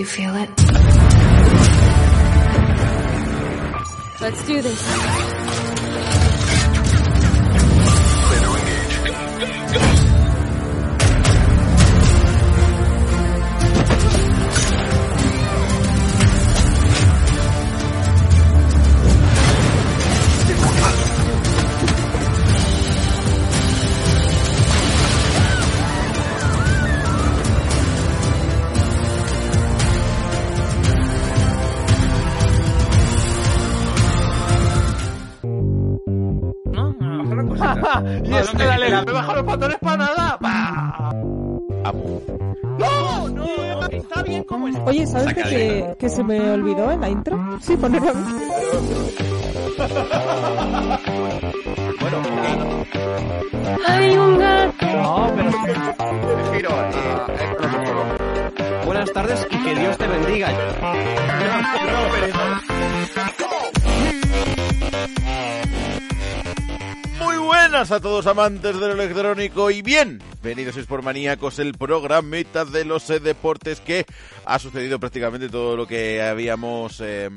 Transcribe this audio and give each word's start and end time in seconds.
You 0.00 0.06
feel 0.06 0.34
it? 0.34 0.48
Let's 4.18 4.46
do 4.46 4.62
this. 4.62 4.82
Clear 8.24 8.40
to 8.40 8.50
engage. 8.56 8.96
Go, 9.04 9.12
go, 20.64 20.94
go! 20.94 20.99
Y 38.24 38.34
es 38.34 38.48
que 38.50 38.64
dale, 38.64 38.90
me 39.04 39.12
baja 39.12 39.34
los 39.34 39.44
pantalones 39.44 39.78
para 39.80 39.96
nada. 39.96 40.38
¡No! 42.78 43.28
¡No! 43.28 43.46
Está 43.90 44.22
bien 44.22 44.44
como 44.44 44.68
está. 44.68 44.84
Oye, 44.84 45.06
¿sabes 45.06 45.34
que, 45.34 45.96
que 45.98 46.08
se 46.08 46.22
me 46.22 46.50
olvidó 46.52 46.90
en 46.92 47.00
la 47.00 47.08
intro? 47.08 47.58
Sí, 47.60 47.76
ponerlo. 47.76 48.12
Bueno, 52.00 52.22
¡Hay 53.86 54.16
un 54.16 54.38
gato! 54.38 54.86
No, 54.86 55.32
pero... 55.36 55.50
giro. 56.52 56.70
eh, 56.70 56.92
eh. 57.28 58.82
Buenas 58.84 59.12
tardes 59.12 59.46
y 59.50 59.58
que 59.64 59.74
Dios 59.74 59.96
te 59.98 60.06
bendiga. 60.06 60.48
Buenas 67.50 67.90
a 67.90 67.98
todos 68.00 68.28
amantes 68.28 68.78
del 68.78 68.92
electrónico 68.92 69.72
y 69.72 69.82
bien, 69.82 70.22
venidos 70.40 70.74
sois 70.76 70.86
por 70.86 71.02
maníacos 71.02 71.58
el 71.58 71.72
programita 71.74 72.64
de 72.64 72.84
los 72.84 73.08
deportes 73.08 73.80
que 73.80 74.06
ha 74.44 74.58
sucedido 74.60 75.00
prácticamente 75.00 75.48
todo 75.48 75.76
lo 75.76 75.84
que 75.84 76.22
habíamos 76.22 77.00
eh, 77.00 77.28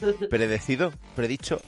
predecido, 0.30 0.92
predicho, 1.16 1.60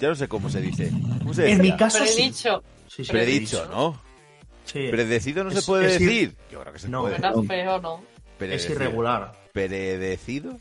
ya 0.00 0.08
no 0.08 0.14
sé 0.14 0.28
cómo 0.28 0.48
se 0.48 0.62
dice. 0.62 0.90
¿Cómo 1.18 1.34
se 1.34 1.50
En 1.52 1.60
mi 1.60 1.76
caso 1.76 1.98
sí. 2.06 2.14
Predicho. 2.14 2.62
Sí, 2.88 3.04
sí, 3.04 3.12
Predicho, 3.12 3.66
¿no? 3.66 4.00
Sí. 4.64 4.88
Predecido 4.90 5.44
no 5.44 5.50
Es- 5.50 5.56
se 5.60 5.62
puede 5.66 5.86
es 5.94 6.00
ir- 6.00 6.04
decir. 6.06 6.36
Yo 6.50 6.60
creo 6.62 6.72
que 6.72 6.78
se 6.78 6.88
No, 6.88 7.02
puede. 7.02 7.46
Feo, 7.46 7.80
¿no? 7.82 8.02
Es 8.40 8.68
irregular. 8.70 9.32
¿Predecido? 9.52 10.56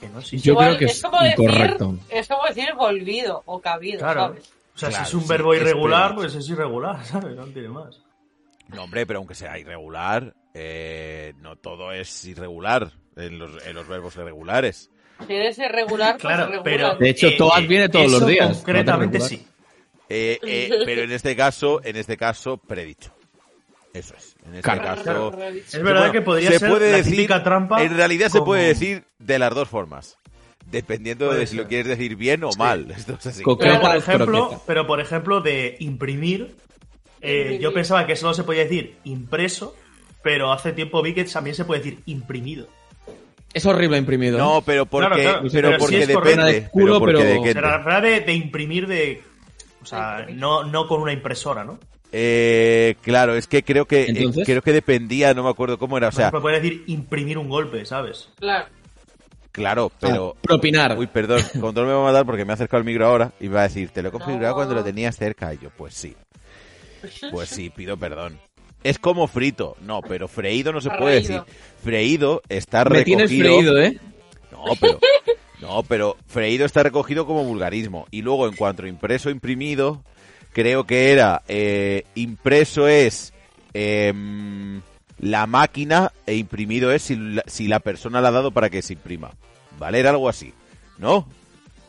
Que 0.00 0.08
no, 0.08 0.20
sí, 0.20 0.38
sí. 0.40 0.46
Yo 0.46 0.52
Igual, 0.54 0.66
creo 0.76 0.78
que 0.80 0.84
es 0.86 1.00
como 1.00 1.18
decir- 1.20 1.44
incorrecto. 1.48 1.96
es 2.08 2.26
como 2.28 2.42
decir 2.48 2.74
volvido 2.76 3.42
o 3.46 3.60
cabido, 3.60 4.00
Claro. 4.00 4.20
¿sabes? 4.28 4.52
O 4.76 4.78
sea, 4.78 4.90
Claro, 4.90 5.04
si 5.04 5.08
es 5.08 5.14
un 5.14 5.22
sí, 5.22 5.28
verbo 5.28 5.54
irregular, 5.54 6.14
pues 6.14 6.34
es 6.34 6.48
irregular, 6.48 7.02
¿sabes? 7.04 7.34
No 7.34 7.44
tiene 7.46 7.68
más. 7.68 8.00
No, 8.68 8.84
hombre, 8.84 9.06
pero 9.06 9.18
aunque 9.20 9.34
sea 9.34 9.58
irregular, 9.58 10.34
eh, 10.52 11.32
no 11.40 11.56
todo 11.56 11.92
es 11.92 12.24
irregular 12.26 12.92
en 13.16 13.38
los, 13.38 13.64
en 13.66 13.74
los 13.74 13.88
verbos 13.88 14.14
irregulares. 14.16 14.90
Si 15.26 15.32
eres 15.32 15.58
irregular, 15.58 16.12
pues 16.16 16.20
Claro, 16.22 16.42
irregular. 16.50 16.62
pero... 16.64 16.94
De 16.96 17.08
hecho, 17.08 17.28
Toad 17.38 17.62
viene 17.66 17.88
todos 17.88 18.06
eso 18.06 18.18
los 18.20 18.28
días. 18.28 18.56
concretamente 18.58 19.18
No 19.18 19.24
sí. 19.24 19.46
Eh, 20.10 20.38
eh, 20.42 20.70
pero 20.84 21.02
en 21.02 21.12
este 21.12 21.34
caso, 21.34 21.80
en 21.82 21.96
este 21.96 22.16
caso, 22.18 22.58
predicho. 22.58 23.12
Eso 23.94 24.14
es. 24.14 24.36
En 24.44 24.56
este 24.56 24.62
Claro. 24.62 24.82
caso. 24.82 25.38
Es 25.40 25.72
verdad 25.82 26.00
Bueno, 26.00 26.12
que 26.12 26.20
podría 26.22 26.50
se 26.50 26.58
ser 26.58 26.68
puede 26.70 26.90
la 26.92 26.98
decir- 26.98 27.12
típica 27.16 27.42
trampa. 27.42 27.82
En 27.82 27.96
realidad 27.96 28.28
se 28.28 28.42
puede 28.42 28.64
decir 28.66 29.04
de 29.18 29.38
las 29.38 29.54
dos 29.54 29.68
formas. 29.68 30.18
Dependiendo 30.70 31.32
de 31.32 31.46
si 31.46 31.56
lo 31.56 31.66
quieres 31.68 31.86
decir 31.86 32.16
bien 32.16 32.42
o 32.44 32.50
mal. 32.58 32.90
Esto 32.96 33.14
es 33.18 33.26
así. 33.26 33.42
Co- 33.42 33.56
Pero 33.58 33.80
por 33.80 33.96
ejemplo, 33.96 34.62
pero 34.66 34.86
por 34.86 35.00
ejemplo 35.00 35.40
de 35.40 35.76
imprimir, 35.80 36.54
eh, 37.20 37.58
yo 37.60 37.72
pensaba 37.72 38.06
que 38.06 38.16
solo 38.16 38.34
se 38.34 38.44
podía 38.44 38.64
decir 38.64 38.96
impreso, 39.04 39.74
pero 40.22 40.52
hace 40.52 40.72
tiempo 40.72 41.02
vi 41.02 41.14
que 41.14 41.24
también 41.24 41.54
se 41.54 41.64
puede 41.64 41.82
decir 41.82 42.00
imprimido. 42.06 42.66
Es 43.54 43.64
horrible 43.64 43.96
imprimido. 43.96 44.36
¿eh? 44.36 44.40
No, 44.40 44.60
pero 44.66 44.84
porque, 44.86 45.08
Claro, 45.08 45.22
claro, 45.22 45.48
pero 45.50 45.68
pero 45.68 45.78
porque 45.78 46.00
sí 46.02 46.12
depende. 46.12 46.52
de 46.52 46.68
culo, 46.68 47.00
pero 47.00 47.18
porque 47.20 47.54
pero-. 47.54 47.82
Será 47.82 48.00
de, 48.00 48.20
de 48.20 48.32
imprimir 48.34 48.86
de... 48.86 49.22
O 49.82 49.86
sea, 49.86 50.26
no, 50.30 50.64
no 50.64 50.86
con 50.88 51.00
una 51.00 51.12
impresora, 51.12 51.64
¿no? 51.64 51.78
Eh, 52.12 52.96
claro, 53.02 53.34
es 53.36 53.46
que 53.46 53.62
creo 53.62 53.86
que 53.86 54.04
eh, 54.04 54.30
creo 54.44 54.62
que 54.62 54.72
dependía, 54.72 55.32
no 55.34 55.42
me 55.44 55.50
acuerdo 55.50 55.78
cómo 55.78 55.96
era, 55.96 56.08
o 56.08 56.12
sea, 56.12 56.30
puede 56.30 56.60
decir 56.60 56.84
imprimir 56.86 57.36
un 57.38 57.48
golpe, 57.48 57.84
¿sabes? 57.84 58.30
Claro. 58.38 58.66
Claro, 59.56 59.90
pero 59.98 60.34
Ah, 60.36 60.40
propinar. 60.42 60.96
Uy, 60.98 61.06
perdón, 61.08 61.42
control 61.60 61.86
me 61.88 61.92
va 61.94 62.00
a 62.02 62.12
matar 62.12 62.24
porque 62.26 62.44
me 62.44 62.52
ha 62.52 62.54
acercado 62.54 62.78
el 62.80 62.84
micro 62.86 63.06
ahora 63.06 63.32
y 63.40 63.48
me 63.48 63.54
va 63.54 63.60
a 63.60 63.68
decir, 63.68 63.90
te 63.90 64.02
lo 64.02 64.10
he 64.10 64.12
configurado 64.12 64.54
cuando 64.54 64.74
lo 64.74 64.84
tenías 64.84 65.16
cerca. 65.16 65.52
Y 65.54 65.58
yo, 65.58 65.70
pues 65.70 65.94
sí. 65.94 66.14
Pues 67.30 67.48
sí, 67.48 67.70
pido 67.70 67.96
perdón. 67.96 68.38
Es 68.82 68.98
como 68.98 69.26
frito. 69.26 69.76
No, 69.80 70.00
pero 70.00 70.28
freído 70.28 70.72
no 70.72 70.80
se 70.80 70.90
puede 70.90 71.16
decir. 71.16 71.42
Freído. 71.82 72.42
Está 72.48 72.84
Me 72.84 73.02
recogido. 73.02 73.04
tienes 73.26 73.30
freído, 73.30 73.78
¿eh? 73.78 73.98
No, 74.52 74.64
pero. 74.80 74.98
No, 75.58 75.82
pero 75.84 76.16
freído 76.26 76.66
está 76.66 76.82
recogido 76.82 77.26
como 77.26 77.42
vulgarismo. 77.42 78.06
Y 78.10 78.20
luego, 78.20 78.46
en 78.46 78.54
cuanto 78.54 78.82
a 78.82 78.88
impreso, 78.88 79.30
imprimido, 79.30 80.04
creo 80.52 80.84
que 80.84 81.12
era. 81.12 81.42
eh, 81.48 82.04
impreso 82.14 82.86
es. 82.88 83.32
em, 83.72 84.82
la 85.18 85.46
máquina 85.46 86.12
e 86.26 86.34
imprimido 86.36 86.92
es 86.92 87.02
si 87.04 87.16
la, 87.16 87.42
si 87.46 87.68
la 87.68 87.80
persona 87.80 88.20
la 88.20 88.28
ha 88.28 88.32
dado 88.32 88.50
para 88.50 88.68
que 88.68 88.82
se 88.82 88.92
imprima. 88.92 89.30
¿Vale? 89.78 90.00
Era 90.00 90.10
algo 90.10 90.28
así. 90.28 90.52
¿No? 90.98 91.28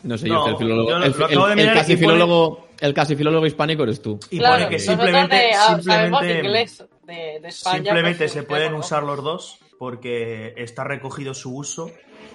No 0.04 0.18
sé 0.18 0.28
No, 0.28 0.36
yo, 0.36 0.44
que 0.46 0.50
el 0.52 0.58
filólogo. 0.58 0.90
yo 0.90 1.00
lo- 1.00 1.06
el, 1.06 1.12
lo 1.18 1.26
acabo 1.26 1.48
de 1.48 1.54
el- 1.64 1.74
casi 1.74 1.94
pone- 1.96 1.98
filólogo. 1.98 2.68
El 2.80 2.94
casi 2.94 3.16
filólogo 3.16 3.46
hispánico 3.48 3.84
eres 3.84 4.02
tú. 4.02 4.20
Y 4.30 4.38
claro, 4.38 4.56
pone 4.66 4.70
que 4.70 4.80
simplemente, 4.80 5.36
de- 5.36 5.54
simplemente, 5.76 6.38
inglés 6.40 6.86
de, 7.04 7.40
de 7.42 7.48
España. 7.48 7.76
simplemente 7.78 8.18
pues, 8.20 8.32
se 8.32 8.44
pueden 8.44 8.74
usar 8.76 9.02
los 9.04 9.24
dos 9.24 9.58
porque 9.80 10.54
está 10.58 10.84
recogido 10.84 11.34
su 11.34 11.56
uso 11.56 11.90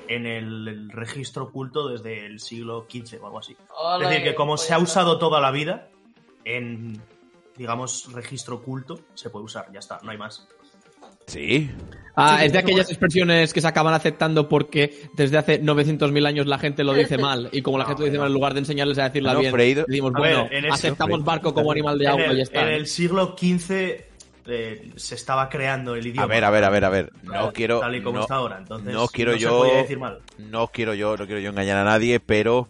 en 0.09 0.27
el, 0.27 0.67
el 0.69 0.91
registro 0.91 1.45
oculto 1.45 1.89
desde 1.89 2.27
el 2.27 2.41
siglo 2.41 2.87
XV 2.91 3.23
o 3.23 3.27
algo 3.27 3.39
así. 3.39 3.57
Es 4.03 4.09
decir, 4.09 4.25
que 4.25 4.35
como 4.35 4.53
pues 4.55 4.63
se 4.63 4.75
ha 4.75 4.79
usado 4.79 5.19
toda 5.19 5.41
la 5.41 5.53
vida 5.53 5.89
en, 6.45 7.01
digamos, 7.57 8.13
registro 8.13 8.57
oculto, 8.57 8.99
se 9.15 9.31
puede 9.31 9.45
usar, 9.45 9.71
ya 9.73 9.79
está, 9.79 10.01
no 10.03 10.11
hay 10.11 10.19
más. 10.19 10.49
Sí. 11.27 11.71
Ah, 12.15 12.37
Sí, 12.41 12.47
es 12.47 12.53
de 12.53 12.59
aquellas 12.59 12.87
bueno. 12.87 12.91
expresiones 12.91 13.55
que 13.55 13.61
se 13.63 13.67
acaban 13.67 13.95
aceptando 13.95 14.47
porque 14.49 15.09
desde 15.15 15.39
hace 15.39 15.63
900.000 15.63 16.27
años 16.27 16.47
la 16.47 16.59
gente 16.59 16.85
lo 16.85 16.93
dice 16.93 17.17
mal. 17.19 17.49
Y 17.53 17.63
como 17.63 17.79
la 17.79 17.85
No, 17.85 17.89
gente 17.89 18.03
lo 18.03 18.07
dice 18.07 18.19
mal, 18.19 18.27
en 18.29 18.35
lugar 18.35 18.53
de 18.53 18.59
enseñarles 18.61 18.99
a 18.99 19.05
decirla 19.05 19.33
No, 19.33 19.41
bien, 19.41 19.53
freído- 19.53 19.85
decimos, 19.89 20.13
A 20.15 20.19
bueno, 20.19 20.49
ver, 20.51 20.71
aceptamos 20.71 21.25
barco 21.25 21.55
como 21.55 21.73
animal 21.73 21.99
de 21.99 22.09
agua 22.09 22.27
y 22.33 22.37
ya 22.37 22.43
está. 22.43 22.63
en 22.63 22.69
el 22.69 22.87
siglo 22.87 23.35
XV 23.39 24.05
eh, 24.45 24.91
se 24.97 25.15
estaba 25.15 25.49
creando 25.49 25.95
el 25.95 26.07
idioma. 26.07 26.25
A 26.25 26.27
ver, 26.27 26.45
a 26.45 26.51
ver, 26.51 26.65
a 26.65 26.69
ver, 26.71 26.85
a 26.85 26.89
ver. 26.91 27.13
No 27.23 27.53
quiero. 27.53 27.81
tal 27.81 27.95
y 27.95 28.03
como 28.03 28.17
no, 28.17 28.23
está 28.23 28.35
ahora, 28.35 28.59
entonces 28.59 28.93
no 28.93 29.07
quiero 29.09 29.33
no 29.33 29.39
yo. 29.39 29.59
podía 29.59 29.77
decir 29.79 29.99
mal. 29.99 30.19
No 30.39 30.67
quiero 30.69 30.93
yo, 30.95 31.17
no 31.17 31.25
quiero 31.27 31.41
yo 31.41 31.49
engañar 31.51 31.79
a 31.79 31.85
nadie, 31.85 32.21
pero 32.21 32.69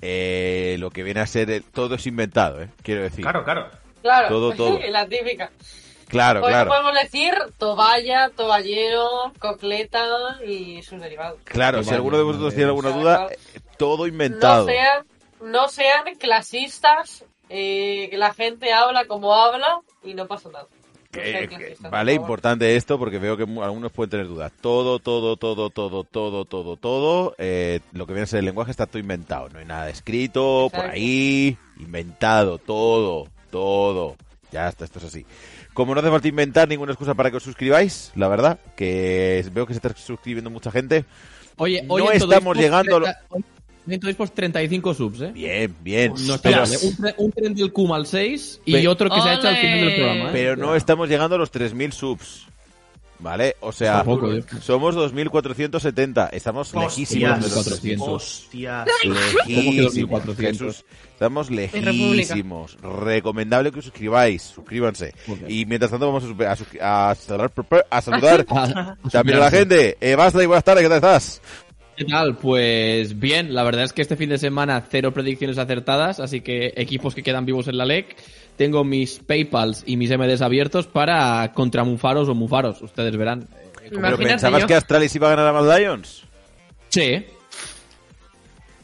eh, 0.00 0.76
lo 0.80 0.90
que 0.90 1.02
viene 1.04 1.20
a 1.20 1.26
ser 1.26 1.48
eh, 1.50 1.62
todo 1.72 1.94
es 1.94 2.06
inventado, 2.06 2.60
¿eh? 2.62 2.68
Quiero 2.82 3.02
decir. 3.02 3.22
Claro, 3.22 3.44
claro. 3.44 3.68
Claro, 4.02 4.28
Todo, 4.28 4.52
todo. 4.52 4.78
la 4.90 5.06
típica. 5.06 5.50
Claro. 6.14 6.40
Claro. 6.42 6.70
podemos 6.70 6.94
decir 6.94 7.34
toalla, 7.58 8.30
toallero, 8.36 9.32
cocleta 9.38 10.04
y 10.46 10.82
sus 10.82 11.00
derivados. 11.00 11.38
Claro, 11.44 11.82
si 11.82 11.90
alguno 11.94 12.16
de 12.18 12.22
vosotros 12.24 12.54
tiene 12.54 12.68
alguna 12.70 12.90
duda, 12.90 13.28
eh, 13.30 13.60
todo 13.76 14.06
inventado. 14.06 14.64
No 14.66 14.72
sean, 14.72 15.06
no 15.42 15.68
sean 15.68 16.14
clasistas, 16.18 17.24
eh, 17.48 18.08
que 18.10 18.16
la 18.18 18.32
gente 18.32 18.72
habla 18.72 19.04
como 19.06 19.34
habla 19.34 19.80
y 20.02 20.14
no 20.14 20.26
pasa 20.26 20.48
nada. 20.50 20.66
Que- 21.10 21.46
que- 21.48 21.76
vale, 21.90 22.12
importante 22.12 22.74
esto 22.74 22.98
porque 22.98 23.18
veo 23.20 23.36
que 23.36 23.44
algunos 23.44 23.92
pueden 23.92 24.10
tener 24.10 24.26
dudas. 24.26 24.50
Todo, 24.60 24.98
todo, 24.98 25.36
todo, 25.36 25.70
todo, 25.70 26.02
todo, 26.02 26.44
todo, 26.44 26.76
todo, 26.76 27.34
eh, 27.38 27.78
lo 27.92 28.04
que 28.06 28.14
viene 28.14 28.24
a 28.24 28.26
ser 28.26 28.40
el 28.40 28.46
lenguaje 28.46 28.72
está 28.72 28.86
todo 28.86 28.98
inventado. 28.98 29.48
No 29.50 29.60
hay 29.60 29.64
nada 29.64 29.88
escrito 29.90 30.68
por 30.74 30.86
ahí, 30.86 31.56
inventado, 31.78 32.58
todo, 32.58 33.28
todo. 33.52 34.16
Ya 34.50 34.66
está, 34.68 34.84
esto 34.84 34.98
es 34.98 35.04
así. 35.04 35.24
Como 35.74 35.92
no 35.94 36.00
hace 36.00 36.10
falta 36.10 36.28
inventar 36.28 36.68
ninguna 36.68 36.92
excusa 36.92 37.14
para 37.14 37.30
que 37.30 37.36
os 37.36 37.42
suscribáis, 37.42 38.12
la 38.14 38.28
verdad, 38.28 38.58
que 38.76 39.44
veo 39.52 39.66
que 39.66 39.74
se 39.74 39.78
está 39.78 39.94
suscribiendo 39.94 40.48
mucha 40.50 40.70
gente. 40.70 41.04
Oye, 41.56 41.82
no 41.82 41.94
hoy 41.94 42.04
estamos 42.14 42.56
llegando 42.56 42.96
a 42.96 43.00
lo- 43.00 43.04
30 43.06 43.20
hoy 43.30 43.44
en 43.86 44.00
Todiscos 44.00 44.32
35 44.32 44.94
subs, 44.94 45.20
¿eh? 45.20 45.32
Bien, 45.34 45.74
bien. 45.82 46.14
No 46.26 46.36
está 46.36 46.48
pero, 46.48 46.64
¿eh? 46.64 46.78
un, 46.82 46.96
tre- 46.96 47.14
un 47.18 47.32
tren 47.32 47.54
del 47.54 47.70
Kuma 47.72 47.96
al 47.96 48.06
6 48.06 48.60
y 48.64 48.72
Pe- 48.72 48.88
otro 48.88 49.10
que 49.10 49.20
se 49.20 49.28
ha 49.28 49.34
hecho 49.34 49.48
al 49.48 49.56
final 49.56 49.80
del 49.80 49.94
programa, 49.94 50.24
¿eh? 50.26 50.32
pero 50.32 50.56
no 50.56 50.74
estamos 50.74 51.08
llegando 51.08 51.34
a 51.36 51.38
los 51.38 51.52
3.000 51.52 51.92
subs. 51.92 52.46
¿Vale? 53.24 53.56
O 53.60 53.72
sea, 53.72 54.04
¿eh? 54.06 54.44
somos 54.60 54.94
2.470, 54.94 56.28
estamos 56.32 56.74
lejísimos 56.74 57.36
de 57.36 57.40
los 57.40 57.52
400. 57.54 58.08
Hostias. 58.08 58.88
Lejísimos, 59.46 60.22
2.400? 60.24 60.36
Jesús. 60.36 60.84
Estamos 61.10 61.50
lejísimos. 61.50 62.76
Recomendable 62.82 63.72
que 63.72 63.78
os 63.78 63.86
suscribáis, 63.86 64.42
suscríbanse. 64.42 65.14
Y 65.48 65.64
mientras 65.64 65.90
tanto 65.90 66.12
vamos 66.12 66.24
a, 66.38 66.52
a, 66.52 67.14
saludar, 67.14 67.50
a 67.90 68.02
saludar 68.02 68.44
también 69.10 69.38
a 69.38 69.40
la 69.40 69.50
gente. 69.58 69.96
Eh, 70.00 70.16
basta 70.16 70.42
y 70.42 70.46
buenas 70.46 70.64
tardes, 70.64 70.82
¿qué 70.82 70.88
tal 70.88 70.96
estás? 70.98 71.40
¿Qué 71.96 72.04
tal? 72.04 72.36
Pues 72.36 73.18
bien, 73.18 73.54
la 73.54 73.62
verdad 73.62 73.84
es 73.84 73.92
que 73.92 74.02
este 74.02 74.16
fin 74.16 74.28
de 74.28 74.38
semana 74.38 74.84
cero 74.90 75.14
predicciones 75.14 75.56
acertadas, 75.58 76.20
así 76.20 76.42
que 76.42 76.74
equipos 76.76 77.14
que 77.14 77.22
quedan 77.22 77.46
vivos 77.46 77.68
en 77.68 77.78
la 77.78 77.86
LEC. 77.86 78.16
Tengo 78.56 78.84
mis 78.84 79.18
PayPals 79.18 79.82
y 79.86 79.96
mis 79.96 80.10
MDs 80.16 80.40
abiertos 80.42 80.86
para 80.86 81.52
contra 81.52 81.82
Mufaros 81.84 82.28
o 82.28 82.34
Mufaros, 82.34 82.80
ustedes 82.82 83.16
verán. 83.16 83.42
Eh, 83.42 83.70
Pero 83.90 83.96
Imagínate 83.98 84.24
pensabas 84.26 84.60
yo. 84.62 84.66
que 84.68 84.74
Astralis 84.74 85.14
iba 85.16 85.26
a 85.26 85.30
ganar 85.36 85.48
a 85.48 85.52
Mad 85.60 85.76
Lions. 85.78 86.22
Sí. 86.88 87.24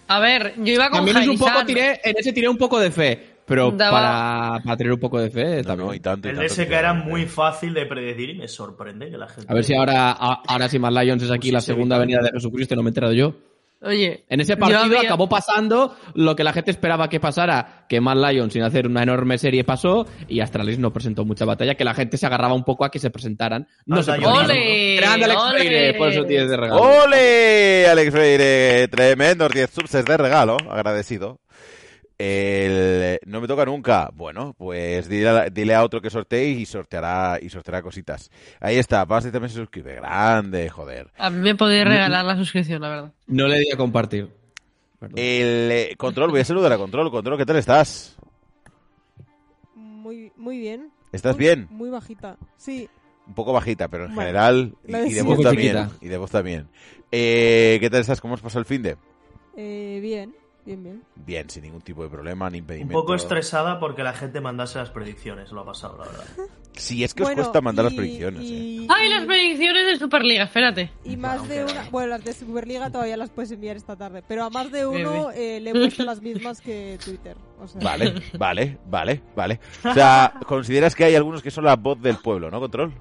A 0.08 0.18
ver, 0.18 0.54
yo 0.56 0.72
iba 0.74 0.88
con 0.90 0.98
También 0.98 1.18
es 1.18 1.28
un 1.28 1.38
poco 1.38 1.64
tiré, 1.64 2.00
en 2.02 2.16
ese 2.18 2.32
tiré 2.32 2.48
un 2.48 2.56
poco 2.58 2.80
de 2.80 2.90
fe, 2.90 3.36
pero 3.46 3.70
Daba- 3.70 3.90
para, 4.56 4.64
para 4.64 4.76
tener 4.76 4.92
un 4.92 4.98
poco 4.98 5.20
de 5.20 5.30
fe 5.30 5.58
No, 5.58 5.62
también. 5.62 5.86
no, 5.88 5.94
y 5.94 6.00
tanto, 6.00 6.26
y 6.26 6.30
El 6.32 6.36
tanto 6.38 6.52
SK 6.52 6.66
que- 6.68 6.74
era 6.74 6.92
muy 6.92 7.26
fácil 7.26 7.72
de 7.72 7.86
predecir 7.86 8.30
y 8.30 8.34
me 8.34 8.48
sorprende 8.48 9.08
que 9.08 9.16
la 9.16 9.28
gente. 9.28 9.46
A 9.48 9.54
ver 9.54 9.62
si 9.62 9.72
ahora, 9.74 10.10
a- 10.10 10.42
ahora 10.48 10.68
si 10.68 10.80
Mad 10.80 11.00
Lions 11.00 11.22
es 11.22 11.30
aquí 11.30 11.52
la 11.52 11.60
sí, 11.60 11.66
segunda 11.68 11.96
venida 11.96 12.18
de 12.22 12.30
Jesucristo, 12.32 12.74
y 12.74 12.76
no 12.76 12.82
me 12.82 12.88
he 12.88 12.90
enterado 12.90 13.12
yo. 13.12 13.34
Oye, 13.82 14.24
En 14.28 14.40
ese 14.40 14.56
partido 14.58 14.80
había- 14.80 15.00
acabó 15.00 15.26
pasando 15.28 15.96
lo 16.14 16.36
que 16.36 16.44
la 16.44 16.52
gente 16.52 16.70
esperaba 16.70 17.08
que 17.08 17.18
pasara, 17.18 17.86
que 17.88 18.00
Mad 18.00 18.16
Lions 18.30 18.52
sin 18.52 18.62
hacer 18.62 18.86
una 18.86 19.02
enorme 19.02 19.38
serie 19.38 19.64
pasó 19.64 20.06
y 20.28 20.40
Astralis 20.40 20.78
no 20.78 20.92
presentó 20.92 21.24
mucha 21.24 21.46
batalla, 21.46 21.74
que 21.76 21.84
la 21.84 21.94
gente 21.94 22.18
se 22.18 22.26
agarraba 22.26 22.52
un 22.52 22.64
poco 22.64 22.84
a 22.84 22.90
que 22.90 22.98
se 22.98 23.08
presentaran. 23.10 23.66
No. 23.86 23.96
Lions. 24.02 24.08
¡Ole! 24.26 24.96
Grande 24.96 25.24
Alex 25.24 25.40
¡Ole! 25.40 25.58
Freire, 25.60 25.94
por 25.94 26.08
eso 26.10 26.24
tienes 26.26 26.50
de 26.50 26.56
regalo. 26.58 26.82
¡Ole! 26.82 27.86
Alex 27.88 28.12
Freire, 28.12 28.88
tremendos 28.88 29.50
10 29.50 29.70
subs 29.70 30.04
de 30.04 30.16
regalo, 30.16 30.58
agradecido. 30.70 31.40
El- 32.22 33.18
no 33.24 33.40
me 33.40 33.48
toca 33.48 33.64
nunca. 33.64 34.10
Bueno, 34.12 34.54
pues 34.58 35.08
dile 35.08 35.28
a, 35.28 35.48
dile 35.48 35.74
a 35.74 35.82
otro 35.82 36.00
que 36.02 36.10
sortee 36.10 36.50
y 36.50 36.66
sorteará 36.66 37.38
y 37.40 37.48
sorteará 37.48 37.80
cositas. 37.82 38.30
Ahí 38.60 38.76
está, 38.76 39.04
Basti 39.06 39.30
también 39.30 39.48
se 39.50 39.56
suscribe. 39.56 39.94
Grande, 39.94 40.68
joder. 40.68 41.10
A 41.16 41.30
mí 41.30 41.38
me 41.38 41.54
podéis 41.54 41.84
regalar 41.84 42.24
la 42.24 42.36
suscripción, 42.36 42.82
la 42.82 42.88
verdad. 42.90 43.12
No 43.26 43.48
le 43.48 43.60
di 43.60 43.70
a 43.72 43.76
compartir. 43.76 44.28
Perdón. 44.98 45.18
El 45.18 45.70
eh, 45.72 45.94
control, 45.96 46.30
voy 46.30 46.40
a 46.40 46.44
saludar 46.44 46.72
a 46.72 46.76
control. 46.76 47.10
Control, 47.10 47.38
¿qué 47.38 47.46
tal 47.46 47.56
estás? 47.56 48.16
Muy, 49.74 50.30
muy 50.36 50.58
bien. 50.58 50.90
¿Estás 51.12 51.36
Muy- 51.36 51.44
bien? 51.46 51.66
Muy 51.70 51.90
bajita. 51.90 52.36
Sí. 52.56 52.88
Un 53.26 53.34
poco 53.34 53.52
bajita, 53.52 53.88
pero 53.88 54.04
en 54.04 54.14
Bueno, 54.14 54.20
general 54.28 54.74
y, 54.86 55.12
de 55.14 55.22
voz 55.22 55.40
también. 55.40 55.88
Y 56.00 56.08
de 56.08 56.18
voz 56.18 56.30
también. 56.30 56.68
Eh, 57.12 57.78
¿Qué 57.80 57.88
tal 57.88 58.00
estás? 58.00 58.20
¿Cómo 58.20 58.34
has 58.34 58.40
pasado 58.40 58.60
el 58.60 58.66
fin 58.66 58.82
de? 58.82 58.96
Eh, 59.56 60.00
bien. 60.02 60.34
Bien, 60.70 60.82
bien. 60.84 61.02
Bien, 61.16 61.50
sin 61.50 61.62
ningún 61.64 61.80
tipo 61.82 62.02
de 62.04 62.08
problema 62.08 62.48
ni 62.48 62.58
Un 62.58 62.62
impedimento. 62.64 62.92
poco 62.92 63.14
estresada 63.16 63.80
porque 63.80 64.02
la 64.04 64.12
gente 64.12 64.40
mandase 64.40 64.78
las 64.78 64.90
predicciones, 64.90 65.50
lo 65.50 65.62
ha 65.62 65.64
pasado, 65.64 65.98
la 65.98 66.04
verdad. 66.04 66.24
Sí, 66.72 67.02
es 67.02 67.12
que 67.14 67.24
os 67.24 67.30
cuesta 67.32 67.60
mandar 67.60 67.86
las 67.86 67.94
y- 67.94 67.96
predicciones. 67.96 68.40
eh. 68.42 68.44
Y, 68.44 68.86
¡Ay, 68.88 69.08
y- 69.08 69.10
las 69.10 69.26
predicciones 69.26 69.86
de 69.88 69.96
Superliga! 69.98 70.44
Espérate. 70.44 70.90
Y 71.04 71.16
más 71.16 71.40
Bueno, 71.40 71.52
de 71.54 71.64
una. 71.72 71.90
Bueno, 71.90 72.08
las 72.10 72.24
de 72.24 72.32
Superliga 72.32 72.90
todavía 72.90 73.16
las 73.16 73.28
puedes 73.30 73.50
enviar 73.50 73.76
esta 73.76 73.96
tarde. 73.96 74.22
Pero 74.26 74.44
a 74.44 74.50
más 74.50 74.70
de 74.70 74.86
uno 74.86 75.32
eh, 75.32 75.58
le 75.60 75.70
he 75.70 75.72
puesto 75.74 76.04
las 76.04 76.22
mismas 76.22 76.60
que 76.60 76.96
Twitter. 77.04 77.36
O 77.60 77.66
sea, 77.66 77.80
Vale, 77.82 78.14
vale, 78.38 78.78
vale, 78.86 79.20
vale. 79.34 79.58
O 79.84 79.92
sea, 79.92 80.32
consideras 80.46 80.94
que 80.94 81.04
hay 81.04 81.16
algunos 81.16 81.42
que 81.42 81.50
son 81.50 81.64
la 81.64 81.74
voz 81.74 82.00
del 82.00 82.16
pueblo, 82.18 82.50
¿no, 82.52 82.60
Control? 82.60 82.92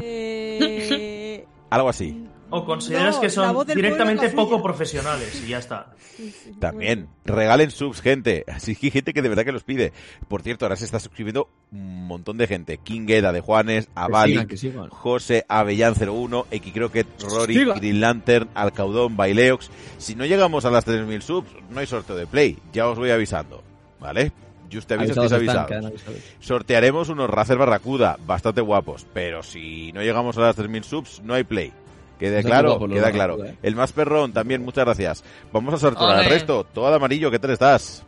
Eh, 0.00 1.44
Algo 1.70 1.88
así. 1.88 2.26
O 2.50 2.64
consideras 2.64 3.16
no, 3.16 3.20
que 3.20 3.30
son 3.30 3.66
directamente 3.66 4.28
poco 4.30 4.62
profesionales 4.62 5.42
y 5.44 5.48
ya 5.48 5.58
está. 5.58 5.94
Sí, 6.16 6.30
sí, 6.30 6.52
También, 6.58 7.08
regalen 7.24 7.70
subs, 7.70 8.00
gente. 8.00 8.44
Así 8.48 8.74
que 8.74 8.86
hay 8.86 8.90
gente 8.90 9.14
que 9.14 9.22
de 9.22 9.28
verdad 9.28 9.44
que 9.44 9.52
los 9.52 9.62
pide. 9.62 9.92
Por 10.28 10.42
cierto, 10.42 10.64
ahora 10.64 10.76
se 10.76 10.84
está 10.84 10.98
suscribiendo 10.98 11.48
un 11.72 12.06
montón 12.06 12.38
de 12.38 12.46
gente. 12.46 12.78
King 12.78 13.06
Gueda 13.06 13.32
de 13.32 13.40
Juanes, 13.40 13.88
Avali. 13.94 14.46
José 14.90 15.44
Avellán 15.48 15.94
01, 15.94 16.46
X 16.50 16.72
Croquet, 16.72 17.06
Rory. 17.20 17.64
Green 17.76 18.00
Lantern, 18.00 18.48
Alcaudón, 18.54 19.16
Baileox. 19.16 19.70
Si 19.98 20.14
no 20.14 20.26
llegamos 20.26 20.64
a 20.64 20.70
las 20.70 20.86
3.000 20.86 21.20
subs, 21.20 21.50
no 21.70 21.80
hay 21.80 21.86
sorteo 21.86 22.16
de 22.16 22.26
play. 22.26 22.58
Ya 22.72 22.88
os 22.88 22.98
voy 22.98 23.10
avisando. 23.10 23.62
¿Vale? 24.00 24.32
Just 24.72 24.88
te 24.88 24.94
aviso, 24.94 25.20
Avisados 25.20 25.32
estáis 25.32 25.56
avisados. 25.56 26.02
Sortearemos 26.38 27.08
unos 27.08 27.28
Razer 27.28 27.58
Barracuda, 27.58 28.16
bastante 28.24 28.60
guapos, 28.60 29.06
pero 29.12 29.42
si 29.42 29.92
no 29.92 30.02
llegamos 30.02 30.38
a 30.38 30.42
las 30.42 30.56
3.000 30.56 30.82
subs, 30.84 31.22
no 31.24 31.34
hay 31.34 31.44
play. 31.44 31.72
Bastante 32.20 32.42
claro, 32.42 32.78
queda 32.88 33.12
claro. 33.12 33.44
¿eh? 33.44 33.56
El 33.62 33.76
más 33.76 33.92
perrón 33.92 34.32
también, 34.32 34.62
muchas 34.62 34.84
gracias. 34.84 35.24
Vamos 35.52 35.74
a 35.74 35.78
sortear 35.78 36.10
al 36.10 36.26
resto. 36.26 36.64
Todo 36.64 36.90
de 36.90 36.96
amarillo, 36.96 37.30
¿qué 37.30 37.38
tal 37.38 37.50
estás? 37.50 38.04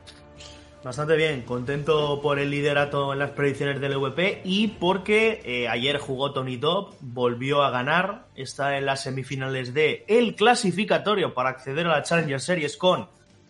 Bastante 0.85 1.15
bien, 1.15 1.43
contento 1.43 2.21
por 2.21 2.41
el 2.41 2.51
liderato 2.51 3.13
en 3.13 3.21
las 3.21 3.31
predicciones 3.31 3.81
del 3.81 3.93
EVP 3.93 4.43
y 4.45 4.67
porque 4.67 5.41
eh, 5.45 5.69
ayer 5.69 5.99
jugó 5.99 6.33
Tony 6.33 6.59
Top, 6.59 6.95
volvió 7.01 7.63
a 7.63 7.71
ganar, 7.71 8.27
está 8.35 8.77
en 8.77 8.87
las 8.87 9.05
semifinales 9.05 9.75
de 9.75 10.05
el 10.09 10.35
clasificatorio 10.35 11.35
para 11.35 11.51
acceder 11.51 11.87
a 11.87 11.91
la 11.91 12.03
Challenger 12.03 12.41
Series 12.41 12.77
con 12.77 13.07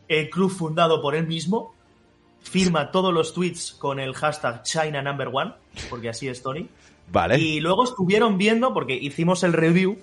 el 0.09 0.29
club 0.29 0.51
fundado 0.51 1.01
por 1.01 1.15
él 1.15 1.27
mismo, 1.27 1.75
firma 2.43 2.91
todos 2.91 3.15
los 3.15 3.33
tweets 3.33 3.73
con 3.73 3.99
el 3.99 4.13
hashtag 4.13 4.63
China 4.63 5.01
Number 5.01 5.29
One, 5.33 5.55
porque 5.89 6.11
así 6.11 6.29
es 6.29 6.43
Tony. 6.43 6.69
Vale. 7.11 7.39
Y 7.39 7.61
luego 7.61 7.85
estuvieron 7.85 8.37
viendo, 8.37 8.75
porque 8.75 8.95
hicimos 8.95 9.43
el 9.43 9.55
review 9.55 9.97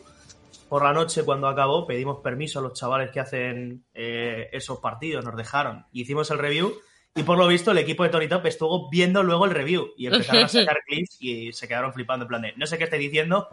por 0.69 0.83
la 0.83 0.93
noche 0.93 1.23
cuando 1.23 1.47
acabó, 1.47 1.85
pedimos 1.87 2.19
permiso 2.21 2.59
a 2.59 2.61
los 2.61 2.73
chavales 2.73 3.09
que 3.11 3.19
hacen 3.19 3.83
eh, 3.93 4.47
esos 4.53 4.79
partidos, 4.79 5.25
nos 5.25 5.35
dejaron, 5.35 5.85
y 5.91 6.01
hicimos 6.03 6.29
el 6.31 6.37
review. 6.39 6.73
Y 7.15 7.23
por 7.23 7.37
lo 7.39 7.47
visto, 7.47 7.71
el 7.71 7.79
equipo 7.79 8.03
de 8.03 8.09
Tony 8.09 8.27
Top 8.27 8.45
estuvo 8.45 8.89
viendo 8.89 9.23
luego 9.23 9.45
el 9.45 9.51
review 9.51 9.89
y 9.97 10.05
empezaron 10.07 10.43
a 10.43 10.47
sacar 10.47 10.77
clips 10.87 11.17
y 11.19 11.51
se 11.51 11.67
quedaron 11.67 11.91
flipando. 11.91 12.23
En 12.25 12.29
plan 12.29 12.41
de, 12.43 12.53
no 12.55 12.65
sé 12.67 12.77
qué 12.77 12.83
estoy 12.85 12.99
diciendo, 12.99 13.49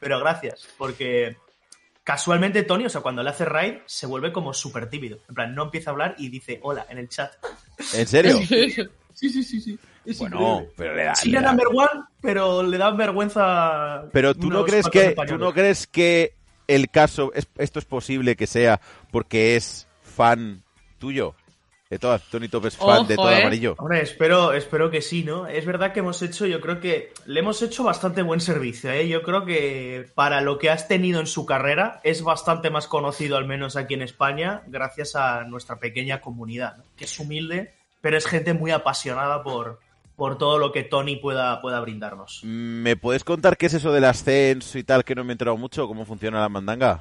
pero 0.00 0.18
gracias, 0.18 0.68
porque 0.76 1.36
casualmente 2.04 2.62
Tony, 2.64 2.86
o 2.86 2.88
sea, 2.90 3.00
cuando 3.00 3.22
le 3.22 3.30
hace 3.30 3.44
raid, 3.44 3.74
se 3.86 4.06
vuelve 4.06 4.32
como 4.32 4.52
súper 4.52 4.90
tímido. 4.90 5.18
En 5.28 5.34
plan, 5.34 5.54
no 5.54 5.62
empieza 5.64 5.90
a 5.90 5.92
hablar 5.92 6.14
y 6.18 6.28
dice 6.28 6.58
hola 6.62 6.86
en 6.90 6.98
el 6.98 7.08
chat. 7.08 7.32
¿En 7.94 8.06
serio? 8.06 8.38
Sí, 9.16 9.30
sí, 9.30 9.42
sí, 9.42 9.62
sí. 9.62 9.78
Es 10.04 10.18
bueno, 10.18 10.36
increíble. 10.60 10.74
pero 10.76 10.94
le 10.94 11.04
da, 11.04 11.14
Sí, 11.14 11.30
le 11.30 11.40
da- 11.40 11.46
number 11.48 11.68
one, 11.68 12.02
pero 12.20 12.62
le 12.62 12.76
da 12.76 12.90
vergüenza. 12.90 14.04
Pero 14.12 14.34
tú 14.34 14.50
no 14.50 14.62
crees 14.66 14.86
que 14.90 15.06
españoles. 15.06 15.38
tú 15.38 15.42
no 15.42 15.54
crees 15.54 15.86
que 15.86 16.35
el 16.68 16.90
caso 16.90 17.32
es- 17.34 17.48
esto 17.58 17.78
es 17.78 17.84
posible 17.84 18.36
que 18.36 18.46
sea 18.46 18.80
porque 19.10 19.56
es 19.56 19.86
fan 20.02 20.62
tuyo. 20.98 21.34
De 21.88 22.00
todas, 22.00 22.20
Tony 22.24 22.48
Top 22.48 22.66
es 22.66 22.76
fan 22.76 23.06
de 23.06 23.14
todo 23.14 23.30
eh. 23.30 23.42
amarillo. 23.42 23.76
Hombre, 23.78 24.02
espero, 24.02 24.52
espero 24.52 24.90
que 24.90 25.00
sí, 25.00 25.22
¿no? 25.22 25.46
Es 25.46 25.64
verdad 25.64 25.92
que 25.92 26.00
hemos 26.00 26.20
hecho, 26.20 26.44
yo 26.44 26.60
creo 26.60 26.80
que 26.80 27.12
le 27.26 27.38
hemos 27.38 27.62
hecho 27.62 27.84
bastante 27.84 28.22
buen 28.22 28.40
servicio, 28.40 28.90
¿eh? 28.90 29.06
Yo 29.06 29.22
creo 29.22 29.44
que 29.44 30.10
para 30.16 30.40
lo 30.40 30.58
que 30.58 30.68
has 30.68 30.88
tenido 30.88 31.20
en 31.20 31.28
su 31.28 31.46
carrera 31.46 32.00
es 32.02 32.22
bastante 32.22 32.70
más 32.70 32.88
conocido, 32.88 33.36
al 33.36 33.46
menos 33.46 33.76
aquí 33.76 33.94
en 33.94 34.02
España, 34.02 34.62
gracias 34.66 35.14
a 35.14 35.44
nuestra 35.44 35.78
pequeña 35.78 36.20
comunidad, 36.20 36.78
¿no? 36.78 36.82
que 36.96 37.04
es 37.04 37.18
humilde, 37.20 37.72
pero 38.00 38.18
es 38.18 38.26
gente 38.26 38.52
muy 38.52 38.72
apasionada 38.72 39.44
por, 39.44 39.78
por 40.16 40.38
todo 40.38 40.58
lo 40.58 40.72
que 40.72 40.82
Tony 40.82 41.16
pueda, 41.16 41.60
pueda 41.60 41.78
brindarnos. 41.80 42.40
¿Me 42.42 42.96
puedes 42.96 43.22
contar 43.22 43.56
qué 43.56 43.66
es 43.66 43.74
eso 43.74 43.92
del 43.92 44.04
ascenso 44.04 44.78
y 44.78 44.82
tal 44.82 45.04
que 45.04 45.14
no 45.14 45.22
me 45.24 45.32
he 45.32 45.34
enterado 45.34 45.56
mucho? 45.56 45.86
¿Cómo 45.86 46.04
funciona 46.04 46.40
la 46.40 46.48
mandanga? 46.48 47.00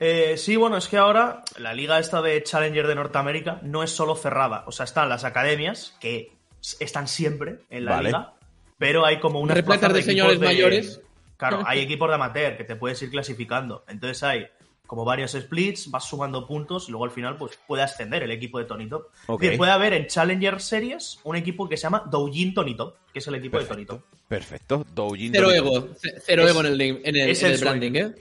Eh, 0.00 0.36
sí, 0.36 0.56
bueno, 0.56 0.76
es 0.76 0.88
que 0.88 0.96
ahora 0.96 1.44
la 1.58 1.72
liga 1.72 1.98
esta 1.98 2.20
de 2.20 2.42
Challenger 2.42 2.86
de 2.88 2.96
Norteamérica 2.96 3.60
no 3.62 3.82
es 3.84 3.90
solo 3.90 4.16
cerrada. 4.16 4.64
O 4.66 4.72
sea, 4.72 4.84
están 4.84 5.08
las 5.08 5.24
academias, 5.24 5.96
que 6.00 6.32
están 6.80 7.06
siempre 7.06 7.60
en 7.70 7.84
la 7.84 7.92
Vale. 7.92 8.08
liga, 8.08 8.34
pero 8.78 9.06
hay 9.06 9.20
como 9.20 9.38
unas 9.38 9.56
Repletas 9.56 9.92
de 9.92 10.00
equipos 10.00 10.12
señores 10.12 10.40
mayores. 10.40 11.00
Claro, 11.36 11.62
hay 11.64 11.80
equipos 11.82 12.08
de 12.08 12.14
amateur 12.16 12.56
que 12.56 12.64
te 12.64 12.74
puedes 12.74 13.00
ir 13.02 13.10
clasificando. 13.10 13.84
Entonces 13.86 14.22
hay 14.24 14.46
como 14.86 15.04
varios 15.04 15.32
splits, 15.32 15.90
vas 15.90 16.08
sumando 16.08 16.46
puntos 16.46 16.88
y 16.88 16.90
luego 16.92 17.04
al 17.04 17.10
final 17.10 17.36
pues 17.36 17.58
puede 17.66 17.82
ascender 17.82 18.22
el 18.22 18.30
equipo 18.30 18.58
de 18.58 18.64
Tony 18.66 18.88
Top. 18.88 19.06
Es 19.22 19.28
Ok. 19.28 19.40
decir, 19.42 19.58
puede 19.58 19.72
haber 19.72 19.92
en 19.94 20.06
Challenger 20.06 20.60
Series 20.60 21.18
un 21.24 21.36
equipo 21.36 21.68
que 21.68 21.76
se 21.76 21.84
llama 21.84 22.04
Doujin 22.10 22.52
Tony 22.54 22.76
Top, 22.76 22.94
que 23.12 23.18
es 23.18 23.26
el 23.26 23.34
equipo 23.36 23.58
de 23.58 23.64
Tony 23.64 23.84
Top. 23.86 24.02
Perfecto. 24.28 24.84
Doujin 24.94 25.32
Cero 25.32 25.46
Tony 25.48 25.56
ego, 25.58 25.70
Top. 25.82 25.96
ce- 25.96 26.14
cero 26.24 26.42
Es- 26.44 26.50
ego 26.50 26.60
en 26.60 26.66
el, 26.66 26.80
en 26.80 27.16
el, 27.16 27.30
es 27.30 27.42
en 27.42 27.48
el 27.48 27.54
el 27.54 27.60
branding. 27.60 27.92
¿eh? 27.94 28.14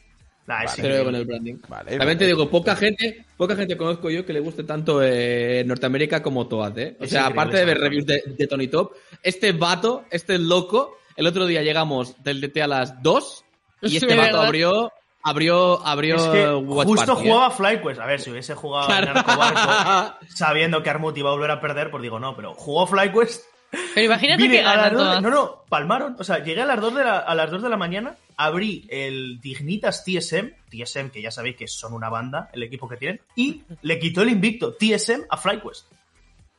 Nah, 0.46 0.63
es 0.63 0.72
Vale. 0.72 0.82
Cero 0.82 0.96
ego 0.96 1.10
en 1.10 1.15
el 1.15 1.25
branding. 1.25 1.55
Vale, 1.70 1.91
También 1.91 2.00
vale. 2.00 2.15
te 2.17 2.25
digo, 2.27 2.50
poca 2.50 2.75
gente, 2.75 3.25
poca 3.38 3.55
gente 3.55 3.77
conozco 3.77 4.10
yo 4.10 4.25
que 4.25 4.34
le 4.34 4.39
guste 4.41 4.63
tanto 4.63 5.01
eh, 5.03 5.63
Norteamérica 5.65 6.22
como 6.24 6.48
Toad, 6.48 6.77
¿eh? 6.79 6.98
O 7.00 7.03
Es 7.05 7.10
sea, 7.12 7.27
aparte 7.27 7.58
de 7.58 7.65
ver 7.65 7.77
reviews 7.77 8.05
de, 8.05 8.24
de 8.25 8.48
Tony 8.48 8.67
Top, 8.67 8.93
este 9.22 9.51
vato, 9.53 10.05
este 10.12 10.38
loco, 10.39 10.98
el 11.15 11.27
otro 11.27 11.46
día 11.46 11.62
llegamos 11.62 12.22
del 12.24 12.41
DT 12.41 12.62
a 12.62 12.67
las 12.67 13.01
2 13.01 13.46
y 13.84 13.98
este 13.98 14.15
vato 14.15 14.41
abrió, 14.41 14.91
abrió, 15.24 15.86
abrió 15.86 16.15
Es 16.18 16.24
que 16.24 16.53
Watch 16.53 16.88
justo 16.88 17.06
Party, 17.13 17.22
¿eh? 17.27 17.32
jugaba 17.32 17.51
FlyQuest. 17.51 18.00
A 18.01 18.06
ver, 18.06 18.20
si 18.20 18.30
hubiese 18.32 18.56
jugado 18.56 18.94
en 18.94 19.03
Claro. 19.03 19.20
Arcobarco 19.20 20.15
sabiendo 20.36 20.84
que 20.84 20.89
Armut 20.89 21.18
iba 21.18 21.30
a 21.30 21.34
volver 21.34 21.51
a 21.51 21.60
perder, 21.62 21.89
pues 21.89 22.03
digo, 22.03 22.20
no, 22.20 22.36
pero 22.36 22.53
jugó 22.53 22.86
FlyQuest 22.88 23.44
Pero 23.96 24.06
imagínate 24.06 24.44
Vine 24.44 24.56
que 24.58 24.62
a 24.62 24.75
las 24.75 24.75
ganan 24.75 24.94
dos 24.94 25.01
de- 25.01 25.08
todas. 25.08 25.22
No, 25.24 25.30
no, 25.32 25.63
palmaron. 25.70 26.15
O 26.20 26.24
sea, 26.24 26.44
llegué 26.44 26.62
a 26.62 26.65
las 26.65 26.80
2 26.80 26.94
de 26.96 27.03
la, 27.03 27.18
a 27.20 27.34
las 27.36 27.50
2 27.50 27.63
de 27.63 27.70
la 27.70 27.77
mañana, 27.77 28.15
abrí 28.38 28.86
el 28.89 29.42
Dignitas 29.42 30.03
TSM, 30.06 30.51
TSM, 30.70 31.10
que 31.10 31.22
ya 31.24 31.32
sabéis 31.32 31.56
que 31.56 31.68
son 31.68 31.94
una 31.94 32.10
banda, 32.10 32.50
el 32.53 32.62
equipo 32.62 32.88
que 32.88 32.98
tienen, 32.98 33.20
y 33.36 33.63
le 33.82 33.98
quitó 33.98 34.22
el 34.22 34.30
invicto 34.30 34.74
TSM 34.75 35.22
a 35.30 35.38
FlyQuest. 35.38 35.88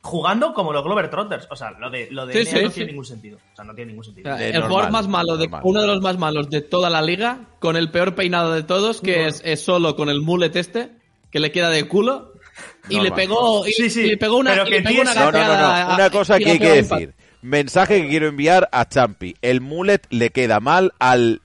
Jugando 0.05 0.53
como 0.53 0.71
los 0.71 0.83
Glover 0.83 1.09
Trotters. 1.09 1.47
O 1.49 1.55
sea, 1.55 1.71
lo 1.71 1.89
de, 1.89 2.07
lo 2.11 2.27
de 2.27 2.33
Sí, 2.33 2.45
sí, 2.45 2.63
no 2.63 2.69
sí. 2.69 2.75
tiene 2.75 2.91
ningún 2.91 3.05
sentido. 3.05 3.37
O 3.53 3.55
sea, 3.55 3.65
no 3.65 3.73
tiene 3.73 3.89
ningún 3.91 4.01
O 4.01 4.05
sentido. 4.05 4.37
sea, 4.37 4.45
el 4.47 4.53
normal, 4.53 4.69
jugador 4.69 4.91
más 4.91 5.07
malo, 5.07 5.37
de, 5.37 5.45
normal. 5.47 5.61
uno 5.65 5.81
de 5.81 5.87
los 5.87 6.01
más 6.01 6.17
malos 6.19 6.49
de 6.51 6.61
toda 6.61 6.89
la 6.91 7.01
liga, 7.01 7.39
con 7.59 7.75
el 7.75 7.89
peor 7.89 8.13
peinado 8.13 8.53
de 8.53 8.61
todos, 8.63 9.01
que 9.01 9.25
es, 9.27 9.41
es 9.43 9.61
solo 9.61 9.95
con 9.95 10.09
el 10.09 10.21
mullet 10.21 10.55
este, 10.55 10.91
que 11.31 11.39
le 11.39 11.51
queda 11.51 11.69
de 11.69 11.87
culo, 11.87 12.33
y 12.87 12.97
Normal. 12.97 13.03
le 13.09 13.15
pegó, 13.15 13.67
y, 13.67 13.71
Sí, 13.71 13.89
sí, 13.89 14.01
y 14.01 14.07
le 14.11 14.17
pegó 14.17 14.37
una, 14.37 14.51
pero 14.51 14.65
que 14.65 14.71
le 14.71 14.81
pegó 14.83 15.01
una 15.01 15.13
No, 15.15 15.31
no, 15.31 15.95
Una 15.95 16.09
cosa 16.11 16.37
que 16.37 16.51
hay 16.51 16.59
que 16.59 16.83
decir. 16.83 17.15
Mensaje 17.41 18.01
que 18.01 18.07
quiero 18.09 18.27
enviar 18.27 18.69
a 18.71 18.87
Champi. 18.87 19.35
El 19.41 19.61
mullet 19.61 20.01
le 20.09 20.29
queda 20.29 20.59
mal 20.59 20.93
al 20.99 21.41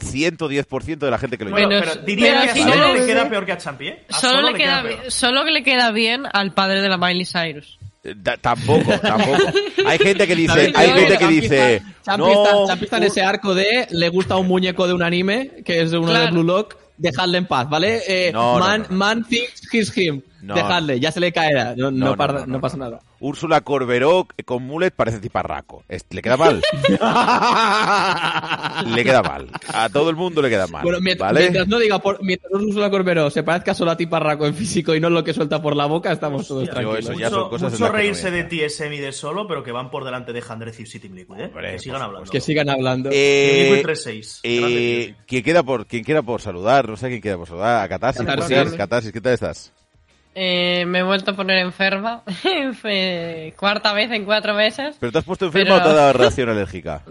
110% 0.00 0.98
de 0.98 1.10
la 1.10 1.18
gente 1.18 1.38
que 1.38 1.44
lo 1.44 1.50
lleva. 1.56 1.66
Bueno, 1.68 1.80
Pero- 1.82 1.92
pero 1.94 2.06
diría 2.06 2.40
pero 2.42 2.52
que 2.54 2.60
Solo 2.62 2.76
no- 2.88 2.94
le 2.94 3.06
queda 3.06 3.28
peor 3.28 3.46
que 3.46 3.52
a 3.52 3.58
Champi, 3.58 3.88
¿eh? 3.88 4.04
A 4.10 4.18
Solo, 4.18 4.42
le 4.50 4.54
queda 4.54 4.82
queda, 4.82 5.00
peor. 5.00 5.10
solo 5.12 5.44
que 5.44 5.50
le 5.50 5.62
queda 5.62 5.90
bien 5.92 6.24
al 6.32 6.52
padre 6.52 6.82
de 6.82 6.88
la 6.88 6.96
Miley 6.96 7.24
Cyrus. 7.26 7.78
Eh, 8.02 8.14
da- 8.16 8.36
tampoco, 8.38 8.98
tampoco. 8.98 9.38
Hay 9.86 9.98
gente 9.98 10.26
que 10.26 10.34
dice, 10.34 10.72
hay 10.74 10.88
No, 10.88 10.94
gente 10.94 11.12
que 11.12 11.18
Champi 11.18 11.40
dice, 11.40 11.76
está- 11.76 11.92
Champi 12.04 12.22
no, 12.22 12.44
está- 12.44 12.66
Champi 12.66 12.84
está 12.84 12.96
en 12.96 13.02
ese 13.04 13.22
arco 13.22 13.54
de 13.54 13.86
le 13.90 14.08
gusta 14.08 14.36
un 14.36 14.48
muñeco 14.48 14.86
de 14.86 14.94
un 14.94 15.02
anime, 15.02 15.50
que 15.64 15.82
es 15.82 15.92
uno 15.92 16.10
de. 16.12 16.30
Blue 16.30 16.42
Lock, 16.44 16.76
dejadle 16.96 17.38
en 17.38 17.46
paz, 17.46 17.68
¿vale? 17.68 18.00
Eh, 18.08 18.30
No, 18.32 18.58
no, 18.58 18.64
man, 18.64 18.82
no, 18.82 18.88
no. 18.88 18.96
man 18.96 19.24
thinks 19.24 19.62
he's 19.72 19.96
him. 19.96 20.22
No. 20.42 20.54
dejadle, 20.54 20.98
ya 21.00 21.12
se 21.12 21.20
le 21.20 21.32
caerá, 21.32 21.74
no, 21.76 21.90
no, 21.90 21.92
No, 21.92 22.06
no, 22.06 22.16
parda- 22.16 22.40
no, 22.40 22.46
no 22.46 22.52
no, 22.54 22.60
pasa 22.60 22.76
no. 22.76 22.84
nada. 22.84 23.00
Úrsula 23.20 23.60
Corberó 23.60 24.26
con 24.46 24.62
mullet 24.62 24.90
parece 24.92 25.18
tiparraco. 25.18 25.84
Es- 25.88 26.06
¿Le 26.10 26.22
queda 26.22 26.36
mal? 26.38 26.62
le 28.86 29.04
queda 29.04 29.22
mal. 29.22 29.48
A 29.72 29.88
todo 29.90 30.10
el 30.10 30.16
mundo 30.16 30.40
le 30.42 30.48
queda 30.48 30.66
mal. 30.66 30.82
Bueno, 30.82 30.98
mientras, 31.00 31.28
¿Vale? 31.28 31.40
mientras 31.40 31.68
no 31.68 31.78
diga, 31.78 31.98
por, 31.98 32.22
mientras 32.22 32.52
Úrsula 32.52 32.90
Corberó 32.90 33.30
se 33.30 33.42
parezca 33.42 33.74
solo 33.74 33.90
a 33.90 33.96
ti 33.96 34.06
Parraco 34.06 34.46
en 34.46 34.54
físico 34.54 34.94
y 34.94 35.00
no 35.00 35.10
lo 35.10 35.22
que 35.24 35.34
suelta 35.34 35.60
por 35.60 35.76
la 35.76 35.86
boca, 35.86 36.12
estamos 36.12 36.46
todos 36.48 36.62
Hostia, 36.62 36.80
tranquilos. 36.80 37.04
eso 37.10 37.18
ya 37.18 37.26
mucho, 37.28 37.40
son 37.40 37.50
cosas 37.50 37.72
mucho 37.72 37.88
reírse 37.92 38.30
de 38.30 38.44
TSM 38.44 38.92
y 38.94 38.98
de 38.98 39.12
solo, 39.12 39.46
pero 39.46 39.62
que 39.62 39.72
van 39.72 39.90
por 39.90 40.04
delante 40.04 40.32
de 40.32 40.42
Handrez 40.48 40.80
y 40.80 40.86
City 40.86 41.08
Liquid, 41.08 41.38
¿eh? 41.38 41.44
Hombre, 41.46 41.72
que 41.72 41.78
sigan 41.78 41.98
por 42.00 42.06
hablando. 42.06 42.30
Que 42.30 42.40
sigan 42.40 42.68
hablando. 42.70 43.10
Eh, 43.12 43.70
Liquid 43.76 43.86
3-6. 43.90 44.40
eh, 44.42 45.14
¿quién, 45.26 45.42
queda 45.42 45.62
por, 45.62 45.86
¿Quién 45.86 46.04
queda 46.04 46.22
por 46.22 46.40
saludar? 46.40 46.88
No 46.88 46.96
sé 46.96 47.08
quién 47.08 47.20
queda 47.20 47.36
por 47.36 47.48
saludar. 47.48 47.84
A 47.84 47.88
Catarsis. 47.88 48.24
Catarsis. 48.24 48.48
¿qué 48.48 48.54
tal? 48.64 48.76
Catarsis, 48.76 49.12
¿qué 49.12 49.20
tal 49.20 49.32
estás? 49.34 49.72
Eh, 50.34 50.84
me 50.86 51.00
he 51.00 51.02
vuelto 51.02 51.32
a 51.32 51.34
poner 51.34 51.58
enferma. 51.58 52.22
Cuarta 53.56 53.92
vez 53.92 54.10
en 54.12 54.24
cuatro 54.24 54.54
meses. 54.54 54.96
¿Pero 55.00 55.12
te 55.12 55.18
has 55.18 55.24
puesto 55.24 55.46
enferma 55.46 55.64
Pero- 55.64 55.76
o 55.76 55.82
te 55.82 55.88
ha 55.90 55.92
dado 55.94 56.12
reacción 56.12 56.48
alérgica? 56.48 57.02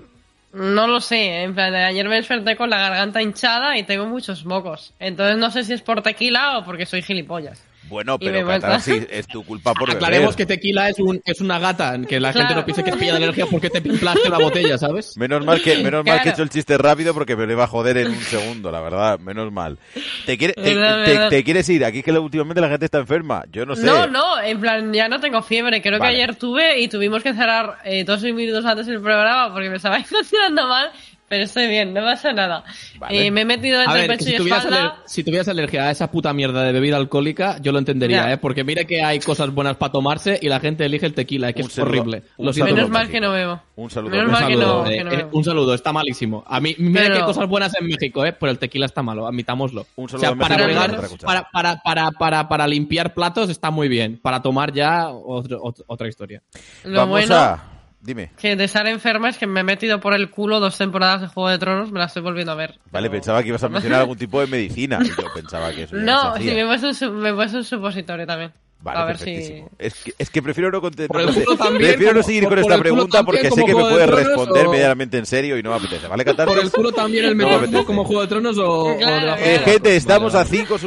No 0.52 0.88
lo 0.88 1.00
sé, 1.00 1.44
en 1.44 1.54
plan, 1.54 1.76
ayer 1.76 2.08
me 2.10 2.16
desperté 2.16 2.56
con 2.56 2.72
la 2.72 2.80
garganta 2.80 3.22
hinchada 3.22 3.78
y 3.78 3.84
tengo 3.84 4.08
muchos 4.08 4.46
mocos. 4.46 4.94
Entonces 5.00 5.38
no 5.38 5.52
sé 5.52 5.64
si 5.64 5.74
es 5.74 5.82
por 5.84 6.02
tequila 6.02 6.58
o 6.58 6.66
porque 6.66 6.88
soy 6.88 7.04
gilipollas. 7.04 7.64
Bueno, 7.90 8.18
pero. 8.20 8.46
Catarsis, 8.48 9.08
es 9.10 9.28
tu 9.28 9.44
culpa 9.44 9.74
por 9.74 9.88
beber. 9.90 10.04
Aclaremos 10.04 10.36
que 10.36 10.46
tequila 10.46 10.90
es, 10.90 11.00
un, 11.00 11.22
es 11.26 11.42
una 11.42 11.60
gata, 11.60 11.98
que 12.08 12.20
la 12.20 12.32
gente 12.32 12.48
Claro. 12.48 12.62
no 12.62 12.66
piense 12.66 12.84
que 12.84 12.90
es 12.92 12.96
pilla 12.96 13.12
de 13.12 13.18
alergia 13.18 13.46
porque 13.48 13.70
te 13.70 13.82
pimplaste 13.82 14.28
una 14.28 14.38
botella, 14.38 14.78
¿sabes? 14.78 15.18
Menos 15.18 15.44
mal 15.46 15.62
que 15.62 15.78
menos 15.78 16.06
mal 16.06 16.06
que 16.06 16.12
he 16.12 16.22
Claro. 16.22 16.30
hecho 16.32 16.44
el 16.44 16.50
chiste 16.50 16.78
rápido 16.78 17.14
porque 17.14 17.36
me 17.36 17.46
lo 17.46 17.54
iba 17.54 17.64
a 17.64 17.68
joder 17.68 17.98
en 17.98 18.08
un 18.10 18.22
segundo, 18.22 18.72
la 18.72 18.82
verdad, 18.82 19.20
menos 19.20 19.52
mal. 19.52 19.78
¿Te, 20.26 20.38
quiere- 20.38 20.54
te, 20.54 20.62
Verdad, 20.76 21.04
te- 21.06 21.12
verdad. 21.12 21.30
te 21.30 21.44
quieres 21.44 21.68
ir? 21.70 21.84
Aquí 21.86 22.00
es 22.00 22.04
que 22.06 22.12
últimamente 22.12 22.62
la 22.62 22.70
gente 22.70 22.86
está 22.86 23.00
enferma. 23.00 23.44
Yo 23.52 23.66
no 23.66 23.76
sé. 23.76 23.86
No, 23.86 24.08
no, 24.08 24.40
en 24.42 24.60
plan, 24.60 24.94
ya 24.94 25.08
no 25.10 25.20
tengo 25.20 25.42
fiebre. 25.42 25.82
Creo 25.82 26.00
Vale. 26.00 26.16
que 26.16 26.22
ayer 26.24 26.36
tuve 26.36 26.80
y 26.80 26.88
tuvimos 26.88 27.24
que 27.24 27.34
cerrar 27.34 27.78
eh, 27.86 28.04
dos 28.04 28.22
minutos 28.24 28.64
antes 28.66 28.88
el 28.88 29.02
programa 29.02 29.52
porque 29.54 29.70
me 29.70 29.78
estaba 29.78 29.98
encontrando 30.00 30.68
mal. 30.68 30.92
Pero 31.30 31.44
estoy 31.44 31.68
bien, 31.68 31.94
no 31.94 32.02
pasa 32.02 32.34
nada. 32.34 32.64
Vale. 32.98 33.28
Eh, 33.28 33.32
me 33.32 33.42
he 33.42 33.46
metido 33.46 33.80
A 33.80 33.84
entre 33.84 34.00
ver, 34.02 34.08
pecho 34.08 34.26
si 34.26 34.34
y 34.34 34.38
tuvieras, 34.38 34.66
espalda. 34.66 34.82
aler- 34.82 34.94
si 35.06 35.24
tuvieras 35.24 35.48
alergia 35.48 35.84
a 35.88 35.92
esa 35.92 36.10
puta 36.12 36.34
mierda 36.34 36.64
de 36.64 36.72
bebida 36.72 36.98
alcohólica, 36.98 37.58
yo 37.62 37.72
lo 37.72 37.78
entendería, 37.80 38.24
Ya. 38.26 38.34
¿eh? 38.34 38.38
Porque 38.38 38.64
mire 38.64 38.86
que 38.88 39.04
hay 39.04 39.20
cosas 39.20 39.54
buenas 39.54 39.78
para 39.78 39.92
tomarse 39.92 40.40
y 40.42 40.50
la 40.50 40.60
gente 40.60 40.86
elige 40.86 41.06
el 41.06 41.14
tequila, 41.14 41.50
¿eh? 41.50 41.54
que 41.54 41.62
Un 41.62 41.68
es 41.68 41.74
saludo- 41.74 41.90
horrible. 41.92 42.24
Lo 42.40 42.52
siento 42.52 42.74
Menos 42.76 42.90
mal 42.90 43.08
que 43.10 43.22
no 43.22 43.32
bebo. 43.32 43.62
Un 43.76 43.90
saludo. 43.92 44.12
Menos 44.12 44.26
Un 44.26 44.32
mal 44.32 44.48
que 44.48 44.54
saludo, 44.56 44.84
no, 44.84 44.90
eh, 44.90 44.98
que 44.98 45.04
no 45.04 45.12
eh, 45.12 45.18
bebo. 45.18 45.30
un 45.34 45.44
saludo, 45.44 45.74
está 45.76 45.94
malísimo. 45.94 46.44
A 46.48 46.60
mí, 46.60 46.76
mira 46.80 47.02
Pero- 47.04 47.14
que 47.14 47.20
hay 47.22 47.26
cosas 47.28 47.48
buenas 47.48 47.76
en 47.80 47.86
México, 47.86 48.26
¿eh? 48.26 48.34
Pero 48.34 48.52
el 48.52 48.58
tequila 48.58 48.88
está 48.88 49.04
malo, 49.04 49.28
admitámoslo. 49.28 49.86
Un 49.98 50.06
o 50.06 50.08
saludo 50.10 50.20
sea, 50.28 50.36
para, 50.36 50.58
para, 50.58 51.44
para, 51.52 51.80
para, 51.84 52.12
para, 52.12 52.50
para 52.50 52.68
limpiar 52.68 53.14
platos 53.14 53.50
está 53.50 53.70
muy 53.70 53.88
bien. 53.88 54.20
Para 54.22 54.42
tomar 54.42 54.74
ya, 54.74 55.10
otro- 55.10 55.60
otro- 55.62 55.86
otra 55.88 56.08
historia. 56.08 56.42
Lo 56.86 57.02
Vamos 57.02 57.10
bueno 57.12 57.36
a... 57.36 57.64
Dime. 58.02 58.32
que 58.40 58.56
de 58.56 58.64
estar 58.64 58.88
enferma 58.88 59.30
es 59.30 59.38
que 59.38 59.46
me 59.46 59.60
he 59.60 59.64
metido 59.64 60.00
por 60.00 60.14
el 60.14 60.30
culo 60.30 60.60
dos 60.62 60.78
temporadas 60.78 61.22
de 61.22 61.28
Juego 61.28 61.50
de 61.50 61.58
Tronos, 61.60 61.92
me 61.92 62.00
las 62.00 62.12
estoy 62.12 62.24
volviendo 62.24 62.54
a 62.54 62.56
ver. 62.56 62.80
Vale, 62.92 63.10
Pero- 63.10 63.20
pensaba 63.20 63.42
que 63.44 63.50
ibas 63.50 63.64
a 63.64 63.70
mencionar 63.70 64.00
algún 64.02 64.18
tipo 64.18 64.40
de 64.40 64.48
medicina. 64.48 65.00
Y 65.04 65.10
yo 65.10 65.28
pensaba 65.34 65.72
que 65.74 65.84
eso 65.84 65.96
No, 65.98 66.34
hacía. 66.34 66.54
me 66.54 66.62
he 66.62 66.66
puesto 66.66 66.88
un, 66.88 66.96
su- 66.96 67.12
me 67.12 67.34
puesto 67.34 67.58
un 67.58 67.64
supositorio 67.66 68.26
también. 68.26 68.54
Vale, 68.82 69.00
a 69.00 69.04
ver 69.04 69.18
si... 69.18 69.62
Es, 69.78 69.94
que, 69.96 70.14
es 70.18 70.30
que 70.30 70.42
prefiero 70.42 70.72
no 70.72 70.80
contestar. 70.80 71.10
Por 71.10 71.20
el 71.20 71.44
culo 71.44 71.58
también, 71.58 71.92
prefiero 71.92 72.14
no 72.14 72.24
seguir 72.24 72.44
por- 72.44 72.52
con 72.52 72.62
por 72.64 72.72
esta 72.72 72.82
pregunta 72.82 73.18
también, 73.18 73.26
porque 73.26 73.52
sé 73.54 73.66
que 73.66 73.76
me 73.76 73.84
de 73.84 73.90
puedes 73.92 74.08
Tronos, 74.08 74.26
responder 74.28 74.68
o- 74.68 74.72
medianamente 74.72 75.18
en 75.18 75.26
serio 75.26 75.58
y 75.58 75.64
no 75.64 75.72
me 75.72 75.76
apetece. 75.76 76.08
¿Vale, 76.08 76.24
Catarsis? 76.24 76.56
Por 76.56 76.64
el 76.64 76.72
culo 76.72 76.92
también 76.94 77.26
el 77.26 77.38
No 77.38 77.60
me 77.60 77.84
como 77.84 78.06
Juego 78.06 78.22
de 78.22 78.28
Tronos 78.30 78.58
o, 78.58 78.94
o 78.94 78.98
Claro, 78.98 79.20
debajo 79.20 79.44
Eh, 79.44 79.50
de- 79.50 79.60
gente, 79.60 79.96
estamos 79.98 80.32
Vale, 80.32 80.46
a 80.46 80.50
5 80.50 80.78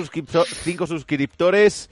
cinco 0.64 0.86
suscriptores 0.86 1.90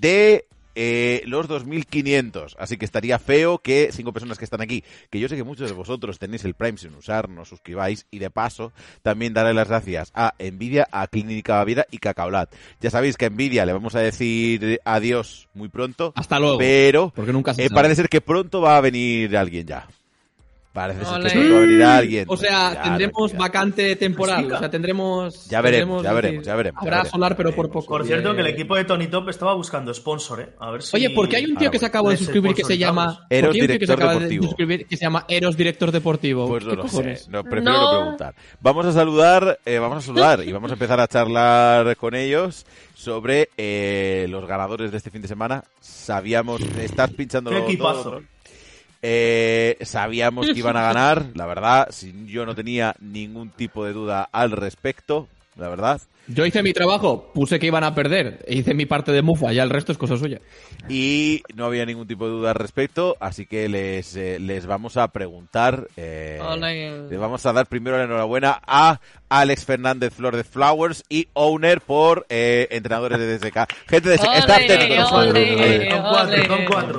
de 0.00 0.44
eh, 0.80 1.22
los 1.26 1.48
2500. 1.48 2.54
Así 2.56 2.76
que 2.76 2.84
estaría 2.84 3.18
feo 3.18 3.58
que 3.58 3.90
cinco 3.90 4.12
personas 4.12 4.38
que 4.38 4.44
están 4.44 4.60
aquí, 4.60 4.84
que 5.10 5.18
yo 5.18 5.28
sé 5.28 5.34
que 5.34 5.42
muchos 5.42 5.68
de 5.68 5.74
vosotros 5.74 6.20
tenéis 6.20 6.44
el 6.44 6.54
Prime 6.54 6.78
sin 6.78 6.94
usar, 6.94 7.28
no 7.28 7.42
os 7.42 7.48
suscribáis. 7.48 8.06
Y 8.12 8.20
de 8.20 8.30
paso, 8.30 8.72
también 9.02 9.34
daré 9.34 9.54
las 9.54 9.66
gracias 9.66 10.12
a 10.14 10.34
Nvidia, 10.38 10.86
a 10.92 11.08
Clínica 11.08 11.56
Baviera 11.56 11.84
y 11.90 11.98
Cacaolat. 11.98 12.54
Ya 12.80 12.90
sabéis 12.90 13.16
que 13.16 13.26
a 13.26 13.30
Nvidia 13.30 13.66
le 13.66 13.72
vamos 13.72 13.96
a 13.96 14.00
decir 14.00 14.80
adiós 14.84 15.48
muy 15.52 15.68
pronto. 15.68 16.12
Hasta 16.14 16.38
luego. 16.38 16.58
Pero 16.58 17.12
Porque 17.12 17.32
nunca 17.32 17.54
se 17.54 17.64
eh, 17.64 17.70
parece 17.70 17.96
ser 17.96 18.08
que 18.08 18.20
pronto 18.20 18.60
va 18.60 18.76
a 18.76 18.80
venir 18.80 19.36
alguien 19.36 19.66
ya. 19.66 19.88
Parece 20.72 21.04
ser 21.04 21.20
que 21.22 21.28
a 21.56 21.60
venir 21.60 21.82
alguien. 21.82 22.24
O 22.28 22.36
sea, 22.36 22.74
Ya, 22.74 22.82
tendremos 22.82 23.14
tranquila. 23.30 23.38
vacante 23.38 23.96
temporal. 23.96 24.42
Chica. 24.44 24.56
O 24.56 24.58
sea, 24.60 24.70
tendremos. 24.70 25.46
Ya 25.48 25.60
veremos, 25.60 26.02
tendremos, 26.02 26.02
ya 26.04 26.12
veremos, 26.12 26.46
ya 26.46 26.54
veremos, 26.54 26.80
ya 26.80 26.86
Habrá 26.86 26.96
veremos, 26.98 27.10
solar, 27.10 27.32
ya 27.32 27.36
pero 27.36 27.48
por 27.50 27.56
veremos. 27.66 27.84
poco. 27.84 27.94
Por 27.98 28.06
cierto, 28.06 28.34
que 28.34 28.40
el 28.42 28.46
Eh, 28.46 28.50
equipo 28.50 28.76
de 28.76 28.84
Tony 28.84 29.06
Top 29.08 29.28
estaba 29.28 29.54
buscando 29.54 29.92
sponsor, 29.92 30.40
¿eh? 30.40 30.48
A 30.60 30.70
ver 30.70 30.82
si... 30.82 30.94
Oye, 30.96 31.10
¿por 31.10 31.28
qué 31.28 31.36
hay 31.38 31.46
un 31.46 31.56
tío 31.56 31.70
que 31.70 31.78
se 31.78 31.86
acaba 31.86 32.10
de 32.10 32.16
suscribir 32.16 32.54
que 32.54 32.64
se 32.64 32.78
llama. 32.78 33.26
Eros 33.30 33.48
¿por 33.48 33.52
qué 33.56 33.60
hay 33.60 33.62
un 33.62 33.66
tío 33.68 33.78
que 33.78 33.86
se 33.86 33.92
Director 33.92 33.96
acaba 33.96 34.12
de 34.12 34.18
Deportivo. 34.20 34.44
suscribir 34.44 34.86
que 34.86 34.96
se 34.96 35.02
llama 35.04 35.24
Eros 35.28 35.56
Director 35.56 35.90
Deportivo? 35.92 36.48
Pues 36.48 36.64
no 36.64 36.70
¿Qué 36.70 36.76
lo 36.76 36.82
cojones? 36.82 37.22
sé, 37.22 37.30
no, 37.30 37.42
prefiero 37.42 37.72
no. 37.72 37.82
No. 37.92 38.00
preguntar. 38.00 38.34
Vamos 38.60 38.86
a 38.86 38.92
saludar, 38.92 39.58
eh, 39.64 39.78
vamos 39.78 39.98
a 39.98 40.00
saludar 40.06 40.44
y 40.46 40.52
vamos 40.52 40.70
a 40.70 40.74
empezar 40.74 41.00
a 41.00 41.08
charlar 41.08 41.96
con 41.96 42.14
ellos 42.14 42.66
sobre 42.94 43.48
eh, 43.56 44.26
los 44.28 44.46
ganadores 44.46 44.90
de 44.92 44.96
este 44.98 45.10
fin 45.10 45.22
de 45.22 45.28
semana. 45.28 45.64
Sabíamos, 45.80 46.60
estás 46.78 47.10
pinchando 47.14 47.50
Qué 47.50 47.58
equipazo. 47.58 48.22
Eh, 49.02 49.76
sabíamos 49.82 50.46
que 50.46 50.58
iban 50.58 50.76
a 50.76 50.82
ganar, 50.92 51.26
la 51.34 51.46
verdad, 51.46 51.88
yo 52.26 52.46
no 52.46 52.54
tenía 52.54 52.94
ningún 53.00 53.50
tipo 53.50 53.84
de 53.84 53.92
duda 53.92 54.28
al 54.32 54.50
respecto, 54.50 55.28
la 55.56 55.68
verdad. 55.68 56.00
Yo 56.30 56.44
hice 56.44 56.62
mi 56.62 56.74
trabajo, 56.74 57.30
puse 57.32 57.58
que 57.58 57.66
iban 57.68 57.84
a 57.84 57.94
perder, 57.94 58.44
e 58.46 58.56
hice 58.56 58.74
mi 58.74 58.84
parte 58.84 59.12
de 59.12 59.22
mufa, 59.22 59.50
ya 59.52 59.62
el 59.62 59.70
resto 59.70 59.92
es 59.92 59.98
cosa 59.98 60.18
suya. 60.18 60.40
Y 60.88 61.42
no 61.54 61.64
había 61.64 61.86
ningún 61.86 62.06
tipo 62.06 62.26
de 62.26 62.32
duda 62.32 62.50
al 62.50 62.56
respecto, 62.56 63.16
así 63.18 63.46
que 63.46 63.66
les, 63.68 64.14
eh, 64.14 64.38
les 64.38 64.66
vamos 64.66 64.98
a 64.98 65.08
preguntar. 65.08 65.88
eh, 65.96 66.38
les 67.10 67.18
vamos 67.18 67.46
a 67.46 67.52
dar 67.54 67.64
primero 67.66 67.96
la 67.96 68.04
enhorabuena 68.04 68.60
a 68.66 69.00
Alex 69.30 69.64
Fernández 69.64 70.12
Flor 70.12 70.36
de 70.36 70.44
Flowers 70.44 71.02
y 71.08 71.28
Owner 71.32 71.80
por 71.80 72.26
eh, 72.28 72.68
entrenadores 72.72 73.18
de 73.18 73.38
DSK. 73.38 73.58
Gente 73.88 74.10
de 74.10 74.18
ole. 74.18 75.00
jugadores. 75.08 75.88
Son 75.90 76.02
cuatro, 76.02 76.68
cuatro. 76.68 76.98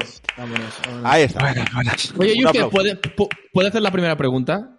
Ahí 1.04 1.24
está. 1.24 1.54
Oye, 2.18 2.36
Yusuke. 2.36 2.70
¿puede, 2.72 3.00
pu- 3.00 3.30
¿puede 3.54 3.68
hacer 3.70 3.82
la 3.84 3.92
primera 3.92 4.16
pregunta? 4.16 4.72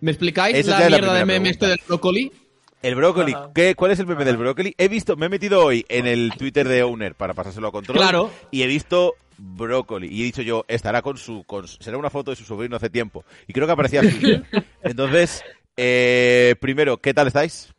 ¿Me 0.00 0.12
explicáis 0.12 0.56
Esa 0.56 0.78
la 0.80 0.88
mierda 0.88 1.14
de 1.14 1.24
meme 1.26 1.50
este 1.50 1.66
del 1.66 1.80
brócoli? 1.86 2.32
El 2.82 2.94
brócoli. 2.94 3.34
¿Qué, 3.54 3.74
¿Cuál 3.74 3.90
es 3.90 3.98
el 3.98 4.06
meme 4.06 4.24
del 4.24 4.38
brócoli? 4.38 4.74
He 4.78 4.88
visto, 4.88 5.16
me 5.16 5.26
he 5.26 5.28
metido 5.28 5.64
hoy 5.64 5.84
en 5.88 6.06
el 6.06 6.32
Twitter 6.36 6.66
de 6.66 6.82
Owner 6.82 7.14
para 7.14 7.34
pasárselo 7.34 7.68
a 7.68 7.72
control. 7.72 7.98
Claro. 7.98 8.30
Y 8.50 8.62
he 8.62 8.66
visto 8.66 9.14
brócoli. 9.36 10.08
Y 10.08 10.22
he 10.22 10.24
dicho 10.24 10.42
yo, 10.42 10.64
estará 10.66 11.02
con 11.02 11.18
su. 11.18 11.44
Con, 11.44 11.68
será 11.68 11.98
una 11.98 12.10
foto 12.10 12.30
de 12.30 12.36
su 12.36 12.44
sobrino 12.44 12.76
hace 12.76 12.88
tiempo. 12.88 13.24
Y 13.46 13.52
creo 13.52 13.66
que 13.66 13.72
aparecía. 13.72 14.02
Entonces, 14.82 15.44
eh, 15.76 16.54
primero, 16.60 16.96
¿qué 16.96 17.12
tal 17.12 17.26
estáis? 17.26 17.72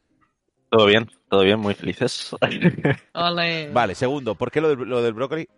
Todo 0.69 0.85
bien, 0.85 1.09
todo 1.29 1.41
bien, 1.41 1.59
muy 1.59 1.73
felices. 1.73 2.35
Ole. 3.13 3.69
Vale, 3.71 3.95
segundo, 3.95 4.35
¿por 4.35 4.51
qué 4.51 4.61
lo 4.61 4.69
del, 4.69 4.87
lo 4.87 5.01
del 5.01 5.13
brócoli? 5.13 5.49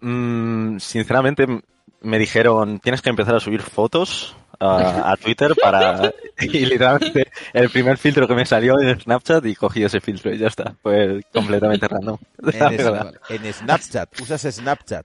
Mm, 0.00 0.78
sinceramente, 0.78 1.46
me 2.00 2.18
dijeron, 2.18 2.80
tienes 2.80 3.02
que 3.02 3.10
empezar 3.10 3.34
a 3.36 3.40
subir 3.40 3.60
fotos 3.60 4.34
a, 4.60 5.12
a 5.12 5.16
Twitter 5.16 5.54
para... 5.60 6.12
Y 6.40 6.64
literalmente, 6.64 7.30
el 7.52 7.68
primer 7.68 7.98
filtro 7.98 8.26
que 8.26 8.34
me 8.34 8.46
salió 8.46 8.80
en 8.80 8.98
Snapchat 8.98 9.44
y 9.44 9.54
cogí 9.54 9.82
ese 9.82 10.00
filtro 10.00 10.32
y 10.32 10.38
ya 10.38 10.46
está. 10.46 10.74
Fue 10.82 11.20
completamente 11.32 11.86
random. 11.86 12.16
En, 13.28 13.52
Snapchat. 13.52 14.20
¿Usas 14.20 14.42
Snapchat? 14.42 15.04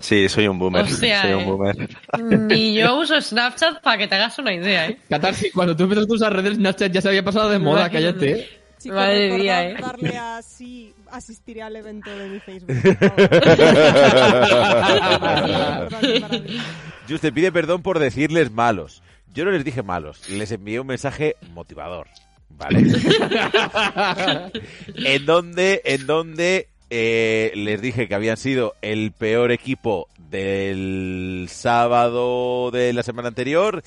Sí, 0.00 0.28
soy 0.28 0.48
un 0.48 0.58
boomer. 0.58 0.84
Hostia, 0.84 1.22
soy 1.22 1.32
un 1.34 1.40
eh. 1.40 1.44
boomer. 1.44 1.88
Ni 2.20 2.74
yo 2.74 2.98
uso 2.98 3.20
Snapchat 3.20 3.82
para 3.82 3.98
que 3.98 4.08
te 4.08 4.16
hagas 4.16 4.38
una 4.38 4.52
idea, 4.52 4.88
¿eh? 4.88 4.98
Catarsis, 5.08 5.52
cuando 5.52 5.76
tú 5.76 5.84
empezaste 5.84 6.12
a 6.12 6.16
usar 6.16 6.34
redes 6.34 6.56
Snapchat 6.56 6.92
ya 6.92 7.00
se 7.00 7.08
había 7.08 7.24
pasado 7.24 7.50
de 7.50 7.58
moda, 7.58 7.88
cállate. 7.88 8.32
¿eh? 8.32 8.48
Chicos, 8.78 8.96
Madre 8.96 9.38
mía, 9.38 9.68
eh. 9.68 9.76
darle 9.80 10.18
a 10.18 10.42
sí, 10.42 10.92
asistiré 11.10 11.62
al 11.62 11.76
evento 11.76 12.10
de 12.10 12.28
mi 12.28 12.40
Facebook. 12.40 12.74
por 17.06 17.12
favor. 17.12 17.12
Importante 17.12 17.12
para 17.12 17.12
mí. 17.12 17.12
Just 17.12 17.22
te 17.22 17.32
pide 17.32 17.52
perdón 17.52 17.82
por 17.82 17.98
decirles 17.98 18.50
malos. 18.50 19.02
Yo 19.34 19.44
no 19.44 19.50
les 19.50 19.64
dije 19.64 19.82
malos, 19.82 20.28
les 20.28 20.52
envié 20.52 20.80
un 20.80 20.86
mensaje 20.86 21.36
motivador. 21.52 22.08
¿Vale? 22.50 22.78
en 24.94 25.26
donde, 25.26 25.82
en 25.84 26.06
donde 26.06 26.68
eh, 26.90 27.50
les 27.56 27.82
dije 27.82 28.06
que 28.06 28.14
habían 28.14 28.36
sido 28.36 28.74
el 28.80 29.10
peor 29.10 29.50
equipo 29.50 30.08
del 30.30 31.46
sábado 31.48 32.70
de 32.70 32.92
la 32.92 33.02
semana 33.02 33.28
anterior 33.28 33.82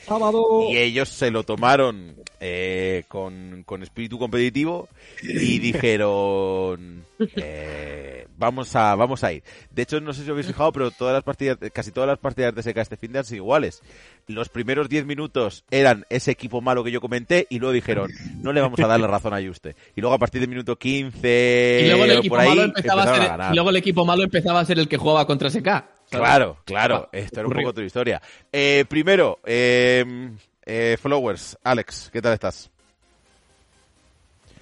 y 0.70 0.78
ellos 0.78 1.10
se 1.10 1.32
lo 1.32 1.44
tomaron 1.44 2.16
eh, 2.40 3.04
con, 3.08 3.64
con 3.66 3.84
espíritu 3.84 4.20
competitivo 4.20 4.88
y 5.22 5.60
dijeron 5.60 7.06
eh, 7.36 8.17
vamos 8.38 8.76
a 8.76 8.96
vamos 8.96 9.24
a 9.24 9.34
ir 9.34 9.44
de 9.72 9.82
hecho 9.82 10.00
no 10.00 10.14
sé 10.14 10.22
si 10.22 10.28
os 10.28 10.32
habéis 10.32 10.48
fijado 10.48 10.72
pero 10.72 10.92
todas 10.92 11.14
las 11.14 11.24
partidas 11.24 11.58
casi 11.74 11.92
todas 11.92 12.08
las 12.08 12.20
partidas 12.20 12.56
de 12.56 12.62
SK 12.64 12.78
este 12.78 12.98
fin 12.98 13.12
de 13.12 13.20
han 13.20 13.26
sido 13.26 13.38
iguales 13.38 13.82
los 14.28 14.50
primeros 14.50 14.90
10 14.90 15.06
minutos 15.06 15.66
eran 15.72 16.06
ese 16.10 16.32
equipo 16.32 16.62
malo 16.62 16.84
que 16.84 16.92
yo 16.92 17.02
comenté 17.02 17.48
y 17.50 17.60
luego 17.60 17.74
dijeron 17.74 18.12
no 18.42 18.54
le 18.54 18.62
vamos 18.62 18.80
a 18.80 18.88
dar 18.88 19.00
la 19.00 19.08
razón 19.08 19.34
a 19.34 19.42
Juste 19.42 19.76
y 19.96 20.02
luego 20.02 20.16
a 20.16 20.20
partir 20.20 20.42
del 20.42 20.50
minuto 20.50 20.78
15 20.78 21.82
Y 21.84 21.88
luego 21.88 22.04
el 22.06 22.12
equipo 22.12 22.36
por 22.36 22.44
ahí 22.44 22.50
malo 22.50 22.64
empezaba 22.64 23.04
a 23.04 23.16
ser, 23.16 23.52
y 23.52 23.56
luego 23.56 23.70
el 23.70 23.76
equipo 23.76 24.06
malo 24.06 24.24
empezaba 24.24 24.60
a 24.60 24.66
ser 24.66 24.80
el 24.80 24.88
que 24.88 24.98
jugaba 24.98 25.26
contra 25.26 25.50
SK. 25.50 25.68
Claro, 26.10 26.58
claro. 26.66 27.10
Ah, 27.12 27.18
Esto 27.18 27.40
era 27.42 27.50
un 27.50 27.56
poco 27.56 27.74
tu 27.74 27.82
historia. 27.82 28.22
Eh, 28.52 28.86
primero, 28.88 29.40
eh, 29.46 30.32
eh, 30.66 30.98
Flowers. 31.02 31.58
Alex, 31.64 32.10
¿qué 32.12 32.22
tal 32.22 32.34
estás? 32.34 32.70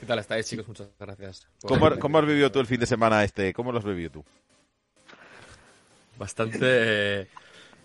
¿Qué 0.05 0.09
tal 0.09 0.19
estáis, 0.19 0.47
chicos? 0.47 0.67
Muchas 0.67 0.87
gracias. 0.99 1.47
¿Cómo, 1.63 1.97
cómo 1.97 2.19
has 2.19 2.27
vivido 2.27 2.51
tú 2.51 2.59
el 2.59 2.67
fin 2.67 2.79
de 2.79 2.85
semana 2.85 3.23
este? 3.23 3.51
¿Cómo 3.55 3.71
lo 3.71 3.79
has 3.79 3.85
vivido 3.85 4.11
tú? 4.11 4.25
Bastante 6.15 6.59
eh, 6.61 7.27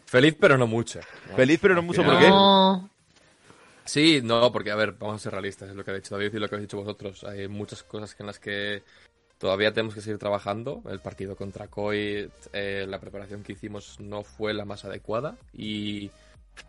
feliz, 0.05 0.37
pero 0.39 0.59
no 0.59 0.67
mucho. 0.67 1.00
Feliz, 1.35 1.59
pero 1.62 1.75
no 1.75 1.81
mucho, 1.81 2.05
¿por 2.05 2.19
qué? 2.19 2.29
No. 2.29 2.91
Sí, 3.87 4.21
no, 4.23 4.53
porque, 4.53 4.71
a 4.71 4.75
ver, 4.75 4.93
vamos 4.93 5.17
a 5.17 5.19
ser 5.19 5.33
realistas, 5.33 5.71
es 5.71 5.75
lo 5.75 5.83
que 5.83 5.93
ha 5.93 5.95
dicho 5.95 6.15
David 6.15 6.35
y 6.35 6.39
lo 6.39 6.47
que 6.50 6.57
habéis 6.57 6.69
dicho 6.69 6.77
vosotros. 6.77 7.25
Hay 7.25 7.49
muchas 7.49 7.83
cosas 7.85 8.15
en 8.21 8.27
las 8.27 8.39
que 8.39 8.83
todavía 9.39 9.73
tenemos 9.73 9.95
que 9.95 10.03
seguir 10.03 10.19
trabajando. 10.19 10.83
El 10.91 11.00
partido 11.00 11.37
contra 11.37 11.69
Coit, 11.69 12.31
eh, 12.53 12.85
la 12.87 13.00
preparación 13.00 13.43
que 13.43 13.55
hicimos 13.55 13.99
no 13.99 14.25
fue 14.25 14.53
la 14.53 14.67
más 14.67 14.85
adecuada 14.85 15.39
y 15.55 16.11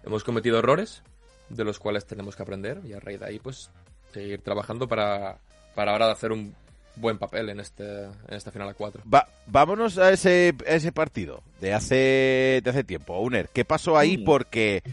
hemos 0.05 0.23
cometido 0.23 0.59
errores 0.59 1.03
de 1.49 1.65
los 1.65 1.77
cuales 1.77 2.05
tenemos 2.05 2.37
que 2.37 2.43
aprender 2.43 2.79
y 2.85 2.93
a 2.93 3.01
raíz 3.01 3.19
de 3.19 3.25
ahí, 3.25 3.39
pues, 3.39 3.69
seguir 4.13 4.41
trabajando 4.41 4.87
para, 4.87 5.37
para 5.75 5.91
ahora 5.91 6.11
hacer 6.11 6.31
un 6.31 6.53
buen 6.95 7.17
papel 7.17 7.49
en, 7.49 7.59
este, 7.59 7.83
en 8.03 8.33
esta 8.35 8.51
final 8.51 8.69
a 8.69 8.73
4. 8.73 9.01
Va- 9.11 9.27
vámonos 9.47 9.97
a 9.97 10.11
ese, 10.11 10.53
a 10.67 10.71
ese 10.71 10.91
partido 10.91 11.41
de 11.59 11.73
hace, 11.73 12.61
de 12.63 12.69
hace 12.69 12.83
tiempo. 12.83 13.19
Uner, 13.19 13.49
¿qué 13.53 13.63
pasó 13.65 13.97
ahí? 13.97 14.17
Porque 14.17 14.83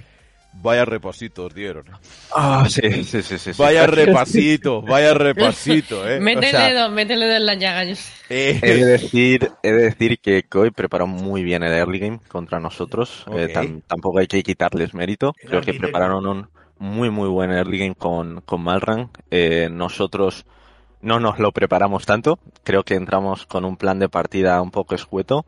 vaya 0.52 0.84
repasitos 0.84 1.54
dieron. 1.54 1.86
Ah, 2.34 2.66
sí, 2.68 3.04
sí, 3.04 3.22
sí, 3.22 3.38
sí. 3.38 3.52
sí. 3.52 3.62
Vaya 3.62 3.86
repasito, 3.86 4.82
vaya 4.82 5.14
repasito, 5.14 6.08
¿eh? 6.08 6.18
O 6.34 6.42
sea, 6.42 6.68
el 6.68 6.74
dedo, 6.74 6.90
mete 6.90 7.14
el 7.14 7.20
dedo 7.20 7.36
en 7.36 7.46
la 7.46 7.54
llaga. 7.54 7.84
yo 7.84 7.94
eh, 8.28 8.58
He 8.62 8.74
de 8.74 8.84
decir, 8.84 9.48
he 9.62 9.72
de 9.72 9.82
decir 9.90 10.18
que 10.20 10.44
Koi 10.44 10.70
preparó 10.70 11.06
muy 11.06 11.42
bien 11.42 11.62
el 11.62 11.72
early 11.72 11.98
game 11.98 12.20
contra 12.28 12.60
nosotros. 12.60 13.24
Eh, 13.32 13.48
tam- 13.52 13.82
tampoco 13.86 14.18
hay 14.18 14.26
que 14.26 14.42
quitarles 14.42 14.94
mérito. 14.94 15.32
Creo 15.46 15.62
que 15.62 15.74
prepararon 15.74 16.26
un 16.26 16.48
muy, 16.78 17.10
muy 17.10 17.28
buen 17.28 17.50
early 17.50 17.78
game 17.78 17.94
con, 17.94 18.40
con 18.42 18.62
Malran. 18.62 19.10
Eh, 19.30 19.68
nosotros 19.70 20.46
no 21.00 21.20
nos 21.20 21.38
lo 21.38 21.52
preparamos 21.52 22.06
tanto. 22.06 22.38
Creo 22.64 22.84
que 22.84 22.94
entramos 22.94 23.46
con 23.46 23.64
un 23.64 23.76
plan 23.76 23.98
de 23.98 24.08
partida 24.08 24.60
un 24.62 24.70
poco 24.70 24.94
escueto 24.94 25.44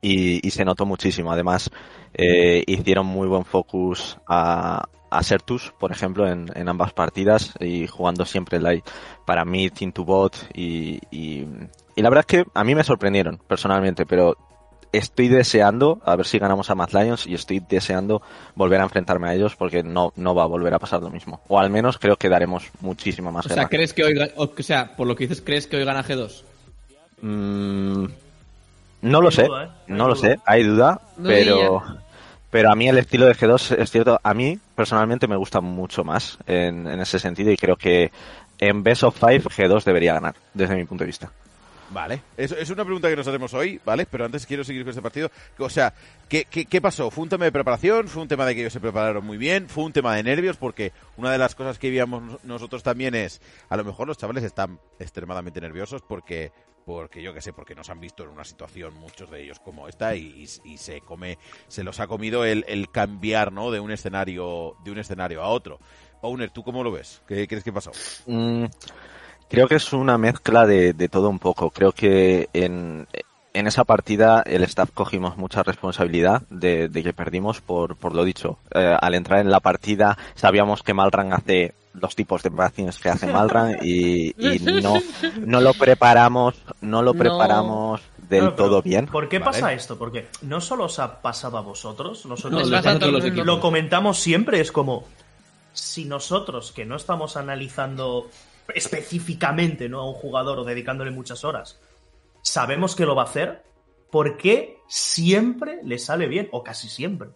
y, 0.00 0.46
y 0.46 0.50
se 0.50 0.64
notó 0.64 0.86
muchísimo. 0.86 1.32
Además, 1.32 1.70
eh, 2.14 2.62
hicieron 2.66 3.06
muy 3.06 3.28
buen 3.28 3.44
focus 3.44 4.18
a, 4.26 4.88
a 5.10 5.22
Sertus, 5.22 5.72
por 5.78 5.92
ejemplo, 5.92 6.28
en, 6.28 6.46
en 6.54 6.68
ambas 6.68 6.92
partidas 6.92 7.54
y 7.60 7.86
jugando 7.86 8.24
siempre 8.24 8.60
like 8.60 8.88
para 9.26 9.44
mid, 9.44 9.72
into 9.80 10.04
bot 10.04 10.36
y, 10.54 11.00
y 11.10 11.46
la 11.96 12.08
verdad 12.08 12.24
es 12.28 12.44
que 12.44 12.50
a 12.54 12.64
mí 12.64 12.74
me 12.74 12.84
sorprendieron 12.84 13.38
personalmente, 13.46 14.06
pero 14.06 14.36
estoy 14.92 15.28
deseando 15.28 16.00
a 16.04 16.16
ver 16.16 16.26
si 16.26 16.38
ganamos 16.38 16.70
a 16.70 16.74
Mad 16.74 16.90
Lions 16.92 17.26
y 17.26 17.34
estoy 17.34 17.60
deseando 17.60 18.22
volver 18.54 18.80
a 18.80 18.84
enfrentarme 18.84 19.28
a 19.28 19.34
ellos 19.34 19.56
porque 19.56 19.82
no, 19.82 20.12
no 20.16 20.34
va 20.34 20.44
a 20.44 20.46
volver 20.46 20.74
a 20.74 20.78
pasar 20.78 21.00
lo 21.02 21.10
mismo. 21.10 21.40
O 21.48 21.58
al 21.58 21.70
menos 21.70 21.98
creo 21.98 22.16
que 22.16 22.28
daremos 22.28 22.70
muchísima 22.80 23.30
más 23.30 23.46
O 23.46 23.48
sea. 23.48 23.68
¿crees 23.68 23.92
que 23.92 24.04
hoy, 24.04 24.14
o 24.36 24.50
sea, 24.62 24.96
por 24.96 25.06
lo 25.06 25.14
que 25.14 25.24
dices, 25.24 25.42
¿crees 25.44 25.66
que 25.66 25.76
hoy 25.76 25.84
gana 25.84 26.04
G2? 26.04 26.42
Mm, 27.22 28.04
no 29.02 29.20
lo 29.20 29.28
Hay 29.28 29.32
sé, 29.32 29.44
duda, 29.44 29.64
¿eh? 29.64 29.70
No 29.86 30.08
lo 30.08 30.14
duda. 30.14 30.28
sé, 30.28 30.40
hay 30.44 30.62
duda, 30.64 31.00
pero 31.22 31.82
pero 32.50 32.72
a 32.72 32.74
mí 32.74 32.88
el 32.88 32.98
estilo 32.98 33.26
de 33.26 33.34
G2 33.36 33.78
es 33.78 33.90
cierto, 33.90 34.18
a 34.22 34.34
mí 34.34 34.58
personalmente 34.74 35.28
me 35.28 35.36
gusta 35.36 35.60
mucho 35.60 36.02
más 36.02 36.38
en, 36.46 36.86
en 36.88 37.00
ese 37.00 37.18
sentido 37.18 37.52
y 37.52 37.56
creo 37.56 37.76
que 37.76 38.10
en 38.58 38.82
Best 38.82 39.04
of 39.04 39.18
Five 39.18 39.44
G2 39.44 39.84
debería 39.84 40.14
ganar 40.14 40.34
desde 40.52 40.74
mi 40.74 40.84
punto 40.84 41.04
de 41.04 41.06
vista. 41.06 41.30
Vale, 41.92 42.22
eso 42.36 42.56
es 42.56 42.70
una 42.70 42.84
pregunta 42.84 43.08
que 43.08 43.16
nos 43.16 43.26
haremos 43.26 43.52
hoy, 43.52 43.80
¿vale? 43.84 44.06
Pero 44.06 44.24
antes 44.24 44.46
quiero 44.46 44.62
seguir 44.62 44.82
con 44.82 44.90
este 44.90 45.02
partido. 45.02 45.28
O 45.58 45.68
sea, 45.68 45.92
¿qué, 46.28 46.44
qué, 46.48 46.64
qué 46.66 46.80
pasó? 46.80 47.10
¿Fue 47.10 47.24
un 47.24 47.28
tema 47.28 47.44
de 47.46 47.50
preparación? 47.52 48.06
¿Fue 48.06 48.22
un 48.22 48.28
tema 48.28 48.46
de 48.46 48.54
que 48.54 48.60
ellos 48.60 48.72
se 48.72 48.78
prepararon 48.78 49.26
muy 49.26 49.36
bien? 49.38 49.68
¿Fue 49.68 49.82
un 49.82 49.92
tema 49.92 50.14
de 50.14 50.22
nervios? 50.22 50.56
Porque 50.56 50.92
una 51.16 51.32
de 51.32 51.38
las 51.38 51.56
cosas 51.56 51.80
que 51.80 51.90
veíamos 51.90 52.22
nos- 52.22 52.44
nosotros 52.44 52.84
también 52.84 53.16
es, 53.16 53.42
a 53.68 53.76
lo 53.76 53.84
mejor 53.84 54.06
los 54.06 54.18
chavales 54.18 54.44
están 54.44 54.78
extremadamente 55.00 55.60
nerviosos 55.60 56.00
porque, 56.02 56.52
porque 56.86 57.22
yo 57.24 57.34
qué 57.34 57.40
sé, 57.42 57.52
porque 57.52 57.74
nos 57.74 57.90
han 57.90 57.98
visto 57.98 58.22
en 58.22 58.28
una 58.30 58.44
situación, 58.44 58.94
muchos 58.94 59.28
de 59.28 59.42
ellos 59.42 59.58
como 59.58 59.88
esta, 59.88 60.14
y, 60.14 60.46
y- 60.64 60.70
y 60.74 60.78
se 60.78 61.00
come, 61.00 61.38
se 61.66 61.82
los 61.82 61.98
ha 61.98 62.06
comido 62.06 62.44
el, 62.44 62.64
el 62.68 62.88
cambiar, 62.92 63.50
¿no? 63.52 63.72
De 63.72 63.80
un 63.80 63.90
escenario, 63.90 64.76
de 64.84 64.92
un 64.92 64.98
escenario 64.98 65.42
a 65.42 65.48
otro. 65.48 65.80
Owner, 66.22 66.50
¿tú 66.50 66.62
cómo 66.62 66.84
lo 66.84 66.92
ves? 66.92 67.20
¿Qué 67.26 67.48
crees 67.48 67.64
que 67.64 67.72
pasó? 67.72 67.90
Mm, 68.26 68.66
creo 69.50 69.68
que 69.68 69.74
es 69.74 69.92
una 69.92 70.16
mezcla 70.16 70.66
de, 70.66 70.92
de 70.94 71.08
todo 71.08 71.28
un 71.28 71.38
poco. 71.38 71.70
Creo 71.70 71.92
que 71.92 72.48
en, 72.52 73.06
en 73.52 73.66
esa 73.66 73.84
partida 73.84 74.42
el 74.46 74.62
staff 74.64 74.90
cogimos 74.94 75.36
mucha 75.36 75.62
responsabilidad 75.62 76.42
de, 76.50 76.88
de 76.88 77.02
que 77.02 77.12
perdimos 77.12 77.60
por, 77.60 77.96
por 77.96 78.14
lo 78.14 78.24
dicho. 78.24 78.58
Eh, 78.72 78.96
al 78.98 79.14
entrar 79.14 79.40
en 79.40 79.50
la 79.50 79.60
partida 79.60 80.16
sabíamos 80.34 80.82
que 80.82 80.94
Malran 80.94 81.32
hace 81.32 81.74
los 81.92 82.14
tipos 82.14 82.42
de 82.44 82.50
vaccines 82.50 82.98
que 82.98 83.08
hace 83.08 83.26
Malran 83.26 83.78
y, 83.82 84.28
y 84.38 84.58
no, 84.82 84.94
no 85.44 85.60
lo 85.60 85.74
preparamos, 85.74 86.54
no 86.80 87.02
lo 87.02 87.12
No. 87.12 87.18
preparamos 87.18 88.00
del 88.28 88.54
todo 88.54 88.80
bien. 88.80 89.06
¿Por 89.06 89.28
qué 89.28 89.40
Vale. 89.40 89.50
pasa 89.50 89.72
esto? 89.72 89.98
Porque 89.98 90.28
no 90.42 90.60
solo 90.60 90.84
os 90.84 91.00
ha 91.00 91.20
pasado 91.20 91.58
a 91.58 91.62
vosotros, 91.62 92.24
nosotros 92.26 92.70
No, 92.70 92.76
a 92.76 92.80
todos 92.82 92.98
todo 93.00 93.10
los 93.10 93.24
lo 93.44 93.58
comentamos 93.58 94.18
siempre, 94.18 94.60
es 94.60 94.70
como 94.70 95.04
si 95.72 96.04
nosotros, 96.04 96.70
que 96.70 96.84
no 96.84 96.94
estamos 96.94 97.36
analizando 97.36 98.28
específicamente 98.74 99.88
¿no? 99.88 100.00
a 100.00 100.08
un 100.08 100.14
jugador 100.14 100.58
o 100.58 100.64
dedicándole 100.64 101.10
muchas 101.10 101.44
horas, 101.44 101.80
sabemos 102.42 102.96
que 102.96 103.06
lo 103.06 103.14
va 103.14 103.22
a 103.22 103.26
hacer, 103.26 103.62
¿por 104.10 104.36
qué 104.36 104.78
siempre 104.88 105.80
le 105.84 105.98
sale 105.98 106.26
bien? 106.26 106.48
O 106.52 106.62
casi 106.62 106.88
siempre. 106.88 107.30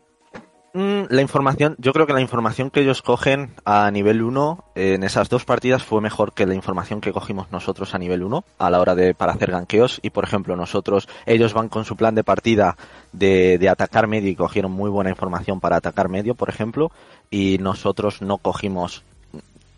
Mm, 0.77 1.05
La 1.09 1.23
información, 1.23 1.77
yo 1.79 1.93
creo 1.93 2.05
que 2.05 2.13
la 2.13 2.21
información 2.21 2.69
que 2.69 2.81
ellos 2.81 3.01
cogen 3.01 3.55
a 3.65 3.89
nivel 3.93 4.23
1 4.23 4.73
en 4.75 5.05
esas 5.05 5.29
dos 5.29 5.45
partidas 5.45 5.85
fue 5.85 6.01
mejor 6.01 6.33
que 6.33 6.47
la 6.47 6.55
información 6.57 7.01
que 7.01 7.13
cogimos 7.13 7.53
nosotros 7.53 7.95
a 7.95 7.99
nivel 7.99 8.25
1 8.25 8.45
a 8.59 8.71
la 8.71 8.81
hora 8.81 8.97
de 8.97 9.15
para 9.15 9.35
hacer 9.35 9.53
ganqueos 9.53 10.01
y 10.03 10.11
por 10.11 10.25
ejemplo 10.25 10.57
nosotros 10.57 11.09
ellos 11.27 11.55
van 11.55 11.69
con 11.69 11.85
su 11.85 11.95
plan 11.95 12.17
de 12.17 12.25
partida 12.25 12.77
de, 13.13 13.57
de 13.59 13.69
atacar 13.69 14.09
medio 14.09 14.29
y 14.29 14.35
cogieron 14.35 14.73
muy 14.73 14.91
buena 14.91 15.11
información 15.11 15.61
para 15.61 15.77
atacar 15.77 16.09
medio 16.09 16.35
por 16.35 16.49
ejemplo 16.49 16.91
y 17.31 17.59
nosotros 17.59 18.21
no 18.21 18.39
cogimos 18.39 19.05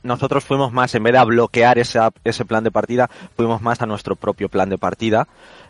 nosotros 0.06 0.44
fuimos 0.44 0.72
más, 0.72 0.94
en 0.94 1.02
vez 1.02 1.12
de 1.12 1.18
a 1.18 1.24
bloquear 1.24 1.78
esa- 1.78 2.12
ese 2.24 2.44
plan 2.44 2.64
de 2.64 2.70
partida, 2.70 3.10
fuimos 3.36 3.60
más 3.60 3.82
a 3.82 3.86
nuestro 3.86 4.16
propio 4.16 4.48
plan 4.48 4.68
de 4.70 4.78
partida 4.78 5.26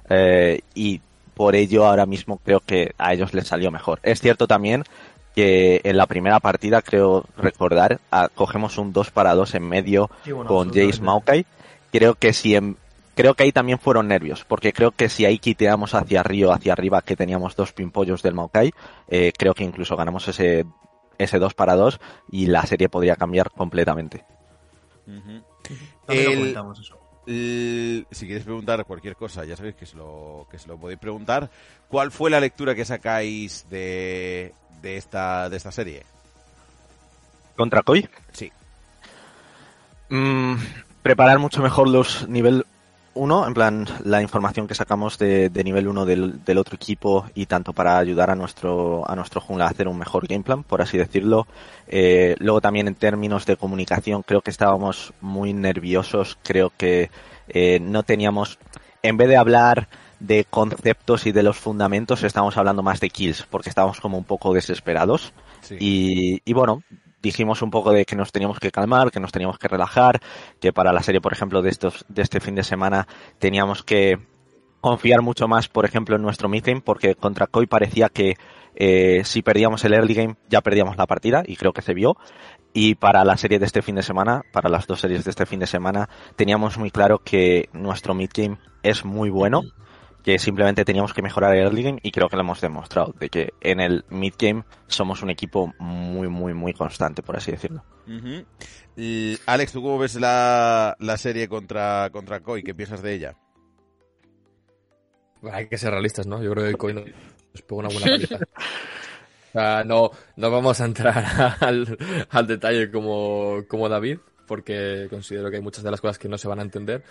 eh, 0.09 0.61
y 0.75 1.01
por 1.35 1.55
ello 1.55 1.87
ahora 1.87 2.07
mismo 2.07 2.39
creo 2.45 2.61
que 2.61 2.95
a 2.99 3.13
ellos 3.13 3.35
les 3.35 3.47
salió 3.49 3.71
mejor. 3.71 3.99
Es 4.03 4.21
cierto 4.21 4.47
también 4.47 4.85
que 5.35 5.81
en 5.85 5.97
la 5.99 6.07
primera 6.07 6.41
partida, 6.41 6.81
creo 6.81 7.25
recordar, 7.37 7.99
cogemos 8.35 8.79
un 8.79 8.93
2 8.93 9.11
para 9.11 9.35
2 9.35 9.55
en 9.55 9.69
medio 9.69 10.09
Sí, 10.25 10.33
bueno, 10.33 10.49
con 10.49 10.69
Jace. 10.73 11.03
Maokai. 11.03 11.45
Creo 11.93 12.15
que 12.15 12.33
si 12.33 12.55
en- 12.57 12.77
creo 13.15 13.35
que 13.35 13.43
ahí 13.43 13.53
también 13.53 13.79
fueron 13.79 14.09
nervios, 14.09 14.45
porque 14.49 14.73
creo 14.73 14.93
que 14.93 15.11
si 15.11 15.27
ahí 15.27 15.39
quiteamos 15.39 15.95
hacia 15.95 16.23
Río, 16.23 16.53
hacia 16.53 16.73
arriba, 16.73 17.03
que 17.03 17.17
teníamos 17.17 17.55
dos 17.55 17.73
pimpollos 17.73 18.23
del 18.23 18.33
Maokai, 18.35 18.73
eh, 19.09 19.33
creo 19.37 19.53
que 19.53 19.65
incluso 19.65 19.95
ganamos 19.95 20.27
ese, 20.29 20.65
ese 21.19 21.39
2 21.39 21.55
para 21.55 21.75
2 21.75 22.01
y 22.31 22.47
la 22.47 22.65
serie 22.67 22.89
podría 22.89 23.17
cambiar 23.17 23.51
completamente. 23.51 24.25
También 25.05 25.45
lo 26.07 26.13
El- 26.13 26.39
comentamos 26.39 26.81
eso. 26.81 26.99
si 27.27 28.27
quieres 28.27 28.45
preguntar 28.45 28.85
cualquier 28.85 29.17
cosa, 29.17 29.45
ya 29.45 29.57
sabéis 29.57 29.75
que 29.77 29.87
se 29.87 29.97
lo, 29.97 30.47
que 30.51 30.59
se 30.59 30.69
lo 30.69 30.79
podéis 30.79 30.99
preguntar. 31.01 31.51
¿Cuál 31.89 32.11
fue 32.13 32.31
la 32.31 32.41
lectura 32.41 32.75
que 32.75 32.85
sacáis 32.85 33.69
de, 33.69 34.53
de, 34.83 34.97
esta, 34.97 35.49
de 35.49 35.57
esta 35.57 35.73
serie? 35.73 36.05
¿Contra 37.57 37.83
Koi? 37.83 38.09
Sí. 38.33 38.53
Mm, 40.09 40.55
preparar 41.03 41.39
mucho 41.39 41.63
mejor 41.63 41.89
los 41.89 42.29
nivel 42.29 42.65
1, 43.17 43.47
en 43.49 43.55
plan 43.55 43.87
la 44.05 44.23
información 44.23 44.69
que 44.69 44.75
sacamos 44.75 45.19
de, 45.19 45.49
de 45.49 45.65
nivel 45.65 45.89
1 45.89 46.05
del, 46.05 46.45
del 46.45 46.59
otro 46.59 46.77
equipo 46.77 47.27
y 47.35 47.47
tanto 47.47 47.73
para 47.73 47.99
ayudar 47.99 48.31
a 48.31 48.37
nuestro, 48.37 49.09
a 49.11 49.17
nuestro 49.17 49.41
jungla 49.41 49.65
a 49.65 49.71
hacer 49.71 49.89
un 49.89 49.99
mejor 49.99 50.27
game 50.27 50.45
plan, 50.45 50.63
por 50.63 50.83
así 50.83 50.99
decirlo. 50.99 51.47
Eh, 51.89 52.37
luego 52.39 52.61
también 52.61 52.89
en 52.89 52.95
términos 52.95 53.47
de 53.47 53.57
comunicación 53.57 54.23
creo 54.23 54.43
que 54.43 54.51
estábamos 54.51 55.13
muy 55.21 55.53
nerviosos, 55.53 56.39
creo 56.43 56.73
que 56.77 57.11
eh, 57.49 57.81
no 57.81 58.03
teníamos, 58.03 58.59
en 59.03 59.17
vez 59.17 59.29
de 59.29 59.37
hablar 59.37 59.89
de 60.21 60.45
conceptos 60.45 61.27
y 61.27 61.33
de 61.33 61.43
los 61.43 61.57
fundamentos, 61.57 62.23
estábamos 62.23 62.57
hablando 62.57 62.83
más 62.83 63.01
de 63.01 63.11
kills, 63.11 63.47
porque 63.51 63.69
estábamos 63.69 64.01
como 64.01 64.19
un 64.19 64.25
poco 64.25 64.55
desesperados. 64.55 65.33
Sí. 65.63 65.77
Y, 65.79 66.43
y 66.45 66.53
bueno, 66.53 66.83
dijimos 67.27 67.63
un 67.63 67.71
poco 67.71 67.93
de 67.93 68.05
que 68.05 68.17
nos 68.17 68.33
teníamos 68.33 68.59
que 68.59 68.71
calmar, 68.71 69.11
que 69.11 69.21
nos 69.21 69.33
teníamos 69.33 69.59
que 69.59 69.69
relajar, 69.69 70.21
que 70.61 70.73
para 70.73 70.93
la 70.93 71.03
serie, 71.03 71.21
por 71.21 71.33
ejemplo, 71.33 71.63
de 71.63 71.71
estos, 71.71 72.05
de 72.09 72.23
este 72.23 72.41
fin 72.41 72.55
de 72.55 72.63
semana, 72.63 73.07
teníamos 73.39 73.83
que 73.83 74.19
confiar 74.81 75.23
mucho 75.23 75.49
más, 75.49 75.69
por 75.69 75.85
ejemplo, 75.85 76.17
en 76.17 76.23
nuestro 76.23 76.49
meeting, 76.49 76.81
porque 76.81 77.15
contra 77.15 77.47
Koi 77.47 77.67
parecía 77.67 78.09
que 78.09 78.37
eh, 78.77 79.23
si 79.25 79.43
perdíamos 79.43 79.85
el 79.85 79.95
early 79.95 80.15
game 80.15 80.37
ya 80.49 80.61
perdíamos 80.61 80.97
la 80.97 81.07
partida, 81.07 81.43
y 81.47 81.57
creo 81.57 81.73
que 81.73 81.83
se 81.83 81.95
vio. 81.95 82.17
Y 82.73 82.95
para 82.95 83.25
la 83.25 83.37
serie 83.37 83.59
de 83.59 83.67
este 83.67 83.83
fin 83.83 83.97
de 83.97 84.03
semana, 84.03 84.43
para 84.53 84.69
las 84.69 84.87
dos 84.87 85.01
series 85.01 85.25
de 85.25 85.31
este 85.31 85.47
fin 85.47 85.61
de 85.61 85.67
semana, 85.67 86.09
teníamos 86.37 86.79
muy 86.79 86.91
claro 86.91 87.19
que 87.19 87.69
nuestro 87.73 88.15
mid 88.15 88.31
game 88.35 88.59
es 88.83 89.05
muy 89.05 89.31
bueno, 89.31 89.63
que 90.27 90.41
simplemente 90.41 90.85
teníamos 90.85 91.15
que 91.15 91.23
mejorar 91.23 91.55
el 91.55 91.63
early 91.63 91.85
game 91.85 92.01
y 92.03 92.11
creo 92.11 92.29
que 92.29 92.35
lo 92.35 92.43
hemos 92.43 92.61
demostrado, 92.61 93.15
de 93.17 93.29
que 93.29 93.53
en 93.61 93.79
el 93.79 94.05
mid 94.09 94.35
game 94.37 94.65
somos 94.89 95.23
un 95.23 95.31
equipo 95.31 95.73
muy, 95.79 96.27
muy, 96.27 96.53
muy 96.53 96.73
constante, 96.73 97.23
por 97.23 97.37
así 97.37 97.53
decirlo. 97.53 97.85
Y, 98.97 99.39
Alex, 99.47 99.71
¿tú 99.71 99.83
cómo 99.83 100.01
ves 100.01 100.17
la, 100.17 100.97
la 100.99 101.17
serie 101.17 101.47
contra, 101.47 102.11
contra 102.11 102.41
Koi? 102.41 102.65
¿Qué 102.65 102.75
piensas 102.75 103.03
de 103.03 103.15
ella? 103.15 103.37
Hay 105.53 105.69
que 105.69 105.79
ser 105.79 105.93
realistas, 105.93 106.27
¿no? 106.27 106.43
Yo 106.43 106.51
creo 106.51 106.67
que 106.67 106.75
Koi 106.75 106.93
nos 106.93 107.63
pegó 107.63 107.79
una 107.79 107.89
buena 107.89 108.07
paliza. 108.11 108.37
O 108.37 109.53
sea, 109.53 109.85
no, 109.85 110.11
no 110.35 110.51
vamos 110.51 110.81
a 110.81 110.87
entrar 110.87 111.57
al, 111.61 111.97
al 112.31 112.47
detalle 112.49 112.91
como, 112.91 113.63
como 113.69 113.89
David, 113.89 114.19
porque 114.49 115.07
considero 115.09 115.51
que 115.51 115.59
hay 115.59 115.63
muchas 115.63 115.85
de 115.85 115.91
las 115.93 116.01
cosas 116.01 116.19
que 116.19 116.29
no 116.29 116.37
se 116.37 116.49
van 116.49 116.59
a 116.59 116.63
entender. 116.63 117.05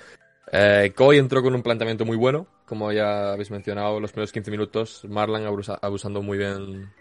Eh, 0.52 0.94
Koi 0.96 1.18
entró 1.18 1.42
con 1.42 1.56
un 1.56 1.64
planteamiento 1.64 2.06
muy 2.06 2.18
bueno, 2.18 2.48
como 2.66 2.92
ya 2.92 3.34
habéis 3.34 3.52
mencionado, 3.52 4.00
los 4.00 4.12
primeros 4.12 4.32
15 4.32 4.52
minutos, 4.52 5.04
Marlan 5.08 5.46
abusa- 5.46 5.80
abusando 5.82 6.22
muy 6.22 6.38
bien 6.38 6.92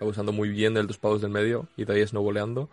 abusando 0.00 0.32
muy 0.32 0.48
bien 0.48 0.74
del 0.74 0.88
dos 0.88 0.98
pavos 0.98 1.20
del 1.22 1.30
medio 1.30 1.68
y 1.76 1.84
de 1.84 1.94
ahí 1.94 2.04
snowboleando. 2.06 2.68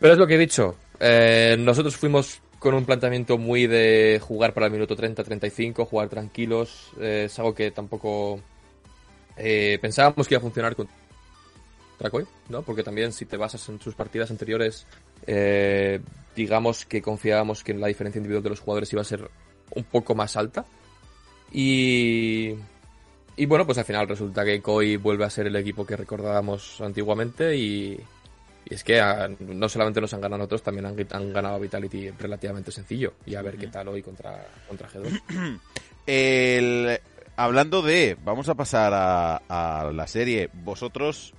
Pero 0.00 0.14
es 0.14 0.18
lo 0.18 0.26
que 0.26 0.34
he 0.34 0.38
dicho, 0.38 0.76
eh, 0.98 1.54
nosotros 1.60 1.96
fuimos 1.96 2.40
con 2.58 2.74
un 2.74 2.84
planteamiento 2.84 3.38
muy 3.38 3.68
de 3.68 4.20
jugar 4.20 4.52
para 4.52 4.66
el 4.66 4.72
minuto 4.72 4.96
30-35, 4.96 5.84
jugar 5.86 6.08
tranquilos, 6.08 6.90
eh, 7.00 7.24
es 7.26 7.38
algo 7.38 7.54
que 7.54 7.70
tampoco 7.70 8.40
eh, 9.36 9.78
pensábamos 9.80 10.26
que 10.26 10.34
iba 10.34 10.38
a 10.40 10.42
funcionar 10.42 10.74
con 10.74 10.88
Koi, 12.10 12.24
¿no? 12.48 12.62
Porque 12.62 12.82
también 12.82 13.12
si 13.12 13.26
te 13.26 13.36
basas 13.36 13.68
en 13.68 13.80
sus 13.80 13.94
partidas 13.94 14.32
anteriores, 14.32 14.86
digamos 16.36 16.84
que 16.84 17.02
confiábamos 17.02 17.62
que 17.64 17.74
la 17.74 17.86
diferencia 17.88 18.18
individual 18.18 18.42
de 18.42 18.50
los 18.50 18.60
jugadores 18.60 18.92
iba 18.92 19.02
a 19.02 19.06
ser 19.06 19.30
un 19.74 19.84
poco 19.84 20.14
más 20.14 20.36
alta. 20.36 20.64
Y, 21.50 22.54
y 23.36 23.46
bueno, 23.46 23.66
pues 23.66 23.78
al 23.78 23.84
final 23.84 24.08
resulta 24.08 24.44
que 24.44 24.60
Koi 24.62 24.96
vuelve 24.96 25.24
a 25.24 25.30
ser 25.30 25.46
el 25.46 25.56
equipo 25.56 25.84
que 25.86 25.96
recordábamos 25.96 26.80
antiguamente 26.80 27.56
y, 27.56 28.00
y 28.64 28.74
es 28.74 28.82
que 28.84 29.00
ah, 29.00 29.28
no 29.40 29.68
solamente 29.68 30.00
nos 30.00 30.14
han 30.14 30.20
ganado 30.22 30.38
nosotros, 30.38 30.62
también 30.62 30.86
han, 30.86 30.96
han 31.10 31.32
ganado 31.32 31.56
a 31.56 31.58
Vitality 31.58 32.10
relativamente 32.10 32.72
sencillo. 32.72 33.14
Y 33.26 33.34
a 33.34 33.42
ver 33.42 33.56
qué 33.58 33.66
tal 33.68 33.88
hoy 33.88 34.02
contra, 34.02 34.46
contra 34.68 34.88
G2. 34.88 35.60
El, 36.06 36.98
hablando 37.36 37.82
de, 37.82 38.16
vamos 38.24 38.48
a 38.48 38.54
pasar 38.54 38.92
a, 38.94 39.36
a 39.48 39.92
la 39.92 40.06
serie. 40.06 40.48
Vosotros 40.52 41.32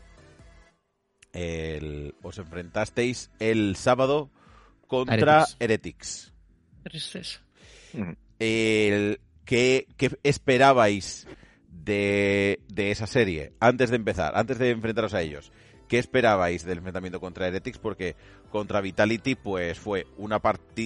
el- 1.34 2.14
os 2.22 2.38
enfrentasteis 2.38 3.30
el 3.40 3.76
sábado 3.76 4.30
contra 4.88 5.46
Heretics. 5.60 6.34
El, 8.40 9.20
¿qué, 9.46 9.88
qué 9.98 10.18
esperabais 10.24 11.28
de, 11.70 12.62
de 12.68 12.92
esa 12.92 13.08
serie 13.08 13.54
antes 13.60 13.90
de 13.90 13.96
empezar, 13.96 14.34
antes 14.36 14.58
de 14.60 14.72
enfrentaros 14.72 15.14
a 15.14 15.22
ellos? 15.22 15.52
¿Qué 15.94 16.00
esperabais 16.00 16.66
del 16.66 16.80
enfrentamiento 16.80 17.20
contra 17.20 17.48
Heretics? 17.48 17.78
Porque 17.78 18.16
contra 18.50 18.82
Vitality, 18.82 19.36
pues 19.36 19.78
fue 19.78 20.08
una. 20.18 20.42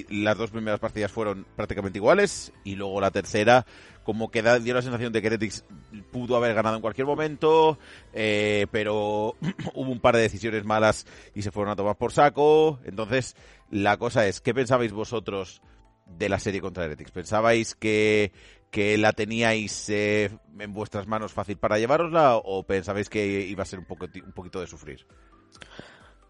Las 0.10 0.38
dos 0.38 0.52
primeras 0.52 0.82
partidas 0.82 1.14
fueron 1.14 1.46
prácticamente 1.56 1.98
iguales. 1.98 2.52
Y 2.66 2.76
luego 2.76 3.00
la 3.00 3.10
tercera, 3.10 3.66
como 4.04 4.30
que 4.30 4.44
dio 4.60 4.74
la 4.74 4.82
sensación 4.82 5.14
de 5.14 5.22
que 5.22 5.28
Heretics 5.28 5.64
pudo 6.12 6.36
haber 6.36 6.54
ganado 6.54 6.76
en 6.76 6.82
cualquier 6.82 7.08
momento. 7.08 7.80
eh, 8.12 8.68
pero 8.70 9.38
hubo 9.76 9.90
un 9.90 10.02
par 10.02 10.18
de 10.18 10.24
decisiones 10.24 10.66
malas 10.66 11.06
y 11.34 11.42
se 11.42 11.52
fueron 11.52 11.72
a 11.72 11.78
tomar 11.78 11.96
por 11.96 12.12
saco. 12.12 12.82
Entonces, 12.84 13.38
la 13.72 13.96
cosa 13.96 14.28
es, 14.28 14.42
¿qué 14.42 14.54
pensabais 14.54 14.92
vosotros 14.92 15.62
de 16.06 16.28
la 16.28 16.38
serie 16.38 16.60
contra 16.60 16.84
Heretics? 16.84 17.12
¿Pensabais 17.12 17.76
que, 17.76 18.34
que 18.72 18.98
la 18.98 19.14
teníais 19.14 19.90
eh, 19.90 20.30
en 20.60 20.74
vuestras 20.74 21.08
manos 21.08 21.34
fácil 21.34 21.58
para 21.58 21.80
llevarosla 21.80 22.36
o 22.36 22.64
pensabais 22.64 23.10
que 23.10 23.42
iba 23.42 23.64
a 23.64 23.66
ser 23.66 23.80
un, 23.80 23.86
poco, 23.86 24.06
un 24.06 24.32
poquito 24.34 24.60
de 24.60 24.68
sufrir? 24.68 25.06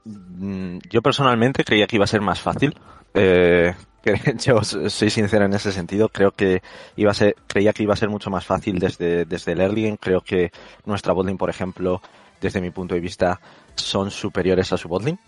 Mm, 0.05 0.79
Yo 0.89 1.01
personalmente 1.01 1.63
creía 1.63 1.87
que 1.87 1.95
iba 1.95 2.05
a 2.05 2.07
ser 2.07 2.21
más 2.21 2.39
fácil. 2.39 2.75
Eh, 3.13 3.73
yo 4.45 4.63
soy 4.63 5.09
sincero 5.09 5.45
en 5.45 5.53
ese 5.53 5.71
sentido. 5.71 6.09
Creo 6.09 6.31
que 6.31 6.61
iba 6.95 7.11
a 7.11 7.13
ser, 7.13 7.35
creía 7.47 7.73
que 7.73 7.83
iba 7.83 7.93
a 7.93 7.97
ser 7.97 8.09
mucho 8.09 8.29
más 8.29 8.45
fácil 8.45 8.79
desde, 8.79 9.25
desde 9.25 9.51
el 9.53 9.61
early 9.61 9.83
game. 9.83 9.97
Creo 9.97 10.21
que 10.21 10.51
nuestra 10.85 11.13
botlane, 11.13 11.37
por 11.37 11.49
ejemplo, 11.49 12.01
desde 12.39 12.61
mi 12.61 12.71
punto 12.71 12.95
de 12.95 13.01
vista, 13.01 13.39
son 13.75 14.11
superiores 14.11 14.71
a 14.71 14.77
su 14.77 14.87
botlane. 14.87 15.19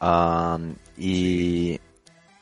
Um, 0.00 0.74
y, 0.96 1.80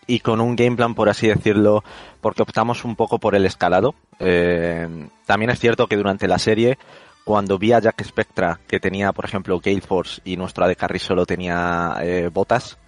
y 0.07 0.21
con 0.21 0.41
un 0.41 0.57
game 0.57 0.77
plan, 0.77 0.95
por 0.95 1.09
así 1.09 1.29
decirlo, 1.29 1.83
porque 2.21 2.43
optamos 2.43 2.85
un 2.85 2.97
poco 2.97 3.19
por 3.19 3.35
el 3.35 3.47
escalado. 3.47 3.95
Eh, 4.19 5.09
también 5.27 5.51
es 5.51 5.59
cierto 5.61 5.87
que 5.87 5.97
durante 5.97 6.29
la 6.29 6.39
serie, 6.39 6.79
cuando 7.25 7.59
vi 7.59 7.73
a 7.73 7.81
Jack 7.81 8.03
Spectra, 8.05 8.61
que 8.67 8.81
tenía, 8.81 9.13
por 9.13 9.25
ejemplo, 9.25 9.61
Gale 9.61 9.81
Force 9.81 10.21
y 10.25 10.37
nuestro 10.37 10.65
AD 10.65 10.77
Carry 10.77 10.99
solo 10.99 11.27
tenía 11.27 11.97
eh, 12.03 12.31
botas, 12.33 12.79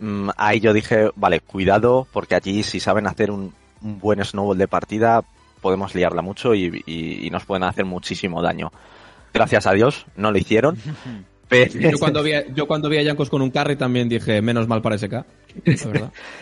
mm, 0.00 0.30
ahí 0.36 0.60
yo 0.60 0.72
dije, 0.72 1.10
vale, 1.16 1.40
cuidado, 1.40 2.06
porque 2.12 2.34
allí 2.34 2.62
si 2.62 2.78
saben 2.80 3.06
hacer 3.06 3.30
un, 3.30 3.54
buen 3.80 4.22
snowball 4.24 4.58
de 4.58 4.68
partida, 4.68 5.22
podemos 5.62 5.94
liarla 5.94 6.20
mucho 6.20 6.54
y- 6.54 6.82
y 6.86 7.30
nos 7.30 7.46
pueden 7.46 7.62
hacer 7.64 7.86
muchísimo 7.86 8.42
daño. 8.42 8.70
Gracias 9.32 9.66
a 9.66 9.72
Dios, 9.72 10.04
no 10.16 10.30
lo 10.32 10.38
hicieron. 10.38 10.76
Yo 11.50 11.98
cuando 11.98 12.22
vi 12.22 12.32
a, 12.32 12.46
yo 12.48 12.66
cuando 12.66 12.88
vi 12.88 12.98
a 12.98 13.02
Yankos 13.02 13.28
con 13.28 13.42
un 13.42 13.50
carry 13.50 13.76
también 13.76 14.08
dije, 14.08 14.40
menos 14.40 14.68
mal 14.68 14.82
para 14.82 14.96
SK. 14.96 15.12
La. 15.12 15.24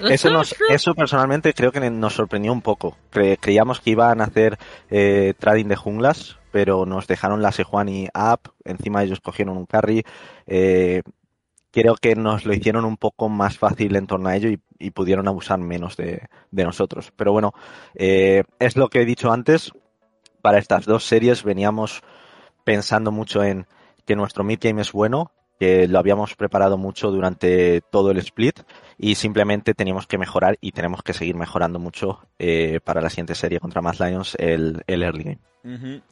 Eso, 0.10 0.30
nos, 0.30 0.54
eso 0.68 0.94
personalmente 0.94 1.54
creo 1.54 1.72
que 1.72 1.80
nos 1.90 2.14
sorprendió 2.14 2.52
un 2.52 2.60
poco. 2.62 2.96
Cre- 3.12 3.38
creíamos 3.40 3.80
que 3.80 3.90
iban 3.90 4.20
a 4.20 4.24
hacer 4.24 4.58
eh, 4.90 5.32
trading 5.38 5.66
de 5.66 5.76
junglas, 5.76 6.36
pero 6.52 6.84
nos 6.86 7.06
dejaron 7.06 7.40
la 7.42 7.52
Sejuani 7.52 8.08
up, 8.14 8.52
encima 8.64 9.02
ellos 9.02 9.20
cogieron 9.20 9.56
un 9.56 9.66
carry. 9.66 10.04
eh, 10.46 11.02
creo 11.70 11.94
que 11.96 12.16
nos 12.16 12.44
lo 12.46 12.54
hicieron 12.54 12.84
un 12.84 12.96
poco 12.96 13.28
más 13.28 13.58
fácil 13.58 13.94
en 13.96 14.06
torno 14.06 14.28
a 14.30 14.36
ello 14.36 14.48
y, 14.48 14.58
y 14.78 14.90
pudieron 14.90 15.28
abusar 15.28 15.58
menos 15.58 15.96
de, 15.96 16.22
de 16.50 16.64
nosotros. 16.64 17.12
Pero 17.14 17.32
bueno, 17.32 17.52
eh, 17.94 18.42
es 18.58 18.76
lo 18.76 18.88
que 18.88 19.02
he 19.02 19.04
dicho 19.04 19.30
antes. 19.30 19.70
Para 20.42 20.58
estas 20.58 20.86
dos 20.86 21.04
series 21.04 21.44
veníamos 21.44 22.02
pensando 22.64 23.10
mucho 23.12 23.42
en 23.44 23.66
que 24.08 24.16
nuestro 24.16 24.42
mid 24.42 24.58
game 24.58 24.80
es 24.80 24.90
bueno, 24.90 25.32
que 25.60 25.86
lo 25.86 25.98
habíamos 25.98 26.34
preparado 26.34 26.78
mucho 26.78 27.10
durante 27.10 27.82
todo 27.82 28.10
el 28.10 28.16
split 28.16 28.60
y 28.96 29.16
simplemente 29.16 29.74
teníamos 29.74 30.06
que 30.06 30.16
mejorar 30.16 30.56
y 30.62 30.72
tenemos 30.72 31.02
que 31.02 31.12
seguir 31.12 31.34
mejorando 31.34 31.78
mucho 31.78 32.26
eh, 32.38 32.80
para 32.82 33.02
la 33.02 33.10
siguiente 33.10 33.34
serie 33.34 33.60
contra 33.60 33.82
Mad 33.82 33.96
Lions 34.00 34.34
el, 34.38 34.82
el 34.86 35.02
early 35.02 35.24
game. 35.62 36.02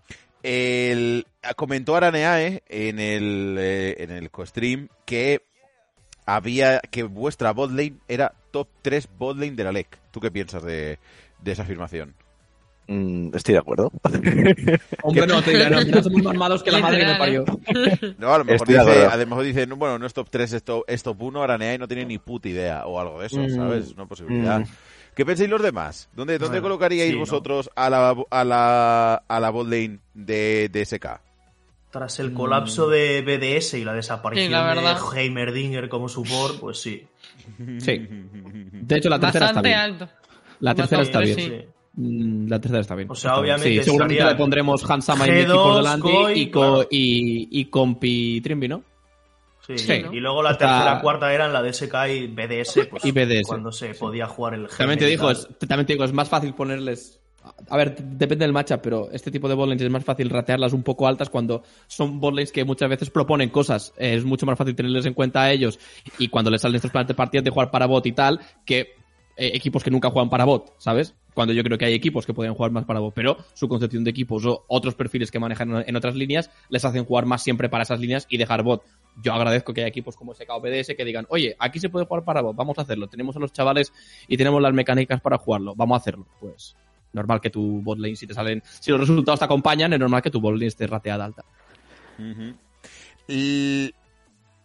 El, 0.42 1.26
comentó 1.56 1.96
Araneae 1.96 2.62
en 2.68 3.00
el, 3.00 3.56
eh, 3.58 3.96
en 4.00 4.10
el 4.10 4.30
co-stream 4.30 4.90
que 5.06 5.40
había 6.26 6.80
que 6.80 7.04
vuestra 7.04 7.54
botlane 7.54 7.96
era 8.08 8.34
top 8.50 8.68
3 8.82 9.08
botlane 9.16 9.56
de 9.56 9.64
la 9.64 9.72
LEC. 9.72 9.98
¿Tú 10.10 10.20
qué 10.20 10.30
piensas 10.30 10.62
de, 10.62 10.98
de 11.40 11.52
esa 11.52 11.62
afirmación? 11.62 12.14
Mm, 12.88 13.34
estoy 13.34 13.54
de 13.54 13.58
acuerdo. 13.58 13.90
Hombre, 15.02 15.26
no, 15.26 15.42
te 15.42 15.50
dirán, 15.50 15.72
no, 15.72 15.82
no, 15.84 16.02
somos 16.02 16.22
más 16.22 16.34
malos 16.36 16.62
que 16.62 16.70
la 16.70 16.78
madre 16.78 16.98
que 17.00 17.06
me 17.06 17.16
parió. 17.16 17.44
No, 18.18 18.32
a 18.32 18.38
lo 18.38 18.44
mejor 18.44 18.68
dice, 18.68 19.06
a 19.06 19.16
lo 19.16 19.26
mejor 19.26 19.44
dice, 19.44 19.66
no, 19.66 19.76
bueno, 19.76 19.98
no 19.98 20.06
es 20.06 20.14
top 20.14 20.28
3, 20.30 20.52
es 20.52 20.62
top, 20.62 20.84
es 20.86 21.02
top 21.02 21.20
1, 21.20 21.42
Aranea 21.42 21.74
y 21.74 21.78
no 21.78 21.88
tiene 21.88 22.04
ni 22.04 22.18
puta 22.18 22.48
idea 22.48 22.86
o 22.86 23.00
algo 23.00 23.20
de 23.20 23.26
eso, 23.26 23.40
Mm, 23.40 23.54
¿sabes? 23.56 23.86
Es 23.86 23.92
una 23.92 24.06
posibilidad. 24.06 24.60
mm. 24.60 24.64
¿Qué 25.14 25.24
pensáis 25.24 25.48
los 25.48 25.62
demás? 25.62 26.08
¿Dónde, 26.14 26.34
dónde 26.38 26.60
Bueno, 26.60 26.74
colocaríais 26.76 27.08
sí, 27.10 27.14
¿no? 27.14 27.20
vosotros 27.20 27.70
a 27.74 27.88
la, 27.90 28.14
a 28.30 28.44
la, 28.44 29.14
a 29.26 29.40
la 29.40 29.50
bot 29.50 29.66
lane 29.66 29.98
de, 30.14 30.68
de 30.70 30.84
SK? 30.84 31.06
Tras 31.90 32.18
el 32.20 32.34
colapso 32.34 32.88
de 32.90 33.22
BDS 33.22 33.74
y 33.74 33.84
la 33.84 33.94
desaparición 33.94 34.48
Sí, 34.48 34.52
la 34.52 34.74
de 34.74 35.22
Heimerdinger 35.22 35.88
como 35.88 36.08
support, 36.10 36.60
pues 36.60 36.78
sí. 36.78 37.06
Sí. 37.78 38.06
De 38.72 38.96
hecho, 38.98 39.08
la 39.08 39.18
tercera 39.18 39.46
está 39.46 39.62
Bastante 39.62 39.68
bien. 39.68 39.80
alto. 39.80 40.08
La 40.60 40.74
tercera 40.74 41.00
Bastante, 41.02 41.30
está 41.30 41.40
bien. 41.42 41.62
sí. 41.64 41.68
Mm, 41.96 42.48
La 42.48 42.60
tercera 42.60 42.80
está 42.82 42.94
bien. 42.94 43.10
O 43.10 43.14
sea, 43.14 43.38
obviamente 43.38 43.78
Sí, 43.78 43.82
seguramente 43.84 44.24
le 44.24 44.34
pondremos 44.34 44.88
Hansama 44.90 45.26
y 45.26 45.30
Meki 45.30 45.44
G2, 45.50 45.62
por 45.62 45.76
delante 45.76 46.02
Koi, 46.12 46.38
y, 46.40 46.50
claro. 46.50 46.82
y, 46.90 47.60
y 47.60 47.64
Compi 47.66 48.40
Trimby, 48.42 48.68
¿no? 48.68 48.82
Sí. 49.66 49.78
Sí. 49.78 50.02
Y 50.12 50.20
luego 50.20 50.42
la 50.42 50.52
Está- 50.52 50.68
tercera, 50.68 51.00
cuarta 51.00 51.32
eran 51.32 51.52
la 51.52 51.60
DSK 51.62 51.94
y 52.08 52.26
BDS, 52.28 52.86
pues 52.88 53.04
Y 53.04 53.10
BDS. 53.10 53.48
cuando 53.48 53.72
se 53.72 53.94
podía 53.94 54.26
jugar 54.28 54.54
el 54.54 54.68
También 54.68 54.98
te, 54.98 55.06
y 55.06 55.10
digo, 55.10 55.30
es, 55.30 55.48
también 55.66 55.86
te 55.86 55.94
digo, 55.94 56.04
es 56.04 56.12
más 56.12 56.28
fácil 56.28 56.54
ponerles. 56.54 57.18
A 57.70 57.76
ver, 57.76 57.96
depende 57.96 58.44
del 58.44 58.52
matchup, 58.52 58.80
pero 58.82 59.08
este 59.10 59.30
tipo 59.30 59.48
de 59.48 59.54
botlanes 59.54 59.82
es 59.82 59.90
más 59.90 60.04
fácil 60.04 60.28
ratearlas 60.30 60.72
un 60.72 60.82
poco 60.82 61.06
altas 61.08 61.30
cuando 61.30 61.62
son 61.86 62.20
botlanes 62.20 62.50
que 62.52 62.64
muchas 62.64 62.88
veces 62.90 63.08
proponen 63.10 63.50
cosas. 63.50 63.92
Es 63.96 64.24
mucho 64.24 64.46
más 64.46 64.58
fácil 64.58 64.74
tenerles 64.76 65.06
en 65.06 65.14
cuenta 65.14 65.42
a 65.42 65.50
ellos 65.52 65.78
y 66.18 66.28
cuando 66.28 66.50
les 66.50 66.60
salen 66.60 66.76
estos 66.76 66.90
planes 66.90 67.08
de 67.08 67.14
partidas 67.14 67.44
de 67.44 67.50
jugar 67.50 67.70
para 67.70 67.86
bot 67.86 68.04
y 68.06 68.12
tal, 68.12 68.40
que 68.64 68.80
eh, 69.36 69.50
equipos 69.54 69.82
que 69.82 69.90
nunca 69.90 70.10
juegan 70.10 70.28
para 70.28 70.44
bot, 70.44 70.74
¿sabes? 70.78 71.14
Cuando 71.36 71.52
yo 71.52 71.62
creo 71.62 71.76
que 71.76 71.84
hay 71.84 71.92
equipos 71.92 72.24
que 72.24 72.32
podrían 72.32 72.54
jugar 72.54 72.70
más 72.72 72.86
para 72.86 72.98
bot, 72.98 73.12
pero 73.14 73.36
su 73.52 73.68
concepción 73.68 74.04
de 74.04 74.10
equipos 74.10 74.46
o 74.46 74.64
otros 74.68 74.94
perfiles 74.94 75.30
que 75.30 75.38
manejan 75.38 75.84
en 75.86 75.94
otras 75.94 76.14
líneas 76.14 76.50
les 76.70 76.82
hacen 76.86 77.04
jugar 77.04 77.26
más 77.26 77.42
siempre 77.42 77.68
para 77.68 77.82
esas 77.82 78.00
líneas 78.00 78.26
y 78.30 78.38
dejar 78.38 78.62
bot. 78.62 78.82
Yo 79.22 79.34
agradezco 79.34 79.74
que 79.74 79.82
haya 79.82 79.88
equipos 79.88 80.16
como 80.16 80.32
SK 80.32 80.48
o 80.48 80.62
PDS 80.62 80.94
que 80.96 81.04
digan, 81.04 81.26
oye, 81.28 81.54
aquí 81.58 81.78
se 81.78 81.90
puede 81.90 82.06
jugar 82.06 82.24
para 82.24 82.40
bot, 82.40 82.56
vamos 82.56 82.78
a 82.78 82.82
hacerlo. 82.82 83.06
Tenemos 83.08 83.36
a 83.36 83.38
los 83.38 83.52
chavales 83.52 83.92
y 84.26 84.38
tenemos 84.38 84.62
las 84.62 84.72
mecánicas 84.72 85.20
para 85.20 85.36
jugarlo, 85.36 85.74
vamos 85.76 85.96
a 85.96 86.00
hacerlo. 86.00 86.26
Pues 86.40 86.74
normal 87.12 87.38
que 87.42 87.50
tu 87.50 87.82
botlane, 87.82 88.16
si 88.16 88.26
te 88.26 88.32
salen, 88.32 88.62
si 88.64 88.90
los 88.90 89.00
resultados 89.00 89.38
te 89.38 89.44
acompañan, 89.44 89.92
es 89.92 90.00
normal 90.00 90.22
que 90.22 90.30
tu 90.30 90.40
botlane 90.40 90.66
esté 90.68 90.86
rateada 90.86 91.26
alta. 91.26 91.44
Y- 93.28 93.92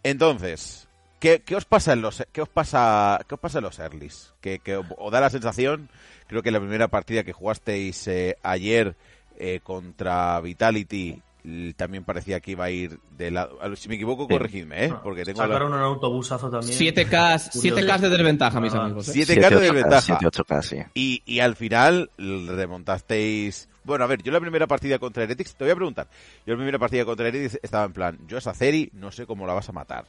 Entonces, 0.02 0.88
¿qué, 1.22 1.40
qué 1.46 1.54
os 1.54 1.64
pasa 1.64 1.92
en 1.92 2.02
los 2.02 2.24
qué 2.32 2.42
os 2.42 2.48
pasa 2.48 3.20
qué 3.28 3.34
os 3.36 3.40
pasa 3.40 3.58
en 3.58 3.64
los 3.64 3.78
earlys? 3.78 4.34
Que, 4.40 4.58
que 4.58 4.76
os 4.76 5.12
da 5.12 5.20
la 5.20 5.30
sensación, 5.30 5.88
creo 6.26 6.42
que 6.42 6.50
la 6.50 6.58
primera 6.58 6.88
partida 6.88 7.22
que 7.22 7.32
jugasteis 7.32 8.08
eh, 8.08 8.36
ayer 8.42 8.96
eh, 9.38 9.60
contra 9.62 10.40
Vitality 10.40 11.22
también 11.76 12.04
parecía 12.04 12.38
que 12.40 12.52
iba 12.52 12.64
a 12.66 12.70
ir 12.70 13.00
de 13.18 13.30
lado. 13.32 13.58
Si 13.76 13.88
me 13.88 13.96
equivoco, 13.96 14.24
Sí. 14.24 14.28
corregidme, 14.34 14.84
¿eh? 14.86 14.94
Porque 15.02 15.24
tengo 15.24 15.40
la- 15.40 15.48
Sacaron 15.48 15.72
un 15.74 15.80
autobusazo 15.80 16.48
también. 16.50 16.72
7K, 16.78 17.50
7K 17.50 17.98
de 17.98 18.08
desventaja, 18.10 18.60
mis 18.60 18.72
Ah, 18.74 18.84
amigos. 18.84 19.08
¿eh? 19.08 19.12
7K 19.12 19.26
de 19.26 19.56
7-8K, 19.56 19.60
desventaja. 19.60 20.18
7-8K, 20.20 20.62
sí. 20.62 20.76
Y, 20.94 21.22
y 21.26 21.40
al 21.40 21.56
final 21.56 22.10
remontasteis. 22.16 23.68
Bueno, 23.84 24.04
a 24.04 24.06
ver, 24.06 24.22
yo 24.22 24.30
la 24.30 24.40
primera 24.40 24.66
partida 24.68 24.98
contra 24.98 25.24
Heretics, 25.24 25.54
te 25.56 25.64
voy 25.64 25.72
a 25.72 25.76
preguntar. 25.76 26.06
Yo 26.46 26.52
la 26.54 26.58
primera 26.58 26.78
partida 26.78 27.04
contra 27.04 27.26
Heretics 27.28 27.58
estaba 27.62 27.84
en 27.86 27.92
plan, 27.92 28.18
yo 28.28 28.38
esa 28.38 28.54
Ceri 28.54 28.90
no 28.92 29.10
sé 29.10 29.26
cómo 29.26 29.44
la 29.46 29.54
vas 29.54 29.68
a 29.68 29.72
matar, 29.72 30.04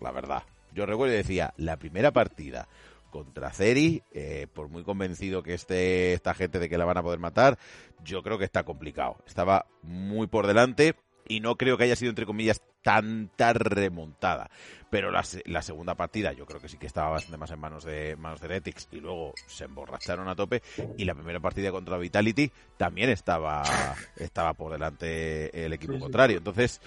la 0.00 0.10
verdad. 0.12 0.42
Yo 0.72 0.86
recuerdo 0.86 1.14
y 1.14 1.18
decía, 1.18 1.54
la 1.56 1.76
primera 1.76 2.12
partida 2.12 2.68
contra 3.10 3.50
Ceri, 3.52 4.02
eh, 4.12 4.46
por 4.52 4.68
muy 4.68 4.84
convencido 4.84 5.42
que 5.42 5.54
esté 5.54 6.12
esta 6.12 6.34
gente 6.34 6.58
de 6.58 6.68
que 6.68 6.76
la 6.78 6.84
van 6.84 6.98
a 6.98 7.02
poder 7.02 7.18
matar, 7.18 7.58
yo 8.04 8.22
creo 8.22 8.38
que 8.38 8.44
está 8.44 8.64
complicado. 8.64 9.16
Estaba 9.26 9.66
muy 9.82 10.26
por 10.26 10.46
delante 10.46 10.94
y 11.26 11.40
no 11.40 11.56
creo 11.56 11.76
que 11.78 11.84
haya 11.84 11.96
sido, 11.96 12.10
entre 12.10 12.26
comillas, 12.26 12.60
tanta 12.82 13.52
remontada. 13.54 14.50
Pero 14.90 15.10
la, 15.10 15.22
se- 15.22 15.42
la 15.46 15.62
segunda 15.62 15.94
partida 15.94 16.32
yo 16.32 16.46
creo 16.46 16.60
que 16.60 16.68
sí 16.68 16.76
que 16.78 16.86
estaba 16.86 17.10
bastante 17.10 17.36
más 17.38 17.50
en 17.50 17.58
manos 17.58 17.84
de 17.84 18.16
manos 18.16 18.40
de 18.40 18.46
Heretics 18.46 18.88
y 18.92 19.00
luego 19.00 19.32
se 19.46 19.64
emborracharon 19.64 20.28
a 20.28 20.36
tope 20.36 20.62
y 20.96 21.04
la 21.04 21.14
primera 21.14 21.40
partida 21.40 21.70
contra 21.70 21.98
Vitality 21.98 22.50
también 22.76 23.10
estaba 23.10 23.94
estaba 24.16 24.52
por 24.54 24.72
delante 24.72 25.64
el 25.64 25.72
equipo 25.72 25.94
sí. 25.94 25.98
contrario. 26.00 26.38
Entonces, 26.38 26.80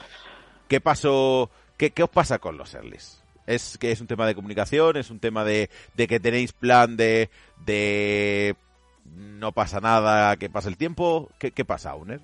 ¿qué 0.68 0.82
pasó? 0.82 1.50
¿Qué, 1.90 2.04
os 2.04 2.10
pasa 2.10 2.38
con 2.38 2.58
los 2.58 2.74
earlys? 2.76 3.24
¿Es 3.48 3.78
que 3.80 3.92
es 3.92 4.02
un 4.02 4.08
tema 4.08 4.28
de 4.28 4.36
comunicación? 4.36 4.98
¿Es 4.98 5.10
un 5.10 5.20
tema 5.20 5.44
de, 5.44 5.70
de 5.96 6.08
que 6.08 6.20
tenéis 6.20 6.54
plan 6.54 6.96
de, 6.96 7.30
de 7.66 8.56
no 9.16 9.52
pasa 9.52 9.80
nada, 9.80 10.36
que 10.38 10.50
pasa 10.50 10.70
el 10.70 10.78
tiempo? 10.78 11.30
¿Qué, 11.40 11.52
qué 11.52 11.66
pasa, 11.66 11.96
Uner? 11.96 12.22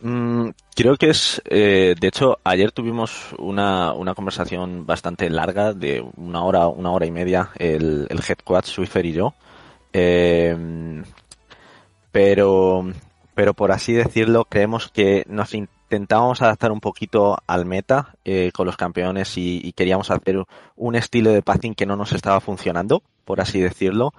Mm, 0.00 0.50
creo 0.74 0.96
que 0.96 1.10
es, 1.10 1.42
eh, 1.46 1.94
de 1.98 2.08
hecho, 2.08 2.38
ayer 2.44 2.70
tuvimos 2.70 3.32
una, 3.38 3.92
una 3.92 4.14
conversación 4.14 4.86
bastante 4.86 5.28
larga 5.30 5.72
de 5.72 6.04
una 6.16 6.44
hora, 6.44 6.68
una 6.68 6.90
hora 6.92 7.06
y 7.06 7.10
media, 7.10 7.50
el, 7.56 8.06
el 8.08 8.18
head 8.18 8.38
coach 8.44 8.66
Swiffer 8.66 9.06
y 9.06 9.12
yo. 9.12 9.34
Eh, 9.92 11.02
pero, 12.12 12.84
pero 13.34 13.54
por 13.54 13.72
así 13.72 13.92
decirlo, 13.94 14.44
creemos 14.44 14.88
que 14.88 15.24
nos 15.28 15.54
intentábamos 15.96 16.40
adaptar 16.40 16.72
un 16.72 16.80
poquito 16.80 17.36
al 17.46 17.66
meta 17.66 18.14
eh, 18.24 18.50
con 18.54 18.66
los 18.66 18.76
campeones 18.76 19.36
y, 19.36 19.72
queríamos 19.72 20.10
hacer 20.10 20.42
un 20.76 20.94
estilo 20.94 21.30
de 21.30 21.42
pathing 21.42 21.74
que 21.74 21.86
no 21.86 21.96
nos 21.96 22.12
estaba 22.12 22.40
funcionando, 22.40 23.02
por 23.24 23.40
así 23.40 23.60
decirlo. 23.60 24.12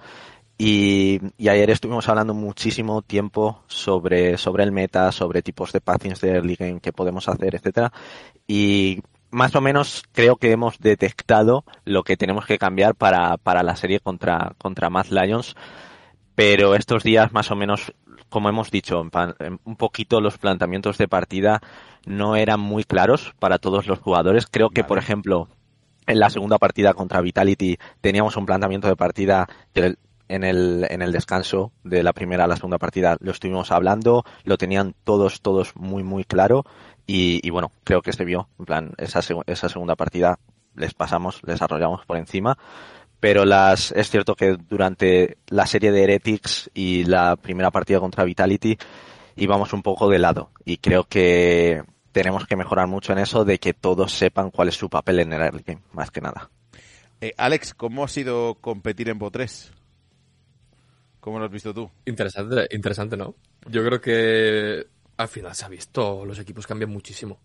Y, 0.56 1.20
y 1.36 1.48
ayer 1.48 1.70
estuvimos 1.70 2.08
hablando 2.08 2.32
muchísimo 2.32 3.02
tiempo 3.02 3.62
sobre, 3.66 4.38
sobre 4.38 4.62
el 4.62 4.70
meta, 4.70 5.10
sobre 5.10 5.42
tipos 5.42 5.72
de 5.72 5.80
pathings 5.80 6.20
de 6.20 6.30
early 6.30 6.54
game 6.54 6.80
que 6.80 6.92
podemos 6.92 7.28
hacer, 7.28 7.56
etcétera. 7.56 7.92
Y 8.46 9.02
más 9.30 9.56
o 9.56 9.60
menos 9.60 10.04
creo 10.12 10.36
que 10.36 10.52
hemos 10.52 10.78
detectado 10.78 11.64
lo 11.84 12.04
que 12.04 12.16
tenemos 12.16 12.46
que 12.46 12.58
cambiar 12.58 12.94
para, 12.94 13.36
para 13.36 13.64
la 13.64 13.74
serie 13.74 13.98
contra, 13.98 14.54
contra 14.58 14.90
Mad 14.90 15.06
Lions. 15.06 15.56
Pero 16.36 16.74
estos 16.74 17.02
días 17.02 17.32
más 17.32 17.50
o 17.50 17.56
menos, 17.56 17.92
como 18.34 18.48
hemos 18.48 18.70
dicho, 18.72 19.00
en 19.00 19.10
pan- 19.10 19.36
en 19.38 19.60
un 19.64 19.76
poquito 19.76 20.20
los 20.20 20.38
planteamientos 20.38 20.98
de 20.98 21.06
partida 21.06 21.60
no 22.04 22.34
eran 22.34 22.58
muy 22.58 22.82
claros 22.82 23.32
para 23.38 23.58
todos 23.58 23.86
los 23.86 24.00
jugadores. 24.00 24.48
Creo 24.50 24.70
que, 24.70 24.82
Vale. 24.82 24.88
por 24.88 24.98
ejemplo, 24.98 25.48
en 26.08 26.18
la 26.18 26.28
segunda 26.30 26.58
partida 26.58 26.94
contra 26.94 27.20
Vitality 27.20 27.78
teníamos 28.00 28.36
un 28.36 28.44
planteamiento 28.44 28.88
de 28.88 28.96
partida 28.96 29.48
que 29.72 29.94
en 30.26 30.42
el, 30.42 30.84
en 30.90 31.00
el 31.00 31.12
descanso 31.12 31.70
de 31.84 32.02
la 32.02 32.12
primera 32.12 32.44
a 32.44 32.46
la 32.48 32.56
segunda 32.56 32.78
partida 32.78 33.16
lo 33.20 33.30
estuvimos 33.30 33.70
hablando, 33.70 34.24
lo 34.42 34.58
tenían 34.58 34.96
todos, 35.04 35.40
todos 35.40 35.76
muy, 35.76 36.02
muy 36.02 36.24
claro 36.24 36.64
y, 37.06 37.40
y 37.46 37.50
bueno, 37.50 37.70
creo 37.84 38.02
que 38.02 38.12
se 38.12 38.24
vio, 38.24 38.48
en 38.58 38.64
plan, 38.64 38.92
esa, 38.98 39.20
esa 39.46 39.68
segunda 39.68 39.94
partida 39.94 40.40
les 40.74 40.92
pasamos, 40.92 41.40
les 41.44 41.62
arrollamos 41.62 42.04
por 42.04 42.16
encima, 42.16 42.58
pero 43.24 43.46
las, 43.46 43.90
es 43.92 44.10
cierto 44.10 44.34
que 44.34 44.58
durante 44.68 45.38
la 45.48 45.66
serie 45.66 45.90
de 45.92 46.02
Heretics 46.02 46.70
y 46.74 47.04
la 47.04 47.36
primera 47.36 47.70
partida 47.70 47.98
contra 47.98 48.22
Vitality 48.22 48.76
íbamos 49.36 49.72
un 49.72 49.82
poco 49.82 50.10
de 50.10 50.18
lado 50.18 50.50
y 50.66 50.76
creo 50.76 51.04
que 51.04 51.82
tenemos 52.12 52.46
que 52.46 52.54
mejorar 52.54 52.86
mucho 52.86 53.14
en 53.14 53.20
eso 53.20 53.46
de 53.46 53.58
que 53.58 53.72
todos 53.72 54.12
sepan 54.12 54.50
cuál 54.50 54.68
es 54.68 54.74
su 54.74 54.90
papel 54.90 55.20
en 55.20 55.32
el 55.32 55.40
early 55.40 55.62
game, 55.66 55.80
más 55.92 56.10
que 56.10 56.20
nada. 56.20 56.50
Eh, 57.22 57.32
Alex, 57.38 57.72
¿cómo 57.72 58.04
ha 58.04 58.08
sido 58.08 58.56
competir 58.56 59.08
en 59.08 59.18
PO3? 59.18 59.70
¿Cómo 61.20 61.38
lo 61.38 61.46
has 61.46 61.50
visto 61.50 61.72
tú? 61.72 61.90
Interesante, 62.04 62.68
interesante, 62.72 63.16
¿no? 63.16 63.36
Yo 63.70 63.82
creo 63.86 64.02
que 64.02 64.86
al 65.16 65.28
final 65.28 65.54
se 65.54 65.64
ha 65.64 65.68
visto, 65.68 66.26
los 66.26 66.38
equipos 66.38 66.66
cambian 66.66 66.90
muchísimo. 66.90 67.40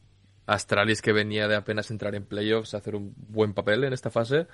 Astralis 0.45 1.01
que 1.01 1.13
venía 1.13 1.47
de 1.47 1.55
apenas 1.55 1.89
entrar 1.89 2.15
en 2.15 2.25
playoffs 2.25 2.73
a 2.73 2.79
hacer 2.79 2.95
un 2.95 3.13
buen 3.15 3.53
papel 3.53 3.85
en 3.85 3.93
esta 3.93 4.09
fase. 4.09 4.47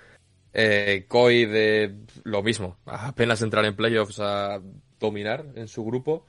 Eh, 0.57 1.03
Koi 1.09 1.45
de 1.45 1.97
lo 2.23 2.41
mismo, 2.41 2.77
apenas 2.85 3.41
entrar 3.41 3.65
en 3.65 3.75
playoffs 3.75 4.21
a 4.21 4.61
dominar 4.97 5.45
en 5.55 5.67
su 5.67 5.83
grupo. 5.83 6.25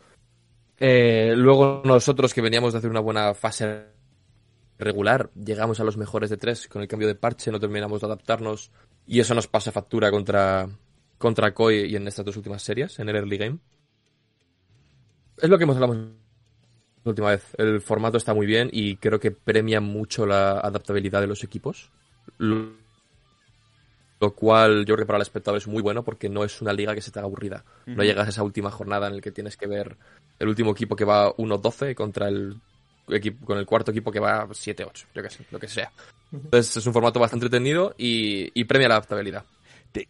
Eh, 0.78 1.32
luego 1.36 1.82
nosotros 1.84 2.34
que 2.34 2.40
veníamos 2.40 2.72
de 2.72 2.80
hacer 2.80 2.90
una 2.90 2.98
buena 2.98 3.34
fase 3.34 3.84
regular, 4.80 5.30
llegamos 5.34 5.78
a 5.78 5.84
los 5.84 5.96
mejores 5.96 6.28
de 6.28 6.38
tres 6.38 6.66
con 6.66 6.82
el 6.82 6.88
cambio 6.88 7.06
de 7.06 7.14
parche, 7.14 7.52
no 7.52 7.60
terminamos 7.60 8.00
de 8.00 8.06
adaptarnos 8.08 8.72
y 9.06 9.20
eso 9.20 9.32
nos 9.32 9.46
pasa 9.46 9.70
factura 9.70 10.10
contra, 10.10 10.68
contra 11.18 11.54
Koi 11.54 11.84
y 11.84 11.94
en 11.94 12.08
estas 12.08 12.24
dos 12.24 12.36
últimas 12.36 12.64
series, 12.64 12.98
en 12.98 13.08
el 13.08 13.14
early 13.14 13.38
game. 13.38 13.58
Es 15.38 15.48
lo 15.48 15.56
que 15.56 15.64
hemos 15.64 15.76
hablado 15.76 15.94
la 15.94 17.10
última 17.10 17.30
vez. 17.30 17.44
El 17.58 17.80
formato 17.80 18.16
está 18.16 18.34
muy 18.34 18.46
bien 18.46 18.70
y 18.72 18.96
creo 18.96 19.20
que 19.20 19.30
premia 19.30 19.80
mucho 19.80 20.26
la 20.26 20.58
adaptabilidad 20.58 21.20
de 21.20 21.28
los 21.28 21.44
equipos. 21.44 21.92
Lo 24.20 24.34
cual 24.34 24.86
yo 24.86 24.94
creo 24.94 25.04
que 25.04 25.06
para 25.06 25.18
el 25.18 25.22
espectador 25.22 25.58
es 25.58 25.66
muy 25.66 25.82
bueno 25.82 26.02
porque 26.02 26.28
no 26.28 26.42
es 26.44 26.60
una 26.62 26.72
liga 26.72 26.94
que 26.94 27.00
se 27.02 27.10
te 27.10 27.18
haga 27.18 27.26
aburrida. 27.26 27.64
No 27.86 28.02
llegas 28.02 28.26
a 28.26 28.30
esa 28.30 28.42
última 28.42 28.70
jornada 28.70 29.08
en 29.08 29.16
la 29.16 29.20
que 29.20 29.30
tienes 29.32 29.56
que 29.56 29.66
ver 29.66 29.96
el 30.38 30.48
último 30.48 30.72
equipo 30.72 30.96
que 30.96 31.04
va 31.04 31.32
1-12 31.36 31.94
contra 31.94 32.28
el 32.28 32.56
equipo 33.08 33.46
con 33.46 33.58
el 33.58 33.66
cuarto 33.66 33.90
equipo 33.90 34.10
que 34.10 34.18
va 34.20 34.46
7-8, 34.48 35.06
yo 35.14 35.22
que 35.22 35.30
sé, 35.30 35.44
lo 35.50 35.58
que 35.58 35.68
sea. 35.68 35.92
Entonces 36.32 36.76
es 36.76 36.86
un 36.86 36.92
formato 36.92 37.20
bastante 37.20 37.46
entretenido 37.46 37.94
y, 37.98 38.50
y 38.58 38.64
premia 38.64 38.88
la 38.88 38.94
adaptabilidad. 38.96 39.44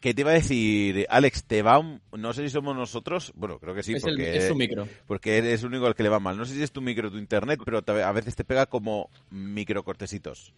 ¿Qué 0.01 0.15
te 0.15 0.23
iba 0.23 0.31
a 0.33 0.35
decir, 0.35 1.07
Alex? 1.09 1.45
¿Te 1.45 1.63
va 1.63 1.79
un- 1.79 2.01
No 2.17 2.33
sé 2.33 2.43
si 2.43 2.51
somos 2.51 2.75
nosotros. 2.75 3.33
Bueno, 3.37 3.59
creo 3.61 3.73
que 3.73 3.85
sí, 3.85 3.93
es, 3.95 4.03
el- 4.05 4.17
porque 4.17 4.37
es 4.37 4.49
su 4.49 4.55
micro. 4.57 4.89
porque 5.07 5.39
eres 5.39 5.61
el 5.61 5.69
único 5.69 5.87
al 5.87 5.95
que 5.95 6.03
le 6.03 6.09
va 6.09 6.19
mal. 6.19 6.37
No 6.37 6.45
sé 6.45 6.55
si 6.55 6.63
es 6.63 6.73
tu 6.73 6.81
micro 6.81 7.07
o 7.07 7.11
tu 7.13 7.19
internet, 7.19 7.61
pero 7.65 7.85
a 8.05 8.13
veces 8.13 8.35
te 8.35 8.43
pega 8.45 8.67
como 8.67 9.11
micro 9.31 9.85
cortecitos. 9.85 10.53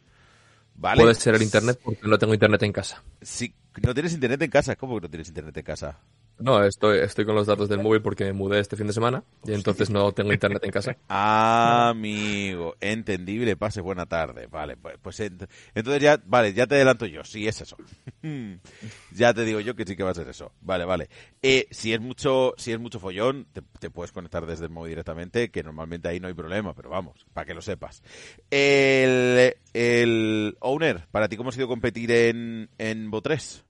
¿Vale? 0.78 1.02
Puede 1.02 1.14
ser 1.14 1.34
el 1.34 1.42
internet 1.42 1.80
porque 1.82 2.06
no 2.06 2.18
tengo 2.18 2.32
internet 2.34 2.62
en 2.62 2.72
casa. 2.72 3.02
Sí, 3.20 3.52
no 3.82 3.92
tienes 3.94 4.12
internet 4.12 4.40
en 4.42 4.50
casa. 4.50 4.76
¿Cómo 4.76 4.94
que 4.94 5.02
no 5.02 5.10
tienes 5.10 5.28
internet 5.28 5.56
en 5.56 5.64
casa? 5.64 5.98
No, 6.40 6.62
estoy, 6.64 6.98
estoy 7.00 7.24
con 7.24 7.34
los 7.34 7.48
datos 7.48 7.68
del 7.68 7.80
móvil 7.80 8.00
porque 8.00 8.24
me 8.24 8.32
mudé 8.32 8.60
este 8.60 8.76
fin 8.76 8.86
de 8.86 8.92
semana 8.92 9.24
y 9.44 9.52
entonces 9.52 9.90
no 9.90 10.12
tengo 10.12 10.32
internet 10.32 10.62
en 10.64 10.70
casa. 10.70 10.96
Amigo, 11.08 12.76
entendible, 12.80 13.56
pase 13.56 13.80
buena 13.80 14.06
tarde. 14.06 14.46
Vale, 14.46 14.76
pues, 14.76 14.96
pues 15.02 15.18
ent- 15.20 15.48
entonces 15.74 16.00
ya, 16.00 16.22
vale, 16.24 16.52
ya 16.52 16.66
te 16.68 16.76
adelanto 16.76 17.06
yo, 17.06 17.24
sí 17.24 17.48
es 17.48 17.60
eso. 17.60 17.76
ya 19.10 19.34
te 19.34 19.44
digo 19.44 19.58
yo 19.60 19.74
que 19.74 19.84
sí 19.84 19.96
que 19.96 20.04
va 20.04 20.10
a 20.10 20.14
ser 20.14 20.28
eso. 20.28 20.52
Vale, 20.60 20.84
vale. 20.84 21.08
Eh, 21.42 21.66
si 21.72 21.92
es 21.92 22.00
mucho, 22.00 22.54
si 22.56 22.72
es 22.72 22.78
mucho 22.78 23.00
follón, 23.00 23.46
te, 23.52 23.62
te 23.80 23.90
puedes 23.90 24.12
conectar 24.12 24.46
desde 24.46 24.64
el 24.66 24.70
móvil 24.70 24.90
directamente, 24.90 25.50
que 25.50 25.64
normalmente 25.64 26.08
ahí 26.08 26.20
no 26.20 26.28
hay 26.28 26.34
problema, 26.34 26.72
pero 26.74 26.90
vamos, 26.90 27.26
para 27.32 27.46
que 27.46 27.54
lo 27.54 27.62
sepas. 27.62 28.02
El, 28.50 29.54
el 29.72 30.56
owner, 30.60 31.08
para 31.10 31.28
ti 31.28 31.36
cómo 31.36 31.50
ha 31.50 31.52
sido 31.52 31.66
competir 31.68 32.10
en, 32.12 32.70
en 32.78 33.10
Bo3? 33.10 33.64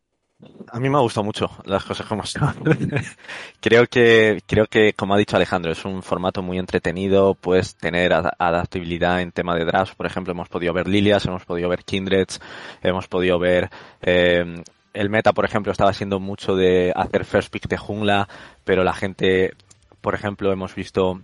A 0.70 0.78
mí 0.78 0.88
me 0.88 0.98
ha 0.98 1.00
gustado 1.00 1.24
mucho 1.24 1.50
las 1.64 1.84
cosas 1.84 2.06
como 2.06 2.24
son. 2.24 2.54
creo 3.60 3.86
que, 3.86 4.40
creo 4.46 4.66
que, 4.66 4.92
como 4.92 5.14
ha 5.14 5.18
dicho 5.18 5.34
Alejandro, 5.36 5.72
es 5.72 5.84
un 5.84 6.02
formato 6.02 6.42
muy 6.42 6.58
entretenido, 6.58 7.34
puedes 7.34 7.74
tener 7.74 8.12
ad- 8.12 8.30
adaptabilidad 8.38 9.20
en 9.20 9.32
tema 9.32 9.56
de 9.56 9.64
drafts. 9.64 9.96
Por 9.96 10.06
ejemplo, 10.06 10.32
hemos 10.32 10.48
podido 10.48 10.72
ver 10.72 10.86
Lilias, 10.86 11.26
hemos 11.26 11.44
podido 11.44 11.68
ver 11.68 11.84
Kindreds, 11.84 12.40
hemos 12.82 13.08
podido 13.08 13.38
ver, 13.40 13.68
eh, 14.02 14.62
el 14.94 15.10
meta, 15.10 15.32
por 15.32 15.44
ejemplo, 15.44 15.72
estaba 15.72 15.92
siendo 15.92 16.20
mucho 16.20 16.54
de 16.54 16.92
hacer 16.94 17.24
first 17.24 17.50
pick 17.52 17.66
de 17.66 17.76
jungla, 17.76 18.28
pero 18.64 18.84
la 18.84 18.92
gente, 18.94 19.54
por 20.00 20.14
ejemplo, 20.14 20.52
hemos 20.52 20.72
visto 20.74 21.20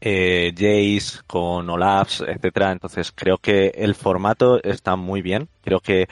eh, 0.00 0.52
Jace 0.56 1.22
con 1.26 1.68
Olafs, 1.70 2.20
etcétera. 2.26 2.72
Entonces 2.72 3.12
creo 3.12 3.38
que 3.38 3.68
el 3.76 3.94
formato 3.94 4.62
está 4.62 4.96
muy 4.96 5.22
bien. 5.22 5.48
Creo 5.62 5.80
que 5.80 6.08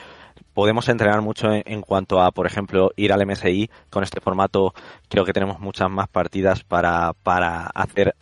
podemos 0.53 0.89
entrenar 0.89 1.21
mucho 1.21 1.51
en, 1.51 1.63
en 1.65 1.81
cuanto 1.81 2.21
a, 2.21 2.31
por 2.31 2.45
ejemplo, 2.45 2.91
ir 2.95 3.13
al 3.13 3.25
MSI. 3.25 3.69
Con 3.89 4.03
este 4.03 4.21
formato 4.21 4.73
creo 5.09 5.25
que 5.25 5.33
tenemos 5.33 5.59
muchas 5.59 5.89
más 5.89 6.07
partidas 6.07 6.63
para, 6.63 7.13
para 7.23 7.67
hacer 7.67 8.15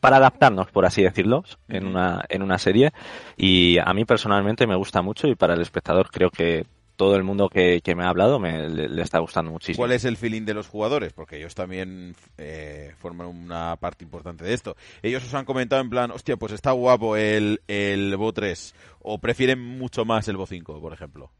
para 0.00 0.16
adaptarnos, 0.16 0.70
por 0.70 0.86
así 0.86 1.02
decirlo, 1.02 1.44
en 1.68 1.86
una, 1.86 2.24
en 2.28 2.42
una 2.42 2.58
serie. 2.58 2.92
Y 3.36 3.78
a 3.78 3.92
mí 3.92 4.04
personalmente 4.04 4.66
me 4.66 4.74
gusta 4.74 5.02
mucho 5.02 5.28
y 5.28 5.34
para 5.34 5.54
el 5.54 5.60
espectador 5.60 6.10
creo 6.10 6.30
que 6.30 6.64
todo 7.00 7.16
el 7.16 7.22
mundo 7.22 7.48
que, 7.48 7.80
que 7.80 7.94
me 7.94 8.04
ha 8.04 8.10
hablado 8.10 8.38
me, 8.38 8.68
le, 8.68 8.86
le 8.86 9.00
está 9.00 9.20
gustando 9.20 9.50
muchísimo. 9.50 9.80
¿Cuál 9.80 9.92
es 9.92 10.04
el 10.04 10.18
feeling 10.18 10.42
de 10.42 10.52
los 10.52 10.68
jugadores? 10.68 11.14
Porque 11.14 11.38
ellos 11.38 11.54
también 11.54 12.14
eh, 12.36 12.92
forman 12.98 13.26
una 13.26 13.74
parte 13.76 14.04
importante 14.04 14.44
de 14.44 14.52
esto. 14.52 14.76
Ellos 15.00 15.24
os 15.24 15.32
han 15.32 15.46
comentado 15.46 15.80
en 15.80 15.88
plan, 15.88 16.10
hostia, 16.10 16.36
pues 16.36 16.52
está 16.52 16.72
guapo 16.72 17.16
el, 17.16 17.62
el 17.68 18.14
Bo 18.18 18.34
3. 18.34 18.74
O 19.00 19.16
prefieren 19.16 19.58
mucho 19.58 20.04
más 20.04 20.28
el 20.28 20.36
Bo 20.36 20.44
5, 20.44 20.78
por 20.78 20.92
ejemplo. 20.92 21.30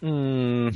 Mm, 0.00 0.68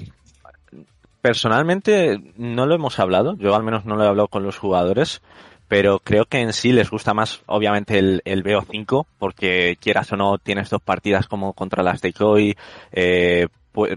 personalmente 1.23 2.21
no 2.37 2.67
lo 2.67 2.75
hemos 2.75 2.99
hablado, 2.99 3.39
yo 3.39 3.55
al 3.55 3.63
menos 3.63 3.87
no 3.87 3.97
lo 3.97 4.05
he 4.05 4.09
hablado 4.09 4.29
con 4.29 4.43
los 4.43 4.59
jugadores, 4.59 5.23
pero 5.67 5.99
creo 5.99 6.27
que 6.27 6.43
en 6.43 6.53
sí 6.53 6.73
les 6.73 6.91
gusta 6.91 7.15
más 7.15 7.41
obviamente 7.47 7.99
el, 7.99 8.21
el 8.27 8.45
BO5 8.45 9.07
porque 9.19 9.79
quieras 9.81 10.13
o 10.13 10.17
no 10.17 10.37
tienes 10.37 10.69
dos 10.69 10.83
partidas 10.83 11.27
como 11.27 11.55
contra 11.55 11.83
las 11.83 12.03
de 12.03 12.13
Koi, 12.13 12.55
eh, 12.93 13.49
pues, 13.77 13.95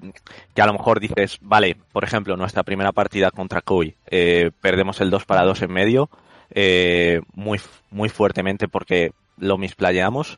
que 0.53 0.61
a 0.61 0.65
lo 0.65 0.73
mejor 0.73 0.99
dices, 0.99 1.37
vale, 1.39 1.77
por 1.93 2.03
ejemplo, 2.03 2.35
nuestra 2.35 2.63
primera 2.63 2.91
partida 2.91 3.31
contra 3.31 3.61
Koi, 3.61 3.95
eh, 4.11 4.51
perdemos 4.59 4.99
el 4.99 5.09
2 5.09 5.23
para 5.23 5.45
2 5.45 5.61
en 5.61 5.71
medio, 5.71 6.09
eh, 6.51 7.21
muy, 7.33 7.61
muy 7.89 8.09
fuertemente 8.09 8.67
porque 8.67 9.13
lo 9.37 9.57
misplayamos 9.57 10.37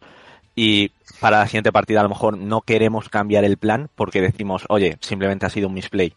y 0.56 0.92
para 1.20 1.40
la 1.40 1.48
siguiente 1.48 1.72
partida 1.72 2.02
a 2.02 2.04
lo 2.04 2.10
mejor 2.10 2.38
no 2.38 2.62
queremos 2.62 3.10
cambiar 3.10 3.44
el 3.44 3.58
plan 3.58 3.90
porque 3.96 4.22
decimos, 4.22 4.66
oye, 4.70 5.00
simplemente 5.02 5.48
ha 5.48 5.50
sido 5.50 5.70
un 5.70 5.74
misplay. 5.74 6.14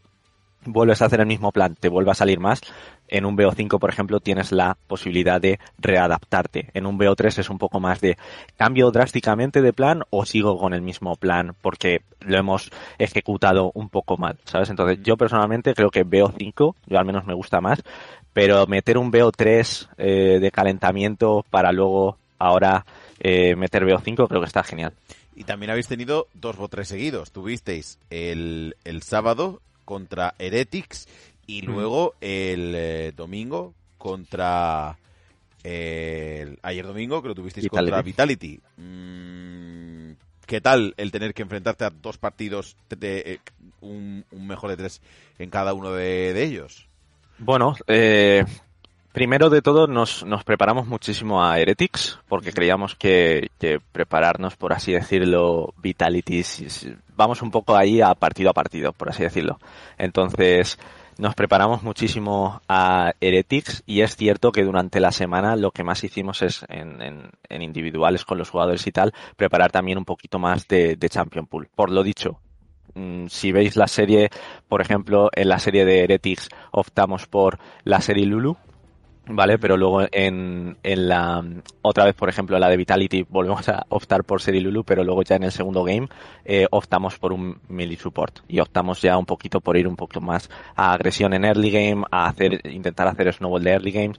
Vuelves 0.66 1.02
a 1.02 1.06
hacer 1.06 1.20
el 1.20 1.26
mismo 1.26 1.52
plan, 1.52 1.74
te 1.74 1.88
vuelve 1.88 2.10
a 2.10 2.14
salir 2.14 2.40
más. 2.40 2.60
En 3.08 3.26
un 3.26 3.36
BO5, 3.36 3.78
por 3.78 3.90
ejemplo, 3.90 4.20
tienes 4.20 4.50
la 4.50 4.76
posibilidad 4.86 5.40
de 5.40 5.58
readaptarte. 5.78 6.70
En 6.74 6.86
un 6.86 6.98
BO3 6.98 7.38
es 7.38 7.50
un 7.50 7.58
poco 7.58 7.80
más 7.80 8.00
de 8.00 8.16
cambio 8.56 8.90
drásticamente 8.90 9.62
de 9.62 9.72
plan 9.72 10.02
o 10.10 10.24
sigo 10.24 10.58
con 10.58 10.74
el 10.74 10.82
mismo 10.82 11.16
plan 11.16 11.54
porque 11.60 12.02
lo 12.20 12.38
hemos 12.38 12.70
ejecutado 12.98 13.70
un 13.74 13.88
poco 13.88 14.16
mal, 14.16 14.38
¿sabes? 14.44 14.70
Entonces, 14.70 14.98
yo 15.02 15.16
personalmente 15.16 15.74
creo 15.74 15.90
que 15.90 16.06
BO5, 16.06 16.74
yo 16.86 16.98
al 16.98 17.04
menos 17.04 17.26
me 17.26 17.34
gusta 17.34 17.60
más, 17.60 17.82
pero 18.32 18.66
meter 18.66 18.98
un 18.98 19.12
BO3 19.12 19.88
eh, 19.98 20.38
de 20.40 20.50
calentamiento 20.50 21.44
para 21.50 21.72
luego 21.72 22.18
ahora 22.38 22.84
eh, 23.20 23.54
meter 23.56 23.84
BO5 23.84 24.28
creo 24.28 24.40
que 24.40 24.46
está 24.46 24.62
genial. 24.62 24.92
Y 25.36 25.44
también 25.44 25.70
habéis 25.70 25.88
tenido 25.88 26.28
dos 26.34 26.56
Bo 26.56 26.68
3 26.68 26.86
seguidos. 26.86 27.32
Tuvisteis 27.32 27.98
el, 28.10 28.76
el 28.84 29.02
sábado 29.02 29.60
contra 29.84 30.34
Heretics 30.38 31.06
y 31.46 31.62
luego 31.62 32.14
el 32.20 32.72
eh, 32.74 33.12
domingo 33.16 33.74
contra 33.98 34.96
el- 35.62 36.58
ayer 36.62 36.86
domingo 36.86 37.22
que 37.22 37.28
lo 37.28 37.34
tuvisteis 37.34 37.64
Vitality. 37.64 37.90
contra 37.90 38.02
Vitality. 38.02 38.60
Mm, 38.76 40.12
¿Qué 40.46 40.60
tal 40.60 40.94
el 40.98 41.10
tener 41.10 41.32
que 41.32 41.42
enfrentarte 41.42 41.84
a 41.84 41.90
dos 41.90 42.18
partidos 42.18 42.76
de 42.90 43.18
eh, 43.26 43.38
un, 43.80 44.24
un 44.30 44.46
mejor 44.46 44.70
de 44.70 44.76
tres 44.76 45.00
en 45.38 45.48
cada 45.50 45.72
uno 45.72 45.90
de, 45.92 46.34
de 46.34 46.44
ellos? 46.44 46.86
Bueno, 47.38 47.74
eh, 47.86 48.44
primero 49.12 49.48
de 49.48 49.62
todo 49.62 49.86
nos, 49.86 50.22
nos 50.24 50.44
preparamos 50.44 50.86
muchísimo 50.86 51.42
a 51.42 51.58
Heretics 51.58 52.18
porque 52.28 52.52
creíamos 52.52 52.94
que, 52.94 53.50
que 53.58 53.80
prepararnos, 53.92 54.54
por 54.56 54.74
así 54.74 54.92
decirlo, 54.92 55.72
Vitality, 55.78 56.42
vamos 57.16 57.42
un 57.42 57.50
poco 57.50 57.76
ahí 57.76 58.00
a 58.00 58.14
partido 58.14 58.50
a 58.50 58.54
partido, 58.54 58.92
por 58.92 59.08
así 59.10 59.22
decirlo. 59.22 59.58
Entonces 59.98 60.78
nos 61.16 61.34
preparamos 61.36 61.82
muchísimo 61.84 62.60
a 62.68 63.12
Heretics 63.20 63.84
y 63.86 64.00
es 64.00 64.16
cierto 64.16 64.50
que 64.50 64.64
durante 64.64 64.98
la 64.98 65.12
semana 65.12 65.54
lo 65.54 65.70
que 65.70 65.84
más 65.84 66.02
hicimos 66.02 66.42
es 66.42 66.64
en, 66.68 67.00
en- 67.00 67.30
en 67.48 67.62
individuales 67.62 68.24
con 68.24 68.36
los 68.38 68.50
jugadores 68.50 68.84
y 68.86 68.92
tal, 68.92 69.12
preparar 69.36 69.70
también 69.70 69.98
un 69.98 70.04
poquito 70.04 70.38
más 70.40 70.66
de, 70.66 70.96
de 70.96 71.08
Champion 71.08 71.46
Pool. 71.46 71.68
Por 71.74 71.90
lo 71.90 72.02
dicho, 72.02 72.40
mm, 72.94 73.26
si 73.28 73.52
veis 73.52 73.76
la 73.76 73.86
serie, 73.86 74.30
por 74.68 74.80
ejemplo, 74.80 75.30
en 75.36 75.48
la 75.48 75.60
serie 75.60 75.84
de 75.84 76.02
Heretics 76.02 76.48
optamos 76.72 77.26
por 77.28 77.58
la 77.84 78.00
serie 78.00 78.26
Lulu, 78.26 78.56
¿vale? 79.26 79.58
Pero 79.58 79.76
luego 79.76 80.02
en, 80.12 80.76
en 80.82 81.08
la 81.08 81.42
otra 81.82 82.04
vez, 82.04 82.14
por 82.14 82.28
ejemplo, 82.28 82.58
la 82.58 82.68
de 82.68 82.76
Vitality, 82.76 83.26
volvemos 83.28 83.68
a 83.68 83.86
optar 83.88 84.24
por 84.24 84.40
serie 84.40 84.60
Lulu, 84.60 84.84
pero 84.84 85.04
luego 85.04 85.22
ya 85.22 85.36
en 85.36 85.44
el 85.44 85.52
segundo 85.52 85.84
game 85.84 86.08
eh, 86.44 86.66
optamos 86.70 87.18
por 87.18 87.32
un 87.32 87.58
melee 87.68 87.96
support 87.96 88.40
y 88.48 88.60
optamos 88.60 89.00
ya 89.00 89.16
un 89.16 89.26
poquito 89.26 89.60
por 89.60 89.76
ir 89.76 89.88
un 89.88 89.96
poquito 89.96 90.20
más 90.20 90.50
a 90.76 90.92
agresión 90.92 91.32
en 91.34 91.44
early 91.44 91.70
game, 91.70 92.04
a 92.10 92.26
hacer 92.26 92.60
intentar 92.66 93.08
hacer 93.08 93.32
snowball 93.32 93.64
de 93.64 93.70
early 93.70 93.92
games 93.92 94.18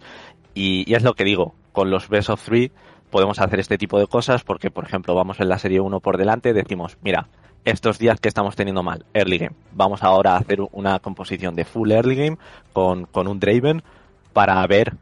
y, 0.53 0.89
y 0.89 0.95
es 0.95 1.03
lo 1.03 1.13
que 1.13 1.23
digo, 1.23 1.53
con 1.71 1.89
los 1.89 2.09
best 2.09 2.29
of 2.29 2.43
three 2.43 2.71
podemos 3.09 3.39
hacer 3.39 3.59
este 3.59 3.77
tipo 3.77 3.99
de 3.99 4.07
cosas 4.07 4.43
porque, 4.43 4.71
por 4.71 4.85
ejemplo, 4.85 5.13
vamos 5.15 5.39
en 5.39 5.49
la 5.49 5.59
serie 5.59 5.79
1 5.79 5.99
por 5.99 6.17
delante, 6.17 6.53
decimos, 6.53 6.97
mira, 7.01 7.27
estos 7.63 7.97
días 7.97 8.19
que 8.19 8.27
estamos 8.27 8.55
teniendo 8.55 8.83
mal, 8.83 9.05
early 9.13 9.37
game, 9.37 9.55
vamos 9.71 10.03
ahora 10.03 10.33
a 10.33 10.37
hacer 10.37 10.59
una 10.71 10.99
composición 10.99 11.55
de 11.55 11.65
full 11.65 11.91
early 11.91 12.15
game 12.15 12.37
con, 12.73 13.05
con 13.05 13.27
un 13.27 13.39
Draven 13.39 13.83
para 14.35 14.67
ver 14.67 14.95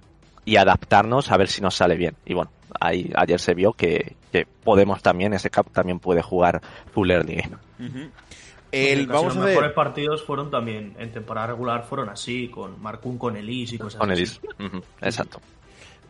y 0.46 0.58
adaptarnos 0.58 1.32
a 1.32 1.38
ver 1.38 1.48
si 1.48 1.60
nos 1.60 1.74
sale 1.74 1.96
bien. 1.96 2.16
Y 2.24 2.36
bueno, 2.36 2.52
ahí 2.80 3.12
ayer 3.16 3.40
se 3.40 3.56
vio 3.56 3.74
que, 3.74 4.16
que 4.32 4.46
podemos 4.46 5.02
también, 5.02 5.34
ese 5.34 5.50
cap 5.50 5.66
también 5.72 5.98
puede 6.00 6.22
jugar 6.22 6.62
full 6.94 7.10
early 7.10 7.38
game. 7.38 7.58
El, 8.72 9.00
Casi 9.00 9.06
vamos 9.08 9.36
los 9.36 9.38
a 9.38 9.40
ver. 9.40 9.50
mejores 9.56 9.72
partidos 9.74 10.24
fueron 10.24 10.52
también 10.52 10.96
en 11.00 11.12
temporada 11.12 11.48
regular 11.48 11.84
fueron 11.84 12.10
así, 12.10 12.48
con 12.50 12.80
Marcún 12.80 13.18
con 13.18 13.36
Elise 13.36 13.76
y 13.76 13.80
cosas 13.80 14.00
Con 14.00 14.12
así. 14.12 14.22
Elis. 14.22 14.40
Ujú, 14.60 14.84
Exacto. 15.02 15.42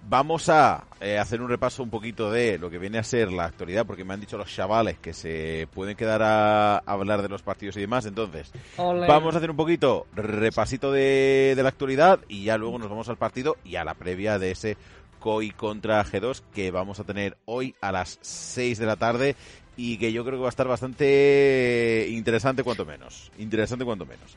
Vamos 0.09 0.49
a 0.49 0.83
eh, 0.99 1.17
hacer 1.17 1.41
un 1.41 1.49
repaso 1.49 1.81
un 1.81 1.89
poquito 1.89 2.29
de 2.29 2.57
lo 2.57 2.69
que 2.69 2.77
viene 2.77 2.97
a 2.97 3.03
ser 3.03 3.31
la 3.31 3.45
actualidad, 3.45 3.85
porque 3.85 4.03
me 4.03 4.13
han 4.13 4.19
dicho 4.19 4.37
los 4.37 4.53
chavales 4.53 4.99
que 4.99 5.13
se 5.13 5.67
pueden 5.73 5.95
quedar 5.95 6.21
a 6.21 6.77
hablar 6.79 7.21
de 7.21 7.29
los 7.29 7.41
partidos 7.41 7.77
y 7.77 7.81
demás. 7.81 8.05
Entonces, 8.05 8.51
vamos 8.77 9.33
a 9.33 9.37
hacer 9.37 9.49
un 9.49 9.57
poquito 9.57 10.07
repasito 10.13 10.91
de, 10.91 11.53
de 11.55 11.63
la 11.63 11.69
actualidad 11.69 12.19
y 12.27 12.43
ya 12.43 12.57
luego 12.57 12.79
nos 12.79 12.89
vamos 12.89 13.07
al 13.09 13.17
partido 13.17 13.57
y 13.63 13.77
a 13.77 13.85
la 13.85 13.93
previa 13.93 14.39
de 14.39 14.51
ese 14.51 14.77
COI 15.19 15.51
contra 15.51 16.03
G2 16.03 16.41
que 16.53 16.69
vamos 16.69 16.99
a 16.99 17.05
tener 17.05 17.37
hoy 17.45 17.75
a 17.79 17.93
las 17.93 18.19
6 18.21 18.77
de 18.77 18.85
la 18.85 18.97
tarde 18.97 19.35
y 19.75 19.97
que 19.97 20.11
yo 20.11 20.23
creo 20.23 20.37
que 20.37 20.41
va 20.41 20.47
a 20.47 20.49
estar 20.49 20.67
bastante 20.67 22.07
interesante 22.09 22.63
cuanto 22.63 22.85
menos. 22.85 23.31
Interesante 23.39 23.85
cuanto 23.85 24.05
menos. 24.05 24.35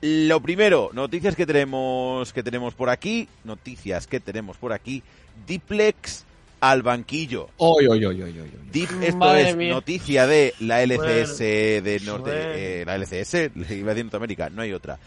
Lo 0.00 0.40
primero, 0.40 0.90
noticias 0.92 1.34
que 1.34 1.44
tenemos 1.46 2.32
que 2.32 2.42
tenemos 2.44 2.74
por 2.74 2.88
aquí, 2.88 3.28
noticias 3.44 4.06
que 4.06 4.20
tenemos 4.20 4.56
por 4.56 4.72
aquí. 4.72 5.02
Diplex 5.46 6.24
al 6.60 6.82
banquillo. 6.82 7.48
Oy, 7.56 7.86
oy, 7.86 8.04
oy, 8.04 8.22
oy, 8.22 8.30
oy, 8.30 8.40
oy. 8.40 8.50
Deep, 8.72 8.88
esto 9.02 9.16
Madre 9.16 9.50
es 9.50 9.56
mía. 9.56 9.72
noticia 9.72 10.26
de 10.26 10.54
la 10.60 10.82
LCS 10.82 11.38
de 11.38 12.00
Norte, 12.04 12.30
bueno. 12.30 12.52
eh, 12.54 12.82
la 12.86 12.94
LCS, 12.96 13.34
iba 13.72 13.90
a 13.90 13.94
decir 13.94 14.04
Norteamérica, 14.04 14.50
no 14.50 14.62
hay 14.62 14.72
otra. 14.72 14.98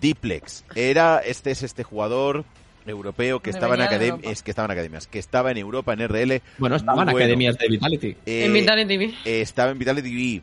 Diplex. 0.00 0.64
Era, 0.74 1.18
este 1.24 1.50
es 1.50 1.62
este 1.62 1.82
jugador 1.82 2.44
europeo 2.86 3.40
que 3.40 3.50
De 3.50 3.56
estaba 3.56 3.74
en 3.74 3.80
academias, 3.80 4.10
Europa. 4.18 4.30
es 4.30 4.42
que 4.44 4.50
estaba 4.52 4.66
en 4.66 4.70
academias, 4.72 5.06
que 5.08 5.18
estaba 5.18 5.50
en 5.50 5.56
Europa 5.58 5.92
en 5.92 6.00
RL. 6.08 6.42
Bueno, 6.58 6.76
estaban 6.76 7.04
Muy 7.06 7.12
bueno. 7.14 7.18
academias 7.18 7.58
de 7.58 7.68
Vitality. 7.68 8.16
eh, 8.26 8.44
en 8.44 8.52
Vitality 8.52 8.88
TV. 8.98 9.04
eh, 9.24 9.40
estaba 9.40 9.70
en 9.72 9.78
Vitality 9.78 10.08
TV, 10.10 10.42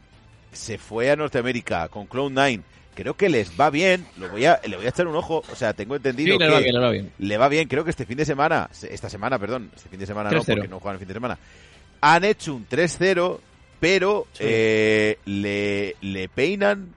se 0.51 0.77
fue 0.77 1.09
a 1.11 1.15
Norteamérica 1.15 1.88
con 1.89 2.07
Cloud9. 2.09 2.61
Creo 2.95 3.15
que 3.15 3.29
les 3.29 3.59
va 3.59 3.69
bien, 3.69 4.05
lo 4.17 4.29
voy 4.29 4.45
a, 4.45 4.59
le 4.67 4.75
voy 4.77 4.85
a 4.85 4.89
echar 4.89 5.07
un 5.07 5.15
ojo, 5.15 5.43
o 5.51 5.55
sea, 5.55 5.73
tengo 5.73 5.95
Sí, 5.95 5.97
entendido 5.97 6.37
le 6.37 6.45
que 6.45 6.51
va 6.51 6.59
bien, 6.59 6.73
le 6.73 6.79
va 6.79 6.89
bien. 6.91 7.11
le 7.17 7.37
va 7.37 7.49
bien, 7.49 7.67
creo 7.67 7.83
que 7.83 7.89
este 7.89 8.05
fin 8.05 8.17
de 8.17 8.25
semana, 8.25 8.69
esta 8.89 9.09
semana, 9.09 9.39
perdón, 9.39 9.71
este 9.75 9.89
fin 9.89 9.99
de 9.99 10.05
semana 10.05 10.29
no, 10.31 10.41
3-0. 10.43 10.45
porque 10.45 10.67
no 10.67 10.79
juegan 10.79 10.95
el 10.95 10.99
fin 10.99 11.07
de 11.07 11.13
semana, 11.15 11.37
han 12.01 12.23
hecho 12.23 12.53
un 12.55 12.67
3-0, 12.67 13.39
pero 13.79 14.27
Sí. 14.33 14.43
eh, 14.45 15.17
le, 15.25 15.95
le 16.01 16.29
peinan 16.29 16.93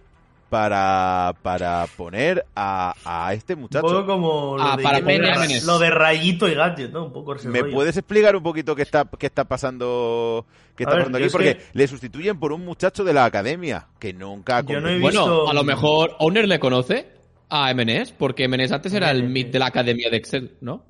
para, 0.49 1.34
para 1.42 1.86
poner 1.97 2.47
a, 2.55 2.94
a 3.05 3.34
este 3.34 3.55
Un 3.55 3.62
muchacho. 3.62 3.86
poco 3.86 4.07
como 4.07 4.57
lo, 4.57 4.62
Ah, 4.62 4.76
de, 4.76 4.82
para 4.82 5.01
de- 5.01 5.61
lo 5.64 5.78
de 5.78 5.90
Rayito 5.90 6.49
y 6.49 6.55
Gadget, 6.55 6.92
¿no? 6.92 7.07
Un 7.07 7.12
poco 7.12 7.34
ese 7.34 7.49
¿Me 7.49 7.61
rollo. 7.61 7.74
puedes 7.74 7.97
explicar 7.97 8.36
un 8.36 8.42
poquito 8.42 8.74
qué 8.76 8.82
está, 8.82 9.05
qué 9.18 9.26
está 9.26 9.44
pasando, 9.44 10.47
qué 10.76 10.84
está 10.84 10.94
ver, 10.94 11.05
pasando 11.05 11.18
aquí? 11.18 11.28
Porque 11.30 11.57
que- 11.57 11.62
le 11.72 11.88
sustituyen 11.88 12.38
por 12.38 12.53
un 12.53 12.64
muchacho 12.64 13.03
de 13.05 13.12
la 13.12 13.24
academia 13.24 13.86
que 13.99 14.12
nunca 14.12 14.59
ha 14.59 14.61
Yo 14.62 14.80
no 14.80 14.88
he 14.88 15.01
competido. 15.01 15.09
visto- 15.09 15.36
Bueno, 15.44 15.51
a 15.51 15.55
lo 15.55 15.64
mejor 15.64 16.16
Owner 16.20 16.47
le 16.47 16.59
conoce 16.61 17.09
a 17.49 17.70
MNS, 17.72 18.12
porque 18.18 18.44
MNS 18.49 18.72
antes 18.72 18.92
era 18.92 19.11
el 19.11 19.24
mid 19.28 19.47
de 19.47 19.59
la 19.59 19.66
academia 19.66 20.11
de 20.11 20.16
Excel, 20.16 20.57
¿no? 20.61 20.84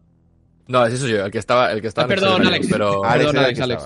No, 0.69 0.85
es 0.85 0.95
eso 0.95 1.07
yo, 1.07 1.25
el 1.25 1.31
que 1.31 1.39
estaba, 1.39 1.71
el 1.73 1.81
que 1.81 1.87
estaba 1.89 2.07
Ah, 2.09 2.13
en 2.13 2.21
perdón, 2.21 2.33
Excel, 2.43 2.47
Alex. 2.55 2.69
Pero... 2.73 3.05
Alex 3.05 3.33
Perdón, 3.33 3.45
Alex. 3.63 3.85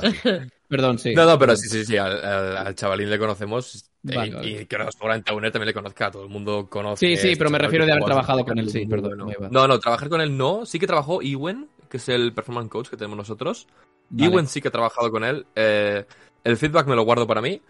Perdón, 0.69 0.99
sí. 0.99 1.15
No, 1.15 1.25
no, 1.27 1.39
pero 1.39 1.57
sí, 1.57 1.69
sí, 1.69 1.85
sí, 1.85 1.97
al, 1.97 2.25
al- 2.25 2.57
al 2.59 2.75
chavalín 2.77 3.11
le 3.11 3.19
conocemos 3.19 3.90
Vale, 4.03 4.29
y, 4.29 4.33
vale. 4.33 4.51
y 4.63 4.67
creo 4.67 4.87
que 4.87 4.93
seguramente 4.93 5.31
a 5.31 5.35
Uner 5.35 5.53
también 5.53 5.67
le 5.67 5.75
conozca, 5.75 6.11
todo 6.11 6.25
el 6.25 6.31
mundo 6.31 6.67
conoce. 6.71 7.07
Sí, 7.07 7.17
sí, 7.17 7.29
este 7.29 7.39
pero 7.39 7.51
me 7.51 7.59
refiero 7.59 7.85
de 7.85 7.93
haber 7.93 8.05
trabajado 8.05 8.45
con 8.45 8.59
él, 8.59 8.71
sí, 8.71 8.87
perdón, 8.87 9.19
bueno. 9.19 9.49
No, 9.51 9.69
no, 9.69 9.79
trabajar 9.79 10.09
con 10.09 10.21
él 10.21 10.37
no, 10.37 10.65
sí 10.65 10.79
que 10.79 10.87
trabajó 10.87 11.21
Ewen, 11.23 11.69
que 11.89 11.99
es 11.99 12.09
el 12.09 12.33
performance 12.33 12.71
coach 12.71 12.89
que 12.89 12.97
tenemos 12.97 13.19
nosotros. 13.19 13.67
Vale. 14.09 14.33
Ewen 14.33 14.47
sí 14.47 14.61
que 14.61 14.69
ha 14.69 14.73
trabajado 14.73 15.11
con 15.11 15.25
él. 15.25 15.47
eh, 15.55 16.05
el 16.43 16.57
feedback 16.57 16.87
me 16.87 16.97
lo 16.97 17.03
guardo 17.03 17.27
para 17.27 17.43
mí, 17.43 17.61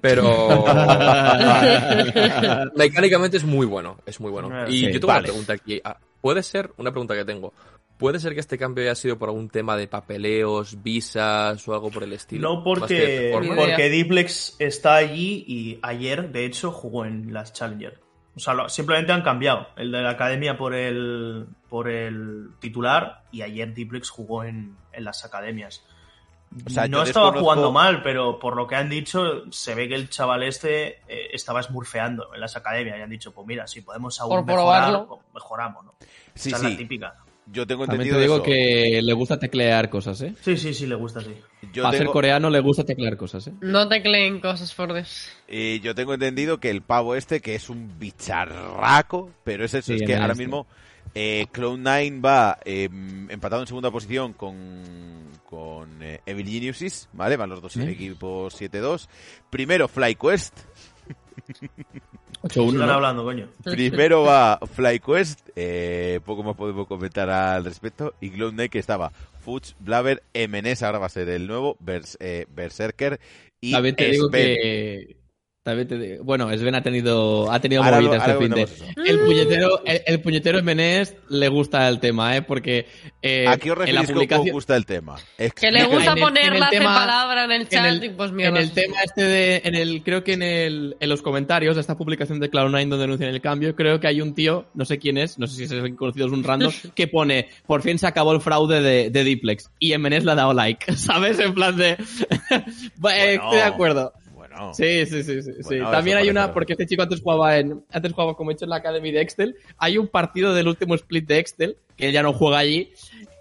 pero 0.00 0.64
mecánicamente 2.74 3.36
es 3.36 3.44
muy 3.44 3.66
bueno, 3.66 3.98
es 4.06 4.20
muy 4.20 4.30
bueno. 4.30 4.68
Y 4.68 4.80
sí, 4.80 4.86
yo 4.86 4.92
tengo 4.94 5.06
vale. 5.08 5.18
una 5.20 5.26
pregunta 5.28 5.52
aquí. 5.52 5.80
Ah, 5.84 5.96
Puede 6.20 6.42
ser, 6.42 6.70
una 6.78 6.90
pregunta 6.90 7.14
que 7.14 7.24
tengo. 7.24 7.52
¿Puede 7.98 8.20
ser 8.20 8.34
que 8.34 8.40
este 8.40 8.58
cambio 8.58 8.84
haya 8.84 8.94
sido 8.94 9.18
por 9.18 9.28
algún 9.30 9.48
tema 9.48 9.76
de 9.76 9.88
papeleos, 9.88 10.82
visas 10.82 11.66
o 11.66 11.72
algo 11.74 11.90
por 11.90 12.02
el 12.02 12.12
estilo? 12.12 12.48
No 12.56 12.62
porque, 12.64 13.30
porque 13.34 13.88
Diplex 13.88 14.56
está 14.58 14.96
allí 14.96 15.44
y 15.46 15.78
ayer, 15.82 16.30
de 16.30 16.44
hecho, 16.44 16.70
jugó 16.70 17.04
en 17.06 17.32
las 17.32 17.52
Challenger. 17.52 17.98
O 18.36 18.40
sea, 18.40 18.52
lo- 18.52 18.68
simplemente 18.68 19.12
han 19.12 19.22
cambiado 19.22 19.68
el 19.76 19.90
de 19.92 20.02
la 20.02 20.10
academia 20.10 20.58
por 20.58 20.74
el, 20.74 21.46
por 21.70 21.88
el 21.88 22.50
titular 22.60 23.22
y 23.32 23.40
ayer 23.40 23.72
Diplex 23.72 24.10
jugó 24.10 24.44
en, 24.44 24.76
en 24.92 25.04
las 25.04 25.24
academias. 25.24 25.82
O 26.66 26.70
sea, 26.70 26.86
no 26.86 27.02
estaba 27.02 27.28
desconozco- 27.32 27.40
jugando 27.40 27.72
mal, 27.72 28.02
pero 28.02 28.38
por 28.38 28.56
lo 28.56 28.66
que 28.66 28.76
han 28.76 28.90
dicho, 28.90 29.50
se 29.50 29.74
ve 29.74 29.88
que 29.88 29.94
el 29.94 30.10
chaval 30.10 30.42
este 30.42 30.98
eh, 31.08 31.30
estaba 31.32 31.62
smurfeando 31.62 32.34
en 32.34 32.40
las 32.40 32.56
academias 32.56 32.98
y 32.98 33.00
han 33.02 33.10
dicho, 33.10 33.32
pues 33.32 33.46
mira, 33.46 33.66
si 33.66 33.80
podemos 33.80 34.20
aún 34.20 34.30
Por 34.30 34.44
mejorar, 34.44 34.90
probarlo. 34.92 35.20
mejoramos, 35.34 35.84
¿no? 35.86 35.94
Sí, 36.34 36.50
Esa 36.50 36.58
es 36.58 36.62
la 36.62 36.68
sí, 36.68 36.76
típica. 36.76 37.14
Yo 37.46 37.66
tengo 37.66 37.86
También 37.86 38.08
entendido 38.14 38.16
te 38.18 38.22
digo 38.22 38.34
eso. 38.36 38.42
que 38.42 39.00
le 39.02 39.12
gusta 39.12 39.38
teclear 39.38 39.88
cosas, 39.88 40.20
¿eh? 40.22 40.34
Sí, 40.42 40.56
sí, 40.56 40.74
sí, 40.74 40.86
le 40.86 40.94
gusta 40.96 41.20
así. 41.20 41.34
Yo 41.72 41.82
Para 41.84 41.96
ser 41.98 42.06
coreano 42.08 42.50
le 42.50 42.60
gusta 42.60 42.84
teclear 42.84 43.16
cosas, 43.16 43.46
¿eh? 43.46 43.52
No 43.60 43.88
tecleen 43.88 44.40
cosas 44.40 44.74
Dios. 44.76 45.28
Eh, 45.48 45.80
yo 45.82 45.94
tengo 45.94 46.14
entendido 46.14 46.58
que 46.58 46.70
el 46.70 46.82
pavo 46.82 47.14
este, 47.14 47.40
que 47.40 47.54
es 47.54 47.70
un 47.70 47.98
bicharraco, 47.98 49.30
pero 49.44 49.64
es 49.64 49.74
eso, 49.74 49.86
Sí, 49.92 49.94
es 49.94 50.02
que 50.02 50.14
en 50.14 50.20
ahora 50.22 50.32
este. 50.32 50.44
mismo 50.44 50.66
eh, 51.14 51.46
Cloud9 51.52 52.24
va 52.24 52.58
eh, 52.64 52.88
empatado 53.28 53.62
en 53.62 53.68
segunda 53.68 53.90
posición 53.90 54.32
con, 54.32 54.82
con 55.48 56.02
eh, 56.02 56.20
Evil 56.26 56.48
Geniuses, 56.48 57.08
¿vale? 57.12 57.36
Van 57.36 57.48
los 57.48 57.62
dos 57.62 57.76
¿Eh? 57.76 57.90
equipos 57.90 58.60
7-2. 58.60 59.08
Primero 59.50 59.88
FlyQuest, 59.88 60.58
8-1. 62.42 62.70
Sigan 62.70 62.86
¿no? 62.88 62.92
hablando, 62.94 63.24
coño. 63.24 63.48
primero 63.64 64.22
va 64.22 64.58
FlyQuest, 64.74 65.48
eh, 65.56 66.20
poco 66.24 66.42
más 66.42 66.56
podemos 66.56 66.86
comentar 66.86 67.28
al 67.30 67.64
respecto, 67.64 68.14
y 68.20 68.30
Cloud9 68.30 68.68
que 68.70 68.78
estaba 68.78 69.10
Fuchs, 69.40 69.74
Blaver, 69.80 70.22
MNS, 70.34 70.82
ahora 70.82 70.98
va 70.98 71.06
a 71.06 71.10
ser 71.10 71.28
el 71.28 71.46
nuevo, 71.46 71.76
Bers- 71.78 72.16
eh, 72.20 72.46
Berserker 72.54 73.20
y 73.60 73.72
También 73.72 73.96
te 73.96 74.10
digo 74.10 74.28
que... 74.30 75.15
También 75.66 75.88
te 75.88 75.98
digo... 75.98 76.22
Bueno, 76.22 76.48
Sven 76.56 76.76
ha 76.76 76.80
tenido, 76.80 77.50
ha 77.50 77.58
tenido 77.58 77.82
Ahora 77.82 78.00
lo- 78.00 78.06
movidas 78.06 78.22
ahora 78.28 78.34
este 78.34 78.44
fin 78.44 78.94
de... 79.04 79.10
El 79.10 79.18
puñetero, 79.18 79.82
el, 79.84 80.00
el 80.06 80.20
puñetero 80.20 80.62
MNS 80.62 81.14
le 81.30 81.48
gusta 81.48 81.88
el 81.88 81.98
tema, 81.98 82.36
¿eh? 82.36 82.42
Porque 82.42 82.86
eh, 83.20 83.48
¿A 83.48 83.56
qué 83.56 83.72
os 83.72 83.78
en 83.80 83.86
la 83.96 84.02
referís 84.02 84.12
publicación... 84.12 84.50
gusta 84.52 84.76
el 84.76 84.86
tema? 84.86 85.16
Que 85.36 85.72
le 85.72 85.80
En 85.80 85.90
gusta 85.90 86.12
el- 86.12 86.18
en 86.38 86.52
el 86.54 86.60
la 86.60 86.70
tema- 86.70 86.94
palabra 86.94 87.44
en 87.46 87.50
el 87.50 87.68
chat 87.68 87.80
en 87.84 87.94
el, 87.94 88.04
y 88.04 88.08
pues 88.10 88.30
en 88.30 88.36
mierda. 88.36 88.60
el 88.60 88.70
tema 88.70 88.94
este 89.04 89.24
de, 89.24 89.62
en 89.64 89.74
el, 89.74 90.04
creo 90.04 90.22
que 90.22 90.34
en 90.34 90.42
el, 90.42 90.96
en 91.00 91.08
los 91.08 91.20
comentarios 91.20 91.74
de 91.74 91.80
esta 91.80 91.96
publicación 91.96 92.38
de 92.38 92.48
Cloud9 92.48 92.88
donde 92.88 92.98
denuncian 92.98 93.30
el 93.30 93.40
cambio, 93.40 93.74
creo 93.74 93.98
que 93.98 94.06
hay 94.06 94.20
un 94.20 94.36
tío, 94.36 94.66
no 94.74 94.84
sé 94.84 94.98
quién 95.00 95.18
es, 95.18 95.36
no 95.36 95.48
sé 95.48 95.66
si 95.66 95.74
es 95.74 95.94
conocido, 95.96 96.26
es 96.28 96.32
un 96.32 96.44
random, 96.44 96.72
que 96.94 97.08
pone, 97.08 97.48
por 97.66 97.82
fin 97.82 97.98
se 97.98 98.06
acabó 98.06 98.30
el 98.32 98.40
fraude 98.40 98.80
de, 98.80 99.10
de 99.10 99.24
Diplex. 99.24 99.68
Y 99.80 99.98
MNS 99.98 100.22
le 100.24 100.30
ha 100.30 100.34
dado 100.36 100.52
like, 100.54 100.92
¿sabes? 100.96 101.40
En 101.40 101.54
plan 101.54 101.76
de, 101.76 101.96
Bueno, 102.98 103.18
estoy 103.42 103.56
de 103.56 103.62
acuerdo. 103.64 104.12
Sí, 104.72 105.06
sí, 105.06 105.22
sí, 105.22 105.42
sí. 105.42 105.78
También 105.78 106.18
hay 106.18 106.28
una, 106.28 106.52
porque 106.52 106.72
este 106.72 106.86
chico 106.86 107.02
antes 107.02 107.20
jugaba 107.20 107.58
en, 107.58 107.82
antes 107.90 108.12
jugaba 108.12 108.34
como 108.34 108.50
he 108.50 108.54
dicho 108.54 108.64
en 108.64 108.70
la 108.70 108.76
Academy 108.76 109.10
de 109.12 109.20
Excel, 109.20 109.56
hay 109.78 109.98
un 109.98 110.08
partido 110.08 110.54
del 110.54 110.68
último 110.68 110.94
split 110.94 111.26
de 111.26 111.38
Excel, 111.38 111.76
que 111.96 112.06
él 112.06 112.12
ya 112.12 112.22
no 112.22 112.32
juega 112.32 112.58
allí, 112.58 112.92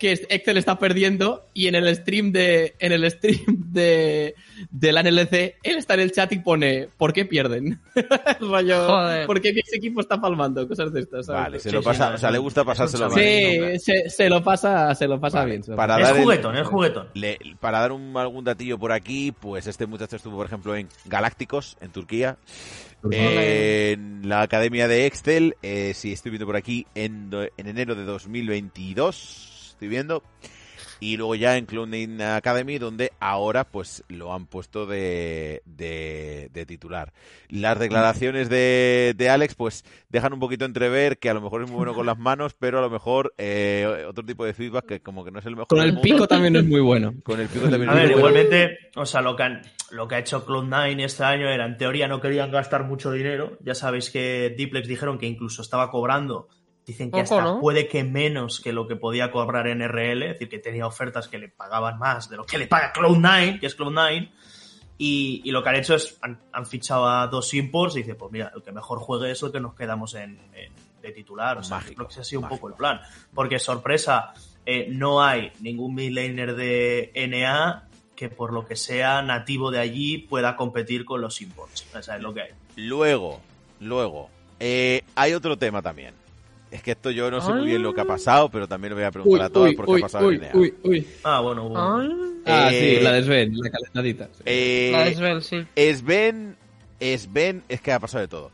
que 0.06 0.12
es- 0.12 0.28
Excel 0.30 0.58
está 0.58 0.78
perdiendo 0.78 1.47
y 1.53 1.66
en 1.68 1.74
el 1.74 1.95
stream 1.95 2.32
de, 2.32 2.76
en 2.78 2.91
el 2.91 3.10
stream 3.10 3.43
de, 3.72 4.36
de 4.70 4.91
la 4.91 5.01
NLC, 5.01 5.56
él 5.64 5.78
está 5.78 5.95
en 5.95 6.01
el 6.01 6.12
chat 6.12 6.32
y 6.34 6.39
pone, 6.39 6.89
¿por 6.97 7.12
qué 7.12 7.26
pierden? 7.26 7.82
Rollo, 8.39 8.86
Joder. 8.88 9.26
¿por 9.26 9.41
qué 9.41 9.49
ese 9.49 9.78
equipo 9.78 10.01
está 10.01 10.22
palmando? 10.22 10.68
Cosas 10.68 10.93
de 10.93 10.99
estas, 11.01 11.26
¿sabes? 11.26 11.41
Vale, 11.43 11.60
se 11.60 11.70
Sí, 11.70 11.76
lo 11.76 11.82
sí, 11.82 11.86
pasa, 11.86 12.14
o 12.14 12.18
sea, 12.20 12.30
le 12.30 12.38
gusta 12.38 12.64
pasárselo 12.64 13.10
chaval. 13.10 13.20
bien. 13.24 13.80
Sí, 13.80 13.91
se, 14.03 14.10
se 14.12 14.30
lo 14.30 14.43
pasa, 14.43 14.93
se 14.93 15.08
lo 15.08 15.20
pasa 15.20 15.39
Vale, 15.39 15.51
bien. 15.51 15.64
lo 15.68 15.76
para 15.76 15.97
Es 15.99 16.08
dar 16.08 16.16
el- 16.18 16.22
juguetón, 16.24 16.56
es 16.58 16.68
juguetón. 16.68 17.08
Le- 17.16 17.39
para 17.60 17.80
dar 17.80 17.91
un, 17.91 18.16
algún 18.16 18.43
datillo 18.45 18.78
por 18.78 18.91
aquí, 18.91 19.32
pues 19.32 19.66
este 19.66 19.88
muchacho 19.88 20.18
estuvo, 20.18 20.36
por 20.38 20.45
ejemplo, 20.45 20.76
en 20.76 20.88
Galácticos, 21.06 21.78
en 21.82 21.91
Turquía, 21.91 22.38
en 23.12 24.22
la 24.28 24.41
Academia 24.41 24.88
de 24.88 25.06
Excel, 25.06 25.56
eh, 25.64 25.93
si 25.95 26.12
estoy 26.12 26.32
viendo 26.32 26.45
por 26.45 26.56
aquí, 26.56 26.86
en, 26.95 27.30
do- 27.30 27.43
en 27.58 27.68
enero 27.68 27.95
de 27.95 28.03
2022, 28.03 29.51
estoy 29.76 29.88
viendo, 29.89 30.23
y 31.01 31.17
luego 31.17 31.36
ya 31.36 31.57
en 31.57 31.65
Cloning 31.65 32.21
Academy, 32.21 32.78
donde 32.78 33.11
ahora 33.19 33.65
pues 33.65 34.03
lo 34.07 34.34
han 34.34 34.47
puesto 34.47 34.86
de, 34.86 35.61
de, 35.65 36.49
de 36.53 36.65
titular. 36.65 37.11
Las 37.49 37.78
declaraciones 37.78 38.47
de, 38.49 39.13
de 39.15 39.30
Alex 39.30 39.55
pues 39.55 39.84
dejan 40.09 40.32
un 40.34 40.39
poquito 40.39 40.63
entrever 40.63 41.19
que 41.19 41.30
a 41.30 41.34
lo 41.34 41.41
mejor 41.41 41.61
es 41.63 41.69
muy 41.69 41.76
bueno 41.78 41.93
con 41.93 42.05
las 42.05 42.17
manos, 42.17 42.55
pero 42.57 42.80
a 42.80 42.82
lo 42.82 42.89
mejor 42.89 43.34
eh, 43.38 44.05
otro 44.07 44.26
tipo 44.26 44.45
de 44.45 44.53
feedback 44.53 44.86
que 44.86 45.01
como 45.01 45.26
que 45.26 45.32
no 45.32 45.39
es 45.39 45.45
el 45.45 45.51
mejor. 45.57 45.67
Con 45.67 45.80
el 45.82 45.88
mundo. 45.93 46.01
pico 46.01 46.28
también 46.28 46.55
es 46.55 46.63
muy 46.65 46.82
bueno. 46.82 47.13
Con 47.23 47.41
el 47.41 47.49
pico 47.49 47.67
también 47.69 47.89
A 47.89 47.93
es 47.93 47.97
ver, 47.99 48.11
muy 48.13 48.21
bueno. 48.21 48.39
igualmente, 48.39 48.78
o 48.95 49.05
sea, 49.05 49.21
lo 49.21 49.36
que, 49.36 49.43
han- 49.43 49.61
lo 49.91 50.07
que 50.07 50.15
ha 50.15 50.19
hecho 50.19 50.45
Cloud9 50.45 51.03
este 51.03 51.23
año 51.26 51.49
era, 51.49 51.65
en 51.65 51.78
teoría, 51.78 52.07
no 52.07 52.21
querían 52.21 52.51
gastar 52.51 52.86
mucho 52.86 53.11
dinero. 53.11 53.57
Ya 53.61 53.76
sabéis 53.76 54.09
que 54.09 54.55
Diplex 54.57 54.88
dijeron 54.88 55.17
que 55.19 55.26
incluso 55.28 55.61
estaba 55.61 55.91
cobrando, 55.91 56.47
dicen 56.86 57.12
que 57.12 57.20
hasta 57.22 57.42
¿no? 57.42 57.60
puede 57.60 57.88
que 57.88 58.04
menos 58.04 58.60
que 58.60 58.72
lo 58.74 58.88
que 58.88 58.96
podía 58.96 59.32
cobrar 59.32 59.68
en 59.68 59.82
RL, 59.82 60.24
es 60.24 60.30
decir, 60.34 60.50
que 60.50 60.60
tenía 60.60 60.86
ofertas 60.88 61.28
que 61.28 61.38
le 61.38 61.50
pagaban 61.50 61.98
más 62.00 62.30
de 62.30 62.38
lo 62.38 62.46
que 62.46 62.58
le 62.58 62.68
paga 62.68 62.94
Cloud9, 62.94 63.60
que 63.60 63.66
es 63.68 63.78
Cloud9. 63.78 64.30
Y, 64.98 65.42
y 65.44 65.52
lo 65.52 65.62
que 65.62 65.70
han 65.70 65.76
hecho 65.76 65.96
es, 65.96 66.18
han, 66.22 66.40
han 66.54 66.66
fichado 66.66 67.08
a 67.08 67.28
dos 67.28 67.54
imports 67.54 67.96
y 67.96 68.00
dice, 68.00 68.16
pues 68.16 68.32
mira, 68.32 68.52
el 68.56 68.64
que 68.64 68.72
mejor 68.72 69.00
juegue 69.00 69.30
es 69.32 69.44
el 69.44 69.52
que 69.52 69.60
nos 69.60 69.74
quedamos 69.76 70.14
en, 70.16 70.40
en- 70.54 70.72
de 71.02 71.12
titular. 71.12 71.58
O 71.58 71.64
sea, 71.64 71.78
Mágico, 71.78 71.96
creo 71.96 72.08
que 72.08 72.12
ese 72.14 72.22
ha 72.22 72.24
sido 72.24 72.42
un 72.42 72.48
poco 72.50 72.68
el 72.70 72.74
plan. 72.76 73.00
Porque, 73.34 73.60
sorpresa, 73.60 74.34
eh, 74.66 74.88
no 74.90 75.22
hay 75.22 75.52
ningún 75.60 75.94
midlaner 75.94 76.56
de 76.56 77.12
NA 77.30 77.88
que 78.16 78.30
por 78.30 78.54
lo 78.54 78.66
que 78.66 78.76
sea 78.76 79.22
nativo 79.22 79.70
de 79.70 79.80
allí 79.80 80.18
pueda 80.18 80.56
competir 80.56 81.04
con 81.06 81.20
los 81.22 81.42
imports. 81.42 81.86
O 81.94 82.02
sea, 82.02 82.16
es 82.16 82.22
lo 82.24 82.34
que 82.34 82.42
hay. 82.44 82.50
Luego, 82.78 83.40
luego, 83.82 84.30
eh, 84.60 85.04
hay 85.16 85.34
otro 85.34 85.58
tema 85.58 85.82
también. 85.82 86.16
Es 86.72 86.82
que 86.84 86.91
esto 86.91 87.09
yo 87.11 87.32
no 87.32 87.39
sé 87.41 87.53
muy 87.53 87.68
bien 87.68 87.82
lo 87.84 87.93
que 87.93 88.01
ha 88.01 88.05
pasado, 88.05 88.49
pero 88.49 88.68
también 88.68 88.89
lo 88.91 88.95
voy 88.97 89.05
a 89.05 89.11
preguntar 89.11 89.43
a 89.45 89.49
todos 89.49 89.74
por 89.76 89.86
qué 89.86 89.93
ha 89.95 89.99
pasado 89.99 90.28
uy, 90.28 90.36
en 90.36 90.41
NEA. 90.41 90.51
uy, 90.55 90.74
uy. 90.84 91.07
Ah, 91.24 91.39
bueno, 91.39 91.72
Ay, 91.76 92.09
Ah, 92.45 92.70
Eh, 92.72 92.97
sí, 92.97 93.03
la 93.03 93.11
de 93.13 93.24
Sven, 93.24 93.53
la 93.57 93.70
calentadita. 93.70 94.30
sí. 94.34 94.41
Eh, 94.45 94.89
la 94.91 95.05
de 95.05 95.16
Sven, 95.16 95.41
sí. 95.41 95.66
Sven, 95.95 96.55
Sven, 97.18 97.63
es 97.70 97.82
que 97.82 97.91
ha 97.91 97.99
pasado 97.99 98.22
de 98.22 98.28
todo. 98.28 98.51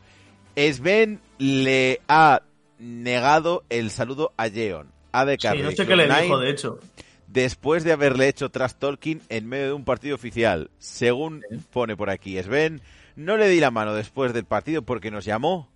Sven 0.56 1.20
le 1.38 2.00
ha 2.08 2.42
negado 2.78 3.64
el 3.70 3.90
saludo 3.90 4.32
a 4.36 4.48
Jeon. 4.48 4.88
Ha 5.12 5.24
de 5.24 5.36
Sí, 5.40 5.48
no 5.62 5.70
sé 5.72 5.86
qué 5.86 5.96
le 5.96 6.06
dijo, 6.08 6.38
de 6.38 6.50
hecho. 6.50 6.78
después 7.26 7.84
de 7.84 7.92
haberle 7.92 8.28
hecho 8.28 8.50
trash 8.50 8.72
talking 8.78 9.20
en 9.28 9.46
medio 9.48 9.66
de 9.66 9.72
un 9.72 9.84
partido 9.84 10.14
oficial. 10.14 10.70
Según 10.78 11.42
pone 11.72 11.96
por 11.96 12.08
aquí 12.10 12.40
Sven, 12.42 12.80
no 13.16 13.36
le 13.36 13.48
di 13.48 13.60
la 13.60 13.70
mano 13.70 13.94
después 13.94 14.32
del 14.32 14.44
partido 14.44 14.82
porque 14.82 15.10
nos 15.10 15.24
llamó 15.24 15.68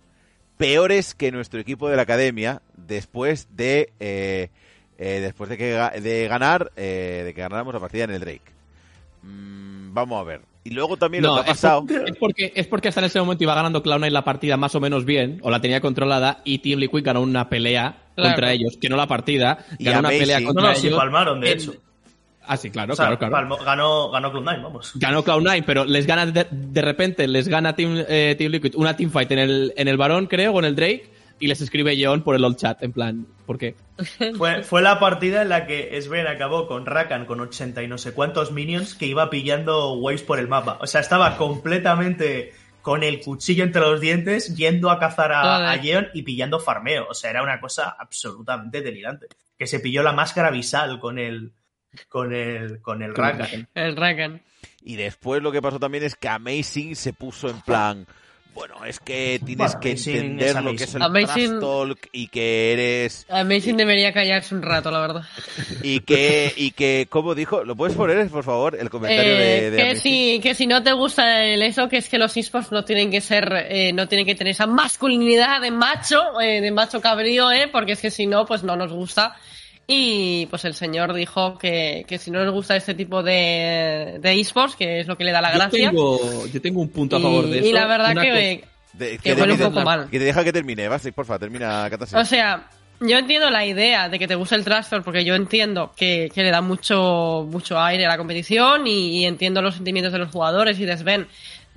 peores 0.57 1.13
que 1.15 1.31
nuestro 1.31 1.59
equipo 1.59 1.89
de 1.89 1.95
la 1.95 2.01
academia 2.01 2.61
después 2.75 3.47
de 3.55 3.91
eh, 3.99 4.49
eh, 4.97 5.19
después 5.21 5.49
de 5.49 5.57
que 5.57 5.65
de 6.01 6.27
ganar 6.27 6.71
eh, 6.75 7.21
de 7.25 7.33
que 7.33 7.41
ganáramos 7.41 7.73
la 7.73 7.79
partida 7.79 8.03
en 8.05 8.11
el 8.11 8.19
Drake. 8.19 8.41
Mm, 9.23 9.93
vamos 9.93 10.19
a 10.21 10.23
ver. 10.23 10.41
Y 10.63 10.71
luego 10.71 10.97
también 10.97 11.23
lo 11.23 11.35
que 11.35 11.39
ha 11.39 11.43
es, 11.43 11.47
pasado. 11.49 11.85
por- 11.85 12.09
es 12.09 12.17
porque, 12.17 12.51
es 12.55 12.67
porque 12.67 12.87
hasta 12.89 12.99
en 13.01 13.05
ese 13.05 13.19
momento 13.19 13.43
iba 13.43 13.55
ganando 13.55 13.81
Cloud9 13.81 14.09
la 14.09 14.23
partida 14.25 14.57
más 14.57 14.75
o 14.75 14.81
menos 14.81 15.05
bien, 15.05 15.39
o 15.41 15.49
la 15.49 15.61
tenía 15.61 15.79
controlada, 15.79 16.41
y 16.43 16.57
Team 16.59 16.79
Liquid 16.79 17.03
ganó 17.03 17.21
una 17.21 17.47
pelea 17.47 18.03
Claro. 18.15 18.31
contra 18.31 18.51
ellos, 18.51 18.77
que 18.81 18.89
no 18.89 18.97
la 18.97 19.07
partida, 19.07 19.65
Y 19.79 19.85
ganó 19.85 19.99
una 19.99 20.09
pelea 20.09 20.43
contra 20.43 20.63
no, 20.63 20.69
ellos. 20.71 20.81
sí, 20.81 20.89
palmaron, 20.89 21.39
de 21.39 21.51
en- 21.51 21.57
hecho. 21.57 21.73
Ah, 22.47 22.57
sí, 22.57 22.71
claro, 22.71 22.93
O 22.93 22.95
sea, 22.95 23.17
claro, 23.17 23.19
claro. 23.19 23.57
ganó, 23.63 24.09
ganó 24.09 24.31
Cloud9, 24.31 24.63
vamos. 24.63 24.91
Ganó 24.95 25.23
Cloud9, 25.23 25.63
pero 25.65 25.85
les 25.85 26.07
gana 26.07 26.25
de, 26.25 26.47
de 26.49 26.81
repente, 26.81 27.27
les 27.27 27.47
gana 27.47 27.75
Team, 27.75 28.05
eh, 28.07 28.35
Team 28.37 28.51
Liquid 28.51 28.75
una 28.75 28.95
teamfight 28.95 29.31
en 29.31 29.39
el, 29.39 29.73
en 29.75 29.87
el 29.87 29.97
Barón, 29.97 30.27
creo, 30.27 30.53
o 30.53 30.59
en 30.59 30.65
el 30.65 30.75
Drake, 30.75 31.11
y 31.39 31.47
les 31.47 31.61
escribe 31.61 31.95
Jeon 31.95 32.23
por 32.23 32.35
el 32.35 32.43
old 32.43 32.57
chat, 32.57 32.81
en 32.83 32.93
plan, 32.93 33.27
¿por 33.45 33.57
qué? 33.57 33.75
Fue, 34.37 34.63
fue 34.63 34.81
la 34.81 34.99
partida 34.99 35.41
en 35.41 35.49
la 35.49 35.65
que 35.65 35.99
Sven 36.01 36.27
acabó 36.27 36.67
con 36.67 36.85
Rakan 36.85 37.25
con 37.25 37.39
80 37.39 37.83
y 37.83 37.87
no 37.87 37.97
sé 37.97 38.13
cuántos 38.13 38.51
minions 38.51 38.95
que 38.95 39.07
iba 39.07 39.29
pillando 39.29 39.93
waves 39.93 40.21
por 40.21 40.39
el 40.39 40.47
mapa. 40.47 40.77
O 40.81 40.87
sea, 40.87 41.01
estaba 41.01 41.35
completamente 41.37 42.53
con 42.81 43.03
el 43.03 43.19
cuchillo 43.19 43.63
entre 43.63 43.81
los 43.81 43.99
dientes 43.99 44.55
yendo 44.55 44.89
a 44.89 44.99
cazar 44.99 45.33
a, 45.33 45.71
a 45.71 45.75
Yeon 45.75 46.07
y 46.13 46.21
pillando 46.21 46.59
farmeo. 46.59 47.07
O 47.09 47.13
sea, 47.13 47.31
era 47.31 47.43
una 47.43 47.59
cosa 47.59 47.95
absolutamente 47.99 48.81
delirante. 48.81 49.27
Que 49.57 49.67
se 49.67 49.79
pilló 49.79 50.03
la 50.03 50.13
máscara 50.13 50.51
visal 50.51 50.99
con 50.99 51.17
el 51.17 51.51
con 52.09 52.33
el 52.33 52.81
con 52.81 53.01
el 53.01 53.13
Rakan. 53.15 53.67
El 53.75 53.95
Rakan. 53.95 54.41
Y 54.83 54.95
después 54.95 55.41
lo 55.41 55.51
que 55.51 55.61
pasó 55.61 55.79
también 55.79 56.03
es 56.03 56.15
que 56.15 56.29
Amazing 56.29 56.95
se 56.95 57.13
puso 57.13 57.49
en 57.49 57.61
plan. 57.61 58.07
Bueno, 58.53 58.83
es 58.85 58.99
que 58.99 59.39
tienes 59.45 59.73
Bueno, 59.75 59.79
que 59.81 59.91
entender 59.91 60.63
lo 60.63 60.75
que 60.75 60.85
es 60.85 60.95
el 60.95 61.03
Amazing. 61.03 61.59
talk 61.59 62.07
y 62.11 62.27
que 62.29 62.73
eres 62.73 63.27
Amazing 63.29 63.77
debería 63.77 64.11
callarse 64.11 64.55
un 64.55 64.63
rato, 64.63 64.89
la 64.89 64.99
verdad. 64.99 65.21
y 65.83 65.99
que 65.99 66.53
y 66.57 66.71
que 66.71 67.05
como 67.07 67.35
dijo, 67.35 67.63
¿lo 67.63 67.75
puedes 67.75 67.95
poner 67.95 68.27
por 68.29 68.43
favor 68.43 68.75
el 68.79 68.89
comentario 68.89 69.31
Eh, 69.33 69.37
de, 69.37 69.69
de 69.71 69.77
que 69.77 69.83
Amazing? 69.91 70.01
si 70.01 70.39
que 70.41 70.55
si 70.55 70.65
no 70.65 70.81
te 70.81 70.91
gusta 70.93 71.43
el 71.45 71.61
eso 71.61 71.87
que 71.87 71.97
es 71.97 72.09
que 72.09 72.17
los 72.17 72.35
esports 72.35 72.71
no 72.71 72.83
tienen 72.83 73.11
que 73.11 73.21
ser 73.21 73.47
eh, 73.69 73.93
no 73.93 74.07
tienen 74.07 74.25
que 74.25 74.33
tener 74.33 74.51
esa 74.51 74.65
masculinidad 74.65 75.61
de 75.61 75.69
macho 75.69 76.41
eh, 76.41 76.59
de 76.59 76.71
macho 76.71 76.99
cabrío 76.99 77.51
eh 77.51 77.67
porque 77.71 77.91
es 77.91 78.01
que 78.01 78.09
si 78.09 78.25
no 78.25 78.47
pues 78.47 78.63
no 78.63 78.75
nos 78.75 78.91
gusta 78.91 79.35
y 79.87 80.45
pues 80.47 80.65
el 80.65 80.73
señor 80.73 81.13
dijo 81.13 81.57
que, 81.57 82.03
que 82.07 82.17
si 82.17 82.29
no 82.29 82.43
nos 82.43 82.53
gusta 82.53 82.75
este 82.75 82.93
tipo 82.93 83.23
de, 83.23 84.17
de 84.19 84.39
esports 84.39 84.75
que 84.75 84.99
es 84.99 85.07
lo 85.07 85.15
que 85.17 85.23
le 85.23 85.31
da 85.31 85.39
la 85.41 85.51
Yo 85.53 85.57
gracia 85.59 85.89
tengo, 85.89 86.45
yo 86.47 86.61
tengo 86.61 86.81
un 86.81 86.89
punto 86.89 87.15
a 87.15 87.19
y, 87.19 87.23
favor 87.23 87.47
de 87.47 87.59
eso. 87.59 87.67
y 87.69 87.71
la 87.71 87.87
verdad 87.87 88.13
que, 88.21 88.63
De- 88.93 89.17
que 89.19 89.33
huele 89.33 89.53
un 89.53 89.59
poco 89.59 89.81
mal. 89.81 90.09
que 90.09 90.19
te 90.19 90.25
deja 90.25 90.43
que 90.43 90.51
termine, 90.51 90.87
vas, 90.89 91.07
porfa, 91.15 91.39
termina 91.39 91.87
Catasio. 91.89 92.19
O 92.19 92.25
sea, 92.25 92.67
yo 92.99 93.17
entiendo 93.17 93.49
la 93.51 93.63
idea 93.63 94.09
de 94.09 94.17
que 94.19 94.27
te 94.27 94.33
guste 94.35 94.55
el 94.55 94.63
Trastor 94.65 95.03
porque 95.03 95.23
yo 95.23 95.35
entiendo 95.35 95.93
que, 95.95 96.29
que 96.33 96.41
le 96.43 96.49
da 96.49 96.61
mucho, 96.61 97.47
mucho 97.49 97.79
aire 97.79 98.05
a 98.07 98.09
la 98.09 98.17
competición 98.17 98.87
y, 98.87 99.19
y 99.21 99.25
entiendo 99.25 99.61
los 99.61 99.75
sentimientos 99.75 100.11
de 100.11 100.19
los 100.19 100.31
jugadores 100.31 100.79
y 100.79 100.85
de 100.85 100.97
Sven 100.97 101.27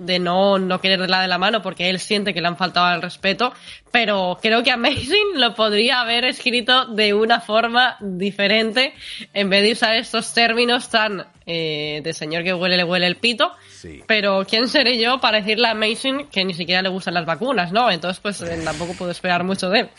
de 0.05 0.19
no, 0.19 0.57
no 0.57 0.81
quererla 0.81 1.21
de 1.21 1.27
la 1.27 1.37
mano 1.37 1.61
porque 1.61 1.89
él 1.89 1.99
siente 1.99 2.33
que 2.33 2.41
le 2.41 2.47
han 2.47 2.57
faltado 2.57 2.87
al 2.87 3.01
respeto, 3.01 3.53
pero 3.91 4.37
creo 4.41 4.63
que 4.63 4.71
Amazing 4.71 5.35
lo 5.35 5.53
podría 5.53 6.01
haber 6.01 6.25
escrito 6.25 6.85
de 6.85 7.13
una 7.13 7.39
forma 7.39 7.97
diferente 7.99 8.93
en 9.33 9.49
vez 9.49 9.63
de 9.63 9.71
usar 9.73 9.95
estos 9.95 10.33
términos 10.33 10.89
tan 10.89 11.27
eh, 11.45 12.01
de 12.03 12.13
señor 12.13 12.43
que 12.43 12.53
huele 12.53 12.77
le 12.77 12.83
huele 12.83 13.07
el 13.07 13.15
pito. 13.15 13.51
Sí. 13.69 14.03
Pero 14.07 14.45
¿quién 14.47 14.67
seré 14.67 14.99
yo 14.99 15.19
para 15.19 15.39
decirle 15.39 15.67
a 15.67 15.71
Amazing 15.71 16.27
que 16.27 16.45
ni 16.45 16.53
siquiera 16.53 16.81
le 16.81 16.89
gustan 16.89 17.13
las 17.15 17.25
vacunas, 17.25 17.71
no? 17.71 17.89
Entonces 17.89 18.19
pues 18.21 18.41
eh, 18.41 18.61
tampoco 18.63 18.93
puedo 18.93 19.11
esperar 19.11 19.43
mucho 19.43 19.69
de 19.69 19.81
él. 19.81 19.89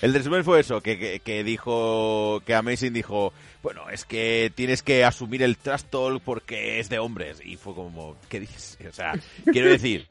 El 0.00 0.14
resumen 0.14 0.44
fue 0.44 0.60
eso, 0.60 0.80
que, 0.80 0.98
que, 0.98 1.20
que 1.20 1.42
dijo, 1.44 2.40
que 2.46 2.54
Amazing 2.54 2.92
dijo, 2.92 3.32
bueno, 3.62 3.88
es 3.90 4.04
que 4.04 4.52
tienes 4.54 4.82
que 4.82 5.04
asumir 5.04 5.42
el 5.42 5.56
trash 5.56 5.82
talk 5.90 6.20
porque 6.24 6.78
es 6.80 6.88
de 6.88 6.98
hombres. 6.98 7.40
Y 7.44 7.56
fue 7.56 7.74
como, 7.74 8.16
¿qué 8.28 8.40
dices? 8.40 8.78
O 8.88 8.92
sea, 8.94 9.12
quiero 9.52 9.70
decir, 9.70 10.06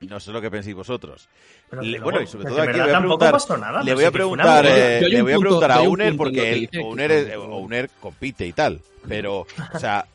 no 0.00 0.18
sé 0.20 0.30
lo 0.32 0.40
que 0.40 0.50
penséis 0.50 0.74
vosotros. 0.74 1.28
Pero 1.68 1.82
Le- 1.82 1.98
bueno, 2.00 2.18
no, 2.20 2.24
y 2.24 2.26
sobre 2.28 2.44
todo 2.46 2.62
aquí 2.62 2.72
le 2.78 2.82
voy 2.84 2.92
a 2.92 2.98
preguntar, 3.00 3.32
pasó 3.32 3.56
nada, 3.56 3.78
le 3.80 3.84
pero 3.86 3.96
voy 3.96 4.04
a 4.04 4.10
preguntar, 4.10 4.66
eh, 4.66 5.00
le 5.08 5.22
voy 5.22 5.32
a 5.32 5.38
preguntar 5.38 5.72
a 5.72 5.80
Uner 5.82 6.16
porque 6.16 6.68
Uner, 6.82 7.38
Uner 7.38 7.90
compite 8.00 8.46
y 8.46 8.52
tal. 8.52 8.80
Pero, 9.08 9.46
o 9.72 9.78
sea, 9.78 10.06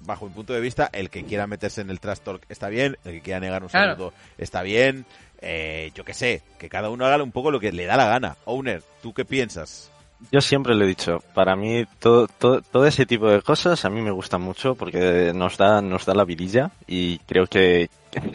bajo 0.00 0.26
mi 0.26 0.32
punto 0.34 0.52
de 0.52 0.60
vista, 0.60 0.88
el 0.92 1.10
que 1.10 1.24
quiera 1.24 1.46
meterse 1.46 1.80
en 1.80 1.90
el 1.90 2.00
trash 2.00 2.18
talk 2.20 2.42
está 2.48 2.68
bien, 2.68 2.96
el 3.04 3.12
que 3.12 3.20
quiera 3.20 3.40
negar 3.40 3.62
un 3.62 3.68
Claro. 3.68 3.92
saludo 3.92 4.12
está 4.38 4.62
bien. 4.62 5.06
Eh, 5.40 5.90
yo 5.94 6.04
qué 6.04 6.14
sé, 6.14 6.42
que 6.58 6.68
cada 6.70 6.88
uno 6.88 7.04
haga 7.04 7.22
un 7.22 7.32
poco 7.32 7.50
lo 7.50 7.60
que 7.60 7.72
le 7.72 7.84
da 7.84 7.96
la 7.96 8.06
gana. 8.06 8.36
Owner, 8.46 8.82
¿tú 9.02 9.12
qué 9.12 9.24
piensas? 9.24 9.90
Yo 10.32 10.40
siempre 10.40 10.74
lo 10.74 10.84
he 10.84 10.88
dicho, 10.88 11.22
para 11.34 11.54
mí 11.54 11.84
todo, 11.98 12.28
todo, 12.28 12.62
todo 12.62 12.86
ese 12.86 13.04
tipo 13.04 13.28
de 13.28 13.42
cosas 13.42 13.84
a 13.84 13.90
mí 13.90 14.00
me 14.00 14.10
gustan 14.10 14.40
mucho 14.40 14.74
porque 14.74 15.32
nos 15.34 15.58
da, 15.58 15.82
nos 15.82 16.06
da 16.06 16.14
la 16.14 16.24
vidilla 16.24 16.70
y 16.86 17.18
creo 17.20 17.46
que 17.46 17.90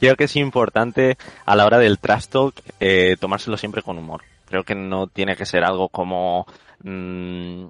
creo 0.00 0.16
que 0.16 0.24
es 0.24 0.36
importante 0.36 1.16
a 1.46 1.56
la 1.56 1.64
hora 1.64 1.78
del 1.78 1.98
trash 1.98 2.26
talk 2.26 2.54
eh, 2.80 3.16
tomárselo 3.18 3.56
siempre 3.56 3.80
con 3.82 3.96
humor. 3.96 4.22
Creo 4.46 4.62
que 4.64 4.74
no 4.74 5.06
tiene 5.06 5.36
que 5.36 5.46
ser 5.46 5.64
algo 5.64 5.88
como 5.88 6.46
mm, 6.82 7.64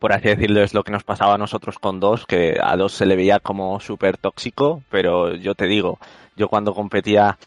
por 0.00 0.12
así 0.12 0.26
decirlo, 0.28 0.62
es 0.64 0.74
lo 0.74 0.82
que 0.82 0.90
nos 0.90 1.04
pasaba 1.04 1.34
a 1.34 1.38
nosotros 1.38 1.78
con 1.78 2.00
dos, 2.00 2.26
que 2.26 2.58
a 2.60 2.76
dos 2.76 2.92
se 2.94 3.06
le 3.06 3.14
veía 3.14 3.38
como 3.38 3.78
súper 3.78 4.16
tóxico, 4.16 4.82
pero 4.90 5.34
yo 5.36 5.54
te 5.54 5.66
digo, 5.66 5.98
yo 6.36 6.48
cuando 6.48 6.74
competía 6.74 7.38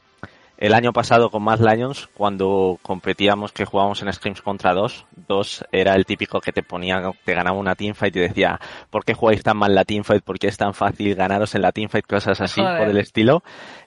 el 0.57 0.73
año 0.75 0.93
pasado 0.93 1.29
con 1.29 1.43
Mad 1.43 1.59
Lions, 1.59 2.07
cuando 2.13 2.79
competíamos 2.83 3.51
que 3.51 3.65
jugábamos 3.65 4.01
en 4.01 4.13
scrims 4.13 4.41
contra 4.41 4.73
dos, 4.73 5.05
dos 5.27 5.65
era 5.73 5.95
el 5.95 6.05
típico 6.05 6.39
que 6.39 6.53
te 6.53 6.63
ponía, 6.63 7.01
te 7.25 7.33
ganaba 7.33 7.57
una 7.57 7.75
teamfight 7.75 8.15
y 8.15 8.19
decía, 8.19 8.59
¿por 8.89 9.03
qué 9.03 9.13
jugáis 9.13 9.43
tan 9.43 9.57
mal 9.57 9.75
la 9.75 9.83
teamfight? 9.83 10.23
¿Por 10.23 10.39
qué 10.39 10.47
es 10.47 10.55
tan 10.55 10.73
fácil 10.73 11.15
ganaros 11.15 11.55
en 11.55 11.63
la 11.63 11.71
teamfight? 11.73 12.05
Cosas 12.07 12.39
así 12.39 12.61
Joder. 12.61 12.77
por 12.77 12.87
el 12.87 12.97
estilo. 12.97 13.43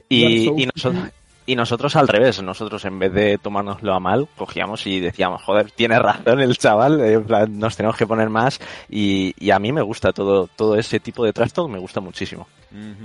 Y, 0.08 0.48
y, 0.60 0.66
noso- 0.66 0.92
y 1.46 1.56
nosotros 1.56 1.96
al 1.96 2.08
revés, 2.08 2.42
nosotros 2.42 2.84
en 2.84 2.98
vez 2.98 3.12
de 3.12 3.38
tomárnoslo 3.38 3.94
a 3.94 4.00
mal, 4.00 4.28
cogíamos 4.36 4.86
y 4.86 5.00
decíamos, 5.00 5.42
joder, 5.42 5.70
tiene 5.70 5.98
razón 5.98 6.40
el 6.40 6.58
chaval, 6.58 7.00
eh, 7.00 7.14
en 7.14 7.24
plan, 7.24 7.58
nos 7.58 7.76
tenemos 7.76 7.96
que 7.96 8.06
poner 8.06 8.28
más 8.28 8.60
y, 8.90 9.34
y 9.38 9.50
a 9.50 9.58
mí 9.58 9.72
me 9.72 9.82
gusta 9.82 10.12
todo, 10.12 10.48
todo 10.48 10.76
ese 10.76 11.00
tipo 11.00 11.24
de 11.24 11.32
trash 11.32 11.52
talk, 11.52 11.70
me 11.70 11.78
gusta 11.78 12.00
muchísimo. 12.00 12.48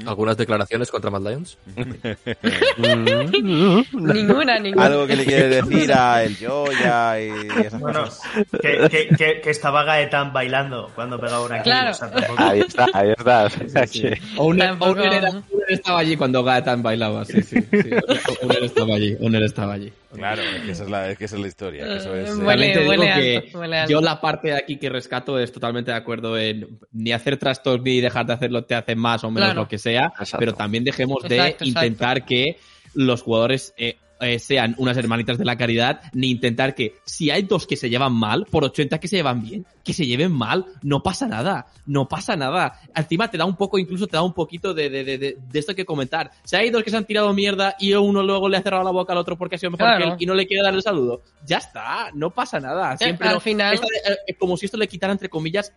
¿Algunas 0.06 0.36
declaraciones 0.38 0.90
contra 0.92 1.10
Mad 1.12 1.22
Lions? 1.22 1.58
Ninguna, 2.78 4.60
ninguna. 4.60 4.86
Algo 4.86 5.08
que 5.08 5.16
le 5.16 5.26
quieres 5.26 5.66
decir 5.68 5.92
a 5.94 6.24
el 6.24 6.36
Joya 6.38 7.22
y 7.22 7.30
esas 7.66 7.80
Bueno, 7.80 8.04
cosas. 8.06 8.22
que, 8.62 8.90
que, 8.90 9.08
que, 9.16 9.42
que 9.42 9.50
estaba 9.50 9.84
Gaetan 9.84 10.34
bailando 10.34 10.90
cuando 10.96 11.20
pegaba 11.20 11.46
una 11.46 11.56
kill, 11.64 11.72
Claro. 11.72 11.92
o 11.92 11.94
sea, 11.94 12.12
tampoco- 12.12 12.42
Ahí 12.44 12.60
está, 12.62 12.88
ahí 12.94 13.10
está. 13.18 13.48
O 14.38 14.44
Owner 14.46 14.76
estaba 15.70 16.00
allí 16.00 16.18
cuando 16.18 16.44
Gaetan 16.44 16.82
bailaba, 16.84 17.26
sí, 17.26 17.42
sí. 17.42 17.62
sí. 17.62 17.90
Owner 18.42 18.64
estaba 18.64 18.96
allí, 18.96 19.16
Owner 19.22 19.44
estaba 19.44 19.74
allí. 19.74 19.92
Claro, 20.14 20.42
es 20.42 20.62
que 20.62 20.72
esa 20.72 20.84
es 20.84 20.90
la, 20.90 21.10
es 21.12 21.18
que 21.18 21.26
esa 21.26 21.36
es 21.36 21.42
la 21.42 21.48
historia. 21.48 21.86
que 21.86 21.96
eso 21.98 22.16
es, 22.16 22.30
Eh, 22.30 22.34
eh, 22.34 22.36
Huele- 22.44 22.76
alto, 22.78 23.62
alto. 23.62 23.92
yo 23.92 24.02
la 24.02 24.20
parte 24.22 24.50
de 24.50 24.54
aquí 24.56 24.78
que 24.78 24.90
rescato 24.90 25.40
es 25.40 25.52
totalmente 25.52 25.92
de 25.92 25.98
acuerdo 25.98 26.38
en 26.38 26.80
ni 26.92 27.12
hacer 27.12 27.38
trastos 27.38 27.82
ni 27.82 28.02
dejar 28.02 28.26
de 28.26 28.34
hacerlo 28.34 28.64
te 28.66 28.76
hace 28.76 28.96
más 28.96 29.24
o 29.24 29.32
menos 29.32 29.50
Claro. 29.50 29.62
lo 29.62 29.68
que 29.68 29.78
sea, 29.78 30.08
Exacto. 30.08 30.38
pero 30.40 30.54
también 30.54 30.84
dejemos 30.84 31.24
de 31.24 31.36
Exacto, 31.36 31.64
exacto. 31.66 31.86
intentar 31.88 32.26
que 32.26 32.58
los 32.94 33.22
jugadores 33.22 33.74
eh, 33.78 33.96
eh, 34.22 34.40
sean 34.40 34.76
unas 34.78 34.96
hermanitas 34.98 35.38
de 35.38 35.46
la 35.46 35.58
caridad, 35.58 36.02
ni 36.14 36.30
intentar 36.30 36.74
que 36.76 36.96
si 37.06 37.30
hay 37.32 37.42
dos 37.44 37.68
que 37.68 37.76
se 37.76 37.90
llevan 37.90 38.14
mal, 38.14 38.46
por 38.50 38.64
80 38.64 39.00
que 39.00 39.08
se 39.08 39.18
llevan 39.18 39.42
bien, 39.42 39.66
que 39.84 39.94
se 39.94 40.06
lleven 40.06 40.32
mal, 40.32 40.66
no 40.84 41.02
pasa 41.04 41.28
nada, 41.28 41.68
no 41.86 42.08
pasa 42.08 42.36
nada. 42.36 42.80
Encima 42.96 43.30
te 43.30 43.38
da 43.38 43.46
un 43.46 43.56
poco, 43.56 43.78
incluso 43.80 44.08
te 44.08 44.16
da 44.18 44.22
un 44.24 44.34
poquito 44.34 44.74
de, 44.74 44.90
de, 44.90 45.04
de, 45.04 45.18
de, 45.18 45.38
de 45.52 45.60
esto 45.60 45.76
que 45.76 45.86
comentar. 45.86 46.32
Si 46.44 46.56
hay 46.56 46.70
dos 46.70 46.84
que 46.84 46.90
se 46.92 46.98
han 46.98 47.06
tirado 47.06 47.34
mierda 47.34 47.76
y 47.80 47.94
uno 47.94 48.24
luego 48.24 48.48
le 48.48 48.58
ha 48.58 48.62
cerrado 48.62 48.84
la 48.84 48.92
boca 48.92 49.12
al 49.14 49.20
otro 49.20 49.38
porque 49.38 49.56
ha 49.56 49.60
sido 49.60 49.72
mejor 49.72 49.88
Claro. 49.88 50.06
que 50.06 50.12
él 50.12 50.16
y 50.20 50.26
no 50.26 50.34
le 50.36 50.46
quiere 50.48 50.64
dar 50.64 50.74
el 50.74 50.82
saludo, 50.82 51.22
ya 51.46 51.58
está, 51.58 52.12
no 52.14 52.30
pasa 52.30 52.60
nada. 52.60 52.96
Siempre 52.98 53.28
al 53.28 53.34
no- 53.36 53.40
final- 53.40 53.74
esta 53.74 53.88
eh, 54.28 54.36
como 54.38 54.56
si 54.58 54.66
esto 54.68 54.78
le 54.78 54.88
quitara, 54.88 55.12
entre 55.14 55.30
comillas, 55.30 55.74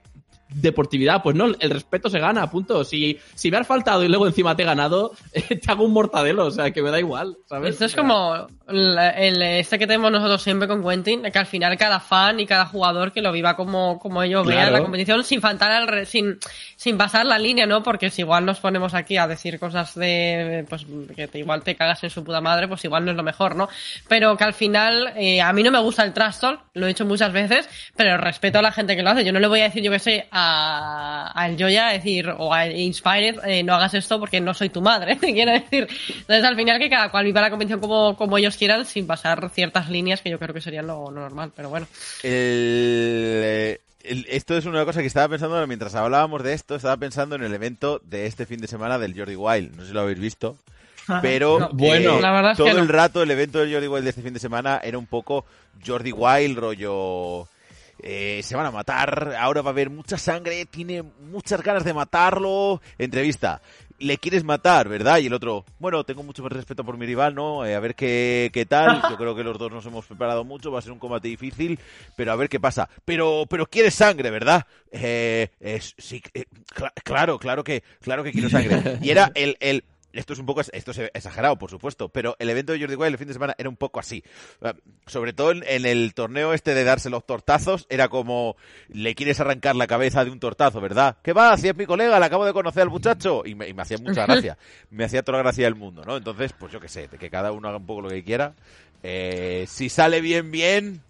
deportividad. 0.54 1.22
Pues 1.22 1.36
no, 1.36 1.46
el 1.58 1.70
respeto 1.70 2.08
se 2.08 2.18
gana, 2.18 2.50
punto. 2.50 2.84
Si, 2.84 3.18
si 3.34 3.50
me 3.50 3.56
has 3.58 3.66
faltado 3.66 4.02
y 4.04 4.08
luego 4.08 4.26
encima 4.26 4.54
te 4.56 4.62
he 4.62 4.66
ganado, 4.66 5.12
te 5.32 5.60
hago 5.66 5.84
un 5.84 5.92
mortadelo, 5.92 6.46
o 6.46 6.50
sea, 6.50 6.70
que 6.70 6.82
me 6.82 6.90
da 6.90 6.98
igual, 6.98 7.36
¿sabes? 7.48 7.70
Esto 7.74 7.84
es 7.86 7.94
como 7.96 8.46
el, 8.68 9.42
este 9.42 9.78
que 9.78 9.86
tenemos 9.86 10.10
nosotros 10.12 10.42
siempre 10.42 10.68
con 10.68 10.82
Quentin, 10.86 11.22
que 11.22 11.38
al 11.38 11.46
final 11.46 11.76
cada 11.76 12.00
fan 12.00 12.40
y 12.40 12.46
cada 12.46 12.66
jugador 12.66 13.12
que 13.12 13.20
lo 13.22 13.32
viva 13.32 13.56
como, 13.56 13.98
como 13.98 14.22
ellos 14.22 14.46
vean 14.46 14.60
Claro. 14.68 14.72
la 14.76 14.82
competición 14.82 15.24
sin 15.24 15.40
faltar 15.40 15.70
al 15.72 15.86
re- 15.88 16.06
sin, 16.06 16.38
sin 16.76 16.96
pasar 16.96 17.26
la 17.26 17.38
línea, 17.38 17.66
¿no? 17.66 17.82
Porque 17.82 18.10
si 18.10 18.22
igual 18.22 18.44
nos 18.46 18.60
ponemos 18.60 18.94
aquí 18.94 19.16
a 19.16 19.26
decir 19.26 19.58
cosas 19.58 19.94
de, 19.94 20.64
pues, 20.68 20.86
que 21.14 21.28
te- 21.28 21.38
igual 21.40 21.62
te 21.62 21.74
cagas 21.74 22.02
en 22.04 22.10
su 22.10 22.22
puta 22.24 22.40
madre, 22.40 22.68
pues 22.68 22.84
igual 22.84 23.04
no 23.04 23.10
es 23.10 23.16
lo 23.16 23.22
mejor, 23.22 23.56
¿no? 23.56 23.68
Pero 24.08 24.36
que 24.36 24.44
al 24.44 24.54
final, 24.54 25.12
eh, 25.16 25.40
a 25.40 25.52
mí 25.52 25.62
no 25.62 25.70
me 25.70 25.80
gusta 25.80 26.04
el 26.04 26.12
trash 26.12 26.38
talk, 26.38 26.60
lo 26.74 26.86
he 26.86 26.88
dicho 26.88 27.04
muchas 27.04 27.32
veces, 27.32 27.68
pero 27.96 28.16
respeto 28.16 28.58
a 28.58 28.62
la 28.62 28.72
gente 28.72 28.96
que 28.96 29.02
lo 29.02 29.10
hace. 29.10 29.24
Yo 29.24 29.32
no 29.32 29.40
le 29.40 29.46
voy 29.48 29.60
a 29.60 29.64
decir, 29.64 29.82
yo 29.82 29.90
que 29.90 29.98
sé, 29.98 30.26
a 30.30 30.43
a, 30.44 31.26
al 31.34 31.56
Joya 31.58 31.88
a 31.88 31.92
decir, 31.92 32.28
o 32.36 32.52
a 32.52 32.66
Inspired, 32.66 33.38
eh, 33.44 33.62
no 33.62 33.74
hagas 33.74 33.94
esto 33.94 34.18
porque 34.20 34.40
no 34.40 34.54
soy 34.54 34.68
tu 34.68 34.80
madre, 34.82 35.16
quiero 35.20 35.52
decir. 35.52 35.88
Entonces, 36.08 36.44
al 36.44 36.56
final, 36.56 36.78
que 36.78 36.90
cada 36.90 37.10
cual 37.10 37.24
viva 37.24 37.40
la 37.40 37.50
convención 37.50 37.80
como, 37.80 38.16
como 38.16 38.38
ellos 38.38 38.56
quieran, 38.56 38.84
sin 38.86 39.06
pasar 39.06 39.50
ciertas 39.50 39.88
líneas 39.88 40.20
que 40.20 40.30
yo 40.30 40.38
creo 40.38 40.54
que 40.54 40.60
serían 40.60 40.86
lo, 40.86 41.10
lo 41.10 41.20
normal, 41.22 41.50
pero 41.56 41.68
bueno. 41.70 41.86
El, 42.22 42.30
eh, 43.44 43.80
el- 44.02 44.26
esto 44.28 44.56
es 44.56 44.66
una 44.66 44.84
cosa 44.84 45.00
que 45.00 45.06
estaba 45.06 45.28
pensando 45.28 45.66
mientras 45.66 45.94
hablábamos 45.94 46.42
de 46.42 46.52
esto, 46.52 46.74
estaba 46.76 46.96
pensando 46.96 47.36
en 47.36 47.42
el 47.44 47.54
evento 47.54 48.00
de 48.04 48.26
este 48.26 48.46
fin 48.46 48.60
de 48.60 48.66
semana 48.68 48.98
del 48.98 49.16
Jordi 49.18 49.36
Wild. 49.36 49.74
No 49.76 49.82
sé 49.82 49.88
si 49.88 49.94
lo 49.94 50.00
habéis 50.02 50.18
visto. 50.20 50.56
Pero 51.20 51.58
No. 51.60 51.68
Bueno. 51.72 52.16
eh, 52.18 52.22
La 52.22 52.32
verdad 52.32 52.52
es 52.52 52.56
todo 52.56 52.66
que 52.68 52.72
no. 52.74 52.80
el 52.80 52.88
rato 52.88 53.22
el 53.22 53.30
evento 53.30 53.58
del 53.58 53.70
Jordi 53.72 53.88
Wild 53.88 54.04
de 54.04 54.10
este 54.10 54.22
fin 54.22 54.32
de 54.32 54.40
semana 54.40 54.80
era 54.82 54.96
un 54.96 55.06
poco 55.06 55.44
Jordi 55.86 56.12
Wild, 56.12 56.58
rollo... 56.58 57.46
eh, 58.06 58.40
se 58.44 58.54
van 58.54 58.66
a 58.66 58.70
matar, 58.70 59.34
ahora 59.38 59.62
va 59.62 59.70
a 59.70 59.72
haber 59.72 59.88
mucha 59.88 60.18
sangre, 60.18 60.66
tiene 60.66 61.02
muchas 61.02 61.62
ganas 61.62 61.84
de 61.84 61.94
matarlo. 61.94 62.82
Entrevista, 62.98 63.62
le 63.98 64.18
quieres 64.18 64.44
matar, 64.44 64.88
¿verdad? 64.88 65.18
Y 65.18 65.26
el 65.26 65.32
otro, 65.32 65.64
bueno, 65.78 66.04
tengo 66.04 66.22
mucho 66.22 66.46
respeto 66.48 66.84
por 66.84 66.98
mi 66.98 67.06
rival, 67.06 67.34
¿no? 67.34 67.64
Eh, 67.64 67.74
a 67.74 67.80
ver 67.80 67.94
qué, 67.94 68.50
qué 68.52 68.66
tal. 68.66 69.00
Yo 69.10 69.16
creo 69.16 69.34
que 69.34 69.42
los 69.42 69.58
dos 69.58 69.72
nos 69.72 69.86
hemos 69.86 70.04
preparado 70.04 70.44
mucho, 70.44 70.70
va 70.70 70.80
a 70.80 70.82
ser 70.82 70.92
un 70.92 70.98
combate 70.98 71.28
difícil, 71.28 71.78
pero 72.14 72.32
a 72.32 72.36
ver 72.36 72.48
qué 72.50 72.60
pasa. 72.60 72.88
Pero, 73.06 73.46
pero 73.48 73.66
quieres 73.66 73.94
sangre, 73.94 74.30
¿verdad? 74.30 74.66
Eh, 74.92 75.48
sí, 75.96 76.22
eh, 76.34 76.44
cla- 76.74 76.92
claro, 77.02 77.38
claro 77.38 77.64
que, 77.64 77.82
claro 78.02 78.22
que 78.22 78.32
quiero 78.32 78.50
sangre. 78.50 78.98
Y 79.00 79.10
era 79.10 79.32
el, 79.34 79.56
el, 79.60 79.82
esto 80.14 80.32
es 80.32 80.38
un 80.38 80.46
poco, 80.46 80.60
esto 80.60 80.90
es 80.90 80.98
exagerado, 81.12 81.56
por 81.56 81.70
supuesto, 81.70 82.08
pero 82.08 82.36
el 82.38 82.48
evento 82.50 82.72
de 82.72 82.80
Jordi 82.80 82.94
Wild 82.94 83.12
el 83.12 83.18
fin 83.18 83.28
de 83.28 83.34
semana 83.34 83.54
era 83.58 83.68
un 83.68 83.76
poco 83.76 84.00
así. 84.00 84.22
Eh, 84.62 84.72
Sobre 85.06 85.32
todo 85.32 85.52
en, 85.52 85.64
el 85.66 86.14
torneo 86.14 86.52
este 86.52 86.74
de 86.74 86.84
darse 86.84 87.10
los 87.10 87.26
tortazos, 87.26 87.86
era 87.88 88.08
como, 88.08 88.56
le 88.88 89.14
quieres 89.14 89.40
arrancar 89.40 89.76
la 89.76 89.86
cabeza 89.86 90.24
de 90.24 90.30
un 90.30 90.40
tortazo, 90.40 90.80
¿verdad? 90.80 91.18
¿Qué 91.22 91.32
va? 91.32 91.56
Si 91.56 91.68
es 91.68 91.76
mi 91.76 91.86
colega, 91.86 92.18
le 92.18 92.26
acabo 92.26 92.44
de 92.44 92.52
conocer 92.52 92.82
al 92.82 92.90
muchacho. 92.90 93.42
Y 93.44 93.54
me, 93.54 93.74
hacía 93.78 93.98
mucha 93.98 94.26
gracia. 94.26 94.56
Me 94.90 95.04
hacía 95.04 95.22
toda 95.22 95.38
la 95.38 95.44
gracia 95.44 95.64
del 95.64 95.74
mundo, 95.74 96.04
¿no? 96.04 96.16
Entonces, 96.16 96.52
pues 96.52 96.72
yo 96.72 96.80
qué 96.80 96.88
sé, 96.88 97.08
que 97.08 97.30
cada 97.30 97.52
uno 97.52 97.68
haga 97.68 97.78
un 97.78 97.86
poco 97.86 98.02
lo 98.02 98.08
que 98.08 98.24
quiera. 98.24 98.54
Eh, 99.02 99.66
si 99.68 99.88
sale 99.88 100.20
bien, 100.20 100.50
bien. 100.50 101.02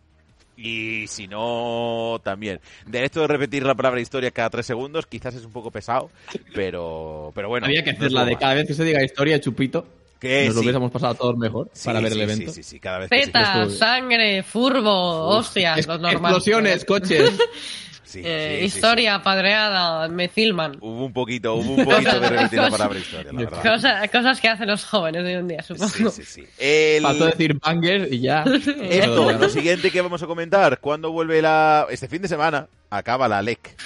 Y 0.57 1.07
si 1.09 1.27
no, 1.27 2.21
también. 2.23 2.61
De 2.87 3.05
esto 3.05 3.21
de 3.23 3.27
repetir 3.27 3.65
la 3.65 3.75
palabra 3.75 4.01
historia 4.01 4.31
cada 4.31 4.51
tres 4.51 4.67
segundos, 4.67 5.07
quizás 5.07 5.35
es 5.35 5.45
un 5.45 5.53
poco 5.53 5.71
pesado, 5.71 6.11
pero, 6.55 7.33
pero 7.35 7.49
bueno. 7.49 7.67
Había 7.67 7.83
que 7.83 7.93
no 7.93 7.99
hacerla 7.99 8.21
de 8.21 8.27
broma. 8.33 8.41
cada 8.41 8.55
vez 8.55 8.67
que 8.69 8.75
se 8.75 8.85
diga 8.85 9.03
historia, 9.03 9.41
chupito. 9.41 9.87
Que 10.21 10.47
Nos 10.47 10.55
lo 10.55 10.61
hubiésemos 10.63 10.91
pasado 10.91 11.15
todos 11.17 11.37
mejor 11.37 11.69
Sí, 11.75 11.85
para 11.87 12.01
ver 12.01 12.13
sí, 12.13 12.19
el 12.21 12.31
evento. 12.31 12.53
Sí, 12.53 12.63
sí, 12.63 12.81
cada 12.81 12.99
vez 13.01 13.11
que 13.11 13.21
estuvo- 13.21 13.69
sangre, 13.69 14.43
furbo, 14.43 15.27
hostias, 15.29 15.81
Es- 15.81 15.87
los 15.87 16.01
normales. 16.01 16.23
explosiones, 16.39 16.85
coches. 16.85 17.33
Sí, 18.15 18.23
Eh, 18.25 18.59
sí, 18.63 18.71
sí, 18.71 18.77
historia, 18.77 19.23
padreada, 19.23 20.09
me 20.09 20.29
filman. 20.29 20.77
Hubo 20.81 21.05
un 21.07 21.13
poquito, 21.13 21.55
hubo 21.57 21.75
un 21.75 21.85
poquito 21.85 22.21
de 22.21 22.29
repetir 22.31 22.59
la 22.61 22.71
palabra 22.71 22.99
historia, 22.99 23.33
la 23.33 23.39
verdad. 23.41 23.63
Cosa- 23.63 24.09
cosas 24.09 24.41
que 24.41 24.49
hacen 24.49 24.67
los 24.69 24.85
jóvenes 24.85 25.23
de 25.25 25.35
hoy 25.35 25.41
en 25.41 25.49
día, 25.49 25.63
supongo. 25.63 25.89
Sí, 25.89 26.05
sí, 26.11 26.25
sí. 26.25 26.45
El- 26.59 27.03
Faltó 27.03 27.27
decir 27.27 27.55
banger 27.59 28.09
y 28.13 28.21
ya. 28.21 28.45
Esto, 28.83 29.33
lo 29.33 29.49
siguiente 29.49 29.91
que 29.91 30.01
vamos 30.01 30.23
a 30.23 30.27
comentar, 30.27 30.79
¿cuándo 30.81 31.11
vuelve 31.13 31.43
la... 31.43 31.87
Este 31.91 32.09
fin 32.09 32.23
de 32.23 32.29
semana 32.29 32.69
acaba 32.91 33.29
la 33.29 33.43
LEC. 33.43 33.77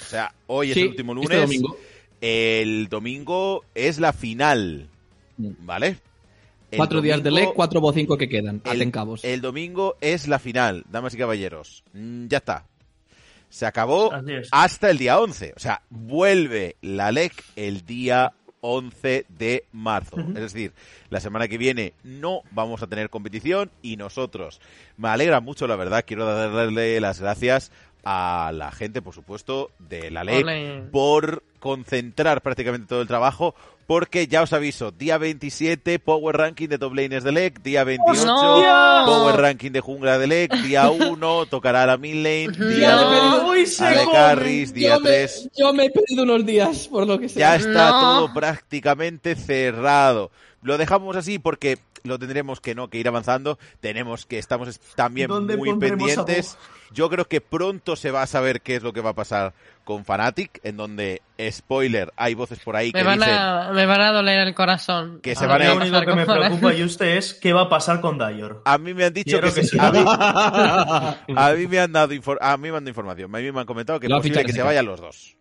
O 0.00 0.04
sea, 0.04 0.32
hoy 0.46 0.68
es 0.70 0.74
Sí, 0.74 0.80
el 0.82 0.88
último 0.88 1.14
lunes. 1.14 1.30
este 1.30 1.40
domingo. 1.42 1.76
El 2.20 2.88
domingo 2.88 3.64
es 3.74 3.98
la 3.98 4.12
final, 4.12 4.88
Mm. 5.36 5.50
¿vale? 5.60 5.98
El 6.70 6.76
Cuatro 6.76 7.00
días 7.00 7.22
de 7.22 7.30
ley, 7.30 7.46
cuatro 7.54 7.80
o 7.80 7.92
cinco 7.92 8.18
que 8.18 8.28
quedan. 8.28 8.60
el, 8.70 8.90
cabos. 8.90 9.24
el 9.24 9.40
domingo 9.40 9.96
es 10.02 10.28
la 10.28 10.38
final, 10.38 10.84
damas 10.90 11.14
y 11.14 11.16
caballeros. 11.16 11.82
Mm, 11.94 12.26
ya 12.26 12.38
está. 12.38 12.66
Se 13.48 13.66
acabó 13.66 14.12
hasta 14.50 14.90
el 14.90 14.98
día 14.98 15.18
11. 15.18 15.54
O 15.56 15.58
sea, 15.58 15.82
vuelve 15.90 16.76
la 16.82 17.12
LEC 17.12 17.32
el 17.56 17.84
día 17.84 18.32
11 18.60 19.26
de 19.28 19.64
marzo. 19.72 20.16
Es 20.18 20.34
decir, 20.34 20.72
la 21.10 21.20
semana 21.20 21.48
que 21.48 21.58
viene 21.58 21.94
no 22.02 22.42
vamos 22.50 22.82
a 22.82 22.86
tener 22.86 23.10
competición 23.10 23.70
y 23.82 23.96
nosotros. 23.96 24.60
Me 24.96 25.08
alegra 25.08 25.40
mucho, 25.40 25.66
la 25.66 25.76
verdad. 25.76 26.04
Quiero 26.06 26.26
darle 26.26 27.00
las 27.00 27.20
gracias 27.20 27.72
a 28.04 28.52
la 28.54 28.70
gente, 28.70 29.02
por 29.02 29.14
supuesto, 29.14 29.70
de 29.78 30.10
la 30.10 30.24
LEC 30.24 30.90
por 30.90 31.42
concentrar 31.58 32.42
prácticamente 32.42 32.86
todo 32.88 33.02
el 33.02 33.08
trabajo. 33.08 33.54
Porque 33.88 34.26
ya 34.26 34.42
os 34.42 34.52
aviso, 34.52 34.90
día 34.90 35.16
27, 35.16 35.98
Power 35.98 36.36
Ranking 36.36 36.68
de 36.68 36.76
Top 36.78 36.92
Laners 36.94 37.24
de 37.24 37.32
LEC, 37.32 37.62
día 37.62 37.84
28, 37.84 38.34
¡Hostia! 38.34 39.02
Power 39.06 39.40
Ranking 39.40 39.70
de 39.70 39.80
Jungla 39.80 40.18
de 40.18 40.26
LEC, 40.26 40.52
día 40.60 40.90
1, 40.90 41.46
tocará 41.46 41.86
la 41.86 41.96
mid 41.96 42.16
lane, 42.16 42.48
día 42.76 42.96
No. 42.96 43.38
2, 43.44 43.50
Uy, 43.50 43.66
se 43.66 43.86
a 43.86 43.90
de. 43.92 44.04
Carries, 44.12 44.74
día 44.74 44.96
yo, 44.96 45.00
me, 45.00 45.08
3. 45.08 45.48
yo 45.56 45.72
me 45.72 45.84
he 45.86 45.90
perdido 45.90 46.22
unos 46.24 46.44
días, 46.44 46.86
por 46.88 47.06
lo 47.06 47.18
que 47.18 47.30
sea. 47.30 47.40
Ya 47.40 47.56
está 47.56 47.90
No. 47.92 48.00
todo 48.00 48.34
prácticamente 48.34 49.34
cerrado. 49.34 50.30
Lo 50.60 50.76
dejamos 50.76 51.16
así 51.16 51.38
porque 51.38 51.78
lo 52.04 52.18
tendremos 52.18 52.60
que 52.60 52.74
no 52.74 52.88
que 52.88 52.98
ir 52.98 53.08
avanzando. 53.08 53.58
Tenemos 53.80 54.26
que 54.26 54.38
estamos 54.38 54.68
es- 54.68 54.80
también 54.96 55.28
¿Dónde 55.28 55.56
muy 55.56 55.76
pendientes. 55.78 56.56
Yo 56.90 57.10
creo 57.10 57.26
que 57.26 57.40
pronto 57.42 57.96
se 57.96 58.10
va 58.10 58.22
a 58.22 58.26
saber 58.26 58.62
qué 58.62 58.76
es 58.76 58.82
lo 58.82 58.94
que 58.94 59.02
va 59.02 59.10
a 59.10 59.14
pasar 59.14 59.52
con 59.84 60.04
Fnatic, 60.06 60.60
en 60.64 60.76
donde 60.78 61.20
spoiler, 61.50 62.12
hay 62.16 62.32
voces 62.34 62.58
por 62.60 62.76
ahí 62.76 62.92
que 62.92 62.98
Me 62.98 63.04
van, 63.04 63.18
dicen 63.18 63.34
a, 63.34 63.70
me 63.74 63.84
van 63.84 64.00
a 64.00 64.12
doler 64.12 64.40
el 64.46 64.54
corazón. 64.54 65.20
Que 65.22 65.34
se 65.34 65.44
A 65.44 65.48
van 65.48 65.62
a 65.62 65.74
Lo 65.74 65.76
único 65.76 66.00
que 66.00 66.14
me 66.14 66.24
preocupa, 66.24 66.72
Juste, 66.78 67.18
es 67.18 67.34
qué 67.34 67.52
va 67.52 67.62
a 67.62 67.68
pasar 67.68 68.00
con 68.00 68.16
Dayor. 68.16 68.62
a 68.64 68.78
mí 68.78 68.94
me 68.94 69.04
han 69.04 69.12
dicho 69.12 69.38
Quiero 69.38 69.52
que, 69.52 69.64
sí. 69.64 69.76
a, 69.78 69.90
mí, 69.92 69.98
a 71.36 71.52
mí 71.56 71.66
me 71.66 71.78
han 71.80 71.92
dado 71.92 72.12
infor- 72.14 72.38
a 72.40 72.56
mí 72.56 72.70
me 72.70 72.76
han 72.78 72.84
dado 72.84 72.88
información, 72.90 73.34
a 73.34 73.38
mí 73.38 73.52
me 73.52 73.60
han 73.60 73.66
comentado 73.66 74.00
que 74.00 74.06
es 74.06 74.12
posible 74.12 74.44
que 74.44 74.52
se 74.52 74.62
vayan 74.62 74.86
los 74.86 75.00
dos. 75.00 75.36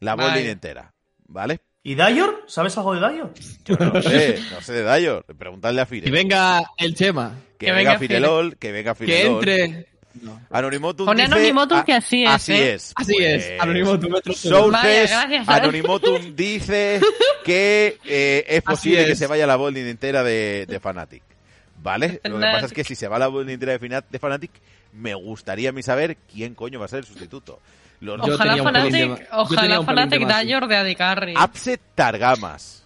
La 0.00 0.14
botlane 0.14 0.50
entera, 0.50 0.92
¿vale? 1.26 1.60
¿Y 1.86 1.94
Dayor? 1.96 2.42
¿Sabes 2.46 2.76
algo 2.78 2.94
de 2.94 3.00
Dayor? 3.00 3.32
Yo 3.64 3.76
no 3.76 4.00
sé, 4.02 4.40
no 4.50 4.60
sé 4.62 4.72
de 4.72 4.82
Dayo, 4.82 5.22
preguntadle 5.38 5.82
a 5.82 5.86
Fire. 5.86 6.08
Y 6.08 6.10
venga 6.10 6.62
el 6.78 6.94
Chema. 6.94 7.34
Que, 7.58 7.66
Que 7.66 7.72
venga, 7.72 7.90
venga 7.90 7.98
Firelol, 8.00 8.56
que 8.56 8.72
venga 8.72 8.94
Que 8.94 9.04
Firelol. 9.04 9.34
entre. 9.48 9.86
Anonimotum 10.50 11.06
Pone 11.06 11.22
dice- 11.24 11.34
Anonimotum 11.34 11.82
que 11.82 11.92
así 11.92 12.22
es, 12.24 12.30
Así 12.30 12.52
¿eh? 12.52 12.72
es. 12.74 12.92
Así 12.96 13.16
es, 13.18 13.60
Anonimotum. 13.60 14.14
Anonimotum 15.46 16.34
dice 16.36 17.00
que 17.44 17.98
eh, 18.04 18.44
es 18.48 18.62
posible 18.62 19.04
que 19.06 19.16
se 19.16 19.26
vaya 19.26 19.46
la 19.46 19.56
botlane 19.56 19.90
entera 19.90 20.22
de, 20.22 20.66
de 20.66 20.80
Fnatic. 20.80 21.22
¿Vale? 21.82 22.20
Lo 22.24 22.36
que 22.38 22.46
pasa 22.46 22.66
es 22.66 22.72
que 22.72 22.84
si 22.84 22.94
se 22.94 23.08
va 23.08 23.18
la 23.18 23.26
botlane 23.26 23.52
entera 23.54 23.76
de, 23.76 24.02
de 24.08 24.18
Fnatic, 24.18 24.52
me 24.94 25.14
gustaría 25.14 25.68
a 25.70 25.72
mí 25.72 25.82
saber 25.82 26.16
quién 26.32 26.54
coño 26.54 26.78
va 26.78 26.86
a 26.86 26.88
ser 26.88 27.00
el 27.00 27.04
sustituto. 27.04 27.60
Los 28.04 28.26
Yo 28.26 28.34
Ojalá 28.34 28.54
tenía 28.54 28.62
un 28.68 28.72
pelín 28.72 28.92
de 28.92 29.06
yo 29.08 29.16
tenía 29.16 29.80
ojalá 29.80 29.80
un 29.80 29.86
pelín 29.86 30.08
de. 30.10 30.34
Dayor 30.34 30.68
Targamas. 31.94 32.80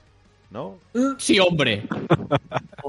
¿No? 0.50 0.78
Sí, 1.18 1.38
hombre. 1.38 1.82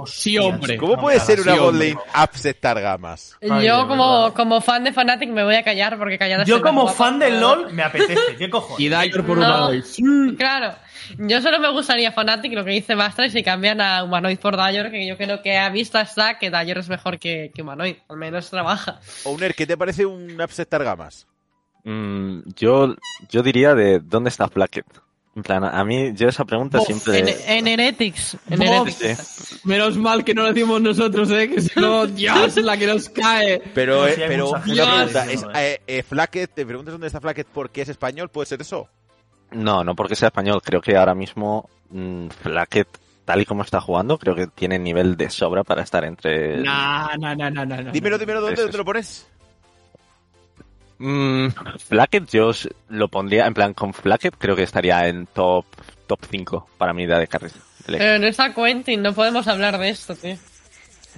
Sí, 0.05 0.37
hombre. 0.37 0.77
¿Cómo 0.77 0.95
puede 0.97 1.19
ser 1.19 1.41
una 1.41 1.53
sí, 1.53 1.59
hombre. 1.59 1.93
botlane 1.93 2.23
Upset 2.23 2.57
Targamas? 2.59 3.35
Ay, 3.41 3.67
Yo 3.67 3.85
como, 3.87 4.33
como 4.33 4.61
fan 4.61 4.85
de 4.85 4.93
Fnatic 4.93 5.29
me 5.29 5.43
voy 5.43 5.55
a 5.55 5.63
callar 5.63 5.97
porque 5.97 6.17
callada 6.17 6.45
Yo 6.45 6.61
como 6.61 6.83
guapa, 6.83 6.97
fan 6.97 7.19
del 7.19 7.41
LOL 7.41 7.73
me 7.73 7.83
apetece. 7.83 8.37
¿Qué 8.37 8.49
cojones? 8.49 8.79
Y 8.79 8.87
Dayor 8.87 9.25
por 9.25 9.37
un 9.37 9.43
No. 9.43 9.49
lado. 9.49 9.73
y- 9.73 9.81
Sí. 9.81 10.01
Claro, 10.37 10.73
yo 11.17 11.41
solo 11.41 11.59
me 11.59 11.69
gustaría 11.71 12.13
Fnatic 12.13 12.53
lo 12.53 12.63
que 12.63 12.71
dice 12.71 12.95
Bastra 12.95 13.25
y 13.25 13.29
si 13.29 13.43
cambian 13.43 13.81
a 13.81 14.03
Humanoid 14.05 14.39
por 14.39 14.55
Dayor, 14.55 14.89
que 14.89 15.05
yo 15.05 15.17
creo 15.17 15.41
que 15.41 15.57
a 15.57 15.67
vista 15.69 15.99
está 15.99 16.37
que 16.39 16.49
Dayor 16.49 16.77
es 16.77 16.87
mejor 16.87 17.19
que, 17.19 17.51
que 17.53 17.61
Humanoid, 17.61 17.95
al 18.07 18.15
menos 18.15 18.49
trabaja. 18.49 19.01
Owner, 19.25 19.53
¿qué 19.53 19.67
te 19.67 19.75
parece 19.75 20.05
un 20.05 20.39
Upset 20.41 20.69
Targamas? 20.69 21.27
Mm, 21.89 22.41
yo, 22.55 22.95
yo 23.29 23.41
diría 23.41 23.73
de 23.73 23.99
dónde 23.99 24.29
está 24.29 24.47
Flacket. 24.47 24.85
En 25.35 25.41
plan, 25.41 25.63
a 25.63 25.83
mí, 25.83 26.11
yo 26.13 26.27
esa 26.27 26.45
pregunta 26.45 26.77
Bof, 26.77 26.85
siempre. 26.85 27.19
En, 27.19 27.27
en 27.29 27.67
Heretics. 27.67 28.37
En. 28.47 28.61
Heretics. 28.61 29.61
Menos 29.63 29.97
mal 29.97 30.23
que 30.23 30.35
no 30.35 30.43
lo 30.43 30.53
decimos 30.53 30.81
nosotros, 30.81 31.31
¿eh? 31.31 31.49
Que 31.49 31.61
si 31.61 31.79
no, 31.79 32.05
Dios, 32.07 32.57
la 32.57 32.77
que 32.77 32.85
nos 32.85 33.09
cae. 33.09 33.59
Pero, 33.73 34.05
eh, 34.05 34.13
sí, 34.13 34.21
pero 34.27 34.45
mucha 34.47 34.61
una 34.61 34.65
gente 34.67 34.83
pregunta, 34.83 35.23
es, 35.23 35.31
diciendo, 35.31 35.59
eh, 35.59 35.81
eh, 35.87 36.03
Flacket, 36.03 36.53
te 36.53 36.65
preguntas 36.65 36.91
dónde 36.91 37.07
está 37.07 37.21
Flacket 37.21 37.47
porque 37.51 37.81
es 37.81 37.89
español, 37.89 38.29
¿puede 38.29 38.45
ser 38.45 38.61
eso? 38.61 38.87
No, 39.51 39.83
no 39.83 39.95
porque 39.95 40.15
sea 40.15 40.27
español. 40.27 40.61
Creo 40.63 40.81
que 40.81 40.95
ahora 40.95 41.15
mismo 41.15 41.69
mm, 41.89 42.27
Flacket, 42.27 42.87
tal 43.25 43.41
y 43.41 43.45
como 43.45 43.63
está 43.63 43.81
jugando, 43.81 44.19
creo 44.19 44.35
que 44.35 44.45
tiene 44.45 44.77
nivel 44.77 45.17
de 45.17 45.31
sobra 45.31 45.63
para 45.63 45.81
estar 45.81 46.03
entre. 46.03 46.57
No, 46.57 47.07
no, 47.17 47.35
no, 47.35 47.49
no, 47.49 47.65
no. 47.65 47.81
no. 47.81 47.91
Dímelo, 47.91 48.19
dímelo, 48.19 48.41
¿dónde, 48.41 48.61
dónde 48.61 48.77
lo 48.77 48.85
pones? 48.85 49.27
Mm, 50.99 51.47
Flacket 51.87 52.29
yo 52.29 52.51
lo 52.89 53.07
pondría, 53.07 53.47
en 53.47 53.53
plan, 53.53 53.73
con 53.73 53.93
Flacket 53.93 54.35
creo 54.37 54.55
que 54.55 54.63
estaría 54.63 55.07
en 55.07 55.25
top 55.27 55.65
top 56.07 56.19
5 56.29 56.69
para 56.77 56.93
mi 56.93 57.03
idea 57.03 57.19
de 57.19 57.27
carrera. 57.27 57.55
Pero 57.85 58.19
no 58.19 58.27
está 58.27 58.53
Quentin, 58.53 59.01
no 59.01 59.13
podemos 59.13 59.47
hablar 59.47 59.77
de 59.77 59.89
esto, 59.89 60.15
tío. 60.15 60.37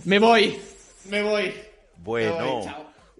Me 0.06 0.20
voy. 0.20 0.58
Me 1.10 1.24
voy. 1.24 1.54
Bueno, 1.98 2.62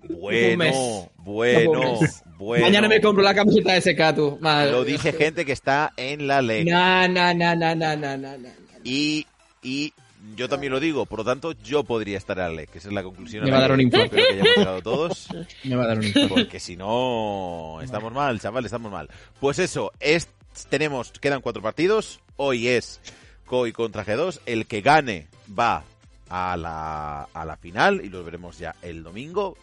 Me 0.02 0.16
voy, 0.16 0.56
bueno, 0.56 1.10
bueno, 1.18 2.00
bueno. 2.38 2.66
Mañana 2.66 2.88
me 2.88 3.02
compro 3.02 3.24
la 3.24 3.36
camiseta 3.36 3.74
de 3.74 3.82
SK, 3.82 4.16
tú. 4.16 4.38
Madre. 4.42 4.72
Lo 4.72 4.84
dice 4.84 5.14
gente 5.14 5.46
que 5.46 5.52
está 5.52 5.94
en 5.98 6.28
la 6.28 6.42
ley. 6.42 6.66
Na, 6.66 7.08
na, 7.08 7.34
na, 7.34 7.56
na, 7.56 7.76
na, 7.76 7.96
na, 7.96 8.18
na, 8.18 8.38
na. 8.38 8.50
Y, 8.84 9.28
y 9.62 9.94
Yo 10.36 10.48
también 10.48 10.72
lo 10.72 10.80
digo, 10.80 11.06
por 11.06 11.20
lo 11.20 11.26
tanto, 11.26 11.54
yo 11.64 11.84
podría 11.84 12.18
estar 12.18 12.38
en 12.40 12.56
la 12.56 12.66
que 12.66 12.78
esa 12.78 12.90
es 12.90 12.94
la 12.94 13.04
conclusión. 13.04 13.44
Me 13.44 13.52
va 13.52 13.58
a 13.58 13.62
dar 13.62 13.72
un 13.72 13.82
infarto. 13.82 14.16
espero 14.16 14.28
que 14.28 14.34
hayamos 14.34 14.58
llegado 14.58 14.82
todos. 14.82 15.28
Me 15.64 15.76
va 15.76 15.84
a 15.84 15.88
dar 15.88 15.98
un 15.98 16.06
infarto. 16.06 16.36
Porque 16.36 16.60
si 16.60 16.76
no, 16.76 17.80
estamos 17.82 18.14
mal, 18.14 18.40
chaval, 18.40 18.66
estamos 18.66 18.92
mal. 18.92 19.10
Pues 19.40 19.58
eso, 19.60 19.92
es, 20.00 20.28
tenemos, 20.70 21.12
quedan 21.12 21.42
cuatro 21.42 21.62
partidos. 21.62 22.20
Hoy 22.38 22.68
es 22.68 23.02
COI 23.46 23.72
contra 23.72 24.06
G2. 24.06 24.42
El 24.46 24.68
que 24.68 24.82
gane 24.82 25.28
va 25.58 25.84
a 26.30 26.56
la, 26.56 27.24
a 27.34 27.46
la 27.46 27.58
final 27.58 28.02
y 28.04 28.10
lo 28.10 28.24
veremos 28.24 28.60
ya 28.60 28.76
el 28.84 29.04
domingo. 29.04 29.58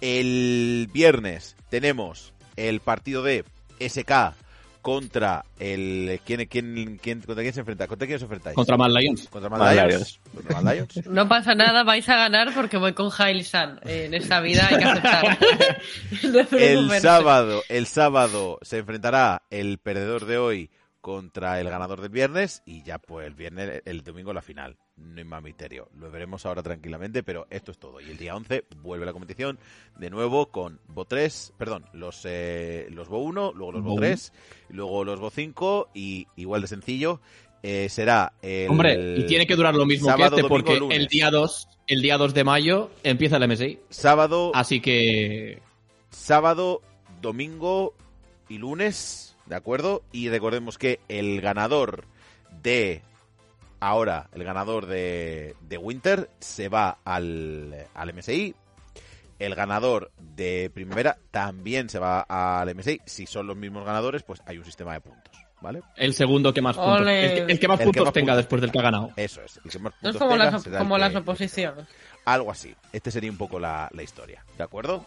El 0.00 0.88
viernes 0.92 1.56
tenemos 1.70 2.32
el 2.56 2.80
partido 2.80 3.22
de 3.22 3.44
SK 3.80 4.34
contra 4.84 5.46
el... 5.58 6.20
¿Quién, 6.26 6.44
quién, 6.44 7.00
quién, 7.02 7.22
¿Contra 7.22 7.42
quién 7.42 7.54
se 7.54 7.60
enfrenta? 7.60 7.86
¿Contra 7.86 8.06
quién 8.06 8.16
os 8.16 8.22
enfrentáis? 8.22 8.54
Contra 8.54 8.76
Mad 8.76 8.90
Lions. 8.90 9.28
Contra 9.30 9.48
Mad 9.48 9.58
Mad 9.58 9.72
Lions. 9.72 9.88
Lions. 9.88 10.20
Contra 10.34 10.60
Mad 10.60 10.74
Lions. 10.74 11.06
No 11.06 11.26
pasa 11.26 11.54
nada, 11.54 11.84
vais 11.84 12.06
a 12.10 12.16
ganar 12.16 12.52
porque 12.52 12.76
voy 12.76 12.92
con 12.92 13.10
Hailey 13.16 13.44
San. 13.44 13.80
En 13.86 14.12
esta 14.12 14.40
vida 14.40 14.68
hay 14.68 14.76
que 14.76 14.84
aceptar. 14.84 15.38
No 16.22 16.58
El 16.58 16.90
sábado, 17.00 17.62
el 17.70 17.86
sábado 17.86 18.58
se 18.60 18.76
enfrentará 18.76 19.42
el 19.48 19.78
perdedor 19.78 20.26
de 20.26 20.36
hoy 20.36 20.70
contra 21.04 21.60
el 21.60 21.68
ganador 21.68 22.00
del 22.00 22.08
viernes 22.08 22.62
y 22.64 22.82
ya 22.82 22.96
pues 22.98 23.26
el 23.26 23.34
viernes, 23.34 23.82
el 23.84 24.02
domingo 24.02 24.32
la 24.32 24.40
final. 24.40 24.78
No 24.96 25.18
hay 25.18 25.24
más 25.24 25.42
misterio. 25.42 25.90
Lo 25.98 26.10
veremos 26.10 26.46
ahora 26.46 26.62
tranquilamente, 26.62 27.22
pero 27.22 27.46
esto 27.50 27.72
es 27.72 27.78
todo. 27.78 28.00
Y 28.00 28.04
el 28.04 28.16
día 28.16 28.34
11 28.34 28.64
vuelve 28.80 29.04
la 29.04 29.12
competición 29.12 29.58
de 29.98 30.08
nuevo 30.08 30.46
con 30.46 30.80
Bo 30.88 31.04
3, 31.04 31.52
perdón, 31.58 31.84
los, 31.92 32.22
eh, 32.24 32.86
los 32.88 33.10
Bo 33.10 33.18
1, 33.18 33.52
luego 33.54 33.72
los 33.72 33.82
Bo 33.82 33.90
Bo 33.90 33.96
3, 33.96 34.32
luego 34.70 35.04
los 35.04 35.20
Bo 35.20 35.28
5 35.28 35.90
y 35.92 36.26
igual 36.36 36.62
de 36.62 36.68
sencillo 36.68 37.20
eh, 37.62 37.90
será 37.90 38.32
el 38.40 38.70
Hombre, 38.70 39.18
y 39.18 39.26
tiene 39.26 39.46
que 39.46 39.56
durar 39.56 39.74
lo 39.74 39.84
mismo 39.84 40.06
sábado, 40.06 40.36
que 40.36 40.40
este 40.40 40.48
domingo, 40.48 40.48
porque 40.48 40.80
lunes. 40.80 40.98
el 40.98 41.08
día 41.08 41.30
2, 41.30 41.68
el 41.86 42.00
día 42.00 42.16
2 42.16 42.32
de 42.32 42.44
mayo 42.44 42.90
empieza 43.02 43.36
el 43.36 43.46
MSI. 43.46 43.78
sábado, 43.90 44.52
Así 44.54 44.80
que 44.80 45.60
sábado, 46.08 46.80
domingo 47.20 47.92
y 48.48 48.56
lunes, 48.56 49.33
¿de 49.46 49.56
acuerdo? 49.56 50.02
Y 50.12 50.28
recordemos 50.28 50.78
que 50.78 51.00
el 51.08 51.40
ganador 51.40 52.04
de 52.62 53.02
ahora, 53.80 54.28
el 54.34 54.44
ganador 54.44 54.86
de, 54.86 55.54
de 55.60 55.78
Winter 55.78 56.30
se 56.40 56.68
va 56.68 56.98
al, 57.04 57.86
al 57.94 58.14
MSI. 58.14 58.54
El 59.38 59.54
ganador 59.54 60.10
de 60.18 60.70
primavera 60.72 61.18
también 61.30 61.88
se 61.88 61.98
va 61.98 62.20
al 62.20 62.74
MSI. 62.74 63.00
Si 63.04 63.26
son 63.26 63.46
los 63.46 63.56
mismos 63.56 63.84
ganadores, 63.84 64.22
pues 64.22 64.40
hay 64.46 64.58
un 64.58 64.64
sistema 64.64 64.92
de 64.94 65.00
puntos, 65.00 65.34
¿vale? 65.60 65.80
el 65.96 66.14
segundo 66.14 66.54
que 66.54 66.62
más 66.62 66.76
puntos. 66.76 67.00
El 67.00 67.04
que, 67.46 67.52
el 67.52 67.58
que 67.58 67.68
más 67.68 67.80
El 67.80 67.86
que 67.86 67.86
puntos 67.86 68.04
más 68.06 68.14
tenga 68.14 68.32
puntos 68.32 68.36
después 68.36 68.62
del 68.62 68.70
que 68.72 68.78
ha 68.78 68.82
ganado. 68.82 69.10
Eso 69.16 69.42
es. 69.42 69.60
El 69.64 69.70
que 69.70 69.78
más 69.80 69.92
No 70.02 70.10
es 70.10 70.16
como 70.16 70.30
tenga 70.30 70.44
las, 70.52 70.64
como 70.64 70.94
que- 70.94 71.00
las 71.00 71.14
oposiciones. 71.16 71.84
Algo 72.24 72.50
así. 72.52 72.74
Este 72.92 73.10
sería 73.10 73.30
un 73.30 73.36
poco 73.36 73.58
la, 73.58 73.90
la 73.92 74.02
historia, 74.02 74.44
¿de 74.56 74.64
acuerdo? 74.64 75.04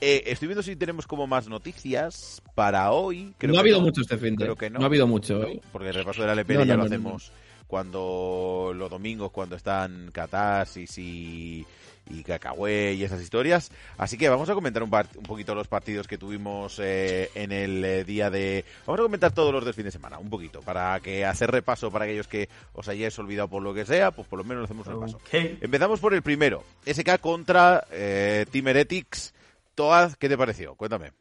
Eh, 0.00 0.24
estoy 0.26 0.48
viendo 0.48 0.62
si 0.62 0.76
tenemos 0.76 1.06
como 1.06 1.26
más 1.26 1.48
noticias 1.48 2.42
para 2.54 2.90
hoy. 2.92 3.34
Creo 3.38 3.52
no 3.52 3.58
ha 3.58 3.60
habido 3.60 3.80
mucho 3.80 4.00
este 4.00 4.16
fin 4.16 4.36
de. 4.36 4.44
Creo 4.44 4.56
que 4.56 4.70
no. 4.70 4.78
no. 4.78 4.84
ha 4.84 4.88
habido 4.88 5.06
mucho. 5.06 5.42
¿eh? 5.42 5.60
Porque 5.72 5.88
el 5.88 5.94
repaso 5.94 6.22
de 6.22 6.28
la 6.28 6.34
LPL 6.34 6.54
No, 6.54 6.64
ya 6.64 6.76
no, 6.76 6.84
lo 6.84 6.88
no, 6.88 6.88
no, 6.88 6.94
hacemos 6.94 7.32
cuando 7.70 8.72
los 8.74 8.90
domingos, 8.90 9.30
cuando 9.30 9.54
están 9.54 10.10
Catarsis 10.12 10.98
y, 10.98 11.64
y 12.10 12.24
Cacahué 12.24 12.94
y 12.94 13.04
esas 13.04 13.22
historias. 13.22 13.70
Así 13.96 14.18
que 14.18 14.28
vamos 14.28 14.50
a 14.50 14.54
comentar 14.54 14.82
un, 14.82 14.90
poquito 14.90 15.54
los 15.54 15.68
partidos 15.68 16.08
que 16.08 16.18
tuvimos 16.18 16.80
eh, 16.82 17.30
en 17.36 17.52
el 17.52 17.84
eh, 17.84 18.04
día 18.04 18.28
de... 18.28 18.64
Vamos 18.86 18.98
a 18.98 19.04
comentar 19.04 19.32
todos 19.32 19.54
los 19.54 19.64
del 19.64 19.74
fin 19.74 19.84
de 19.84 19.92
semana, 19.92 20.18
un 20.18 20.28
poquito, 20.28 20.60
para 20.60 20.98
que 20.98 21.24
hacer 21.24 21.52
repaso 21.52 21.92
para 21.92 22.06
aquellos 22.06 22.26
que 22.26 22.48
os 22.72 22.88
hayáis 22.88 23.16
olvidado 23.20 23.46
por 23.46 23.62
lo 23.62 23.72
que 23.72 23.86
sea, 23.86 24.10
pues 24.10 24.26
por 24.26 24.40
lo 24.40 24.44
menos 24.44 24.64
hacemos 24.64 24.86
un 24.88 24.94
repaso. 24.94 25.20
Empezamos 25.32 26.00
por 26.00 26.12
el 26.12 26.22
primero, 26.22 26.64
SK 26.84 27.20
contra 27.20 27.86
eh, 27.92 28.46
Team 28.50 28.66
Heretics. 28.66 29.32
Toad, 29.74 30.14
¿qué 30.14 30.28
te 30.28 30.38
pareció? 30.38 30.74
Cuéntame. 30.74 31.12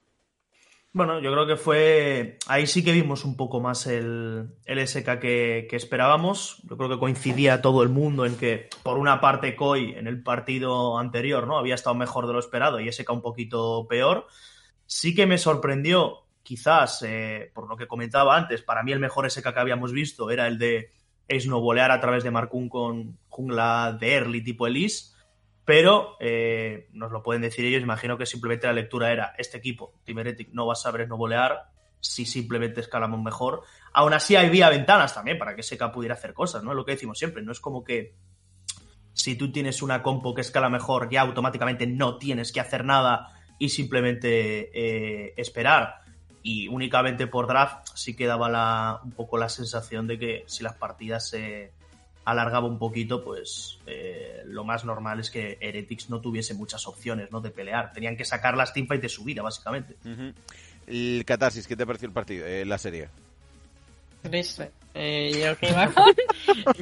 Bueno, 0.92 1.20
yo 1.20 1.32
creo 1.32 1.46
que 1.46 1.56
fue. 1.56 2.40
Ahí 2.48 2.66
sí 2.66 2.84
que 2.84 2.92
vimos 2.92 3.24
un 3.24 3.38
poco 3.38 3.60
más 3.60 3.86
el, 3.86 4.56
el 4.66 4.88
SK 4.88 5.20
que, 5.20 5.68
esperábamos. 5.72 6.62
Yo 6.64 6.78
creo 6.78 6.90
que 6.90 6.98
coincidía 6.98 7.62
todo 7.62 7.84
el 7.84 7.90
mundo 7.90 8.26
en 8.26 8.36
que, 8.38 8.70
por 8.82 8.98
una 8.98 9.22
parte, 9.22 9.56
Koi 9.56 9.94
en 9.94 10.08
el 10.08 10.24
partido 10.24 10.98
anterior 10.98 11.46
no 11.46 11.60
había 11.60 11.76
estado 11.76 11.96
mejor 11.96 12.26
de 12.26 12.34
lo 12.34 12.40
esperado 12.40 12.80
y 12.80 12.92
SK 12.92 13.08
un 13.12 13.22
poquito 13.22 13.86
peor. 13.88 14.26
Sí 14.88 15.14
que 15.14 15.28
me 15.28 15.38
sorprendió, 15.38 16.24
quizás, 16.42 17.04
eh, 17.04 17.52
por 17.54 17.70
lo 17.70 17.78
que 17.78 17.88
comentaba 17.88 18.36
antes, 18.36 18.64
para 18.64 18.82
mí 18.82 18.92
el 18.92 19.00
mejor 19.00 19.30
SK 19.30 19.54
que 19.54 19.60
habíamos 19.60 19.92
visto 19.92 20.32
era 20.32 20.48
el 20.48 20.58
de 20.58 20.92
snowbolear 21.30 21.92
a 21.92 22.02
través 22.02 22.24
de 22.24 22.32
Markun 22.32 22.68
con 22.68 23.20
jungla 23.30 23.96
de 24.00 24.16
early 24.16 24.44
tipo 24.44 24.66
Elise. 24.66 25.14
Pero 25.70 26.18
eh, 26.20 26.90
nos 26.94 27.12
lo 27.12 27.22
pueden 27.22 27.44
decir 27.44 27.64
ellos. 27.64 27.84
Imagino 27.84 28.18
que 28.18 28.26
simplemente 28.26 28.66
la 28.66 28.74
lectura 28.74 29.12
era: 29.12 29.36
este 29.38 29.60
equipo, 29.60 29.94
Team 30.04 30.18
Heretic, 30.18 30.50
no 30.52 30.66
va 30.66 30.74
a 30.74 30.76
saber 30.76 31.06
snowbolear 31.06 31.70
si 32.00 32.26
simplemente 32.26 32.82
escalamos 32.82 33.22
mejor. 33.22 33.62
Aún 33.94 34.14
así, 34.14 34.36
había 34.36 34.68
ventanas 34.72 35.14
también 35.14 35.38
para 35.38 35.56
que 35.56 35.62
SK 35.62 35.92
pudiera 35.94 36.16
hacer 36.16 36.34
cosas, 36.34 36.64
¿no? 36.64 36.72
Es 36.72 36.76
lo 36.76 36.86
que 36.86 36.94
decimos 36.94 37.20
siempre. 37.20 37.44
No 37.44 37.52
es 37.52 37.60
como 37.60 37.84
que 37.84 38.16
si 39.14 39.36
tú 39.36 39.52
tienes 39.52 39.84
una 39.84 40.02
compo 40.02 40.34
que 40.34 40.42
escala 40.42 40.70
mejor, 40.70 41.08
ya 41.12 41.22
automáticamente 41.22 41.86
no 41.86 42.18
tienes 42.18 42.52
que 42.52 42.62
hacer 42.62 42.84
nada 42.84 43.28
y 43.60 43.70
simplemente 43.70 44.72
eh, 44.74 45.36
esperar. 45.38 46.02
Y 46.42 46.68
únicamente 46.68 47.28
por 47.28 47.46
draft 47.46 47.90
sí 47.94 48.16
que 48.16 48.26
daba 48.26 48.50
la, 48.50 49.02
un 49.04 49.12
poco 49.12 49.38
la 49.38 49.50
sensación 49.50 50.08
de 50.08 50.18
que 50.18 50.44
si 50.48 50.64
las 50.64 50.74
partidas 50.74 51.30
se 51.30 51.74
alargaba 52.30 52.68
un 52.68 52.78
poquito, 52.78 53.24
pues 53.24 53.80
eh, 53.88 54.44
lo 54.46 54.64
más 54.64 54.86
normal 54.86 55.20
es 55.20 55.30
que 55.30 55.58
Heretics 55.60 56.10
no 56.10 56.22
tuviese 56.22 56.54
muchas 56.54 56.88
opciones 56.88 57.32
¿no? 57.32 57.42
de 57.42 57.50
pelear. 57.50 57.92
Tenían 57.92 58.16
que 58.16 58.26
sacar 58.26 58.56
las 58.56 58.74
teamfights 58.74 59.02
de 59.02 59.10
su 59.10 59.24
vida, 59.24 59.42
básicamente. 59.42 59.96
El 60.88 61.24
Catarsis, 61.26 61.68
¿qué 61.68 61.76
te 61.76 61.86
pareció 61.86 62.08
el 62.08 62.14
partido, 62.14 62.46
eh, 62.46 62.66
la 62.66 62.78
serie? 62.78 63.10
Triste. 64.22 64.72
Eh, 64.96 65.44
yo 65.46 65.56
que 65.58 65.70
iba 65.70 65.88
con, 65.88 66.14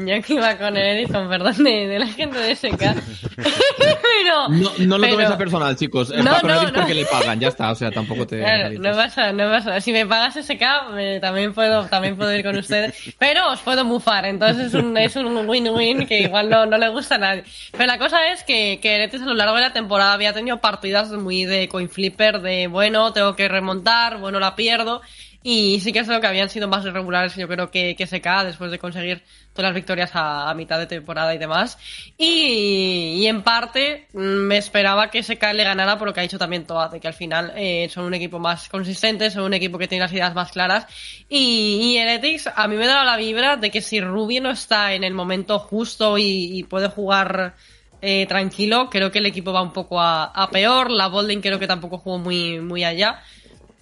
yo 0.07 0.21
que 0.23 0.33
iba 0.33 0.57
con 0.57 0.75
el 0.77 0.97
Edison, 0.97 1.27
perdón, 1.29 1.61
de, 1.63 1.87
de 1.87 1.99
la 1.99 2.07
gente 2.07 2.39
de 2.39 2.55
SK. 2.55 2.71
pero, 3.37 4.47
No, 4.49 4.71
no 4.79 4.97
lo 4.97 5.01
pero- 5.03 5.13
tomes 5.17 5.29
a 5.29 5.37
personal, 5.37 5.75
chicos. 5.75 6.09
Con 6.11 6.23
no, 6.23 6.41
no. 6.41 6.73
porque 6.73 6.93
le 6.93 7.05
pagan, 7.05 7.39
ya 7.39 7.49
está. 7.49 7.71
O 7.71 7.75
sea, 7.75 7.91
tampoco 7.91 8.25
te. 8.25 8.39
Claro, 8.39 8.69
no 8.79 8.91
pasa, 8.95 9.31
no 9.33 9.49
pasa. 9.49 9.79
Si 9.81 9.91
me 9.91 10.05
pagas 10.05 10.35
SK, 10.35 10.61
me- 10.93 11.19
también 11.19 11.53
puedo, 11.53 11.85
también 11.87 12.15
puedo 12.17 12.33
ir 12.33 12.43
con 12.43 12.57
ustedes. 12.57 12.95
Pero 13.19 13.51
os 13.51 13.59
puedo 13.59 13.83
mufar, 13.85 14.25
entonces 14.25 14.67
es 14.67 14.73
un, 14.73 14.97
es 14.97 15.15
un 15.15 15.47
win-win 15.47 16.07
que 16.07 16.21
igual 16.21 16.49
no, 16.49 16.65
no 16.65 16.77
le 16.77 16.89
gusta 16.89 17.15
a 17.15 17.19
nadie. 17.19 17.43
Pero 17.71 17.85
la 17.85 17.99
cosa 17.99 18.29
es 18.31 18.43
que, 18.43 18.79
que 18.81 18.95
Eretis 18.95 19.21
a 19.21 19.25
lo 19.25 19.33
largo 19.35 19.55
de 19.55 19.61
la 19.61 19.73
temporada 19.73 20.13
había 20.13 20.33
tenido 20.33 20.57
partidas 20.57 21.11
muy 21.11 21.43
de 21.45 21.67
coin 21.67 21.89
flipper, 21.89 22.41
de 22.41 22.67
bueno, 22.67 23.11
tengo 23.13 23.35
que 23.35 23.47
remontar, 23.47 24.17
bueno, 24.17 24.39
la 24.39 24.55
pierdo. 24.55 25.01
Y 25.43 25.79
sí 25.79 25.93
que 25.93 25.99
es 25.99 26.07
lo 26.07 26.19
que 26.19 26.27
habían 26.27 26.49
sido 26.49 26.67
más 26.67 26.83
irregulares, 26.85 27.35
yo 27.35 27.47
creo 27.47 27.71
que, 27.71 27.95
que 27.95 28.05
SK 28.05 28.43
después 28.43 28.69
de 28.71 28.79
conseguir 28.79 29.23
todas 29.53 29.69
las 29.69 29.75
victorias 29.75 30.11
a, 30.13 30.53
mitad 30.55 30.77
de 30.77 30.87
temporada 30.87 31.33
y 31.33 31.37
demás. 31.37 31.77
Y, 32.17 33.25
en 33.25 33.43
parte 33.43 34.07
mm, 34.13 34.19
me 34.19 34.57
esperaba 34.57 35.09
que 35.09 35.23
SK 35.23 35.53
le 35.53 35.63
ganara 35.63 35.97
por 35.97 36.07
lo 36.07 36.13
que 36.13 36.19
ha 36.19 36.23
dicho 36.23 36.37
también 36.37 36.65
Toa, 36.65 36.89
de 36.89 36.99
que 36.99 37.07
al 37.07 37.13
final 37.13 37.53
eh, 37.55 37.87
son 37.89 38.05
un 38.05 38.13
equipo 38.13 38.39
más 38.39 38.67
consistente, 38.69 39.31
son 39.31 39.43
un 39.43 39.53
equipo 39.53 39.77
que 39.77 39.87
tiene 39.87 40.03
las 40.03 40.13
ideas 40.13 40.35
más 40.35 40.51
claras. 40.51 40.85
Y, 41.29 41.79
y 41.81 41.97
Heretics, 41.97 42.49
a 42.53 42.67
mí 42.67 42.75
me 42.75 42.87
da 42.87 43.03
la 43.03 43.17
vibra 43.17 43.57
de 43.57 43.71
que 43.71 43.81
si 43.81 44.01
Ruby 44.01 44.39
no 44.39 44.51
está 44.51 44.93
en 44.93 45.03
el 45.03 45.13
momento 45.13 45.59
justo 45.59 46.17
y, 46.17 46.63
puede 46.63 46.89
jugar 46.89 47.55
eh, 48.01 48.25
tranquilo, 48.27 48.89
creo 48.89 49.11
que 49.11 49.19
el 49.19 49.25
equipo 49.25 49.53
va 49.53 49.61
un 49.61 49.73
poco 49.73 49.99
a, 49.99 50.49
peor. 50.51 50.91
La 50.91 51.07
Bolden 51.07 51.41
creo 51.41 51.59
que 51.59 51.67
tampoco 51.67 51.97
jugó 51.97 52.17
muy, 52.17 52.59
muy 52.59 52.83
allá. 52.83 53.21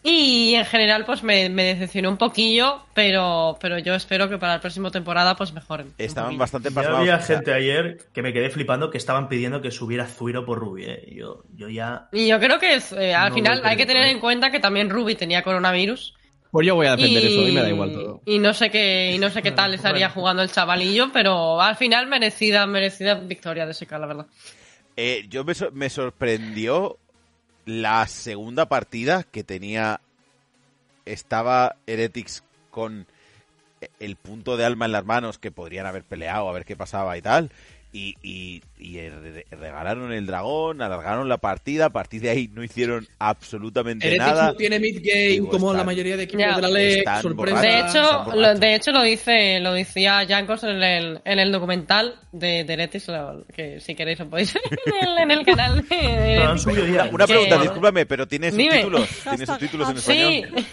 Y 0.07 0.53
en 0.53 0.65
general, 0.65 1.03
pues 1.03 1.23
me, 1.23 1.49
me 1.49 1.63
decepcionó 1.63 2.09
un 2.11 2.17
poquillo, 2.17 2.83
pero, 2.93 3.57
pero 3.59 3.79
yo 3.79 3.95
espero 3.95 4.29
que 4.29 4.37
para 4.37 4.53
la 4.53 4.61
próxima 4.61 4.91
temporada, 4.91 5.35
pues 5.35 5.51
mejoren. 5.51 5.93
Estaban 5.97 6.37
bastante 6.37 6.69
Ya 6.69 6.75
pasmados. 6.75 6.99
había 6.99 7.17
gente 7.19 7.51
ayer 7.51 7.97
que 8.13 8.21
me 8.21 8.31
quedé 8.31 8.51
flipando 8.51 8.91
que 8.91 8.99
estaban 8.99 9.27
pidiendo 9.29 9.63
que 9.63 9.71
subiera 9.71 10.05
Zuiro 10.05 10.45
por 10.45 10.59
Ruby. 10.59 10.83
¿eh? 10.85 11.03
Y 11.07 11.15
Yo, 11.15 11.41
yo 11.55 11.69
ya. 11.69 12.07
Y 12.11 12.27
yo 12.27 12.39
creo 12.39 12.59
que 12.59 12.75
es, 12.75 12.91
eh, 12.91 13.15
al 13.15 13.29
No 13.29 13.35
final 13.35 13.61
hay 13.63 13.77
que 13.77 13.87
tener 13.87 14.03
en 14.05 14.19
cuenta 14.19 14.51
que 14.51 14.59
también 14.59 14.91
Ruby 14.91 15.15
tenía 15.15 15.41
coronavirus. 15.41 16.13
Pues 16.51 16.67
yo 16.67 16.75
voy 16.75 16.85
a 16.85 16.95
defender 16.95 17.23
y, 17.23 17.27
eso, 17.33 17.41
mí 17.41 17.51
me 17.51 17.61
da 17.61 17.69
igual 17.69 17.91
todo. 17.91 18.21
Y 18.27 18.37
no 18.37 18.53
sé 18.53 18.69
qué, 18.69 19.11
y 19.13 19.17
no 19.17 19.31
sé 19.31 19.41
qué 19.41 19.51
tal 19.51 19.73
estaría 19.73 20.07
Bueno. 20.09 20.21
jugando 20.21 20.43
el 20.43 20.51
chavalillo, 20.51 21.09
pero 21.11 21.59
al 21.59 21.75
final 21.77 22.05
merecida, 22.05 22.67
merecida 22.67 23.15
victoria 23.15 23.65
de 23.65 23.73
SK, 23.73 23.91
la 23.93 24.05
verdad. 24.05 24.25
eh, 24.95 25.25
yo 25.29 25.43
me, 25.43 25.53
me 25.73 25.89
sorprendió 25.89 26.99
la 27.65 28.07
segunda 28.07 28.67
partida 28.67 29.23
que 29.23 29.43
tenía. 29.43 30.01
Estaba 31.05 31.75
Heretics 31.85 32.43
con 32.71 33.05
el 33.99 34.15
punto 34.15 34.57
de 34.57 34.65
alma 34.65 34.85
en 34.85 34.91
las 34.91 35.05
manos 35.05 35.37
que 35.37 35.51
podrían 35.51 35.85
haber 35.85 36.03
peleado 36.03 36.49
a 36.49 36.53
ver 36.53 36.65
qué 36.65 36.75
pasaba 36.75 37.17
y 37.17 37.21
tal. 37.21 37.51
Y, 37.97 38.13
y, 38.21 38.61
y 38.77 38.99
re- 39.09 39.45
regalaron 39.51 40.11
el 40.11 40.25
dragón, 40.25 40.81
alargaron 40.81 41.29
la 41.29 41.37
partida, 41.37 41.85
a 41.85 41.89
partir 41.91 42.19
de 42.21 42.29
ahí 42.29 42.49
no 42.53 42.61
hicieron 42.61 43.07
absolutamente 43.19 44.05
Heretics 44.07 44.27
nada. 44.27 44.47
no 44.47 44.55
tiene 44.55 44.79
mid-game 44.79 45.27
Digo, 45.29 45.47
como 45.49 45.67
están- 45.67 45.77
la 45.77 45.83
mayoría 45.85 46.17
de 46.17 46.23
equipos 46.23 46.45
Ya. 46.45 46.55
de 46.57 46.61
la 46.61 46.67
LEC, 46.69 47.21
sorpresa. 47.21 47.61
De 47.61 47.79
hecho, 47.79 48.33
lo, 48.35 48.55
de 48.55 48.75
hecho 48.75 48.91
lo 48.91 49.01
dice, 49.01 49.59
lo 49.61 49.71
decía 49.71 50.25
Jankos 50.27 50.63
en 50.65 50.83
el, 50.83 51.21
en 51.23 51.39
el 51.39 51.51
documental 51.53 52.15
de, 52.33 52.65
de 52.65 52.73
Heretics, 52.73 53.07
que 53.55 53.79
si 53.79 53.95
queréis 53.95 54.19
lo 54.19 54.29
podéis 54.29 54.53
ver 54.53 54.63
en 54.85 55.07
el, 55.09 55.17
en 55.19 55.31
el 55.31 55.45
canal 55.45 55.81
de, 55.87 55.95
Heretics. 56.35 56.65
Una 57.13 57.27
pregunta, 57.27 57.55
Que- 57.57 57.61
discúlpame, 57.63 58.05
pero 58.05 58.27
¿tiene 58.27 58.51
subtítulos? 58.51 59.09
¿Tiene 59.23 59.45
subtítulos 59.45 59.89
en 59.89 59.97
Sí, 59.99 60.11
español? 60.43 60.65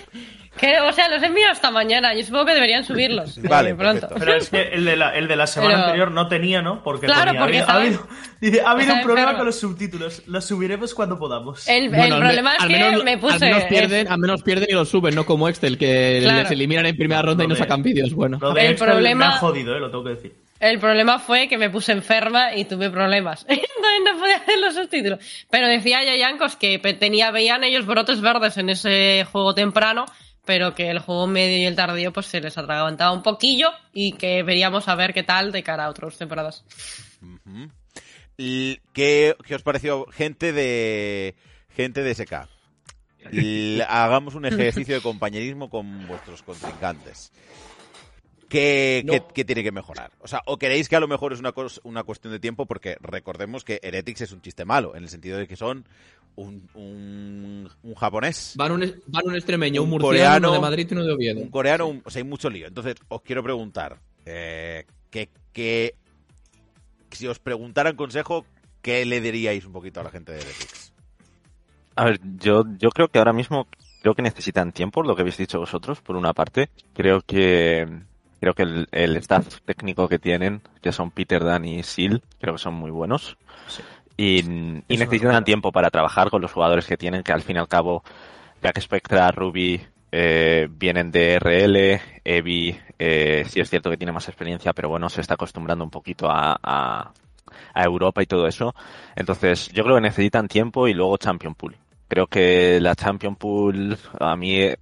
Que, 0.56 0.80
o 0.80 0.92
sea, 0.92 1.08
los 1.08 1.22
he 1.22 1.26
enviado 1.26 1.52
hasta 1.52 1.70
mañana. 1.70 2.14
Yo 2.14 2.22
supongo 2.24 2.46
que 2.46 2.54
deberían 2.54 2.84
subirlos. 2.84 3.38
eh, 3.38 3.42
Vale, 3.48 3.74
pronto. 3.74 4.08
perfecto. 4.08 4.18
Pero 4.18 4.34
es 4.38 4.50
que 4.50 4.62
el 4.74 4.84
de 4.84 4.96
la, 4.96 5.16
el 5.16 5.26
de 5.28 5.36
la 5.36 5.46
semana 5.46 5.72
Pero- 5.74 5.84
anterior 5.84 6.10
no 6.10 6.28
tenía, 6.28 6.62
¿no? 6.62 6.82
Porque 6.82 7.06
Claro, 7.06 7.26
ponía, 7.28 7.40
porque 7.40 7.56
ha 7.58 7.60
estaba- 7.60 7.80
habido, 7.80 8.06
dice, 8.40 8.60
ha 8.60 8.70
habido 8.70 8.94
un 8.94 9.00
problema 9.02 9.20
enfermo. 9.22 9.38
con 9.38 9.46
los 9.46 9.58
subtítulos. 9.58 10.22
Los 10.26 10.44
subiremos 10.44 10.94
cuando 10.94 11.18
podamos. 11.18 11.66
El, 11.68 11.88
Bueno, 11.88 12.04
el 12.04 12.12
al 12.14 12.20
problema 12.20 12.50
me- 12.50 12.56
es 12.56 12.62
que 12.64 12.84
menos, 12.84 13.04
me 13.04 13.18
puse. 13.18 13.34
Al 13.34 13.40
menos, 13.40 13.64
pierden, 13.64 14.08
al 14.08 14.18
menos 14.18 14.42
pierden 14.42 14.66
y 14.70 14.74
los 14.74 14.88
suben, 14.88 15.14
no 15.14 15.24
como 15.26 15.48
Excel, 15.48 15.78
que 15.78 16.18
Claro. 16.22 16.42
les 16.42 16.50
eliminan 16.50 16.86
en 16.86 16.96
primera 16.96 17.22
ronda 17.22 17.44
y 17.44 17.48
no 17.48 17.54
sacan 17.56 17.82
vídeos. 17.82 18.12
Bueno. 18.14 18.38
Lo 18.40 18.52
de 18.52 18.66
El 18.66 18.72
Excel 18.72 18.88
me 18.88 18.92
problema- 18.94 19.28
ha 19.28 19.38
jodido, 19.38 19.74
¿eh? 19.76 19.80
Lo 19.80 19.90
tengo 19.90 20.04
que 20.04 20.10
decir. 20.10 20.34
El 20.60 20.78
problema 20.78 21.18
fue 21.18 21.48
que 21.48 21.58
me 21.58 21.70
puse 21.70 21.90
enferma 21.90 22.54
y 22.54 22.66
tuve 22.66 22.88
problemas. 22.88 23.44
Entonces 23.48 24.00
no 24.04 24.16
podía 24.20 24.36
hacer 24.36 24.58
los 24.60 24.74
subtítulos. 24.74 25.18
Pero 25.50 25.66
decía 25.66 26.04
Yayancos 26.04 26.54
que 26.54 26.78
tenía, 27.00 27.32
veían 27.32 27.64
ellos 27.64 27.84
brotes 27.84 28.20
verdes 28.20 28.56
en 28.58 28.68
ese 28.70 29.26
juego 29.32 29.54
temprano, 29.56 30.04
pero 30.44 30.74
que 30.74 30.90
el 30.90 30.98
juego 30.98 31.26
medio 31.26 31.58
y 31.58 31.64
el 31.64 31.76
tardío 31.76 32.12
pues 32.12 32.26
se 32.26 32.40
les 32.40 32.56
atragantaba 32.58 33.12
un 33.12 33.22
poquillo 33.22 33.70
y 33.92 34.12
que 34.12 34.42
veríamos 34.42 34.88
a 34.88 34.94
ver 34.94 35.14
qué 35.14 35.22
tal 35.22 35.52
de 35.52 35.62
cara 35.62 35.84
a 35.86 35.90
otras 35.90 36.16
temporadas. 36.18 36.64
¿Qué, 38.36 39.36
qué 39.46 39.54
os 39.54 39.62
pareció, 39.62 40.06
gente 40.06 40.52
de 40.52 41.34
gente 41.76 42.02
de 42.02 42.14
SK? 42.14 42.48
Hagamos 43.88 44.34
un 44.34 44.46
ejercicio 44.46 44.94
de 44.96 45.00
compañerismo 45.00 45.70
con 45.70 46.06
vuestros 46.08 46.42
contrincantes. 46.42 47.32
¿Qué, 48.48 49.02
No. 49.06 49.12
qué- 49.12 49.22
qué 49.32 49.44
tiene 49.46 49.62
que 49.62 49.72
mejorar? 49.72 50.10
O 50.18 50.28
sea, 50.28 50.42
¿o 50.44 50.58
queréis 50.58 50.88
que 50.88 50.96
a 50.96 51.00
lo 51.00 51.08
mejor 51.08 51.32
es 51.32 51.38
una, 51.40 51.52
cos- 51.54 51.80
una 51.84 52.02
cuestión 52.02 52.32
de 52.34 52.40
tiempo? 52.40 52.66
Porque 52.66 52.96
recordemos 53.00 53.64
que 53.64 53.80
Heretics 53.82 54.22
es 54.22 54.32
un 54.32 54.42
chiste 54.42 54.66
malo, 54.66 54.94
en 54.94 55.04
el 55.04 55.08
sentido 55.08 55.38
de 55.38 55.46
que 55.48 55.56
son 55.56 55.86
un, 56.36 56.68
un, 56.74 57.68
un 57.82 57.94
japonés, 57.94 58.54
Van 58.56 58.72
un, 58.72 58.94
van 59.06 59.26
un 59.26 59.34
extremeño, 59.34 59.82
un, 59.82 59.86
Un 59.86 59.90
murciano, 59.90 60.08
coreano, 60.08 60.48
uno 60.48 60.54
de 60.54 60.60
Madrid 60.60 60.86
y 60.90 60.94
uno 60.94 61.04
de 61.04 61.12
Oviedo. 61.12 61.40
un 61.40 61.50
coreano, 61.50 61.86
un- 61.86 62.02
o 62.04 62.10
sea, 62.10 62.20
hay 62.22 62.28
mucho 62.28 62.48
lío. 62.50 62.66
Entonces, 62.66 62.94
os 63.08 63.22
quiero 63.22 63.42
preguntar, 63.42 63.98
eh, 64.24 64.84
que, 65.10 65.28
que 65.52 65.94
si 67.10 67.26
os 67.26 67.38
preguntaran 67.38 67.96
consejo, 67.96 68.46
¿qué 68.80 69.04
le 69.04 69.20
diríais 69.20 69.64
un 69.66 69.72
poquito 69.72 70.00
a 70.00 70.04
la 70.04 70.10
gente 70.10 70.32
de 70.32 70.38
Heretics? 70.40 70.92
A 71.96 72.04
ver, 72.06 72.20
yo, 72.38 72.64
yo 72.78 72.88
creo 72.90 73.08
que 73.08 73.18
ahora 73.18 73.34
mismo 73.34 73.68
creo 74.00 74.14
que 74.14 74.22
necesitan 74.22 74.72
tiempo, 74.72 75.02
lo 75.02 75.14
que 75.14 75.20
habéis 75.22 75.36
dicho 75.36 75.58
vosotros, 75.58 76.00
por 76.00 76.16
una 76.16 76.32
parte. 76.32 76.70
Creo 76.94 77.20
que 77.20 77.86
creo 78.40 78.54
que 78.54 78.62
el, 78.62 78.88
el 78.90 79.16
staff 79.18 79.60
técnico 79.64 80.08
que 80.08 80.18
tienen, 80.18 80.62
que 80.80 80.90
son 80.90 81.10
Peter, 81.12 81.44
Dan 81.44 81.64
y 81.66 81.82
Sil, 81.86 82.24
creo 82.40 82.54
que 82.54 82.58
son 82.58 82.74
muy 82.74 82.90
buenos. 82.90 83.36
Sí. 83.68 83.82
Y, 84.24 84.42
necesitan 84.88 85.28
verdad. 85.30 85.44
tiempo 85.44 85.72
para 85.72 85.90
trabajar 85.90 86.30
con 86.30 86.40
los 86.42 86.52
jugadores 86.52 86.86
que 86.86 86.96
tienen, 86.96 87.22
que 87.22 87.32
al 87.32 87.42
fin 87.42 87.56
y 87.56 87.58
al 87.58 87.68
cabo, 87.68 88.02
Jack 88.62 88.80
Spectra, 88.80 89.30
Ruby, 89.30 89.80
eh, 90.12 90.68
vienen 90.70 91.10
de 91.10 91.34
RL, 91.34 92.00
Evi, 92.24 92.78
eh, 92.98 93.44
sí 93.48 93.60
es 93.60 93.70
cierto 93.70 93.90
que 93.90 93.96
tiene 93.96 94.12
más 94.12 94.28
experiencia, 94.28 94.72
pero 94.72 94.88
bueno, 94.88 95.08
se 95.08 95.20
está 95.20 95.34
acostumbrando 95.34 95.82
un 95.84 95.90
poquito 95.90 96.30
a, 96.30 96.58
a, 96.62 97.12
a 97.74 97.84
Europa 97.84 98.22
y 98.22 98.26
todo 98.26 98.46
eso. 98.46 98.74
Entonces, 99.16 99.68
yo 99.72 99.82
creo 99.82 99.96
que 99.96 100.02
necesitan 100.02 100.48
tiempo 100.48 100.86
y 100.86 100.94
luego 100.94 101.16
Champion 101.16 101.54
Pool. 101.54 101.76
Creo 102.08 102.26
que 102.26 102.78
la 102.80 102.94
Champion 102.94 103.36
Pool, 103.36 103.96
a 104.20 104.36
mí, 104.36 104.54
eh, 104.56 104.76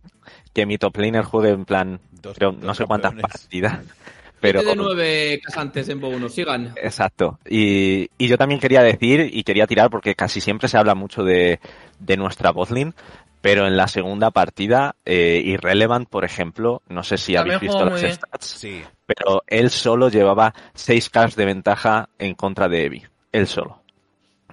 que 0.53 0.67
mi 0.67 0.79
top 0.79 0.97
laner 0.99 1.25
juegue 1.25 1.51
en 1.51 1.65
plan, 1.65 2.01
Dos- 2.11 2.37
creo, 2.37 2.51
dos 2.53 2.63
no 2.65 2.75
sé 2.75 2.85
cuántas 2.87 3.15
partidas, 3.15 3.79
pero... 4.41 4.63
de 4.63 4.77
nueve 4.77 5.41
casantes 5.45 5.89
en 5.89 6.01
Bo1, 6.01 6.29
sigan. 6.29 6.75
Exacto. 6.77 7.39
Y, 7.49 8.09
y 8.19 8.29
yo 8.29 8.39
también 8.39 8.61
quería 8.61 8.83
decir 8.83 9.29
y 9.33 9.43
quería 9.45 9.67
tirar 9.67 9.91
porque 9.91 10.15
casi 10.15 10.41
siempre 10.41 10.69
se 10.69 10.79
habla 10.79 10.95
mucho 10.95 11.23
de, 11.23 11.61
de 11.99 12.17
nuestra 12.17 12.51
botlane, 12.51 12.93
pero 13.41 13.67
en 13.67 13.77
la 13.77 13.89
segunda 13.89 14.31
partida, 14.31 14.97
eh, 15.05 15.41
Irrelevant, 15.45 16.09
por 16.09 16.25
ejemplo, 16.25 16.83
no 16.89 17.03
sé 17.03 17.17
si 17.17 17.35
También 17.35 17.57
habéis 17.57 17.73
visto 17.73 17.91
bien. 17.95 18.15
stats, 18.15 18.47
Sí, 18.47 18.83
pero 19.07 19.43
él 19.47 19.71
solo 19.71 20.09
llevaba 20.09 20.55
6k 20.75 21.35
de 21.35 21.45
ventaja 21.47 22.09
en 22.19 22.35
contra 22.35 22.69
de 22.69 22.85
Evi. 22.85 23.03
Él 23.33 23.47
solo. 23.47 23.81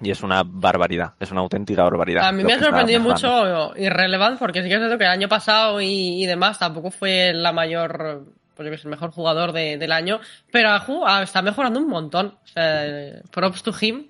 Y 0.00 0.10
es 0.12 0.22
una 0.22 0.42
barbaridad, 0.44 1.14
es 1.18 1.32
una 1.32 1.40
auténtica 1.40 1.82
barbaridad. 1.82 2.24
A 2.24 2.30
mí 2.32 2.44
me 2.44 2.52
ha 2.54 2.58
sorprendido 2.60 3.00
mucho 3.00 3.76
Irrelevant 3.76 4.38
porque 4.38 4.62
sí 4.62 4.68
que 4.68 4.74
es 4.74 4.80
cierto 4.80 4.96
que 4.96 5.04
el 5.04 5.10
año 5.10 5.28
pasado 5.28 5.80
y, 5.80 6.22
y 6.22 6.26
demás 6.26 6.58
tampoco 6.58 6.90
fue 6.92 7.32
la 7.34 7.52
mayor, 7.52 8.24
pues 8.58 8.66
yo 8.66 8.72
que 8.72 8.76
sé, 8.78 8.82
el 8.88 8.90
mejor 8.90 9.12
jugador 9.12 9.52
de- 9.52 9.78
del 9.78 9.92
año, 9.92 10.20
pero 10.52 10.70
ha 10.72 10.80
jugado- 10.80 11.06
ah, 11.06 11.22
está 11.22 11.40
mejorando 11.40 11.78
un 11.80 11.88
montón. 11.88 12.34
O 12.44 12.46
sea, 12.46 13.22
props 13.30 13.62
to 13.62 13.72
him. 13.80 14.08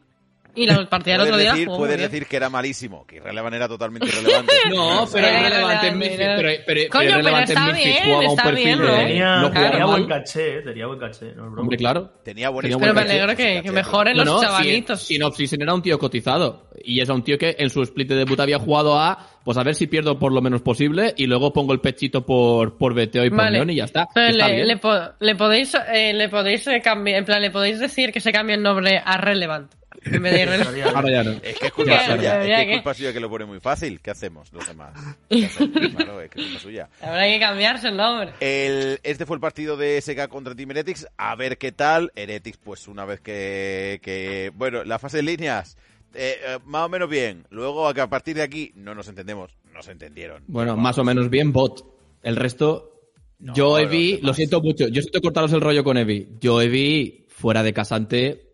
Y 0.54 0.66
la 0.66 0.84
partida 0.90 1.12
del 1.18 1.22
otro 1.26 1.36
día 1.36 1.52
decir, 1.52 1.66
jugó 1.66 1.78
puedes 1.78 1.98
bien. 1.98 2.10
decir 2.10 2.26
que 2.26 2.36
era 2.36 2.48
malísimo, 2.50 3.06
que 3.06 3.16
Irrelevant 3.16 3.54
era 3.54 3.68
totalmente 3.68 4.08
irrelevante. 4.08 4.52
No, 4.74 5.06
pero 5.12 5.26
Era 5.26 5.38
es 5.46 5.52
relevante 5.54 5.86
en 5.86 5.98
Memphis. 5.98 6.18
Pero, 6.18 6.62
pero, 6.66 6.80
Coño, 6.90 6.90
pero 7.00 7.10
es 7.10 7.16
relevante 7.16 7.54
pero 7.54 7.60
en 7.60 7.66
está 7.68 7.72
Memphis. 7.72 7.84
bien, 7.84 8.04
Jugaba 8.04 8.18
un 8.22 8.26
está 8.30 8.42
perfil 8.42 8.64
bien, 8.64 8.78
de. 8.80 8.86
¿no? 8.88 8.96
Tenía, 8.96 9.36
no 9.36 9.48
jugaba 9.48 9.70
tenía 9.70 9.84
buen 9.86 10.08
caché, 10.08 10.56
eh, 10.58 10.62
tenía 10.62 10.86
buen 10.86 10.98
caché. 10.98 11.26
No 11.36 11.46
es. 11.52 11.58
Hombre, 11.58 11.76
claro. 11.76 12.10
Tenía 12.24 12.48
buen 12.48 12.62
Tenía 12.62 12.78
Pero 12.78 12.94
me 12.94 13.00
alegro 13.02 13.26
caché, 13.28 13.36
que, 13.36 13.54
caché, 13.56 13.62
que 13.68 13.72
mejoren 13.72 14.16
No, 14.16 14.24
los 14.24 14.34
no, 14.34 14.40
chavalitos. 14.42 15.00
Si, 15.00 15.14
Sinopsis 15.14 15.52
era 15.52 15.74
un 15.74 15.82
tío 15.82 15.98
cotizado. 15.98 16.67
Y 16.84 17.00
es 17.00 17.08
un 17.08 17.22
tío 17.22 17.38
que 17.38 17.56
en 17.58 17.70
su 17.70 17.82
split 17.82 18.08
de 18.08 18.14
debut 18.16 18.38
había 18.40 18.58
jugado 18.58 18.98
a, 18.98 19.26
pues 19.44 19.56
a 19.58 19.62
ver 19.62 19.74
si 19.74 19.86
pierdo 19.86 20.18
por 20.18 20.32
lo 20.32 20.40
menos 20.40 20.62
posible 20.62 21.14
y 21.16 21.26
luego 21.26 21.52
pongo 21.52 21.72
el 21.72 21.80
pechito 21.80 22.24
por, 22.24 22.76
por 22.76 22.94
BTO 22.94 23.24
y 23.24 23.30
por 23.30 23.38
Vale. 23.38 23.72
Y 23.72 23.76
ya 23.76 23.84
está. 23.84 24.08
Pero 24.14 24.28
Está 24.28 24.48
le, 24.48 24.54
bien. 24.54 24.68
le 24.68 24.76
po- 24.76 25.10
le 25.20 25.34
podéis, 25.36 25.74
eh, 25.92 26.12
le 26.12 26.28
podéis 26.28 26.66
eh, 26.68 26.80
cambiar, 26.82 27.18
en 27.18 27.24
plan, 27.24 27.40
le 27.42 27.50
podéis 27.50 27.78
decir 27.80 28.12
que 28.12 28.20
se 28.20 28.32
cambie 28.32 28.54
el 28.56 28.62
nombre 28.62 29.00
a 29.04 29.16
Relevant. 29.16 29.72
En 30.04 30.22
vez 30.22 30.32
de 30.32 30.42
Irrelevant. 30.42 30.76
Estaría- 30.76 30.96
Ahora 30.96 31.10
ya 31.10 31.24
no. 31.24 31.30
Es 31.42 31.58
que 31.58 31.66
es 31.66 31.72
culpa 31.72 31.90
Ya, 31.90 32.06
suya, 32.16 32.22
ya, 32.46 32.60
es 32.60 32.66
que 32.66 32.70
es 32.72 32.76
culpa 32.78 32.94
suya 32.94 33.12
que 33.12 33.20
lo 33.20 33.28
pone 33.28 33.44
muy 33.46 33.58
fácil. 33.58 34.00
¿Qué 34.00 34.10
hacemos 34.12 34.52
los 34.52 34.66
demás? 34.68 34.92
¿Qué 35.28 35.44
hacemos? 35.46 35.76
Claro, 35.96 36.20
es 36.20 36.30
que 36.30 36.40
es 36.40 36.46
culpa 36.46 36.60
suya. 36.60 36.88
Habrá 37.02 37.24
que 37.24 37.40
cambiarse 37.40 37.88
el 37.88 37.96
nombre. 37.96 38.30
El, 38.38 39.00
este 39.02 39.26
fue 39.26 39.36
el 39.36 39.40
partido 39.40 39.76
de 39.76 40.00
SK 40.00 40.28
contra 40.28 40.54
Team 40.54 40.70
Heretics. 40.70 41.08
A 41.16 41.34
ver 41.34 41.58
qué 41.58 41.72
tal. 41.72 42.12
Heretics, 42.14 42.58
pues 42.62 42.86
una 42.86 43.04
vez 43.06 43.20
que. 43.20 43.98
que 44.02 44.52
bueno, 44.54 44.84
la 44.84 45.00
fase 45.00 45.16
de 45.16 45.22
líneas, 45.24 45.76
eh, 46.14 46.36
eh, 46.46 46.58
más 46.64 46.86
o 46.86 46.88
menos 46.88 47.08
bien. 47.08 47.46
Luego, 47.50 47.86
a 47.88 47.94
que 47.94 48.00
a 48.00 48.08
partir 48.08 48.36
de 48.36 48.42
aquí, 48.42 48.72
no 48.74 48.94
nos 48.94 49.08
entendemos. 49.08 49.56
No 49.72 49.82
se 49.82 49.92
entendieron. 49.92 50.42
Bueno, 50.46 50.72
Vamos. 50.72 50.82
más 50.82 50.98
o 50.98 51.04
menos 51.04 51.30
bien 51.30 51.52
bot. 51.52 51.84
El 52.22 52.36
resto, 52.36 52.92
No, 53.38 53.54
yo 53.54 53.78
Evi, 53.78 54.18
lo 54.22 54.34
siento 54.34 54.60
mucho, 54.60 54.88
yo 54.88 55.00
siento 55.02 55.20
cortaros 55.20 55.52
el 55.52 55.60
rollo 55.60 55.84
con 55.84 55.96
Evi. 55.96 56.28
Yo 56.40 56.60
Evi, 56.60 57.26
fuera 57.28 57.62
de 57.62 57.72
casante, 57.72 58.47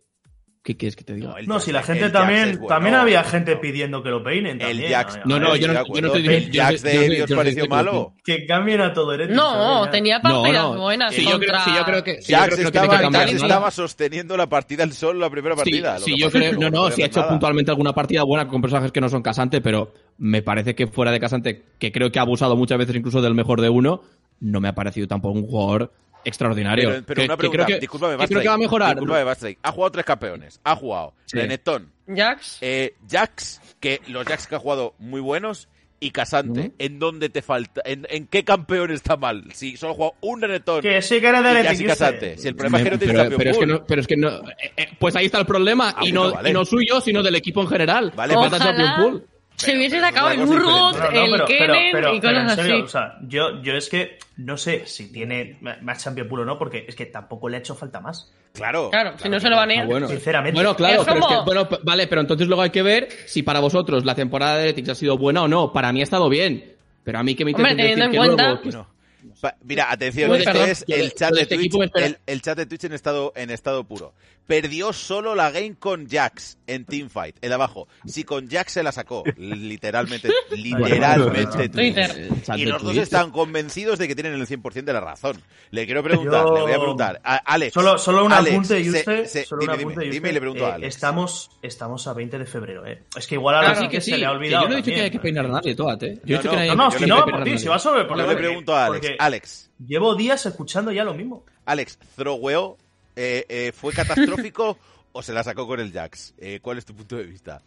¿qué 0.64 0.76
quieres 0.76 0.96
que 0.96 1.04
te 1.04 1.12
diga? 1.14 1.36
No, 1.46 1.56
Jax- 1.56 1.60
si 1.64 1.72
la 1.72 1.82
gente 1.84 2.08
también, 2.10 2.52
bueno. 2.52 2.66
también 2.66 2.94
había 2.96 3.22
gente 3.22 3.54
pidiendo 3.56 4.02
que 4.02 4.08
lo 4.08 4.24
peinen. 4.24 4.60
El 4.60 4.82
Jax. 4.88 5.20
No, 5.26 5.38
no, 5.38 5.54
yo 5.56 5.68
no- 5.68 5.84
yo 5.94 6.00
no 6.00 6.06
estoy 6.08 6.22
diciendo- 6.22 6.46
El 6.48 6.56
no 6.56 6.62
Jax 6.64 6.82
de 6.82 6.94
no 6.94 7.00
Evi 7.02 7.20
os 7.20 7.30
no 7.30 7.36
pareció 7.36 7.66
malo. 7.68 8.14
Que 8.24 8.46
cambien 8.46 8.80
a 8.80 8.92
todo 8.94 9.12
Heretics. 9.12 9.36
No, 9.36 9.88
tenía 9.90 10.16
No, 10.18 10.22
partidas 10.22 10.62
no. 10.64 10.80
buenas 10.80 11.14
Sí, 11.14 11.22
yo 11.22 11.38
creo, 11.38 11.52
contra... 11.52 11.64
sí, 11.64 11.70
yo 11.76 11.84
creo 11.84 12.02
que, 12.02 12.22
sí, 12.22 12.32
yo 12.32 12.38
Jax 12.38 12.46
creo 12.46 12.56
que 12.56 12.62
no 12.62 12.68
estaba, 12.68 12.96
que 12.96 13.02
cambiar 13.02 13.22
Jax 13.26 13.34
nada. 13.34 13.46
estaba 13.46 13.70
sosteniendo 13.70 14.36
la 14.36 14.48
partida 14.48 14.82
el 14.84 14.92
solo 14.94 15.20
la 15.20 15.30
primera 15.30 15.54
Sí, 15.54 15.58
partida. 15.60 15.98
Sí, 15.98 16.14
que 16.14 16.20
yo 16.20 16.30
creo, 16.30 16.50
que 16.52 16.56
no, 16.58 16.70
no, 16.70 16.90
si 16.90 17.02
ha 17.02 17.06
hecho 17.06 17.20
nada. 17.20 17.30
puntualmente 17.30 17.70
alguna 17.70 17.92
partida 17.92 18.22
buena 18.24 18.48
con 18.48 18.60
personajes 18.62 18.90
que 18.90 19.00
no 19.02 19.08
son 19.10 19.22
casante, 19.22 19.60
pero 19.60 19.92
me 20.18 20.40
parece 20.42 20.74
que 20.74 20.86
fuera 20.86 21.12
de 21.12 21.20
casante, 21.20 21.62
que 21.78 21.92
creo 21.92 22.10
que 22.10 22.18
ha 22.18 22.22
abusado 22.22 22.56
muchas 22.56 22.78
veces 22.78 22.96
incluso 22.96 23.20
del 23.20 23.34
mejor 23.34 23.60
de 23.60 23.68
uno, 23.68 24.00
no 24.40 24.60
me 24.60 24.68
ha 24.68 24.74
parecido 24.74 25.06
tampoco 25.06 25.38
un 25.38 25.46
jugador 25.46 25.92
extraordinario. 26.24 26.88
Pero, 26.90 27.02
pero 27.06 27.20
Que- 27.20 27.24
una 27.26 27.34
que 27.34 27.38
pregunta, 27.38 27.64
creo 27.64 27.76
que, 27.76 27.80
discúlpame, 27.80 28.16
que 28.18 28.26
creo 28.28 28.42
que 28.42 28.48
va 28.48 28.54
a 28.54 28.58
mejorar. 28.58 28.96
Discúlpame. 28.96 29.56
Ha 29.62 29.72
jugado 29.72 29.90
tres 29.92 30.04
campeones. 30.04 30.60
Ha 30.64 30.76
jugado 30.76 31.14
Sí. 31.26 31.36
Renekton, 31.38 31.92
Jax. 32.06 32.58
eh, 32.60 32.94
Jax, 33.10 33.60
que 33.80 34.00
los 34.08 34.24
Jax 34.26 34.46
que 34.46 34.54
ha 34.54 34.58
jugado 34.58 34.94
muy 34.98 35.20
buenos, 35.20 35.68
y 36.00 36.10
Casante. 36.10 36.72
¿En 36.78 36.98
dónde 36.98 37.30
te 37.30 37.40
falta? 37.40 37.80
¿En, 37.84 38.06
en 38.10 38.26
qué 38.26 38.44
campeón 38.44 38.90
está 38.90 39.16
mal? 39.16 39.44
Si 39.54 39.76
solo 39.78 39.92
ha 39.92 39.94
jugado 39.96 40.14
un 40.20 40.42
Renekton 40.42 40.82
Que 40.82 41.00
sí 41.00 41.18
que 41.18 41.28
era 41.28 41.40
de 41.40 41.74
y 41.74 41.84
Casante. 41.86 42.36
Si 42.36 42.46
el 42.48 42.56
problema 42.56 42.78
es 42.78 42.84
que 42.84 42.90
no 42.90 42.98
tienes 42.98 43.16
pero, 43.16 43.22
campeón 43.30 43.38
pero 43.38 43.50
es 43.50 43.56
que 43.58 43.66
no, 43.66 43.86
pero 43.86 44.00
es 44.02 44.06
que 44.06 44.16
no. 44.16 44.28
eh, 44.50 44.72
eh, 44.76 44.88
pues 44.98 45.16
ahí 45.16 45.26
está 45.26 45.38
el 45.38 45.46
problema. 45.46 45.94
Ah, 45.96 46.02
y, 46.04 46.12
no, 46.12 46.30
vale. 46.32 46.50
y 46.50 46.52
no 46.52 46.64
suyo, 46.66 47.00
sino 47.00 47.22
del 47.22 47.36
equipo 47.36 47.62
en 47.62 47.68
general. 47.68 48.12
Vale, 48.14 48.34
Le 48.34 48.38
falta 48.38 48.56
Ojalá 48.56 48.96
Pool. 48.96 49.26
Se 49.56 49.76
hubiese 49.76 50.00
sacado 50.00 50.30
el 50.30 50.40
una 50.40 50.46
cosa 50.46 50.58
Urgot, 50.58 50.98
No, 50.98 51.10
no, 51.10 51.24
el 51.24 51.30
pero, 51.30 51.30
pero, 51.30 51.46
Kennen 51.46 51.92
pero, 51.92 52.14
y 52.14 52.20
pero 52.20 52.36
en 52.38 52.42
cosas 52.44 52.56
serio, 52.56 52.74
así. 52.74 52.82
o 52.82 52.88
sea, 52.88 53.18
yo, 53.22 53.62
yo 53.62 53.72
es 53.74 53.88
que 53.88 54.18
no 54.36 54.56
sé 54.56 54.82
si 54.86 55.12
tiene 55.12 55.58
más 55.82 56.02
Champion 56.02 56.28
Pool 56.28 56.40
o 56.40 56.44
no, 56.44 56.58
porque 56.58 56.84
es 56.88 56.94
que 56.94 57.06
tampoco 57.06 57.48
le 57.48 57.56
ha 57.56 57.60
hecho 57.60 57.74
falta 57.74 58.00
más. 58.00 58.32
Claro. 58.52 58.88
Claro, 58.90 59.14
si 59.18 59.28
no 59.28 59.40
se 59.40 59.48
lo 59.48 59.56
banean. 59.56 59.82
Ah, 59.82 59.86
bueno. 59.86 60.06
Sinceramente. 60.08 60.54
Bueno, 60.54 60.76
claro, 60.76 61.00
Es 61.00 61.06
pero 61.08 61.18
es 61.20 61.26
que, 61.26 61.34
bueno, 61.44 61.68
vale, 61.82 62.06
pero 62.06 62.20
entonces 62.20 62.46
luego 62.46 62.62
hay 62.62 62.70
que 62.70 62.82
ver 62.82 63.08
si 63.26 63.42
para 63.42 63.58
vosotros 63.60 64.04
la 64.04 64.14
temporada 64.14 64.56
de 64.58 64.64
Heretics 64.64 64.90
ha 64.90 64.94
sido 64.94 65.18
buena 65.18 65.42
o 65.42 65.48
no. 65.48 65.72
Para 65.72 65.92
mí 65.92 66.00
ha 66.00 66.04
estado 66.04 66.28
bien. 66.28 66.72
Pero 67.02 67.18
a 67.18 67.22
mí 67.24 67.34
que 67.34 67.44
me 67.44 67.52
Hombre, 67.52 67.72
intenten 67.72 67.98
decir 67.98 68.04
teniendo 68.04 68.10
que 68.10 68.16
en 68.16 68.36
cuenta- 68.36 68.62
luego... 68.70 68.86
que- 68.86 68.93
Pa- 69.40 69.56
Mira, 69.62 69.90
atención, 69.90 70.30
perdón, 70.44 70.68
es 70.70 70.84
de- 70.86 71.00
el 71.00 71.12
chat 71.14 71.30
de 71.30 71.36
de 71.36 71.42
este 71.42 71.54
Twitch, 71.56 71.74
equipo 71.74 71.98
el, 71.98 72.18
el 72.26 72.42
chat 72.42 72.56
de 72.56 72.66
Twitch 72.66 72.84
en 72.84 72.92
estado 72.92 73.32
en 73.36 73.50
estado 73.50 73.84
puro. 73.84 74.12
Perdió 74.46 74.92
solo 74.92 75.34
la 75.34 75.50
game 75.50 75.74
con 75.78 76.06
Jax 76.06 76.58
en 76.66 76.84
Teamfight, 76.84 77.36
el 77.40 77.48
de 77.48 77.54
abajo. 77.54 77.88
Si 78.04 78.24
con 78.24 78.46
Jax 78.50 78.72
se 78.72 78.82
la 78.82 78.92
sacó, 78.92 79.24
literalmente, 79.38 80.28
literalmente. 80.50 81.68
Twitter. 81.68 82.28
Y 82.56 82.64
los 82.66 82.82
dos 82.82 82.96
están 82.96 83.30
convencidos 83.30 83.98
de 83.98 84.08
que 84.08 84.14
tienen 84.14 84.34
el 84.34 84.46
100% 84.46 84.84
de 84.84 84.92
la 84.92 85.00
razón. 85.00 85.40
Le 85.70 85.86
quiero 85.86 86.02
preguntar, 86.02 86.44
Yo- 86.46 86.54
le 86.56 86.60
voy 86.62 86.72
a 86.72 86.78
preguntar. 86.78 87.20
A- 87.24 87.36
Alex. 87.36 87.72
Solo, 87.74 87.98
solo 87.98 88.24
un 88.26 88.32
Alex, 88.32 88.54
apunte, 88.54 88.84
se- 88.84 88.90
Juste. 88.90 89.26
se- 89.26 89.44
solo 89.44 89.62
dime, 89.62 89.76
dime, 89.78 90.04
dime 90.10 90.30
y 90.30 90.32
le 90.32 90.40
pregunto 90.40 90.66
a 90.66 90.70
Eh, 90.70 90.72
Alex. 90.74 90.94
estamos, 90.94 91.50
estamos 91.62 92.06
a 92.06 92.12
20 92.12 92.38
de 92.38 92.44
febrero, 92.46 92.86
¿eh? 92.86 93.02
Es 93.16 93.26
que 93.26 93.36
igual 93.36 93.54
a 93.56 93.62
la 93.62 93.64
Claro, 93.72 93.80
sí, 93.82 93.88
que 93.88 94.00
sí. 94.00 94.10
se 94.12 94.18
le 94.18 94.26
ha 94.26 94.30
que 94.30 94.36
olvidado. 94.36 94.62
yo 94.64 94.68
no 94.68 94.74
he 94.74 94.82
dicho 94.82 94.90
que 94.94 95.00
hay 95.00 95.10
que 95.10 95.20
peinar 95.20 95.46
a 95.46 95.48
nadie, 95.48 95.74
Toat, 95.74 96.02
¿eh? 96.02 96.20
Yo 96.24 96.34
he 96.34 96.36
No, 96.36 96.42
dicho 96.42 96.50
que 96.50 96.56
no, 96.56 96.62
que- 96.72 96.76
no, 96.76 96.90
si 96.90 97.06
no, 97.06 97.24
por 97.24 97.44
ti, 97.44 97.58
si 97.58 97.66
va 97.68 97.78
sobre 97.78 98.02
el 98.02 98.08
Yo 98.08 98.14
le 98.26 98.36
pregunto 98.36 98.76
a 98.76 98.86
Alex. 98.86 99.06
Alex, 99.34 99.68
Llevo 99.84 100.14
días 100.14 100.46
escuchando 100.46 100.92
ya 100.92 101.02
lo 101.02 101.12
mismo. 101.12 101.44
Alex, 101.64 101.98
¿Throweo 102.14 102.78
eh, 103.16 103.44
eh, 103.48 103.72
fue 103.72 103.92
catastrófico 103.92 104.78
o 105.12 105.22
se 105.22 105.32
la 105.32 105.42
sacó 105.42 105.66
con 105.66 105.80
el 105.80 105.92
Jax? 105.92 106.34
Eh, 106.38 106.60
¿Cuál 106.62 106.78
es 106.78 106.84
tu 106.84 106.94
punto 106.94 107.16
de 107.16 107.24
vista? 107.24 107.60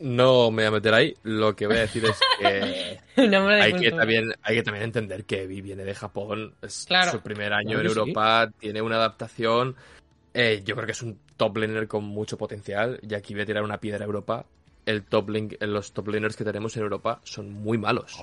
No 0.00 0.50
me 0.50 0.62
voy 0.62 0.66
a 0.66 0.70
meter 0.72 0.94
ahí. 0.94 1.14
Lo 1.22 1.54
que 1.54 1.68
voy 1.68 1.76
a 1.76 1.80
decir 1.80 2.04
es 2.04 2.18
que 2.40 2.98
hay 3.16 3.72
que, 3.74 3.90
también, 3.92 4.32
hay 4.42 4.56
que 4.56 4.62
también 4.64 4.84
entender 4.84 5.24
que 5.24 5.42
Evi 5.42 5.60
viene 5.60 5.84
de 5.84 5.94
Japón. 5.94 6.54
Es 6.60 6.84
Claro. 6.86 7.12
su 7.12 7.20
primer 7.20 7.52
año 7.52 7.70
Claro 7.78 7.82
en 7.88 7.94
sí. 7.94 7.98
Europa. 8.00 8.50
Tiene 8.58 8.82
una 8.82 8.96
adaptación. 8.96 9.76
Eh, 10.34 10.62
yo 10.64 10.74
creo 10.74 10.86
que 10.86 10.92
es 10.92 11.02
un 11.02 11.20
top 11.36 11.56
laner 11.58 11.86
con 11.86 12.02
mucho 12.04 12.36
potencial. 12.36 12.98
Y 13.08 13.14
aquí 13.14 13.32
voy 13.34 13.44
a 13.44 13.46
tirar 13.46 13.62
una 13.62 13.78
piedra 13.78 14.04
a 14.04 14.06
Europa. 14.06 14.44
El 14.88 15.04
top 15.04 15.28
lane, 15.28 15.50
los 15.60 15.92
top 15.92 16.08
laners 16.08 16.34
que 16.34 16.44
tenemos 16.44 16.74
en 16.78 16.82
Europa 16.82 17.20
son 17.22 17.52
muy 17.52 17.76
malos. 17.76 18.16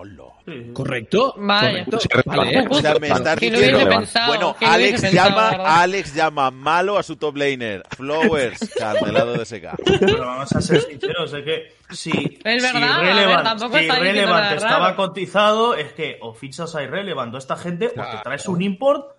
¿Correcto? 0.73 1.35
Vaya. 1.37 1.85
Correcto. 1.85 2.21
Vale, 2.25 2.57
¿eh? 2.59 2.65
O 2.69 2.73
sea, 2.81 2.95
me 2.95 3.07
estás 3.09 3.37
Que 3.39 3.51
no 3.51 3.57
diciendo- 3.57 3.77
hubiese 3.85 3.97
pensado, 3.99 4.27
bueno, 4.27 4.55
Alex 4.61 5.01
pensado, 5.01 5.29
llama, 5.29 5.49
¿verdad? 5.51 5.65
Alex 5.81 6.15
llama 6.15 6.51
malo 6.51 6.97
a 6.97 7.03
su 7.03 7.17
top 7.17 7.37
laner. 7.37 7.83
Flowers, 7.95 8.59
cancelado 8.79 9.33
de 9.33 9.45
SK. 9.45 9.65
Pero 9.99 10.25
vamos 10.25 10.51
a 10.53 10.61
ser 10.61 10.81
sinceros, 10.81 11.33
es 11.33 11.43
que 11.43 11.73
si, 11.91 12.09
Es 12.43 12.63
si 12.65 12.73
verdad, 12.73 12.99
Relevant, 13.01 13.59
si 13.59 13.89
Relevant 13.89 14.55
estaba 14.55 14.95
cotizado, 14.95 15.75
es 15.75 15.93
que 15.93 16.17
o 16.21 16.33
fichas 16.33 16.73
a 16.75 16.81
Irrelevant 16.83 17.33
o 17.35 17.37
esta 17.37 17.55
gente, 17.57 17.87
o 17.87 17.91
te 17.91 18.23
traes 18.23 18.47
un 18.47 18.61
import 18.63 19.14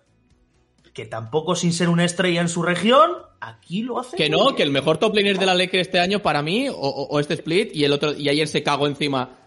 que 0.97 1.05
tampoco 1.05 1.55
sin 1.55 1.73
ser 1.73 1.89
una 1.89 2.03
estrella 2.05 2.41
en 2.41 2.49
su 2.49 2.63
región, 2.63 3.11
aquí 3.39 3.83
lo 3.83 3.99
hace. 3.99 4.17
Que 4.17 4.29
no, 4.31 4.45
bien. 4.45 4.55
que 4.55 4.63
el 4.63 4.71
mejor 4.71 4.97
top 4.97 5.13
laner 5.15 5.37
de 5.37 5.45
la 5.45 5.53
Lecre 5.53 5.79
este 5.79 5.99
año 5.99 6.23
para 6.23 6.41
mí, 6.41 6.69
o, 6.69 6.73
o- 6.73 7.07
o 7.07 7.19
este 7.19 7.35
split, 7.35 7.75
y 7.75 7.83
el 7.83 7.93
otro, 7.93 8.13
y 8.15 8.27
ayer 8.29 8.47
se 8.47 8.63
cagó 8.63 8.87
encima 8.87 9.37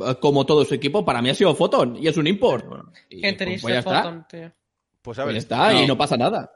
eh, 0.00 0.14
como 0.20 0.46
todo 0.46 0.64
su 0.64 0.72
equipo, 0.72 1.04
para 1.04 1.20
mí 1.20 1.30
ha 1.30 1.34
sido 1.34 1.52
Photon, 1.56 1.96
y 2.00 2.06
es 2.06 2.16
un 2.16 2.28
import. 2.28 2.64
Y, 3.10 3.20
Qué 3.20 3.28
pues, 3.32 3.36
triste, 3.38 3.62
pues 3.62 3.74
ya 3.74 3.78
está. 3.80 4.02
Photon, 4.04 4.26
tío. 4.30 4.52
Pues 5.02 5.18
a 5.18 5.24
Pues 5.24 5.26
ver, 5.26 5.34
ya 5.34 5.38
está, 5.40 5.72
No. 5.72 5.82
y 5.82 5.86
no 5.88 5.98
pasa 5.98 6.16
nada. 6.16 6.50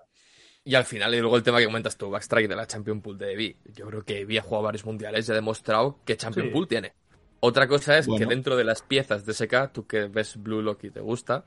Y 0.65 0.75
al 0.77 0.85
final, 0.85 1.13
y 1.15 1.19
luego 1.21 1.37
el 1.37 1.43
tema 1.43 1.59
que 1.59 1.65
comentas 1.67 1.97
tú, 1.97 2.09
Backstrike 2.09 2.49
de 2.49 2.55
la 2.57 2.67
Champion 2.69 3.01
Pool 3.01 3.19
de 3.19 3.33
Evi. 3.33 3.57
Yo 3.75 3.87
creo 3.87 4.05
que 4.05 4.21
Evi 4.21 4.39
ha 4.39 4.43
jugado 4.43 4.63
varios 4.65 4.85
mundiales 4.85 5.29
y 5.29 5.33
ha 5.33 5.35
demostrado 5.35 5.99
que 6.05 6.17
Champion 6.17 6.47
Sí. 6.47 6.53
Pool 6.53 6.69
tiene. 6.69 6.93
Otra 7.41 7.67
cosa 7.67 7.99
es 7.99 8.07
Bueno. 8.07 8.27
que 8.29 8.35
dentro 8.35 8.57
de 8.57 8.63
las 8.65 8.83
piezas 8.83 9.25
de 9.27 9.33
SK, 9.35 9.73
tú 9.73 9.87
que 9.87 10.05
ves 10.07 10.37
Blue 10.37 10.63
Lock 10.63 10.85
y 10.85 10.91
te 10.91 11.01
gusta, 11.01 11.45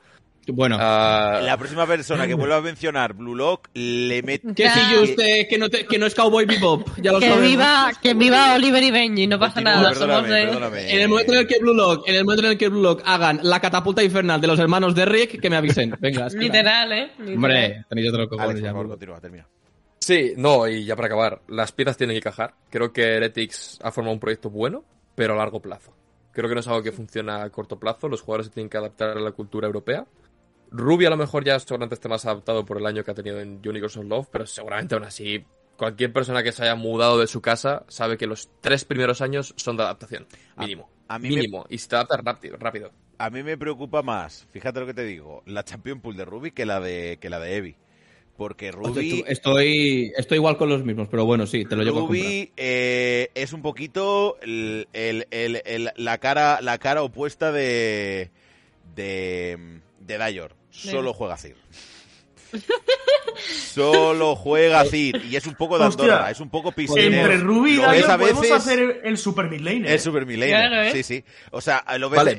Bueno, 0.47 0.75
ah, 0.79 1.39
la 1.43 1.55
próxima 1.57 1.85
persona 1.85 2.25
que 2.25 2.33
vuelva 2.33 2.57
a 2.57 2.61
mencionar 2.61 3.13
Blue 3.13 3.35
Lock 3.35 3.69
le 3.75 4.23
mete... 4.23 4.53
que 4.55 4.69
si 4.69 4.79
yo 4.91 5.03
usted, 5.03 5.47
que 5.47 5.57
no, 5.59 5.69
te- 5.69 5.85
que 5.85 5.99
no 5.99 6.07
es 6.07 6.15
Cowboy 6.15 6.45
Bebop, 6.45 6.87
ya 6.97 7.11
lo 7.11 7.19
Que 7.19 7.27
sabemos. 7.29 7.47
viva, 7.49 7.91
que 8.01 8.13
viva 8.15 8.55
Oliver 8.55 8.81
y 8.83 8.89
Benji, 8.91 9.27
no 9.27 9.37
pasa 9.39 9.55
Continúa, 9.55 9.75
nada. 9.81 9.93
Somos 9.93 10.07
perdóname, 10.23 10.35
de... 10.39 10.45
perdóname. 10.47 10.93
En 10.95 11.01
el 11.01 11.09
momento 11.09 11.33
en 11.33 11.39
el 11.39 11.47
que 11.47 11.59
Blue 11.59 11.73
Lock, 11.75 12.07
en 12.09 12.15
el 12.15 12.23
momento 12.25 12.45
en 12.45 12.51
el 12.51 12.57
que 12.57 12.69
Blue 12.69 12.81
Lock 12.81 13.01
hagan 13.05 13.39
la 13.43 13.59
catapulta 13.59 14.03
infernal 14.03 14.41
de 14.41 14.47
los 14.47 14.57
hermanos 14.59 14.95
de 14.95 15.05
Rick, 15.05 15.39
que 15.39 15.49
me 15.49 15.57
avisen. 15.57 15.95
Venga, 15.99 16.25
es 16.25 16.33
que- 16.33 16.39
Literal, 16.41 16.91
¿eh? 16.91 17.11
Hombre, 17.19 17.85
tenéis 17.87 18.09
otro 18.09 18.27
cojones 18.27 18.49
Alex, 18.49 18.59
por 18.61 18.65
ya. 18.65 18.71
favor, 18.71 18.85
Lock. 18.87 18.91
continúa, 18.93 19.21
termina. 19.21 19.47
Sí, 19.99 20.33
no, 20.37 20.67
y 20.67 20.83
ya 20.85 20.95
para 20.95 21.05
acabar, 21.05 21.41
las 21.49 21.71
piezas 21.71 21.95
tienen 21.95 22.15
que 22.15 22.21
cajar. 22.21 22.55
Creo 22.71 22.91
que 22.91 23.03
Heretics 23.03 23.77
ha 23.83 23.91
formado 23.91 24.15
un 24.15 24.19
proyecto 24.19 24.49
bueno, 24.49 24.83
pero 25.13 25.33
a 25.35 25.37
largo 25.37 25.59
plazo. 25.61 25.93
Creo 26.33 26.49
que 26.49 26.55
no 26.55 26.61
es 26.61 26.67
algo 26.67 26.81
que 26.81 26.91
funciona 26.91 27.43
a 27.43 27.49
corto 27.51 27.77
plazo, 27.77 28.07
los 28.09 28.21
jugadores 28.21 28.47
se 28.47 28.53
tienen 28.53 28.69
que 28.69 28.77
adaptar 28.77 29.17
a 29.17 29.19
la 29.21 29.31
cultura 29.33 29.67
europea. 29.67 30.05
Ruby 30.71 31.05
a 31.05 31.09
lo 31.09 31.17
mejor 31.17 31.43
ya 31.43 31.59
seguramente 31.59 31.95
esté 31.95 32.07
más 32.09 32.25
adaptado 32.25 32.65
por 32.65 32.77
el 32.77 32.85
año 32.85 33.03
que 33.03 33.11
ha 33.11 33.13
tenido 33.13 33.39
en 33.41 33.59
Universe 33.65 33.99
of 33.99 34.05
Love, 34.05 34.27
pero 34.31 34.45
seguramente 34.45 34.95
aún 34.95 35.03
así, 35.03 35.43
cualquier 35.77 36.13
persona 36.13 36.43
que 36.43 36.51
se 36.51 36.63
haya 36.63 36.75
mudado 36.75 37.19
de 37.19 37.27
su 37.27 37.41
casa 37.41 37.83
sabe 37.89 38.17
que 38.17 38.25
los 38.27 38.49
tres 38.61 38.85
primeros 38.85 39.21
años 39.21 39.53
son 39.57 39.75
de 39.77 39.83
adaptación, 39.83 40.27
mínimo. 40.57 40.89
a 41.07 41.19
mí 41.19 41.29
me- 41.29 41.35
mínimo, 41.35 41.65
y 41.69 41.77
se 41.77 41.89
te 41.89 41.95
adaptas 41.95 42.21
rápido, 42.23 42.57
rápido. 42.57 42.91
A 43.17 43.29
mí 43.29 43.43
me 43.43 43.57
preocupa 43.57 44.01
más, 44.01 44.47
fíjate 44.51 44.79
lo 44.79 44.85
que 44.85 44.93
te 44.93 45.03
digo, 45.03 45.43
la 45.45 45.63
Champion 45.63 45.99
Pool 45.99 46.15
de 46.17 46.25
Ruby 46.25 46.51
que 46.51 46.65
la 46.65 46.79
de 46.79 47.17
que 47.19 47.29
la 47.29 47.39
de 47.39 47.55
Evi. 47.57 47.75
Porque 48.37 48.71
Ruby, 48.71 49.23
Estoy, 49.27 50.13
estoy 50.17 50.37
igual 50.37 50.57
con 50.57 50.69
los 50.69 50.83
mismos, 50.83 51.07
pero 51.11 51.25
bueno, 51.25 51.45
sí, 51.45 51.65
te 51.65 51.75
lo 51.75 51.83
llevo 51.83 51.97
a 51.97 52.01
comprar. 52.07 52.23
Ruby 52.23 52.51
eh, 52.57 53.29
es 53.35 53.53
un 53.53 53.61
poquito 53.61 54.39
el- 54.41 54.87
el- 54.93 55.27
el- 55.29 55.61
el- 55.65 55.91
la 55.97 56.17
cara 56.17 56.59
la 56.61 56.77
cara 56.79 57.03
opuesta 57.03 57.51
de 57.51 58.31
de, 58.95 59.81
de 59.99 60.31
Dior. 60.31 60.55
Solo 60.71 61.13
juega 61.13 61.37
Cir. 61.37 61.55
Solo 63.73 64.35
juega 64.35 64.83
Cir. 64.85 65.21
Y 65.29 65.35
es 65.35 65.45
un 65.47 65.55
poco 65.55 65.77
de 65.79 65.85
Hostia. 65.85 66.03
Andorra, 66.05 66.31
es 66.31 66.39
un 66.39 66.49
poco 66.49 66.71
piscinero. 66.71 67.21
Entre 67.31 67.37
Ruby 67.37 67.75
y 67.75 67.79
podemos 67.79 68.41
veces- 68.41 68.51
hacer 68.51 68.79
el, 68.79 68.99
el 69.03 69.17
Super 69.17 69.49
Mid 69.49 69.61
Lane. 69.61 69.89
¿eh? 69.89 69.95
Es 69.95 70.03
super 70.03 70.25
Claro, 70.25 70.81
¿eh? 70.83 70.91
sí, 70.91 71.03
sí. 71.03 71.23
O 71.51 71.61
sea, 71.61 71.83
lo 71.97 72.09
ves, 72.09 72.17
Vale, 72.17 72.37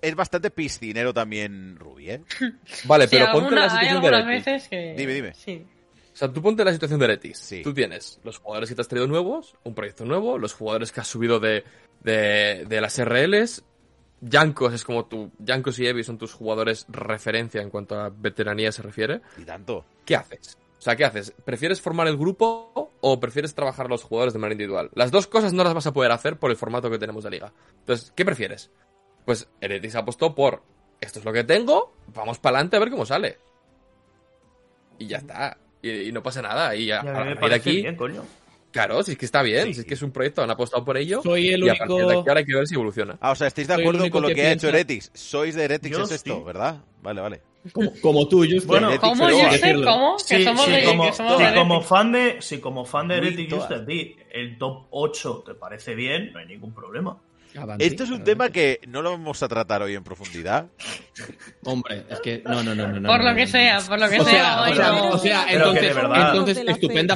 es, 0.00 0.14
bastante 0.14 0.50
piscinero 0.50 1.12
también 1.12 1.76
Ruby, 1.78 2.10
¿eh? 2.10 2.20
Vale, 2.84 3.06
Sí, 3.08 3.16
pero 3.16 3.32
ponte 3.32 3.54
la 3.54 3.68
situación 3.70 4.02
de 4.02 4.08
Heretics. 4.08 4.44
veces 4.46 4.68
que... 4.68 4.94
Dime, 4.96 5.12
dime. 5.14 5.34
Sí. 5.34 5.64
O 6.12 6.16
sea, 6.16 6.28
tú 6.32 6.42
ponte 6.42 6.64
la 6.64 6.72
situación 6.72 6.98
de 7.00 7.04
Heretics. 7.06 7.38
Sí. 7.38 7.62
Tú 7.62 7.72
tienes 7.72 8.20
los 8.24 8.38
jugadores 8.38 8.68
que 8.68 8.74
te 8.74 8.80
has 8.82 8.88
traído 8.88 9.06
nuevos, 9.06 9.54
un 9.64 9.74
proyecto 9.74 10.04
nuevo, 10.04 10.38
los 10.38 10.52
jugadores 10.54 10.92
que 10.92 11.00
has 11.00 11.08
subido 11.08 11.40
de, 11.40 11.64
de, 12.00 12.64
de 12.68 12.80
las 12.80 12.98
RLs. 13.02 13.64
Yankos 14.22 14.72
es 14.72 14.84
como 14.84 15.06
tu. 15.06 15.30
Yankos 15.38 15.78
y 15.80 15.86
Evi 15.86 16.04
son 16.04 16.16
tus 16.16 16.32
jugadores 16.32 16.86
referencia 16.88 17.60
en 17.60 17.70
cuanto 17.70 17.98
a 17.98 18.08
veteranía 18.08 18.72
se 18.72 18.82
refiere. 18.82 19.20
Y 19.36 19.44
tanto. 19.44 19.84
¿Qué 20.04 20.16
haces? 20.16 20.56
O 20.78 20.82
sea, 20.82 20.96
¿qué 20.96 21.04
haces? 21.04 21.32
¿Prefieres 21.44 21.80
formar 21.80 22.06
el 22.06 22.16
grupo 22.16 22.92
o 23.00 23.20
prefieres 23.20 23.54
trabajar 23.54 23.86
a 23.86 23.88
los 23.88 24.04
jugadores 24.04 24.32
de 24.32 24.38
manera 24.38 24.54
individual? 24.54 24.90
Las 24.94 25.10
dos 25.10 25.26
cosas 25.26 25.52
no 25.52 25.64
las 25.64 25.74
vas 25.74 25.86
a 25.86 25.92
poder 25.92 26.12
hacer 26.12 26.38
por 26.38 26.50
el 26.50 26.56
formato 26.56 26.90
que 26.90 26.98
tenemos 26.98 27.24
de 27.24 27.30
liga. 27.30 27.52
Entonces, 27.80 28.12
¿qué 28.16 28.24
prefieres? 28.24 28.70
Pues 29.24 29.48
Heretics 29.60 29.94
apostó 29.96 30.34
por 30.34 30.62
esto 31.02 31.18
es 31.18 31.24
lo 31.24 31.32
que 31.32 31.42
tengo, 31.42 31.92
vamos 32.14 32.38
para 32.38 32.58
adelante 32.58 32.76
a 32.76 32.80
ver 32.80 32.90
cómo 32.90 33.04
sale. 33.04 33.38
Y 34.98 35.08
ya 35.08 35.18
está. 35.18 35.58
Y, 35.82 35.90
y 36.08 36.12
no 36.12 36.22
pasa 36.22 36.40
nada. 36.42 36.76
Y 36.76 36.92
a, 36.92 37.02
Y 37.04 37.08
a 37.08 37.12
mí 37.12 37.18
a 37.18 37.24
me 37.24 37.34
partir 37.34 37.48
de 37.48 37.54
aquí, 37.56 37.82
bien, 37.82 37.96
coño. 37.96 38.24
Claro, 38.72 39.02
si 39.04 39.12
es 39.12 39.18
que 39.18 39.24
está 39.26 39.42
bien, 39.42 39.66
Sí. 39.68 39.74
si 39.74 39.80
es 39.80 39.86
que 39.86 39.94
es 39.94 40.02
un 40.02 40.10
proyecto, 40.10 40.42
han 40.42 40.50
apostado 40.50 40.84
por 40.84 40.96
ello. 40.96 41.20
Soy 41.22 41.50
el 41.50 41.62
y 41.64 41.68
a 41.68 41.74
partir 41.76 41.96
de 41.96 42.04
único- 42.04 42.20
aquí 42.20 42.28
ahora 42.28 42.38
hay 42.40 42.46
que 42.46 42.54
ver 42.56 42.66
si 42.66 42.74
evoluciona. 42.74 43.16
Ah, 43.20 43.30
o 43.30 43.34
sea, 43.36 43.46
estáis 43.46 43.68
de 43.68 43.74
Soy 43.74 43.82
acuerdo 43.82 44.00
único 44.00 44.14
con 44.14 44.22
lo 44.22 44.28
que 44.28 44.34
que, 44.34 44.46
ha 44.48 44.52
hecho 44.52 44.68
Heretics. 44.68 45.10
Sois 45.14 45.54
de 45.54 45.64
Heretics, 45.64 45.96
Yo 45.96 46.02
es 46.04 46.10
esto, 46.12 46.36
sí. 46.38 46.42
¿verdad? 46.44 46.78
Vale, 47.02 47.20
vale. 47.20 47.42
Como, 47.72 47.92
como 48.00 48.26
tú, 48.28 48.38
Justin. 48.40 48.66
Bueno, 48.66 48.88
Heretics 48.88 49.08
¿Cómo, 49.08 49.26
decirlo. 49.28 49.86
¿Cómo? 49.90 50.16
Que 50.16 50.36
Sí, 50.38 50.44
somos 50.44 50.64
sí, 50.64 50.70
de... 50.72 50.84
como, 50.84 51.04
que 51.06 51.12
somos 51.12 51.36
sí, 51.38 51.44
de 51.44 51.54
como 51.54 51.74
Heretics. 51.74 51.88
fan 51.88 52.12
de, 52.12 52.36
sí, 52.40 52.58
como 52.58 52.84
fan 52.84 53.08
de 53.08 53.18
Muy 53.18 53.26
Heretic 53.28 53.48
todas. 53.50 53.68
Just 53.68 53.80
a 53.82 53.86
ti, 53.86 54.16
el 54.32 54.58
top 54.58 54.86
8 54.90 55.44
te 55.46 55.54
parece 55.54 55.94
bien, 55.94 56.32
no 56.32 56.40
hay 56.40 56.46
ningún 56.46 56.74
problema. 56.74 57.18
Avanti, 57.54 57.84
Esto 57.84 58.04
es 58.04 58.08
un 58.08 58.14
avanti. 58.14 58.30
tema 58.30 58.48
que 58.50 58.80
no 58.88 59.02
lo 59.02 59.10
vamos 59.10 59.42
a 59.42 59.48
tratar 59.48 59.82
hoy 59.82 59.94
en 59.94 60.02
profundidad. 60.02 60.66
Hombre, 61.64 62.04
es 62.08 62.18
que 62.20 62.42
no, 62.44 62.62
no, 62.62 62.74
no, 62.74 62.88
no. 62.88 63.08
Por 63.08 63.18
no, 63.18 63.24
lo 63.24 63.30
no, 63.30 63.36
que 63.36 63.44
no. 63.44 63.50
sea, 63.50 63.80
por 63.86 64.00
lo 64.00 64.08
que 64.08 64.20
O 64.20 64.24
sea. 64.24 64.62
o 65.12 65.18
sea, 65.18 65.46
entonces, 65.52 66.64
estupenda, 66.66 67.14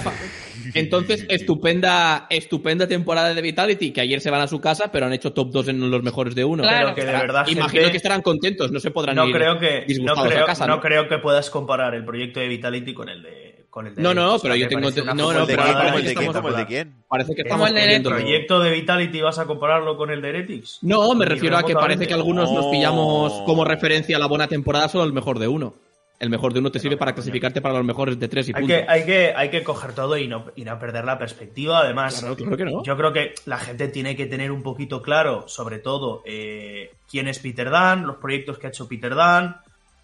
entonces 0.74 1.26
estupenda, 1.28 2.26
estupenda 2.30 2.86
temporada 2.86 3.34
de 3.34 3.42
Vitality 3.42 3.92
que 3.92 4.00
ayer 4.00 4.20
se 4.20 4.30
van 4.30 4.40
a 4.40 4.48
su 4.48 4.60
casa, 4.60 4.90
pero 4.92 5.06
han 5.06 5.12
hecho 5.12 5.32
top 5.32 5.50
2 5.50 5.68
en 5.68 5.90
los 5.90 6.02
mejores 6.02 6.34
de 6.34 6.44
uno. 6.44 6.62
Claro. 6.62 6.92
Pero 6.94 6.94
que 6.94 7.04
de 7.12 7.18
verdad, 7.18 7.46
Imagino 7.48 7.68
gente, 7.68 7.90
que 7.90 7.96
estarán 7.96 8.22
contentos, 8.22 8.72
no 8.72 8.80
se 8.80 8.90
podrán 8.90 9.16
no 9.16 9.26
ir 9.26 9.34
creo 9.34 9.58
que 9.58 9.86
no 10.00 10.14
creo, 10.14 10.44
a 10.44 10.46
casa. 10.46 10.66
no 10.66 10.76
¿no? 10.76 10.80
creo 10.80 11.08
que 11.08 11.18
puedas 11.18 11.50
comparar 11.50 11.94
el 11.94 12.04
proyecto 12.04 12.40
de 12.40 12.48
Vitality 12.48 12.94
con 12.94 13.08
el 13.08 13.22
de 13.22 13.66
con 13.70 13.86
el 13.86 13.94
de 13.94 14.02
No, 14.02 14.14
no, 14.14 14.38
pero 14.38 14.56
yo 14.56 14.68
tengo- 14.68 14.84
parece 14.84 15.02
no, 15.04 15.06
¿Como 15.10 15.32
no, 15.34 15.46
pero 15.46 15.62
el 15.98 16.04
de 16.04 16.12
estamos 16.12 16.56
de 16.56 16.66
quién? 16.66 16.94
Parece 17.08 17.34
que 17.34 17.42
¿El 17.42 17.46
estamos 17.46 17.70
el 17.70 18.02
proyecto 18.02 18.60
de 18.60 18.70
Vitality 18.70 19.20
vas 19.20 19.38
a 19.38 19.44
compararlo 19.44 19.98
con 19.98 20.10
el 20.10 20.22
de 20.22 20.30
Heretics? 20.30 20.78
No, 20.80 21.14
me 21.14 21.26
refiero 21.26 21.58
a 21.58 21.62
que 21.62 21.74
parece 21.74 22.06
que 22.06 22.14
algunos 22.14 22.50
nos 22.50 22.64
No. 22.64 22.70
pillamos 22.70 23.32
como 23.44 23.64
referencia 23.66 24.16
a 24.16 24.20
la 24.20 24.26
buena 24.26 24.48
temporada 24.48 24.88
solo 24.88 25.04
el 25.04 25.12
mejor 25.12 25.38
de 25.38 25.48
uno. 25.48 25.74
El 26.18 26.30
mejor 26.30 26.52
de 26.54 26.60
uno 26.60 26.70
te 26.72 26.78
sirve 26.78 26.96
para 26.96 27.12
clasificarte 27.14 27.60
para 27.60 27.74
los 27.74 27.84
mejores 27.84 28.18
de 28.18 28.26
tres 28.28 28.48
y 28.48 28.52
Hay 28.54 28.62
punto. 28.62 28.74
que, 28.74 28.84
hay, 28.88 29.04
que, 29.04 29.34
hay 29.36 29.50
que 29.50 29.62
coger 29.62 29.92
todo 29.94 30.16
y 30.16 30.26
no, 30.28 30.46
y 30.56 30.64
no 30.64 30.78
perder 30.78 31.04
la 31.04 31.18
perspectiva. 31.18 31.80
Además, 31.80 32.20
Claro, 32.20 32.36
claro 32.36 32.56
que 32.56 32.64
no. 32.64 32.82
yo 32.82 32.96
creo 32.96 33.12
que 33.12 33.34
la 33.44 33.58
gente 33.58 33.88
tiene 33.88 34.16
que 34.16 34.24
tener 34.26 34.50
un 34.50 34.62
poquito 34.62 35.02
claro, 35.02 35.46
sobre 35.46 35.78
todo, 35.78 36.22
eh, 36.24 36.94
quién 37.10 37.28
es 37.28 37.38
Peter 37.38 37.68
Dan, 37.68 38.06
los 38.06 38.16
proyectos 38.16 38.58
que 38.58 38.66
ha 38.66 38.70
hecho 38.70 38.88
Peter 38.88 39.14
Dan. 39.14 39.56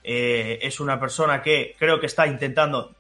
Eh, 0.05 0.59
es 0.61 0.81
una 0.81 1.01
persona 1.01 1.41
que 1.41 1.75
creo 1.79 1.99
que 1.99 2.07
está 2.07 2.27
intentando, 2.27 2.95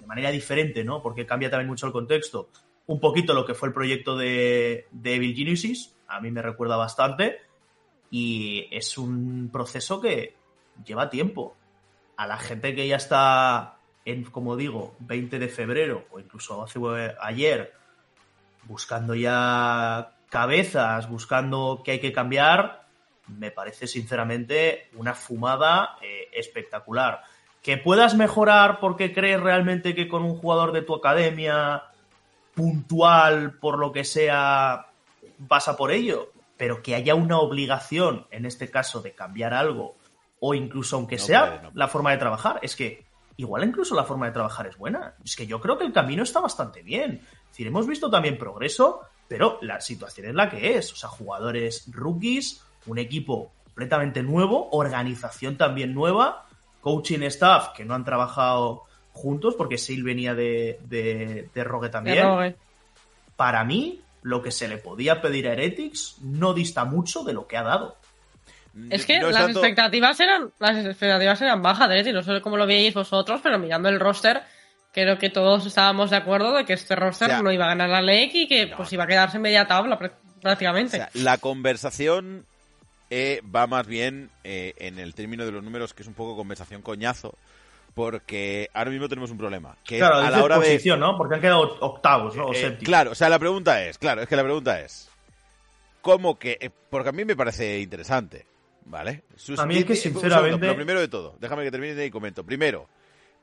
de 0.00 0.06
manera 0.06 0.30
diferente, 0.30 0.84
¿no? 0.84 1.02
Porque 1.02 1.26
cambia 1.26 1.50
también 1.50 1.68
mucho 1.68 1.86
el 1.86 1.92
contexto, 1.92 2.48
un 2.86 2.98
poquito 3.00 3.34
lo 3.34 3.44
que 3.44 3.52
fue 3.54 3.68
el 3.68 3.74
proyecto 3.74 4.16
de, 4.16 4.86
de 4.90 5.14
Evil 5.16 5.34
Genesis. 5.36 5.94
A 6.06 6.20
mí 6.22 6.30
me 6.30 6.40
recuerda 6.40 6.76
bastante. 6.76 7.40
Y 8.10 8.66
es 8.70 8.96
un 8.96 9.50
proceso 9.52 10.00
que 10.00 10.34
lleva 10.86 11.10
tiempo. 11.10 11.57
A 12.18 12.26
la 12.26 12.36
gente 12.36 12.74
que 12.74 12.86
ya 12.86 12.96
está 12.96 13.78
en, 14.04 14.24
como 14.24 14.56
digo, 14.56 14.94
20 14.98 15.38
de 15.38 15.48
febrero 15.48 16.06
o 16.10 16.20
incluso 16.20 16.62
hace 16.62 16.78
ayer, 17.22 17.72
buscando 18.64 19.14
ya 19.14 20.10
cabezas, 20.28 21.08
buscando 21.08 21.80
qué 21.84 21.92
hay 21.92 22.00
que 22.00 22.12
cambiar, 22.12 22.86
me 23.28 23.50
parece 23.50 23.86
sinceramente 23.86 24.90
una 24.94 25.14
fumada 25.14 25.96
eh, 26.02 26.28
espectacular. 26.32 27.22
Que 27.62 27.76
puedas 27.76 28.14
mejorar 28.14 28.80
porque 28.80 29.12
crees 29.14 29.40
realmente 29.40 29.94
que 29.94 30.08
con 30.08 30.22
un 30.24 30.36
jugador 30.36 30.72
de 30.72 30.82
tu 30.82 30.94
academia 30.94 31.84
puntual, 32.54 33.58
por 33.58 33.78
lo 33.78 33.92
que 33.92 34.04
sea, 34.04 34.86
vas 35.38 35.68
a 35.68 35.76
por 35.76 35.92
ello, 35.92 36.32
pero 36.56 36.82
que 36.82 36.94
haya 36.94 37.14
una 37.14 37.38
obligación, 37.38 38.26
en 38.30 38.46
este 38.46 38.70
caso, 38.70 39.00
de 39.00 39.12
cambiar 39.12 39.54
algo, 39.54 39.96
o 40.40 40.54
incluso 40.54 40.96
aunque 40.96 41.16
No 41.16 41.24
sea 41.24 41.46
puede, 41.46 41.62
no 41.62 41.70
la 41.74 41.88
forma 41.88 42.12
de 42.12 42.18
trabajar, 42.18 42.58
es 42.62 42.76
que 42.76 43.06
igual 43.36 43.64
incluso 43.64 43.94
la 43.94 44.04
forma 44.04 44.26
de 44.26 44.32
trabajar 44.32 44.66
es 44.66 44.76
buena. 44.76 45.14
Es 45.24 45.36
que 45.36 45.46
yo 45.46 45.60
creo 45.60 45.78
que 45.78 45.84
el 45.84 45.92
camino 45.92 46.22
está 46.22 46.40
bastante 46.40 46.82
bien. 46.82 47.22
Es 47.22 47.48
decir, 47.50 47.66
hemos 47.66 47.86
visto 47.86 48.10
también 48.10 48.36
progreso, 48.36 49.02
pero 49.28 49.58
la 49.62 49.80
situación 49.80 50.28
es 50.28 50.34
la 50.34 50.50
que 50.50 50.76
es. 50.76 50.92
O 50.92 50.96
sea, 50.96 51.08
jugadores 51.08 51.84
rookies, 51.92 52.62
un 52.86 52.98
equipo 52.98 53.52
completamente 53.64 54.22
nuevo, 54.22 54.68
organización 54.72 55.56
también 55.56 55.94
nueva, 55.94 56.46
coaching 56.80 57.22
staff 57.22 57.68
que 57.76 57.84
no 57.84 57.94
han 57.94 58.04
trabajado 58.04 58.84
juntos, 59.12 59.54
porque 59.56 59.78
Sil 59.78 60.02
venía 60.02 60.34
de, 60.34 60.80
de, 60.84 61.48
de 61.54 61.64
Rogue 61.64 61.88
también. 61.88 62.26
Rogue. 62.26 62.56
Para 63.36 63.62
mí, 63.64 64.00
lo 64.22 64.42
que 64.42 64.50
se 64.50 64.66
le 64.66 64.78
podía 64.78 65.20
pedir 65.20 65.48
a 65.48 65.52
Heretics 65.52 66.16
no 66.22 66.54
dista 66.54 66.84
mucho 66.84 67.22
de 67.22 67.32
lo 67.32 67.46
que 67.46 67.56
ha 67.56 67.62
dado. 67.62 67.96
Es 68.90 69.06
que 69.06 69.18
No 69.20 69.28
es 69.28 69.34
las 69.34 69.44
tanto- 69.46 69.60
expectativas 69.60 70.20
eran 70.20 70.50
las 70.58 70.84
expectativas 70.84 71.40
eran 71.42 71.62
bajas 71.62 71.88
de 71.88 72.00
y 72.10 72.12
no 72.12 72.22
sé 72.22 72.40
cómo 72.40 72.56
lo 72.56 72.66
veis 72.66 72.94
vosotros, 72.94 73.40
pero 73.42 73.58
mirando 73.58 73.88
el 73.88 73.98
roster, 74.00 74.42
creo 74.92 75.18
que 75.18 75.30
todos 75.30 75.66
estábamos 75.66 76.10
de 76.10 76.16
acuerdo 76.16 76.54
de 76.56 76.64
que 76.64 76.72
este 76.74 76.96
roster 76.96 77.28
O 77.28 77.30
sea, 77.30 77.42
no 77.42 77.52
iba 77.52 77.64
a 77.64 77.68
ganar 77.68 77.88
la 77.90 78.02
LEC 78.02 78.34
y 78.34 78.48
que 78.48 78.66
no. 78.66 78.76
pues 78.76 78.92
iba 78.92 79.04
a 79.04 79.06
quedarse 79.06 79.36
en 79.36 79.42
media 79.42 79.66
tabla 79.66 79.96
O 79.96 80.40
prácticamente. 80.40 80.96
sea, 80.96 81.10
la 81.14 81.38
conversación 81.38 82.44
eh, 83.10 83.40
va 83.54 83.66
más 83.66 83.86
bien 83.86 84.30
eh, 84.44 84.74
en 84.78 84.98
el 84.98 85.14
término 85.14 85.44
de 85.46 85.52
los 85.52 85.62
números, 85.62 85.94
que 85.94 86.02
es 86.02 86.08
un 86.08 86.14
poco 86.14 86.36
conversación 86.36 86.82
coñazo, 86.82 87.34
porque 87.94 88.68
ahora 88.74 88.90
mismo 88.90 89.08
tenemos 89.08 89.30
un 89.30 89.38
problema. 89.38 89.76
Que 89.84 89.98
Claro, 89.98 90.16
a 90.16 90.30
la 90.30 90.42
hora 90.44 90.58
de. 90.58 90.66
posición, 90.66 91.00
¿no? 91.00 91.16
Porque 91.16 91.34
han 91.36 91.40
quedado 91.40 91.62
octavos, 91.80 92.36
¿no? 92.36 92.46
O 92.46 92.52
Eh, 92.52 92.56
séptimos. 92.60 92.84
claro, 92.84 93.10
o 93.12 93.14
sea, 93.14 93.28
la 93.28 93.38
pregunta 93.38 93.82
es, 93.84 93.98
claro, 93.98 94.22
es 94.22 94.28
que 94.28 94.36
la 94.36 94.44
pregunta 94.44 94.80
es, 94.80 95.08
¿cómo 96.02 96.38
que? 96.38 96.58
eh, 96.60 96.70
Porque 96.90 97.08
a 97.08 97.12
mí 97.12 97.24
me 97.24 97.34
parece 97.36 97.80
interesante, 97.80 98.46
¿vale? 98.88 99.22
A 99.58 99.66
mí 99.66 99.76
es 99.78 99.84
que, 99.84 99.92
un 99.92 99.96
segundo, 99.98 100.20
sinceramente- 100.20 100.66
Lo 100.66 100.74
primero 100.76 101.00
de 101.00 101.08
todo, 101.08 101.36
déjame 101.40 101.64
que 101.64 101.70
termine 101.70 102.04
y 102.06 102.10
comento. 102.10 102.44
Primero, 102.44 102.88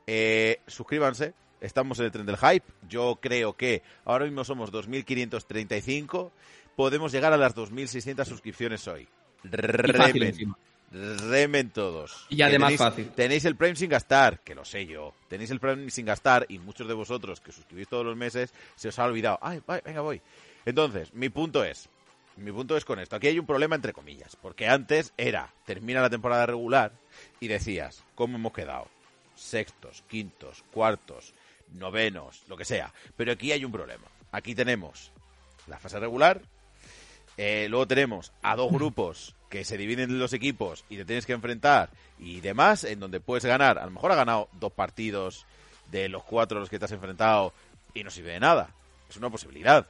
eh, 0.07 0.59
suscríbanse, 0.67 1.33
estamos 1.61 1.99
en 1.99 2.05
el 2.05 2.11
tren 2.11 2.25
del 2.25 2.37
hype. 2.37 2.65
Yo 2.89 3.17
creo 3.21 3.53
que 3.53 3.81
ahora 4.05 4.25
mismo 4.25 4.43
somos 4.43 4.71
2.535, 4.71 6.31
podemos 6.75 7.11
llegar 7.11 7.33
a 7.33 7.37
las 7.37 7.55
2.600 7.55 8.25
suscripciones 8.27 8.87
hoy. 8.87 9.07
Remen, 9.43 10.55
remen 10.91 11.69
todos. 11.71 12.25
Y 12.29 12.41
además 12.41 12.67
tenéis, 12.69 12.79
fácil. 12.79 13.09
Tenéis 13.09 13.45
el 13.45 13.55
Prime 13.55 13.75
sin 13.75 13.89
gastar, 13.89 14.39
que 14.41 14.55
lo 14.55 14.65
sé 14.65 14.85
yo. 14.85 15.13
Tenéis 15.27 15.51
el 15.51 15.59
Prime 15.59 15.89
sin 15.89 16.05
gastar 16.05 16.45
y 16.49 16.57
muchos 16.59 16.87
de 16.87 16.93
vosotros 16.93 17.41
que 17.41 17.51
suscribís 17.51 17.87
todos 17.87 18.05
los 18.05 18.15
meses 18.15 18.53
se 18.75 18.89
os 18.89 18.99
ha 18.99 19.05
olvidado. 19.05 19.37
Ay, 19.41 19.61
ay, 19.67 19.81
venga, 19.85 20.01
voy. 20.01 20.21
Entonces, 20.65 21.13
mi 21.13 21.29
punto 21.29 21.63
es, 21.63 21.89
mi 22.37 22.51
punto 22.51 22.75
es 22.75 22.85
con 22.85 22.99
esto. 22.99 23.15
Aquí 23.15 23.27
hay 23.27 23.39
un 23.39 23.45
problema 23.45 23.75
entre 23.75 23.93
comillas, 23.93 24.35
porque 24.35 24.67
antes 24.67 25.13
era, 25.17 25.53
termina 25.65 26.01
la 26.01 26.09
temporada 26.09 26.45
regular 26.45 26.91
y 27.39 27.47
decías, 27.47 28.03
¿cómo 28.15 28.37
hemos 28.37 28.53
quedado? 28.53 28.87
Sextos, 29.35 30.03
quintos, 30.07 30.63
cuartos, 30.71 31.33
novenos, 31.73 32.43
lo 32.47 32.57
que 32.57 32.65
sea. 32.65 32.93
Pero 33.15 33.31
aquí 33.31 33.51
hay 33.51 33.65
un 33.65 33.71
problema. 33.71 34.05
Aquí 34.31 34.55
tenemos 34.55 35.11
la 35.67 35.79
fase 35.79 35.99
regular, 35.99 36.41
eh, 37.37 37.67
luego 37.69 37.87
tenemos 37.87 38.31
a 38.41 38.55
dos 38.55 38.71
grupos 38.71 39.35
que 39.49 39.63
se 39.63 39.77
dividen 39.77 40.11
en 40.11 40.19
los 40.19 40.33
equipos 40.33 40.83
y 40.89 40.97
te 40.97 41.05
tienes 41.05 41.25
que 41.25 41.33
enfrentar 41.33 41.89
y 42.19 42.41
demás, 42.41 42.83
en 42.83 42.99
donde 42.99 43.19
puedes 43.19 43.45
ganar. 43.45 43.77
A 43.77 43.85
lo 43.85 43.91
mejor 43.91 44.11
ha 44.11 44.15
ganado 44.15 44.49
dos 44.53 44.73
partidos 44.73 45.45
de 45.91 46.09
los 46.09 46.23
cuatro 46.23 46.57
a 46.57 46.61
los 46.61 46.69
que 46.69 46.79
te 46.79 46.85
has 46.85 46.91
enfrentado 46.91 47.53
y 47.93 48.03
no 48.03 48.09
sirve 48.09 48.33
de 48.33 48.39
nada. 48.39 48.69
Es 49.09 49.17
una 49.17 49.29
posibilidad. 49.29 49.87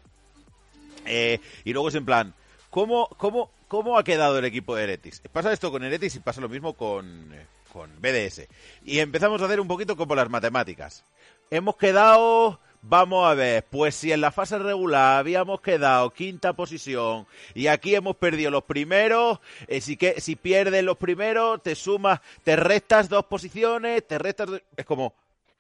Eh, 1.06 1.40
y 1.64 1.74
luego 1.74 1.90
es 1.90 1.96
en 1.96 2.06
plan, 2.06 2.34
¿cómo, 2.70 3.08
cómo, 3.18 3.52
¿cómo 3.68 3.98
ha 3.98 4.04
quedado 4.04 4.38
el 4.40 4.46
equipo 4.46 4.76
de 4.76 4.84
Eretis? 4.84 5.22
Pasa 5.32 5.52
esto 5.54 5.72
con 5.72 5.84
Eretis 5.84 6.16
y 6.16 6.20
pasa 6.20 6.42
lo 6.42 6.50
mismo 6.50 6.74
con, 6.74 7.32
eh, 7.34 7.46
con 7.72 7.90
BDS. 8.02 8.48
Y 8.86 9.00
empezamos 9.00 9.42
a 9.42 9.46
hacer 9.46 9.60
un 9.60 9.68
poquito 9.68 9.96
como 9.96 10.16
las 10.16 10.30
matemáticas. 10.30 11.04
Hemos 11.52 11.76
quedado, 11.78 12.60
vamos 12.82 13.30
a 13.30 13.34
ver, 13.36 13.64
pues 13.70 13.94
si 13.96 14.12
en 14.12 14.20
la 14.22 14.32
fase 14.32 14.58
regular 14.58 15.20
habíamos 15.20 15.62
quedado 15.62 16.10
quinta 16.12 16.54
posición 16.54 17.28
y 17.54 17.68
aquí 17.68 17.94
hemos 17.94 18.16
perdido 18.16 18.50
los 18.50 18.64
primeros, 18.64 19.40
eh, 19.68 19.80
si, 19.80 19.96
que, 19.96 20.20
si 20.22 20.36
pierdes 20.36 20.84
los 20.84 20.98
primeros, 20.98 21.62
te 21.62 21.76
sumas, 21.76 22.20
te 22.44 22.56
restas 22.56 23.10
dos 23.10 23.26
posiciones, 23.26 24.08
te 24.08 24.18
restas... 24.18 24.48
dos- 24.48 24.62
Es 24.76 24.86
como, 24.86 25.14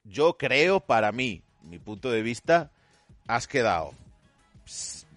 yo 0.03 0.37
creo, 0.37 0.79
para 0.79 1.11
mí, 1.11 1.41
mi 1.63 1.77
punto 1.77 2.09
de 2.09 2.21
vista, 2.23 2.71
has 3.27 3.47
quedado 3.47 3.93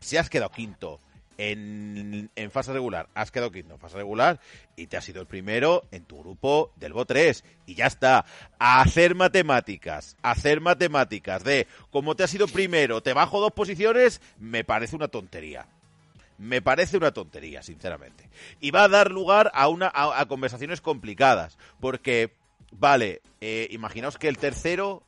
si 0.08 0.16
has 0.16 0.30
quedado 0.30 0.50
quinto 0.50 1.00
en, 1.36 2.30
fase 2.50 2.72
regular, 2.72 3.08
has 3.14 3.30
quedado 3.30 3.52
quinto 3.52 3.74
en 3.74 3.80
fase 3.80 3.96
regular 3.96 4.40
y 4.74 4.86
te 4.86 4.96
has 4.96 5.04
sido 5.04 5.20
el 5.20 5.26
primero 5.26 5.84
en 5.92 6.04
tu 6.04 6.18
grupo 6.18 6.72
del 6.76 6.94
BO 6.94 7.04
3 7.04 7.44
y 7.66 7.74
ya 7.74 7.86
está. 7.86 8.24
A 8.58 8.80
hacer 8.80 9.14
matemáticas, 9.14 10.16
hacer 10.22 10.62
matemáticas 10.62 11.44
de 11.44 11.66
como 11.90 12.16
te 12.16 12.24
has 12.24 12.30
sido 12.30 12.48
primero, 12.48 13.02
te 13.02 13.12
bajo 13.12 13.38
dos 13.38 13.52
posiciones, 13.52 14.22
me 14.38 14.64
parece 14.64 14.96
una 14.96 15.08
tontería. 15.08 15.66
Me 16.38 16.62
parece 16.62 16.96
una 16.96 17.10
tontería, 17.10 17.62
sinceramente. 17.62 18.30
Y 18.60 18.70
va 18.70 18.84
a 18.84 18.88
dar 18.88 19.10
lugar 19.10 19.50
a, 19.54 19.68
una, 19.68 19.90
a 19.92 20.24
conversaciones 20.26 20.80
complicadas. 20.80 21.58
Porque, 21.80 22.32
vale, 22.70 23.22
eh, 23.40 23.66
imaginaos 23.72 24.18
que 24.18 24.28
el 24.28 24.38
tercero 24.38 25.02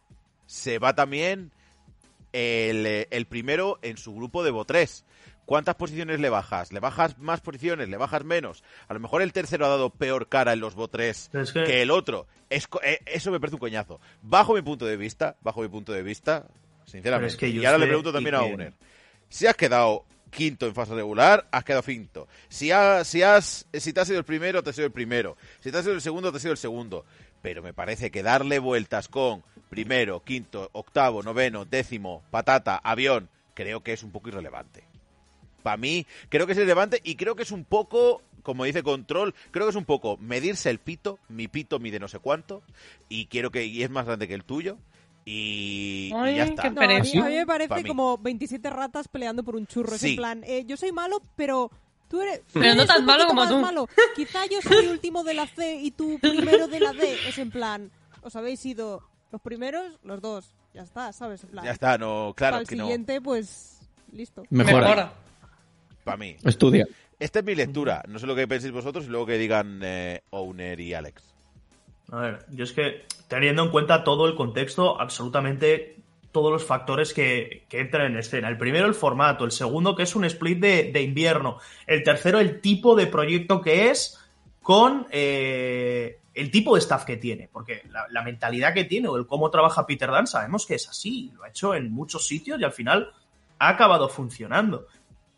se 0.47 0.81
va 0.81 0.97
también 0.97 1.53
el, 2.33 2.87
eh, 2.87 3.09
el 3.11 3.27
primero 3.27 3.79
en 3.83 3.97
su 3.97 4.15
grupo 4.15 4.43
de 4.43 4.53
BO3. 4.53 5.05
¿Cuántas 5.47 5.75
posiciones 5.75 6.21
le 6.21 6.29
bajas? 6.31 6.73
¿Le 6.73 6.79
bajas 6.79 7.19
más 7.19 7.41
posiciones? 7.41 7.89
¿Le 7.89 7.97
bajas 7.97 8.23
menos? 8.25 8.63
A 8.87 8.95
lo 8.95 9.01
mejor 9.01 9.21
el 9.21 9.33
tercero 9.33 9.67
ha 9.67 9.69
dado 9.71 9.91
peor 9.91 10.29
cara 10.29 10.53
en 10.53 10.61
los 10.61 10.77
BO3 10.77 11.29
Pero 11.33 11.45
es 11.45 11.53
que... 11.53 11.65
que- 11.65 11.83
el 11.83 11.91
otro. 11.91 12.27
Es, 12.49 12.69
eh, 12.85 13.01
eso 13.07 13.31
me 13.33 13.41
parece 13.41 13.57
un 13.57 13.61
coñazo. 13.61 14.01
Bajo 14.23 14.55
mi 14.55 14.63
punto 14.63 14.87
de 14.87 14.97
vista, 14.97 15.37
bajo 15.41 15.63
mi 15.63 15.69
punto 15.69 15.93
de 15.93 16.03
vista, 16.03 16.47
sinceramente. 16.85 17.35
Pero 17.37 17.49
es 17.49 17.55
que 17.55 17.61
y 17.61 17.65
ahora 17.67 17.79
le 17.79 17.87
pregunto 17.87 18.13
también 18.13 18.35
a 18.37 18.43
Uner. 18.43 18.75
Si 19.29 19.47
has 19.47 19.57
quedado 19.57 20.05
quinto 20.31 20.67
en 20.67 20.75
fase 20.75 20.95
regular, 20.95 21.49
has 21.51 21.65
quedado 21.65 21.83
quinto. 21.83 22.29
Si, 22.49 22.71
has, 22.71 23.09
si, 23.09 23.23
has, 23.23 23.67
si 23.73 23.93
te 23.93 24.01
has 24.01 24.07
sido 24.07 24.21
el 24.21 24.25
primero, 24.25 24.63
te 24.63 24.71
has 24.71 24.77
sido 24.77 24.87
el 24.87 24.93
primero. 24.93 25.37
Si 25.61 25.73
te 25.73 25.79
has 25.79 25.83
sido 25.85 25.95
el 25.95 26.01
segundo, 26.01 26.31
te 26.31 26.37
has 26.37 26.43
sido 26.43 26.53
el 26.53 26.59
segundo. 26.59 27.05
Pero 27.43 27.63
me 27.63 27.73
parece 27.73 28.11
que 28.11 28.23
darle 28.23 28.59
vueltas 28.59 29.09
con 29.09 29.43
primero, 29.69 30.23
quinto, 30.25 30.69
octavo, 30.73 31.23
noveno, 31.23 31.65
décimo, 31.65 32.23
patata, 32.31 32.77
avión, 32.77 33.29
creo 33.55 33.83
que 33.83 33.93
es 33.93 34.03
un 34.03 34.11
poco 34.11 34.29
irrelevante. 34.29 34.85
Para 35.63 35.77
mí, 35.77 36.07
creo 36.29 36.47
que 36.47 36.53
es 36.53 36.59
irrelevante 36.59 37.01
y 37.05 37.17
creo 37.17 37.37
que 37.37 37.43
es 37.45 37.51
un 37.53 37.65
poco, 37.65 38.23
como 38.43 38.65
dice 38.65 38.83
Control, 38.83 39.35
creo 39.51 39.67
que 39.67 39.71
es 39.71 39.77
un 39.77 39.85
poco 39.85 40.17
medirse 40.19 40.71
el 40.71 40.79
pito, 40.81 41.19
mi 41.29 41.49
pito 41.49 41.79
mide 41.79 41.99
no 42.01 42.09
sé 42.09 42.19
cuánto, 42.19 42.63
y 43.09 43.27
quiero 43.27 43.51
que, 43.51 43.65
y 43.67 43.83
es 43.83 43.91
más 43.91 44.07
grande 44.07 44.27
que 44.27 44.35
el 44.35 44.45
tuyo, 44.45 44.79
y, 45.25 46.09
ya 46.11 46.45
está. 46.45 46.63
qué 46.63 46.71
No, 46.71 46.81
a, 46.81 46.87
mí, 46.87 46.95
pereza. 46.95 47.25
a 47.25 47.29
mí 47.29 47.35
me 47.37 47.47
Pa' 47.47 47.53
parece 47.59 47.83
mí. 47.83 47.89
como 47.89 48.19
27 48.19 48.71
ratas 48.71 49.07
peleando 49.09 49.45
por 49.45 49.55
un 49.55 49.67
churro. 49.67 49.95
Es 49.95 50.01
Sí. 50.01 50.11
en 50.11 50.17
plan, 50.17 50.45
eh, 50.45 50.65
yo 50.67 50.77
soy 50.77 50.93
malo, 50.93 51.23
pero 51.37 51.71
tú 52.11 52.21
eres, 52.21 52.43
tú 52.53 52.61
Pero 52.61 52.75
no 52.75 52.85
tan 52.85 53.05
malo 53.07 53.27
como 53.27 53.49
tú. 53.49 53.59
malo. 53.61 53.89
Quizá 54.15 54.45
yo 54.47 54.61
soy 54.61 54.89
último 54.89 55.25
de 55.25 55.33
la 55.35 55.47
C 55.47 55.77
y 55.77 55.93
tú 55.93 56.19
primero 56.21 56.67
de 56.69 56.81
la 56.81 56.93
D. 56.93 57.17
Es 57.29 57.39
en 57.39 57.51
plan, 57.51 57.91
os 58.21 58.37
habéis 58.37 58.61
sido 58.61 59.03
los 59.33 59.41
primeros, 59.41 59.99
los 60.03 60.21
dos. 60.21 60.53
Ya 60.75 60.83
está, 60.83 61.13
¿sabes? 61.13 61.43
En 61.45 61.51
plan, 61.51 61.65
Ya 61.65 61.71
está, 61.71 61.97
no, 61.97 62.35
claro 62.37 62.55
para 62.55 62.63
el 62.63 62.69
que 62.69 62.77
no. 62.77 62.85
siguiente, 62.85 63.21
pues, 63.21 63.81
listo. 64.13 64.43
Mejora. 64.51 64.81
Mejora. 64.81 65.13
Para 66.05 66.17
mí. 66.17 66.37
Estudia. 66.45 66.87
Esta 67.19 67.41
es 67.41 67.45
mi 67.45 67.55
lectura. 67.55 68.03
No 68.09 68.19
sé 68.19 68.27
lo 68.27 68.35
que 68.35 68.49
penséis 68.49 68.73
vosotros 68.73 69.05
y 69.05 69.09
luego 69.09 69.27
que 69.27 69.37
digan 69.39 69.81
eh, 69.83 70.23
Owner 70.31 70.79
y 70.81 70.95
Alex. 70.95 71.23
A 72.11 72.19
ver, 72.21 72.47
yo 72.51 72.65
es 72.65 72.73
que 72.73 73.05
teniendo 73.29 73.63
en 73.63 73.71
cuenta 73.71 74.03
todo 74.05 74.27
el 74.27 74.35
contexto, 74.35 75.01
absolutamente 75.01 76.00
todos 76.33 76.53
los 76.53 76.65
factores 76.65 77.13
que, 77.13 77.67
que 77.69 77.81
entran 77.81 78.07
en 78.07 78.19
escena. 78.19 78.49
El 78.49 78.59
primero, 78.59 78.87
el 78.87 78.95
formato. 78.95 79.45
El 79.45 79.53
segundo, 79.53 79.97
que 79.97 80.05
es 80.05 80.15
un 80.15 80.25
split 80.25 80.59
de, 80.59 80.91
de 80.93 81.03
invierno. 81.03 81.59
El 81.87 82.03
tercero, 82.03 82.39
el 82.39 82.61
tipo 82.61 82.95
de 82.95 83.07
proyecto 83.07 83.61
que 83.61 83.91
es 83.91 84.19
con 84.63 85.07
eh, 85.11 86.21
el 86.35 86.51
tipo 86.51 86.75
de 86.75 86.81
staff 86.81 87.05
que 87.05 87.17
tiene. 87.17 87.49
Porque 87.53 87.83
la, 88.11 88.23
mentalidad 88.23 88.75
que 88.75 88.85
tiene 88.85 89.09
o 89.09 89.17
el 89.17 89.27
cómo 89.27 89.51
trabaja 89.51 89.87
Peter 89.87 90.11
Dan 90.11 90.27
sabemos 90.27 90.67
que 90.67 90.75
es 90.75 90.89
así. 90.89 91.33
Lo 91.35 91.45
ha 91.45 91.49
hecho 91.49 91.75
en 91.75 91.91
muchos 91.91 92.27
sitios 92.27 92.61
y 92.61 92.65
al 92.65 92.73
final 92.73 93.13
ha 93.59 93.69
acabado 93.69 94.09
funcionando. 94.09 94.87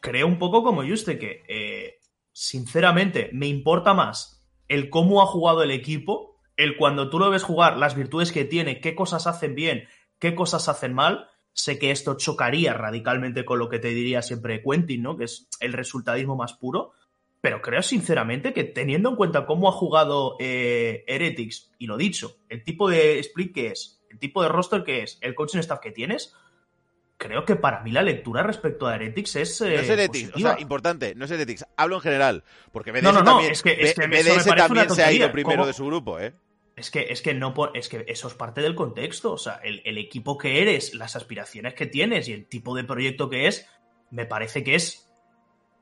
Creo 0.01 0.27
un 0.27 0.39
poco 0.39 0.62
como 0.62 0.82
Juste 0.82 1.19
que, 1.19 1.44
eh, 1.48 1.98
sinceramente, 2.32 3.31
me 3.32 3.47
importa 3.47 3.94
más 3.94 4.44
el 4.69 4.90
cómo 4.90 5.23
ha 5.23 5.27
jugado 5.27 5.62
el 5.62 5.70
equipo, 5.70 6.36
el 6.56 6.77
cuando 6.77 7.10
tú 7.10 7.19
lo 7.19 7.31
ves 7.31 7.43
jugar, 7.43 7.77
las 7.77 7.94
virtudes 7.94 8.32
que 8.32 8.44
tiene, 8.44 8.81
qué 8.81 8.94
cosas 8.94 9.27
hacen 9.27 9.55
bien, 9.55 9.86
qué 10.23 10.36
cosas 10.36 10.69
hacen 10.69 10.94
mal. 10.94 11.28
Sé 11.53 11.81
que 11.81 11.90
esto 11.90 12.16
chocaría 12.16 12.73
radicalmente 12.74 13.44
con 13.44 13.59
lo 13.59 13.69
que 13.69 13.81
te 13.81 13.89
diría 13.89 14.23
siempre 14.23 14.62
Quentin, 14.62 15.03
¿no? 15.03 15.16
Que 15.16 15.24
es 15.24 15.49
el 15.59 15.73
resultadismo 15.73 16.36
más 16.36 16.53
puro. 16.55 16.93
Pero 17.40 17.61
creo 17.61 17.82
sinceramente 17.82 18.53
que 18.53 18.62
teniendo 18.62 19.11
en 19.11 19.16
cuenta 19.16 19.47
cómo 19.47 19.69
ha 19.69 19.73
jugado 19.73 20.36
eh, 20.39 21.03
Heretics, 21.09 21.73
y 21.77 21.89
lo 21.89 21.97
dicho, 21.97 22.36
el 22.49 22.62
tipo 22.62 22.89
de 22.89 23.19
split 23.19 23.53
que 23.53 23.66
es, 23.66 24.01
el 24.11 24.20
tipo 24.20 24.44
de 24.44 24.49
roster 24.49 24.85
que 24.85 25.03
es, 25.03 25.19
el 25.23 25.35
coaching 25.35 25.59
staff 25.59 25.81
que 25.81 25.90
tienes, 25.90 26.35
creo 27.16 27.44
que 27.44 27.57
para 27.57 27.81
mí 27.82 27.90
la 27.90 28.03
lectura 28.03 28.44
respecto 28.44 28.86
a 28.86 28.94
Heretics 28.94 29.36
es. 29.36 29.61
eh, 29.61 29.74
No 29.74 29.81
es 29.81 29.89
Heretics, 29.90 30.36
o 30.36 30.39
sea, 30.39 30.57
importante, 30.61 31.15
no 31.16 31.24
es 31.24 31.31
Heretics. 31.32 31.66
Hablo 31.77 31.97
en 31.97 32.03
general, 32.03 32.44
porque 32.70 32.93
BDS 32.93 33.03
No, 33.03 33.12
no, 33.12 33.19
no, 33.23 33.24
también, 33.32 33.53
es 33.53 33.62
que- 33.62 33.73
es 33.73 33.97
BDS 33.97 34.55
también 34.55 34.89
se 34.90 35.03
ha 35.03 35.12
ido 35.12 35.32
primero 35.32 35.57
¿Cómo? 35.59 35.66
de 35.66 35.73
su 35.73 35.85
grupo, 35.86 36.20
¿eh? 36.20 36.32
Es 36.74 36.90
que, 36.90 37.07
es 37.11 37.20
que 37.20 37.35
no 37.35 37.55
es 37.74 37.89
que 37.89 38.05
eso 38.09 38.28
es 38.28 38.35
parte 38.35 38.61
del 38.62 38.74
contexto. 38.74 39.32
O 39.32 39.39
sea, 39.39 39.61
el, 39.62 39.82
el 39.85 39.99
equipo 39.99 40.39
que 40.39 40.62
eres, 40.62 40.94
las 40.94 41.16
aspiraciones 41.16 41.74
que 41.74 41.86
tienes 41.86 42.28
y 42.28 42.32
el 42.32 42.47
tipo 42.47 42.74
de 42.74 42.85
proyecto 42.85 43.28
que 43.28 43.47
es, 43.47 43.66
me 44.11 44.24
parece 44.27 44.65
que 44.65 44.74
es 44.74 45.09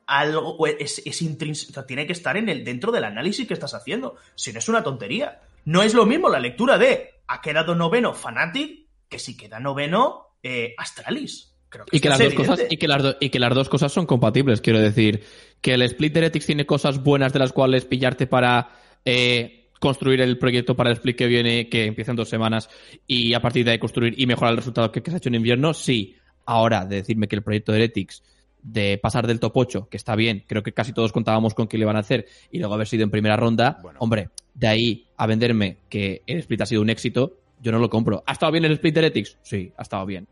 algo, 0.07 0.67
es, 0.67 1.01
es 1.05 1.23
intrínseco, 1.23 1.71
o 1.71 1.75
sea, 1.75 1.87
tiene 1.87 2.07
que 2.07 2.13
estar 2.13 2.37
en 2.37 2.49
el, 2.49 2.65
dentro 2.65 2.91
del 2.91 3.05
análisis 3.05 3.47
que 3.47 3.55
estás 3.55 3.75
haciendo. 3.75 4.17
Si 4.35 4.53
no 4.53 4.59
es 4.59 4.69
una 4.69 4.83
tontería. 4.83 5.41
No 5.65 5.83
es 5.83 5.95
lo 5.95 6.07
mismo 6.07 6.29
la 6.29 6.41
lectura 6.41 6.79
de 6.79 7.11
ha 7.29 7.41
quedado 7.41 7.75
noveno 7.75 8.15
Fnatic 8.15 8.87
que 9.09 9.19
si 9.19 9.37
queda 9.37 9.61
noveno 9.61 10.35
eh, 10.43 10.75
Astralis. 10.79 11.55
Creo 11.69 11.85
que 11.85 11.97
Y 11.97 12.01
que, 12.01 12.09
las 12.09 12.19
dos 12.19 12.35
cosas, 12.35 12.61
y, 12.69 12.77
que 12.79 12.89
las 12.89 13.03
do- 13.03 13.17
y 13.21 13.29
que 13.31 13.39
las 13.39 13.55
dos 13.55 13.69
cosas 13.69 13.93
son 13.93 14.07
compatibles, 14.07 14.61
quiero 14.61 14.81
decir. 14.81 15.23
Que 15.61 15.75
el 15.75 15.83
Split 15.83 16.17
Heretics 16.17 16.47
tiene 16.47 16.67
cosas 16.67 17.03
buenas 17.05 17.33
de 17.33 17.39
las 17.39 17.53
cuales 17.53 17.85
pillarte 17.85 18.27
para 18.27 18.71
eh, 19.05 19.60
construir 19.81 20.21
el 20.21 20.39
proyecto 20.39 20.77
para 20.77 20.91
el 20.91 20.97
Split 20.97 21.17
que 21.17 21.27
viene, 21.27 21.69
que 21.69 21.87
empieza 21.87 22.13
en 22.13 22.17
dos 22.17 22.29
semanas, 22.29 22.71
y 23.09 23.35
a 23.35 23.41
partir 23.41 23.65
de 23.65 23.73
ahí 23.73 23.79
construir 23.81 24.15
y 24.17 24.27
mejorar 24.27 24.53
el 24.53 24.59
resultado 24.59 24.93
que, 24.93 25.03
que 25.03 25.11
se 25.11 25.17
ha 25.17 25.19
hecho 25.19 25.29
en 25.31 25.35
invierno, 25.35 25.75
sí. 25.75 26.15
Ahora, 26.47 26.85
de 26.85 26.97
decirme 26.97 27.27
que 27.29 27.37
el 27.37 27.43
proyecto 27.43 27.73
de 27.73 27.79
Heretics 27.79 28.23
de 28.63 28.99
pasar 29.03 29.27
del 29.27 29.41
top 29.41 29.53
8, 29.57 29.89
que 29.91 29.97
está 29.97 30.15
bien, 30.17 30.45
creo 30.47 30.63
que 30.63 30.73
casi 30.73 30.93
todos 30.93 31.13
contábamos 31.13 31.55
con 31.55 31.67
que 31.67 31.79
le 31.79 31.87
van 31.87 31.97
a 31.97 32.01
hacer, 32.01 32.27
y 32.53 32.59
luego 32.59 32.75
haber 32.75 32.87
sido 32.87 33.05
en 33.05 33.11
primera 33.11 33.37
ronda, 33.37 33.79
Bueno. 33.83 33.99
hombre, 34.03 34.29
de 34.55 34.67
ahí 34.69 35.07
a 35.17 35.27
venderme 35.27 35.79
que 35.89 36.23
el 36.27 36.39
split 36.39 36.61
ha 36.61 36.67
sido 36.67 36.83
un 36.83 36.91
éxito, 36.91 37.39
yo 37.63 37.73
no 37.73 37.79
lo 37.79 37.89
compro. 37.89 38.23
¿Ha 38.27 38.33
estado 38.33 38.53
bien 38.53 38.65
el 38.67 38.73
split 38.73 38.95
de 38.95 39.01
Heretics? 39.01 39.39
Sí, 39.43 39.73
ha 39.79 39.83
estado 39.83 40.05
bien. 40.05 40.29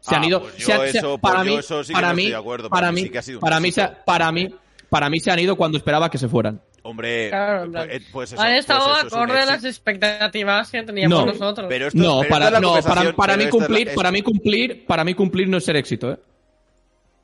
Se 0.00 0.14
Ah, 0.14 0.18
han 0.18 0.24
ido. 0.24 0.40
pues 0.42 0.56
yo 0.58 0.66
se 0.66 0.72
han- 0.72 0.84
eso- 0.86 1.18
para 1.18 1.36
pues 1.36 1.46
yo 1.46 1.52
mí, 1.52 1.58
eso 1.58 1.82
sí 1.84 1.88
que 1.88 1.94
para 1.94 2.08
no 2.10 2.14
mí, 2.14 2.22
estoy 2.22 2.32
de 2.32 2.38
acuerdo, 2.38 2.70
para 2.70 2.92
mí 2.92 2.94
mí, 2.96 3.02
sí 3.02 3.10
que 3.10 3.18
ha 3.18 3.22
sido 3.22 3.40
para 3.40 3.58
mí, 3.58 3.72
se, 3.72 3.88
para 4.06 4.30
mí, 4.30 4.54
para 4.90 5.10
mí 5.10 5.18
se 5.18 5.30
han 5.32 5.38
ido 5.40 5.56
cuando 5.56 5.78
esperaba 5.78 6.10
que 6.10 6.18
se 6.18 6.28
fueran. 6.28 6.60
Hombre, 6.86 7.30
Claro, 7.30 7.72
pues, 7.72 8.02
pues 8.12 8.32
eso, 8.32 8.42
pues 8.42 8.58
es 8.58 8.66
a 9.42 9.46
las 9.46 9.64
expectativas 9.64 10.70
que 10.70 10.82
teníamos 10.82 11.18
No, 11.18 11.26
nosotros. 11.32 11.66
Pero 11.68 11.86
esto- 11.86 11.98
No, 11.98 12.18
pero 12.20 12.30
para, 12.30 12.46
es 12.56 12.60
no, 12.60 12.74
mí 13.38 13.44
la- 13.44 13.50
cumplir, 13.50 13.94
para 13.94 14.10
mí 14.12 14.22
cumplir, 14.22 14.84
para 14.86 15.02
mí 15.04 15.14
cumplir 15.14 15.48
no 15.48 15.56
es 15.56 15.64
ser 15.64 15.76
éxito, 15.76 16.12
¿eh? 16.12 16.18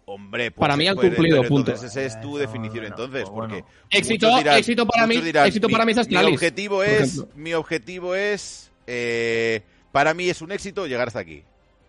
Hombre, 0.07 0.51
pues, 0.51 0.59
Para 0.61 0.77
mí 0.79 0.89
han 0.89 0.95
pues, 0.97 1.09
cumplido, 1.09 1.43
punto. 1.45 1.73
Entonces 1.73 1.91
esa 1.95 2.03
es 2.03 2.21
tu 2.23 2.39
Eh, 2.39 2.41
definición 2.41 2.87
entonces, 2.87 3.29
pues 3.29 3.33
porque 3.33 3.65
Éxito- 3.91 4.27
muchos 4.29 4.43
dirán- 4.45 4.59
éxito 4.59 4.87
para 4.87 5.07
mí- 5.07 5.21
dirán, 5.21 5.47
éxito 5.47 5.69
para 5.69 5.85
mí 5.85 5.91
es 5.93 5.97
mi 5.97 6.01
Astralis, 6.01 6.35
objetivo 6.35 6.83
es, 6.83 7.25
mi 7.37 7.53
objetivo 7.55 8.15
es, 8.15 8.73
eh, 8.87 9.61
para 9.93 10.15
mí 10.15 10.29
es 10.31 10.41
un 10.41 10.53
éxito 10.53 10.87
llegar 10.87 11.09
hasta 11.09 11.21
aquí. 11.21 11.45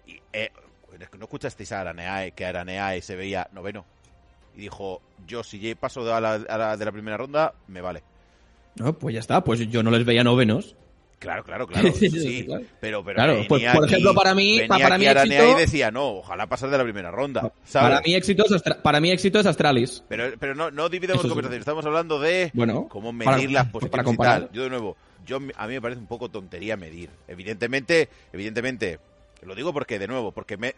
Y, 0.06 0.20
eh, 0.34 0.52
no 1.18 1.24
escuchasteis 1.26 1.72
a 1.72 1.80
Araneae 1.82 2.34
que 2.34 2.46
Araneae 2.46 3.02
se 3.02 3.16
veía 3.16 3.48
noveno 3.54 3.86
y 4.56 4.62
dijo, 4.62 5.02
yo 5.28 5.44
si 5.44 5.60
ya 5.60 5.76
paso 5.76 6.04
de 6.04 6.20
la, 6.22 6.34
a 6.34 6.58
la- 6.58 6.78
de 6.78 6.86
la 6.86 6.92
primera 6.92 7.18
ronda 7.18 7.54
me 7.68 7.82
vale. 7.82 8.04
No, 8.76 8.94
pues 8.98 9.14
ya 9.14 9.20
está, 9.20 9.44
pues 9.44 9.60
yo 9.70 9.84
no 9.84 9.92
les 9.92 10.06
veía 10.06 10.24
novenos. 10.24 10.76
Claro, 11.20 11.44
claro, 11.44 11.68
claro. 11.68 11.92
Sí, 11.94 12.10
sí, 12.10 12.46
claro. 12.46 12.64
Pero, 12.80 13.04
pero 13.04 13.16
Claro, 13.16 13.34
pues, 13.48 13.64
por 13.74 13.84
aquí- 13.84 13.94
ejemplo, 13.94 14.14
para 14.16 14.34
mí- 14.34 14.62
para 14.68 14.98
mí 14.98 15.06
éxito- 15.06 15.52
y 15.52 15.60
decía, 15.60 15.92
no, 15.92 16.08
ojalá 16.18 16.48
pasar 16.48 16.70
de 16.72 16.78
la 16.80 16.84
primera 16.84 17.12
ronda. 17.12 17.52
¿sabes? 17.64 17.90
Para 17.90 18.02
mí 18.02 18.16
éxito 18.16 18.44
es 18.56 18.64
para 18.82 19.00
mí 19.00 19.12
éxito 19.12 19.40
es 19.40 19.46
Astralis. 19.46 20.04
Pero, 20.08 20.34
pero 20.40 20.56
no, 20.56 20.72
no 20.72 20.90
dividamos 20.90 21.22
conversación, 21.26 21.60
estamos 21.60 21.86
hablando 21.86 22.20
de 22.20 22.50
Bueno, 22.56 22.88
cómo 22.90 23.16
para- 23.20 23.38
medir 23.38 23.52
las 23.52 23.66
pues 23.66 23.84
posiciones 23.84 23.92
para 23.92 24.02
y 24.02 24.06
comparar. 24.06 24.40
tal. 24.48 24.50
Yo 24.52 24.64
de 24.64 24.70
nuevo, 24.72 24.98
yo 25.26 25.38
a 25.56 25.68
mí 25.68 25.74
me 25.76 25.82
parece 25.82 26.00
un 26.02 26.08
poco 26.08 26.30
tontería 26.30 26.76
medir. 26.76 27.12
Evidentemente, 27.28 28.10
evidentemente, 28.34 29.00
lo 29.42 29.56
digo 29.56 29.74
porque 29.74 29.98
de 30.00 30.08
nuevo, 30.08 30.32
porque 30.32 30.58
me, 30.58 30.76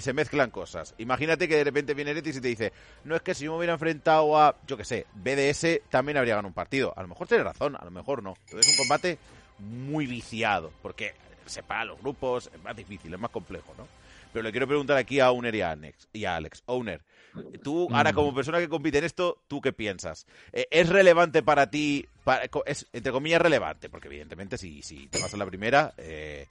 se 0.00 0.12
mezclan 0.12 0.50
cosas. 0.50 0.94
Imagínate 0.98 1.48
que 1.48 1.56
de 1.56 1.64
repente 1.64 1.94
viene 1.94 2.14
Letis 2.14 2.36
y 2.36 2.40
te 2.40 2.48
dice, 2.48 2.72
no 3.04 3.16
es 3.16 3.22
que 3.22 3.34
si 3.34 3.44
yo 3.44 3.52
me 3.52 3.58
hubiera 3.58 3.72
enfrentado 3.72 4.38
a, 4.38 4.56
yo 4.66 4.76
que 4.76 4.84
sé, 4.84 5.06
BDS 5.14 5.82
también 5.90 6.18
habría 6.18 6.34
ganado 6.34 6.48
un 6.48 6.54
partido. 6.54 6.92
A 6.96 7.02
lo 7.02 7.08
mejor 7.08 7.26
tiene 7.26 7.44
razón, 7.44 7.76
a 7.78 7.84
lo 7.84 7.90
mejor 7.90 8.22
no. 8.22 8.34
Entonces 8.44 8.66
es 8.72 8.78
un 8.78 8.84
combate 8.84 9.18
muy 9.58 10.06
viciado, 10.06 10.72
porque 10.82 11.14
separa 11.46 11.84
los 11.84 11.98
grupos, 12.00 12.50
es 12.52 12.62
más 12.62 12.76
difícil, 12.76 13.12
es 13.14 13.20
más 13.20 13.30
complejo, 13.30 13.74
¿no? 13.78 13.88
Pero 14.32 14.42
le 14.42 14.50
quiero 14.50 14.66
preguntar 14.66 14.96
aquí 14.96 15.20
a 15.20 15.30
Owner 15.30 15.54
y 15.54 15.60
a 15.62 15.70
Alex. 15.70 16.08
Y 16.12 16.24
a 16.24 16.36
Alex. 16.36 16.62
Owner, 16.66 17.00
tú, 17.62 17.88
ahora 17.92 18.12
como 18.12 18.34
persona 18.34 18.58
que 18.58 18.68
compite 18.68 18.98
en 18.98 19.04
esto, 19.04 19.38
¿tú 19.48 19.60
qué 19.60 19.72
piensas? 19.72 20.26
Eh, 20.52 20.66
¿Es 20.70 20.88
relevante 20.88 21.42
para 21.42 21.70
ti? 21.70 22.06
para- 22.24 22.48
es, 22.66 22.86
entre 22.92 23.12
comillas, 23.12 23.40
relevante, 23.40 23.88
porque 23.88 24.08
evidentemente 24.08 24.58
si, 24.58 24.82
si 24.82 25.06
te 25.06 25.20
vas 25.20 25.32
a 25.32 25.36
la 25.36 25.46
primera, 25.46 25.94
eh, 25.96 26.46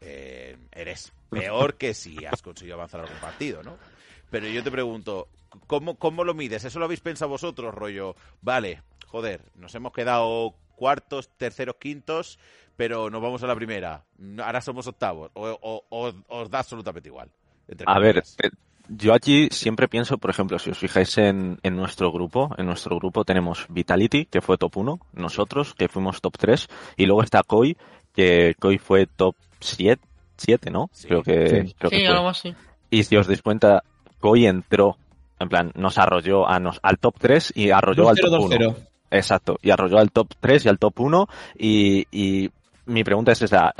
eh, 0.00 0.56
eres 0.72 1.12
peor 1.30 1.74
que 1.76 1.94
si 1.94 2.24
has 2.24 2.42
conseguido 2.42 2.76
avanzar 2.76 3.00
algún 3.00 3.18
partido, 3.18 3.62
¿no? 3.62 3.76
Pero 4.30 4.46
yo 4.48 4.62
te 4.62 4.70
pregunto, 4.70 5.28
¿cómo, 5.66 5.96
¿cómo 5.96 6.24
lo 6.24 6.34
mides? 6.34 6.64
¿Eso 6.64 6.78
lo 6.78 6.84
habéis 6.84 7.00
pensado 7.00 7.30
vosotros, 7.30 7.74
rollo? 7.74 8.14
Vale, 8.42 8.82
joder, 9.06 9.42
nos 9.54 9.74
hemos 9.74 9.92
quedado 9.92 10.54
cuartos, 10.76 11.30
terceros, 11.36 11.76
quintos, 11.80 12.38
pero 12.76 13.10
nos 13.10 13.20
vamos 13.22 13.42
a 13.42 13.46
la 13.46 13.56
primera. 13.56 14.04
Ahora 14.42 14.60
somos 14.60 14.86
octavos. 14.86 15.30
O, 15.34 15.48
o- 15.60 15.84
o- 15.88 16.12
os 16.28 16.50
da 16.50 16.60
absolutamente 16.60 17.08
igual. 17.08 17.30
entre 17.66 17.84
A 17.88 17.98
ver, 17.98 18.18
eh, 18.18 18.50
yo 18.88 19.12
aquí 19.12 19.48
siempre 19.50 19.88
pienso, 19.88 20.16
por 20.18 20.30
ejemplo, 20.30 20.58
si 20.58 20.70
os 20.70 20.78
fijáis 20.78 21.18
en, 21.18 21.58
en 21.62 21.74
nuestro 21.76 22.12
grupo, 22.12 22.54
en 22.56 22.66
nuestro 22.66 22.96
grupo 22.96 23.24
tenemos 23.24 23.66
Vitality, 23.68 24.26
que 24.26 24.40
fue 24.40 24.56
top 24.58 24.76
1, 24.76 25.00
nosotros, 25.14 25.74
que 25.74 25.88
fuimos 25.88 26.20
top 26.20 26.38
3, 26.38 26.68
y 26.96 27.06
luego 27.06 27.22
está 27.22 27.42
Koi, 27.42 27.76
que 28.18 28.56
Koi 28.58 28.78
fue 28.78 29.06
top 29.06 29.36
7, 29.60 30.02
7 30.36 30.70
¿no? 30.72 30.90
Sí. 30.92 31.06
Creo 31.06 31.22
que, 31.22 31.46
Sí. 31.66 31.74
creo 31.78 31.90
que 31.90 31.98
Sí, 32.00 32.04
fue. 32.06 32.16
algo 32.16 32.28
así. 32.28 32.52
Y 32.90 33.04
si 33.04 33.16
os 33.16 33.28
dais 33.28 33.42
cuenta, 33.42 33.84
Koi 34.18 34.46
entró, 34.46 34.96
en 35.38 35.48
plan, 35.48 35.70
nos 35.76 35.98
arrolló 35.98 36.48
a 36.48 36.58
nos, 36.58 36.80
al 36.82 36.98
top 36.98 37.14
3 37.20 37.52
y 37.54 37.70
arrolló 37.70 38.08
al 38.08 38.16
top 38.16 38.40
1. 38.40 38.56
2-0-2-0. 38.56 38.76
Exacto, 39.12 39.56
y 39.62 39.70
arrolló 39.70 39.98
al 39.98 40.10
top 40.10 40.34
3 40.40 40.64
y 40.64 40.68
al 40.68 40.80
top 40.80 40.98
1 40.98 41.28
y, 41.58 42.06
y 42.10 42.50
mi 42.86 43.04
pregunta 43.04 43.30
es 43.30 43.40
esa, 43.42 43.72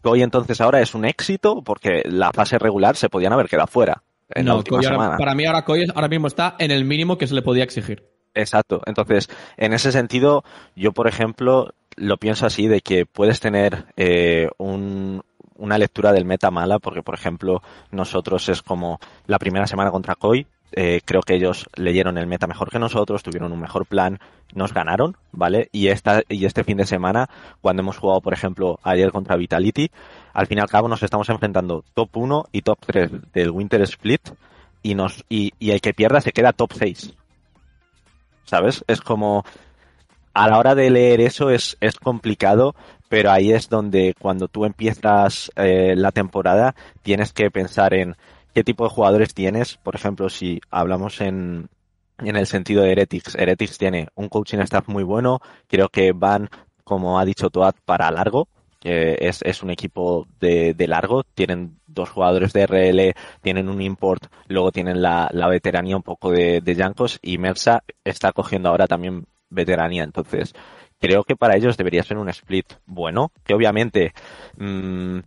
¿Koi 0.00 0.22
entonces 0.22 0.60
ahora 0.62 0.80
es 0.80 0.94
un 0.94 1.04
éxito? 1.04 1.62
Porque 1.62 2.02
la 2.06 2.30
fase 2.32 2.58
regular 2.58 2.96
se 2.96 3.10
podían 3.10 3.34
haber 3.34 3.48
quedado 3.48 3.66
fuera 3.66 4.02
en 4.30 4.46
la 4.46 4.52
No, 4.52 4.58
última 4.60 4.78
Koi 4.78 4.86
ahora- 4.86 5.16
para 5.18 5.34
mí 5.34 5.44
ahora 5.44 5.62
Koi 5.66 5.84
ahora 5.94 6.08
mismo 6.08 6.26
está 6.26 6.56
en 6.58 6.70
el 6.70 6.86
mínimo 6.86 7.18
que 7.18 7.26
se 7.26 7.34
le 7.34 7.42
podía 7.42 7.64
exigir. 7.64 8.02
Exacto, 8.36 8.80
entonces 8.86 9.28
en 9.58 9.74
ese 9.74 9.92
sentido 9.92 10.42
yo 10.74 10.90
por 10.92 11.06
ejemplo 11.06 11.72
lo 11.96 12.16
pienso 12.16 12.46
así 12.46 12.68
de 12.68 12.80
que 12.80 13.06
puedes 13.06 13.40
tener 13.40 13.86
eh, 13.96 14.48
un- 14.58 15.22
una 15.56 15.78
lectura 15.78 16.12
del 16.12 16.24
meta 16.24 16.50
mala 16.50 16.78
porque 16.80 17.02
por 17.02 17.14
ejemplo 17.14 17.62
nosotros 17.92 18.48
es 18.48 18.60
como 18.62 18.98
la 19.26 19.38
primera 19.38 19.66
semana 19.66 19.90
contra 19.92 20.16
Koi 20.16 20.46
eh, 20.76 21.00
creo 21.04 21.20
que 21.22 21.34
ellos 21.36 21.66
leyeron 21.76 22.18
el 22.18 22.26
meta 22.26 22.48
mejor 22.48 22.68
que 22.68 22.80
nosotros, 22.80 23.22
tuvieron 23.22 23.52
un 23.52 23.60
mejor 23.60 23.86
plan, 23.86 24.18
nos 24.54 24.74
ganaron, 24.74 25.16
¿vale? 25.30 25.68
Y 25.70 25.86
esta 25.86 26.22
y 26.28 26.46
este 26.46 26.64
fin 26.64 26.76
de 26.78 26.84
semana, 26.86 27.30
cuando 27.60 27.82
hemos 27.82 27.96
jugado, 27.98 28.20
por 28.20 28.32
ejemplo, 28.32 28.80
ayer 28.82 29.12
contra 29.12 29.36
Vitality, 29.36 29.92
al 30.32 30.48
fin 30.48 30.58
y 30.58 30.60
al 30.62 30.68
cabo 30.68 30.88
nos 30.88 31.04
estamos 31.04 31.28
enfrentando 31.28 31.84
top 31.94 32.16
1 32.16 32.46
y 32.50 32.62
top 32.62 32.78
3 32.84 33.10
del 33.32 33.50
Winter 33.50 33.82
Split 33.82 34.30
y 34.82 34.96
nos 34.96 35.24
y, 35.28 35.52
y 35.60 35.70
el 35.70 35.80
que 35.80 35.94
pierda 35.94 36.20
se 36.20 36.32
queda 36.32 36.52
top 36.52 36.72
6. 36.72 37.14
¿Sabes? 38.44 38.84
Es 38.88 39.00
como 39.00 39.44
a 40.34 40.48
la 40.48 40.58
hora 40.58 40.74
de 40.74 40.90
leer 40.90 41.20
eso 41.20 41.50
es, 41.50 41.76
es 41.80 41.96
complicado, 41.96 42.74
pero 43.08 43.30
ahí 43.30 43.52
es 43.52 43.68
donde 43.68 44.14
cuando 44.18 44.48
tú 44.48 44.64
empiezas 44.64 45.50
eh, 45.56 45.94
la 45.96 46.10
temporada 46.10 46.74
tienes 47.02 47.32
que 47.32 47.50
pensar 47.50 47.94
en 47.94 48.16
qué 48.52 48.64
tipo 48.64 48.84
de 48.84 48.90
jugadores 48.90 49.34
tienes. 49.34 49.76
Por 49.76 49.94
ejemplo, 49.94 50.28
si 50.28 50.60
hablamos 50.70 51.20
en, 51.20 51.68
en 52.18 52.36
el 52.36 52.46
sentido 52.46 52.82
de 52.82 52.92
Heretics, 52.92 53.36
Heretics 53.36 53.78
tiene 53.78 54.08
un 54.14 54.28
coaching 54.28 54.58
staff 54.58 54.88
muy 54.88 55.04
bueno, 55.04 55.40
creo 55.68 55.88
que 55.88 56.12
van, 56.12 56.48
como 56.82 57.18
ha 57.18 57.24
dicho 57.24 57.50
Toad, 57.50 57.74
para 57.84 58.10
largo. 58.10 58.48
que 58.80 59.16
es, 59.20 59.40
es 59.42 59.62
un 59.62 59.70
equipo 59.70 60.26
de, 60.40 60.74
de 60.74 60.88
largo, 60.88 61.22
tienen 61.22 61.78
dos 61.86 62.10
jugadores 62.10 62.52
de 62.52 62.66
RL, 62.66 63.14
tienen 63.40 63.68
un 63.68 63.80
import, 63.80 64.26
luego 64.48 64.72
tienen 64.72 65.00
la, 65.00 65.28
la 65.32 65.48
veteranía 65.48 65.96
un 65.96 66.02
poco 66.02 66.30
de, 66.30 66.60
de 66.60 66.74
Yankos 66.74 67.18
y 67.22 67.38
Mersa 67.38 67.84
está 68.04 68.32
cogiendo 68.32 68.68
ahora 68.68 68.86
también 68.86 69.26
veteranía. 69.54 70.04
Entonces, 70.04 70.54
creo 70.98 71.24
que 71.24 71.36
para 71.36 71.56
ellos 71.56 71.76
debería 71.76 72.02
ser 72.02 72.18
un 72.18 72.28
split 72.28 72.72
bueno, 72.86 73.30
que 73.44 73.54
obviamente 73.54 74.12
mm, 74.56 75.18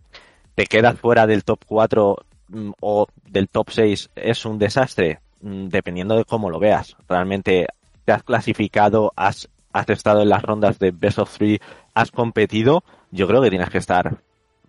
te 0.54 0.66
quedas 0.66 0.98
fuera 0.98 1.26
del 1.26 1.44
top 1.44 1.60
4 1.66 2.16
mm, 2.48 2.70
o 2.80 3.06
del 3.26 3.48
top 3.48 3.70
6 3.70 4.10
es 4.14 4.44
un 4.44 4.58
desastre, 4.58 5.20
mm, 5.40 5.68
dependiendo 5.68 6.16
de 6.16 6.24
cómo 6.24 6.50
lo 6.50 6.58
veas. 6.58 6.96
Realmente 7.08 7.66
te 8.04 8.12
has 8.12 8.22
clasificado, 8.22 9.12
has 9.16 9.48
has 9.72 9.88
estado 9.90 10.22
en 10.22 10.28
las 10.28 10.42
rondas 10.42 10.78
de 10.78 10.90
Best 10.90 11.18
of 11.18 11.36
Three, 11.36 11.60
has 11.94 12.10
competido, 12.10 12.82
yo 13.10 13.26
creo 13.26 13.42
que 13.42 13.50
tienes 13.50 13.70
que 13.70 13.78
estar 13.78 14.18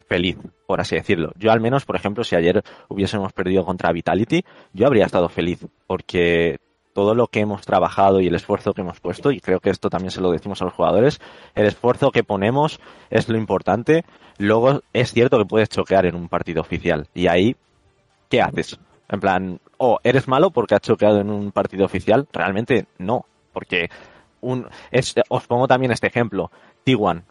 feliz, 0.07 0.38
por 0.68 0.81
así 0.81 0.95
decirlo. 0.95 1.31
Yo 1.38 1.52
al 1.52 1.61
menos, 1.61 1.86
por 1.86 1.95
ejemplo, 1.95 2.23
si 2.23 2.36
ayer 2.36 2.64
hubiésemos 2.88 3.31
perdido 3.34 3.64
contra 3.64 3.91
Vitality, 3.91 4.44
yo 4.73 4.88
habría 4.88 5.06
estado 5.06 5.30
feliz, 5.30 5.65
porque 5.88 6.60
todo 7.00 7.16
lo 7.16 7.28
que 7.28 7.40
hemos 7.40 7.62
trabajado 7.62 8.20
y 8.20 8.28
el 8.28 8.36
esfuerzo 8.36 8.74
que 8.74 8.82
hemos 8.82 9.00
puesto, 9.00 9.32
y 9.32 9.40
creo 9.40 9.62
que 9.62 9.70
esto 9.70 9.90
también 9.90 10.12
se 10.12 10.20
lo 10.20 10.32
decimos 10.32 10.62
a 10.62 10.66
los 10.66 10.74
jugadores, 10.74 11.22
el 11.56 11.66
esfuerzo 11.66 12.12
que 12.12 12.26
ponemos 12.26 12.82
es 13.10 13.30
lo 13.30 13.38
importante. 13.38 14.04
Luego 14.38 14.82
es 14.92 15.14
cierto 15.14 15.38
que 15.38 15.46
puedes 15.46 15.70
choquear 15.70 16.06
en 16.06 16.16
un 16.16 16.28
partido 16.28 16.60
oficial, 16.60 17.08
y 17.14 17.28
ahí, 17.28 17.56
¿qué 18.28 18.42
haces? 18.42 18.78
En 19.08 19.22
plan, 19.22 19.62
o 19.78 20.00
eres 20.04 20.28
malo 20.28 20.52
porque 20.52 20.76
has 20.76 20.82
choqueado 20.82 21.22
en 21.22 21.30
un 21.30 21.54
partido 21.54 21.86
oficial, 21.86 22.28
realmente 22.34 22.88
no, 22.98 23.26
porque 23.54 23.90
un, 24.42 24.68
es, 24.92 25.16
os 25.30 25.48
pongo 25.48 25.70
también 25.70 25.94
este 25.94 26.08
ejemplo, 26.08 26.52
T1. 26.86 27.24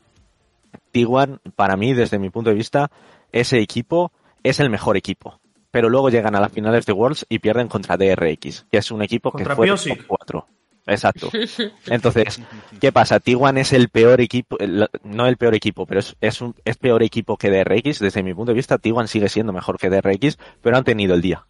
T1, 0.95 1.41
para 1.55 1.77
mí, 1.77 1.93
desde 1.93 2.19
mi 2.19 2.31
punto 2.31 2.49
de 2.49 2.57
vista, 2.57 2.91
ese 3.33 3.59
equipo 3.61 4.13
es 4.43 4.61
el 4.61 4.71
mejor 4.71 4.97
equipo. 4.97 5.39
Pero 5.71 5.89
luego 5.91 6.09
llegan 6.11 6.35
a 6.35 6.41
las 6.41 6.53
finales 6.53 6.87
de 6.87 6.93
Worlds 6.93 7.27
y 7.29 7.39
pierden 7.41 7.69
contra 7.69 7.97
DRX, 7.97 8.67
que 8.71 8.79
es 8.79 8.91
un 8.91 9.03
equipo 9.03 9.31
Contra 9.31 9.53
que 9.53 9.57
fue 9.57 9.67
top 9.97 10.05
4. 10.07 10.47
Exacto. 10.87 11.29
Entonces, 11.87 12.41
¿qué 12.81 12.93
pasa? 12.93 13.21
T1 13.21 13.59
es 13.59 13.73
el 13.75 13.91
peor 13.91 14.21
equipo, 14.23 14.59
el- 14.59 14.89
no 15.05 15.27
el 15.27 15.37
peor 15.37 15.55
equipo, 15.55 15.85
pero 15.85 16.01
es, 16.01 16.17
es, 16.23 16.41
un, 16.41 16.55
es 16.65 16.79
peor 16.79 17.03
equipo 17.03 17.37
que 17.37 17.51
DRX. 17.51 17.99
Desde 17.99 18.23
mi 18.23 18.33
punto 18.33 18.53
de 18.53 18.57
vista, 18.57 18.79
T1 18.79 19.07
sigue 19.07 19.29
siendo 19.29 19.53
mejor 19.53 19.77
que 19.79 19.91
DRX, 19.91 20.39
pero 20.63 20.79
han 20.79 20.85
tenido 20.85 21.15
el 21.15 21.21
día. 21.21 21.45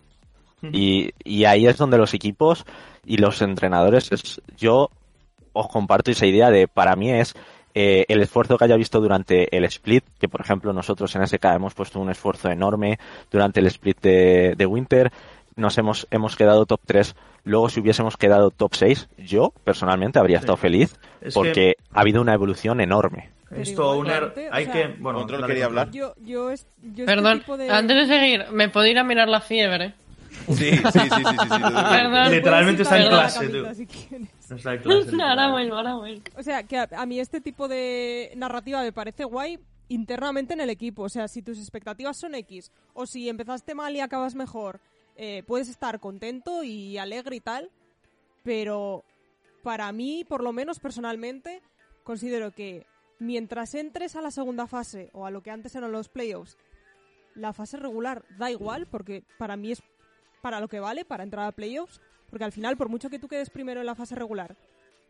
Y, 0.72 1.10
y 1.22 1.44
ahí 1.44 1.68
es 1.68 1.76
donde 1.76 1.98
los 1.98 2.14
equipos 2.14 2.64
y 3.06 3.18
los 3.18 3.40
entrenadores, 3.42 4.10
es- 4.10 4.42
yo 4.56 4.90
os 5.52 5.68
comparto 5.68 6.10
esa 6.10 6.26
idea 6.26 6.50
de, 6.50 6.66
para 6.66 6.96
mí 6.96 7.10
es 7.12 7.34
eh, 7.80 8.04
el 8.08 8.20
esfuerzo 8.20 8.58
que 8.58 8.64
haya 8.64 8.74
visto 8.76 9.00
durante 9.00 9.54
el 9.56 9.64
split, 9.66 10.02
que 10.18 10.28
por 10.28 10.40
ejemplo 10.40 10.72
nosotros 10.72 11.14
en 11.14 11.24
SK 11.26 11.44
hemos 11.54 11.74
puesto 11.74 12.00
un 12.00 12.10
esfuerzo 12.10 12.50
enorme 12.50 12.98
durante 13.30 13.60
el 13.60 13.66
split 13.66 14.00
de, 14.00 14.54
de 14.56 14.66
Winter, 14.66 15.12
nos 15.54 15.78
hemos, 15.78 16.08
hemos 16.10 16.34
quedado 16.34 16.66
top 16.66 16.80
3, 16.86 17.14
luego 17.44 17.68
si 17.68 17.78
hubiésemos 17.78 18.16
quedado 18.16 18.50
top 18.50 18.74
6, 18.74 19.08
yo 19.18 19.52
personalmente 19.62 20.18
habría 20.18 20.38
estado 20.38 20.56
feliz 20.56 20.96
Es 21.20 21.34
porque 21.34 21.52
que- 21.52 21.74
ha 21.92 22.00
habido 22.00 22.20
una 22.20 22.34
evolución 22.34 22.80
enorme. 22.80 23.30
Esto, 23.50 23.96
Uner, 23.96 24.14
igualmente, 24.16 24.50
o 24.50 24.54
hay 24.54 24.64
sea, 24.64 24.72
que... 24.74 24.86
Bueno, 25.00 25.24
dale, 25.24 25.46
quería 25.46 25.64
hablar. 25.66 25.90
Yo, 25.92 26.14
yo, 26.24 26.50
es- 26.50 26.66
yo 26.82 27.04
este 27.04 27.06
Perdón, 27.06 27.44
de... 27.58 27.70
antes 27.70 27.96
de 27.96 28.06
seguir, 28.06 28.44
¿me 28.52 28.68
puedo 28.68 28.86
ir 28.86 28.98
a 28.98 29.04
mirar 29.04 29.28
la 29.28 29.40
fiebre? 29.40 29.94
Sí, 30.48 30.54
sí, 30.54 30.76
sí, 30.76 31.00
sí, 31.00 31.00
sí, 31.00 31.24
sí, 31.24 31.24
sí, 31.38 31.48
sí. 31.48 31.72
Perdón. 31.90 32.30
Literalmente 32.30 32.82
está 32.82 32.98
en 33.00 33.08
clase, 33.08 33.48
tú. 33.48 33.66
si 33.74 33.86
No, 35.12 35.24
ahora 35.26 35.50
vuelvo, 35.50 35.76
ahora 35.76 35.94
vuelvo. 35.96 36.22
O 36.36 36.42
sea, 36.42 36.62
que 36.62 36.78
a, 36.78 36.88
a 36.96 37.06
mí 37.06 37.20
este 37.20 37.40
tipo 37.40 37.68
de 37.68 38.32
narrativa 38.36 38.82
me 38.82 38.92
parece 38.92 39.24
guay 39.24 39.58
internamente 39.88 40.54
en 40.54 40.60
el 40.60 40.70
equipo. 40.70 41.02
O 41.02 41.08
sea, 41.08 41.28
si 41.28 41.42
tus 41.42 41.58
expectativas 41.58 42.16
son 42.16 42.34
X 42.34 42.70
o 42.94 43.06
si 43.06 43.28
empezaste 43.28 43.74
mal 43.74 43.94
y 43.96 44.00
acabas 44.00 44.34
mejor, 44.34 44.80
eh, 45.16 45.42
puedes 45.46 45.68
estar 45.68 45.98
contento 46.00 46.62
y 46.62 46.98
alegre 46.98 47.36
y 47.36 47.40
tal. 47.40 47.70
Pero 48.44 49.04
para 49.62 49.90
mí, 49.92 50.24
por 50.28 50.42
lo 50.42 50.52
menos 50.52 50.78
personalmente, 50.78 51.60
considero 52.04 52.52
que 52.52 52.86
mientras 53.18 53.74
entres 53.74 54.16
a 54.16 54.22
la 54.22 54.30
segunda 54.30 54.66
fase 54.66 55.10
o 55.12 55.26
a 55.26 55.30
lo 55.30 55.42
que 55.42 55.50
antes 55.50 55.74
eran 55.74 55.92
los 55.92 56.08
playoffs, 56.08 56.56
la 57.34 57.52
fase 57.52 57.76
regular 57.76 58.24
da 58.38 58.50
igual 58.50 58.86
porque 58.86 59.24
para 59.38 59.56
mí 59.56 59.72
es 59.72 59.82
para 60.40 60.60
lo 60.60 60.68
que 60.68 60.80
vale, 60.80 61.04
para 61.04 61.24
entrar 61.24 61.46
a 61.46 61.52
playoffs. 61.52 62.00
Porque 62.30 62.44
al 62.44 62.52
final, 62.52 62.76
por 62.76 62.88
mucho 62.88 63.08
que 63.10 63.18
tú 63.18 63.28
quedes 63.28 63.50
primero 63.50 63.80
en 63.80 63.86
la 63.86 63.94
fase 63.94 64.14
regular, 64.14 64.54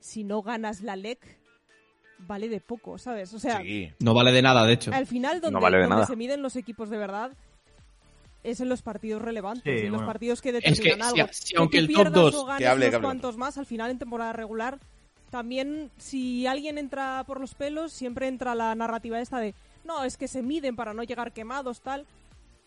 si 0.00 0.22
no 0.24 0.42
ganas 0.42 0.80
la 0.82 0.96
LEC, 0.96 1.18
vale 2.20 2.48
de 2.48 2.60
poco, 2.60 2.98
¿sabes? 2.98 3.32
O 3.34 3.38
sea, 3.38 3.60
Sí. 3.62 3.92
No 4.00 4.14
vale 4.14 4.32
de 4.32 4.42
nada, 4.42 4.64
de 4.64 4.72
hecho. 4.74 4.92
al 4.92 5.06
final 5.06 5.40
donde, 5.40 5.54
No 5.54 5.60
vale 5.60 5.76
de 5.78 5.82
donde 5.84 5.96
nada. 5.96 6.06
se 6.06 6.16
miden 6.16 6.42
los 6.42 6.56
equipos 6.56 6.90
de 6.90 6.98
verdad 6.98 7.32
es 8.44 8.60
en 8.60 8.68
los 8.68 8.82
partidos 8.82 9.20
relevantes, 9.20 9.80
Sí, 9.80 9.86
en 9.86 9.92
los 9.92 10.02
partidos 10.02 10.40
que 10.40 10.52
determinan 10.52 11.12
si- 11.14 11.20
algo. 11.20 11.32
si 11.32 11.54
Que 11.54 11.58
aunque 11.60 11.78
tú 11.78 11.84
el 11.84 11.86
top 11.88 11.94
pierdas 11.96 12.12
dos- 12.14 12.34
o 12.36 12.44
ganes 12.46 12.58
Que 12.60 12.66
hable, 12.68 12.84
unos 12.86 12.90
que 12.90 12.96
hable. 12.96 13.06
cuantos 13.06 13.36
más, 13.36 13.58
al 13.58 13.66
final 13.66 13.90
en 13.90 13.98
temporada 13.98 14.32
regular, 14.32 14.78
también 15.30 15.90
si 15.98 16.46
alguien 16.46 16.78
entra 16.78 17.24
por 17.26 17.40
los 17.40 17.54
pelos, 17.54 17.92
siempre 17.92 18.28
entra 18.28 18.54
la 18.54 18.74
narrativa 18.74 19.20
esta 19.20 19.38
de 19.40 19.54
no, 19.84 20.04
es 20.04 20.16
que 20.16 20.28
se 20.28 20.42
miden 20.42 20.76
para 20.76 20.94
no 20.94 21.02
llegar 21.02 21.32
quemados, 21.32 21.80
tal. 21.80 22.06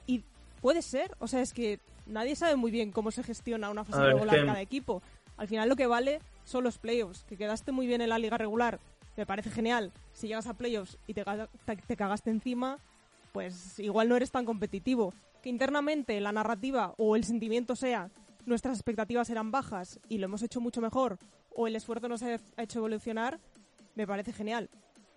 Y 0.08 0.24
puede 0.62 0.82
ser, 0.82 1.16
o 1.20 1.28
sea, 1.28 1.42
es 1.42 1.54
que 1.54 1.80
nadie 2.12 2.36
sabe 2.36 2.56
muy 2.56 2.72
bien 2.72 2.92
cómo 2.92 3.12
se 3.12 3.24
gestiona 3.24 3.70
una 3.70 3.84
fase 3.84 4.00
ver, 4.00 4.10
es 4.10 4.14
regular 4.16 4.40
que- 4.40 4.46
cada 4.46 4.62
equipo. 4.62 5.02
Al 5.38 5.48
final 5.48 5.70
lo 5.70 5.76
que 5.76 5.88
vale 5.88 6.20
son 6.44 6.64
los 6.64 6.78
playoffs. 6.78 7.24
Que 7.24 7.38
quedaste 7.38 7.72
muy 7.72 7.88
bien 7.88 8.02
en 8.02 8.10
la 8.10 8.20
liga 8.20 8.38
regular, 8.38 8.80
me 9.18 9.26
parece 9.26 9.50
genial. 9.50 9.92
Si 10.14 10.28
llegas 10.28 10.48
a 10.48 10.54
playoffs 10.54 10.98
y 11.08 11.14
te, 11.14 11.24
te- 11.66 11.76
te 11.78 11.96
cagaste 11.96 12.30
encima, 12.30 12.78
pues 13.32 13.80
igual 13.80 14.10
no 14.10 14.16
eres 14.16 14.32
tan 14.32 14.46
competitivo. 14.46 15.14
Que 15.42 15.50
internamente 15.50 16.20
la 16.22 16.32
narrativa 16.32 16.94
o 16.98 17.16
el 17.16 17.24
sentimiento 17.24 17.76
sea 17.76 18.10
nuestras 18.46 18.78
expectativas 18.78 19.30
eran 19.30 19.52
bajas 19.52 20.00
y 20.10 20.18
lo 20.18 20.26
hemos 20.26 20.42
hecho 20.44 20.60
mucho 20.62 20.82
mejor, 20.82 21.18
o 21.56 21.68
el 21.68 21.76
esfuerzo 21.76 22.08
nos 22.10 22.22
ha 22.24 22.36
ha 22.58 22.64
hecho 22.64 22.80
evolucionar, 22.80 23.40
me 23.96 24.06
parece 24.08 24.34
genial. 24.34 24.70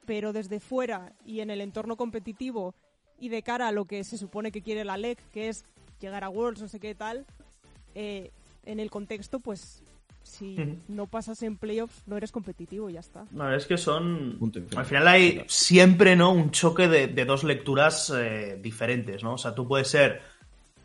Pero 0.07 0.33
desde 0.33 0.61
fuera 0.61 1.12
y 1.25 1.41
en 1.41 1.51
el 1.51 1.61
entorno 1.61 1.97
competitivo 1.97 2.75
y 3.19 3.29
de 3.31 3.43
cara 3.43 3.69
a 3.69 3.73
lo 3.73 3.85
que 3.87 4.05
se 4.05 4.19
supone 4.19 4.53
que 4.53 4.61
quiere 4.62 4.85
la 4.85 4.97
LEC, 4.99 5.19
que 5.31 5.49
es 5.49 5.65
llegar 6.05 6.24
a 6.24 6.28
Worlds, 6.28 6.62
no 6.62 6.68
sé 6.68 6.81
qué 6.81 6.94
tal, 6.94 7.24
eh, 7.94 8.31
en 8.64 8.81
el 8.81 8.90
contexto, 8.90 9.40
pues 9.40 9.82
si 10.22 10.78
no 10.89 11.06
pasas 11.06 11.43
en 11.43 11.56
playoffs, 11.56 12.02
no 12.06 12.16
eres 12.16 12.32
competitivo 12.32 12.89
y 12.90 12.94
ya 12.94 13.01
está. 13.01 13.26
No, 13.31 13.55
es 13.55 13.66
que 13.66 13.76
son. 13.76 14.39
Al 14.76 14.86
final 14.86 15.06
hay 15.06 15.44
siempre, 15.47 16.16
¿no? 16.16 16.32
Un 16.32 16.51
choque 16.51 16.89
de, 16.89 17.06
de 17.09 17.24
dos 17.24 17.44
lecturas 17.44 18.12
eh, 18.16 18.59
diferentes, 18.60 19.22
¿no? 19.22 19.35
O 19.35 19.39
sea, 19.39 19.55
tú 19.55 19.68
puedes 19.68 19.89
ser 19.89 20.22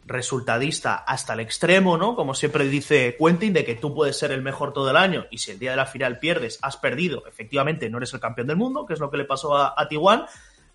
resultadista 0.05 0.95
hasta 0.95 1.33
el 1.33 1.39
extremo, 1.39 1.97
¿no? 1.97 2.15
Como 2.15 2.33
siempre 2.33 2.67
dice 2.67 3.15
Quentin, 3.17 3.53
de 3.53 3.63
que 3.63 3.75
tú 3.75 3.93
puedes 3.93 4.17
ser 4.17 4.31
el 4.31 4.41
mejor 4.41 4.73
todo 4.73 4.89
el 4.89 4.97
año 4.97 5.25
y 5.29 5.37
si 5.37 5.51
el 5.51 5.59
día 5.59 5.71
de 5.71 5.77
la 5.77 5.85
final 5.85 6.19
pierdes, 6.19 6.59
has 6.61 6.77
perdido, 6.77 7.25
efectivamente 7.27 7.89
no 7.89 7.97
eres 7.97 8.13
el 8.13 8.19
campeón 8.19 8.47
del 8.47 8.57
mundo, 8.57 8.85
que 8.85 8.93
es 8.93 8.99
lo 8.99 9.11
que 9.11 9.17
le 9.17 9.25
pasó 9.25 9.55
a, 9.55 9.75
a 9.77 9.87
Tijuana, 9.87 10.25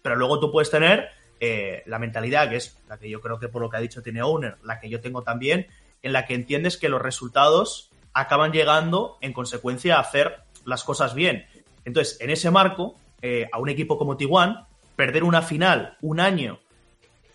pero 0.03 0.15
luego 0.17 0.39
tú 0.39 0.53
puedes 0.53 0.71
tener 0.71 1.09
eh, 1.47 1.83
la 1.87 1.99
mentalidad, 1.99 2.49
que 2.49 2.57
es 2.57 2.79
la 2.89 2.99
que 2.99 3.11
yo 3.11 3.21
creo 3.21 3.39
que 3.39 3.49
por 3.49 3.63
lo 3.63 3.71
que 3.71 3.77
ha 3.77 3.81
dicho 3.81 4.03
tiene 4.03 4.23
Owner, 4.23 4.57
la 4.63 4.81
que 4.81 4.89
yo 4.89 5.01
tengo 5.01 5.23
también, 5.23 5.67
en 6.03 6.13
la 6.13 6.27
que 6.27 6.35
entiendes 6.35 6.77
que 6.77 6.89
los 6.89 7.03
resultados 7.03 7.91
acaban 8.13 8.53
llegando 8.53 9.19
en 9.21 9.33
consecuencia 9.33 9.97
a 9.97 10.01
hacer 10.01 10.41
las 10.65 10.85
cosas 10.85 11.15
bien. 11.15 11.47
Entonces, 11.85 12.21
en 12.21 12.31
ese 12.31 12.51
marco, 12.51 12.97
eh, 13.23 13.49
a 13.53 13.59
un 13.59 13.69
equipo 13.69 13.99
como 13.99 14.17
Tijuana, 14.17 14.69
perder 14.97 15.25
una 15.25 15.43
final 15.43 15.99
un 16.01 16.21
año 16.21 16.61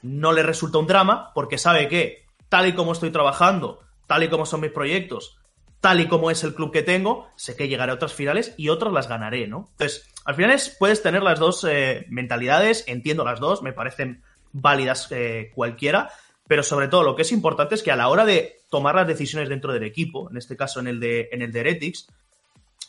no 0.01 0.31
le 0.31 0.43
resulta 0.43 0.77
un 0.77 0.87
drama 0.87 1.31
porque 1.33 1.57
sabe 1.57 1.87
que 1.87 2.25
tal 2.47 2.67
y 2.67 2.73
como 2.73 2.93
estoy 2.93 3.11
trabajando, 3.11 3.81
tal 4.07 4.23
y 4.23 4.29
como 4.29 4.45
son 4.45 4.61
mis 4.61 4.71
proyectos, 4.71 5.37
tal 5.81 6.01
y 6.01 6.07
como 6.07 6.29
es 6.29 6.43
el 6.43 6.53
club 6.53 6.71
que 6.71 6.83
tengo, 6.83 7.27
sé 7.35 7.55
que 7.55 7.67
llegaré 7.67 7.91
a 7.91 7.95
otras 7.95 8.13
finales 8.13 8.53
y 8.57 8.69
otras 8.69 8.91
las 8.91 9.07
ganaré, 9.07 9.47
¿no? 9.47 9.69
Entonces, 9.71 10.09
al 10.25 10.35
final 10.35 10.51
es, 10.51 10.75
puedes 10.77 11.01
tener 11.01 11.23
las 11.23 11.39
dos 11.39 11.63
eh, 11.63 12.05
mentalidades, 12.09 12.83
entiendo 12.87 13.23
las 13.23 13.39
dos, 13.39 13.61
me 13.61 13.73
parecen 13.73 14.21
válidas 14.51 15.07
eh, 15.11 15.51
cualquiera, 15.55 16.11
pero 16.47 16.63
sobre 16.63 16.87
todo 16.87 17.03
lo 17.03 17.15
que 17.15 17.21
es 17.21 17.31
importante 17.31 17.75
es 17.75 17.83
que 17.83 17.91
a 17.91 17.95
la 17.95 18.09
hora 18.09 18.25
de 18.25 18.57
tomar 18.69 18.95
las 18.95 19.07
decisiones 19.07 19.47
dentro 19.47 19.71
del 19.71 19.83
equipo, 19.83 20.29
en 20.29 20.37
este 20.37 20.57
caso 20.57 20.79
en 20.79 20.87
el 20.87 20.99
de, 20.99 21.29
en 21.31 21.41
el 21.41 21.55
Heretics, 21.55 22.07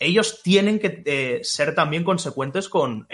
ellos 0.01 0.43
tienen 0.43 0.79
que 0.79 1.03
eh, 1.05 1.41
ser 1.43 1.75
también 1.75 2.05
consecuentes 2.05 2.69
con 2.69 3.07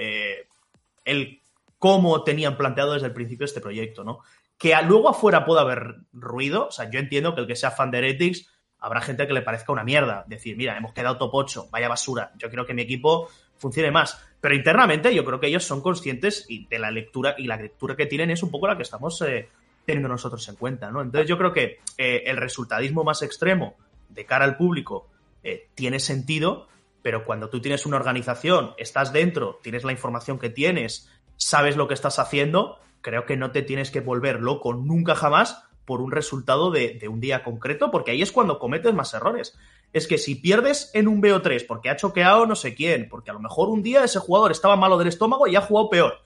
el 1.05 1.41
cómo 1.79 2.23
tenían 2.23 2.57
planteado 2.57 2.95
desde 2.95 3.09
el 3.09 3.13
principio 3.13 3.45
este 3.45 3.61
proyecto, 3.61 4.05
¿no? 4.05 4.21
Que 4.57 4.75
luego 4.87 5.11
afuera 5.11 5.45
pueda 5.45 5.63
haber 5.63 5.97
ruido, 6.13 6.69
o 6.69 6.71
sea, 6.71 6.89
yo 6.91 6.99
entiendo 6.99 7.35
que 7.35 7.43
el 7.43 7.47
que 7.47 7.57
sea 7.57 7.73
fan 7.73 7.91
de 7.91 7.99
Heretics, 7.99 8.49
habrá 8.81 9.01
gente 9.01 9.27
que 9.27 9.33
le 9.33 9.43
parezca 9.43 9.73
una 9.73 9.85
mierda, 9.85 10.25
decir, 10.27 10.57
mira, 10.57 10.77
hemos 10.77 10.93
quedado 10.93 11.19
top 11.19 11.31
8, 11.33 11.69
vaya 11.71 11.89
basura, 11.89 12.33
yo 12.37 12.49
quiero 12.49 12.67
que 12.67 12.75
mi 12.75 12.83
equipo 12.83 13.29
funcione 13.59 13.91
más, 13.91 14.21
pero 14.41 14.55
internamente 14.55 15.15
yo 15.15 15.25
creo 15.25 15.41
que 15.41 15.47
ellos 15.47 15.65
son 15.65 15.81
conscientes 15.81 16.45
y 16.49 16.67
de 16.67 16.79
la 16.79 16.91
lectura, 16.91 17.35
y 17.39 17.47
la 17.47 17.57
lectura 17.57 17.97
que 17.97 18.07
tienen 18.07 18.31
es 18.31 18.43
un 18.43 18.51
poco 18.51 18.67
la 18.67 18.77
que 18.77 18.83
estamos 18.83 19.21
eh, 19.23 19.49
teniendo 19.85 20.09
nosotros 20.09 20.47
en 20.49 20.57
cuenta, 20.57 20.91
¿no? 20.91 21.01
Entonces 21.01 21.29
yo 21.29 21.39
creo 21.39 21.53
que 21.53 21.81
eh, 21.97 22.25
el 22.27 22.37
resultadismo 22.37 23.05
más 23.05 23.23
extremo 23.23 23.77
de 24.09 24.25
cara 24.27 24.45
al 24.45 24.57
público 24.57 25.09
eh, 25.43 25.69
tiene 25.75 26.01
sentido, 26.01 26.69
pero 27.03 27.25
cuando 27.25 27.49
tú 27.49 27.61
tienes 27.61 27.87
una 27.87 27.97
organización, 27.97 28.75
estás 28.79 29.13
dentro, 29.13 29.61
tienes 29.63 29.85
la 29.85 29.93
información 29.93 30.39
que 30.39 30.51
tienes, 30.51 31.11
sabes 31.37 31.77
lo 31.77 31.89
que 31.89 31.95
estás 31.95 32.19
haciendo, 32.19 32.79
creo 33.01 33.25
que 33.27 33.37
no 33.37 33.53
te 33.53 33.63
tienes 33.63 33.91
que 33.91 34.01
volver 34.01 34.41
loco 34.41 34.75
nunca 34.75 35.15
jamás 35.15 35.63
por 35.87 36.03
un 36.03 36.11
resultado 36.11 36.71
de, 36.71 37.01
un 37.09 37.21
día 37.21 37.43
concreto, 37.43 37.91
porque 37.91 38.11
ahí 38.11 38.21
es 38.21 38.33
cuando 38.33 38.59
cometes 38.59 38.93
más 38.93 39.15
errores. 39.15 39.57
Es 39.93 40.07
que 40.07 40.19
si 40.19 40.35
pierdes 40.35 40.91
en 40.93 41.09
un 41.09 41.23
BO3 41.23 41.65
porque 41.67 41.89
ha 41.89 41.97
choqueado 41.97 42.45
no 42.45 42.57
sé 42.57 42.75
quién, 42.75 43.09
porque 43.09 43.31
a 43.31 43.35
lo 43.35 43.41
mejor 43.41 43.69
un 43.69 43.83
día 43.83 44.05
ese 44.05 44.19
jugador 44.19 44.51
estaba 44.51 44.77
malo 44.77 44.99
del 44.99 45.09
estómago 45.09 45.47
y 45.47 45.57
ha 45.57 45.63
jugado 45.63 45.89
peor, 45.89 46.19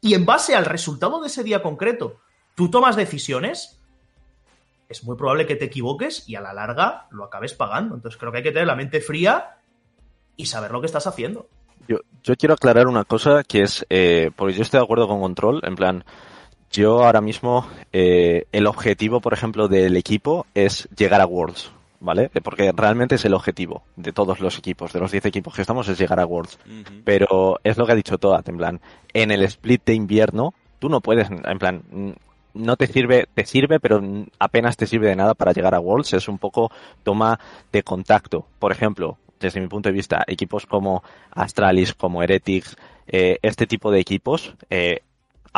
y 0.00 0.14
en 0.14 0.26
base 0.26 0.54
al 0.54 0.66
resultado 0.66 1.20
de 1.20 1.28
ese 1.28 1.42
día 1.42 1.62
concreto, 1.62 2.20
tú 2.54 2.70
tomas 2.70 2.94
decisiones, 2.94 3.80
es 4.88 5.02
muy 5.02 5.16
probable 5.16 5.46
que 5.46 5.56
te 5.56 5.64
equivoques 5.64 6.28
y 6.28 6.36
a 6.36 6.40
la 6.40 6.52
larga 6.52 7.08
lo 7.10 7.24
acabes 7.24 7.54
pagando. 7.54 7.94
Entonces 7.94 8.18
creo 8.18 8.30
que 8.30 8.38
hay 8.38 8.44
que 8.44 8.52
tener 8.52 8.68
la 8.68 8.76
mente 8.76 9.00
fría 9.00 9.56
y 10.36 10.46
saber 10.46 10.70
lo 10.70 10.80
que 10.80 10.86
estás 10.86 11.06
haciendo. 11.06 11.48
Yo, 11.88 11.98
yo 12.22 12.36
quiero 12.36 12.54
aclarar 12.54 12.86
una 12.86 13.04
cosa 13.04 13.42
que 13.42 13.62
es, 13.62 13.86
eh, 13.90 14.30
porque 14.36 14.54
yo 14.54 14.62
estoy 14.62 14.78
de 14.78 14.84
acuerdo 14.84 15.08
con 15.08 15.20
Control, 15.20 15.60
en 15.64 15.74
plan, 15.76 16.04
yo 16.70 17.04
ahora 17.04 17.20
mismo, 17.20 17.66
eh, 17.92 18.46
el 18.52 18.66
objetivo, 18.66 19.20
por 19.20 19.32
ejemplo, 19.32 19.68
del 19.68 19.96
equipo 19.96 20.46
es 20.54 20.88
llegar 20.96 21.20
a 21.20 21.26
Worlds, 21.26 21.70
¿vale? 22.00 22.30
Eh, 22.34 22.40
Porque 22.40 22.72
realmente 22.74 23.14
es 23.14 23.24
el 23.24 23.34
objetivo 23.34 23.82
de 23.96 24.12
todos 24.12 24.40
los 24.40 24.58
equipos, 24.58 24.92
de 24.92 25.00
los 25.00 25.10
10 25.10 25.26
equipos 25.26 25.54
que 25.54 25.62
estamos, 25.62 25.88
es 25.88 25.98
llegar 25.98 26.20
a 26.20 26.26
Worlds. 26.26 26.58
Pero 27.04 27.58
es 27.64 27.76
lo 27.76 27.86
que 27.86 27.92
ha 27.92 27.96
dicho 27.96 28.18
Toad, 28.18 28.48
en 28.48 28.56
plan, 28.56 28.80
en 29.12 29.30
el 29.30 29.42
split 29.42 29.84
de 29.86 29.94
invierno, 29.94 30.54
tú 30.78 30.88
no 30.88 31.00
puedes, 31.00 31.30
en 31.30 31.58
plan, 31.58 31.82
no 32.54 32.76
te 32.76 32.86
sirve, 32.86 33.26
te 33.34 33.44
sirve, 33.44 33.80
pero 33.80 34.02
apenas 34.38 34.76
te 34.76 34.86
sirve 34.86 35.08
de 35.08 35.16
nada 35.16 35.34
para 35.34 35.52
llegar 35.52 35.74
a 35.74 35.80
Worlds, 35.80 36.14
es 36.14 36.28
un 36.28 36.38
poco 36.38 36.70
toma 37.02 37.38
de 37.72 37.82
contacto. 37.82 38.46
Por 38.58 38.72
ejemplo, 38.72 39.18
desde 39.40 39.60
mi 39.60 39.68
punto 39.68 39.88
de 39.88 39.94
vista, 39.94 40.24
equipos 40.26 40.66
como 40.66 41.02
Astralis, 41.30 41.94
como 41.94 42.22
Heretics, 42.22 42.76
eh, 43.06 43.38
este 43.42 43.66
tipo 43.66 43.90
de 43.90 44.00
equipos, 44.00 44.54
eh, 44.70 45.02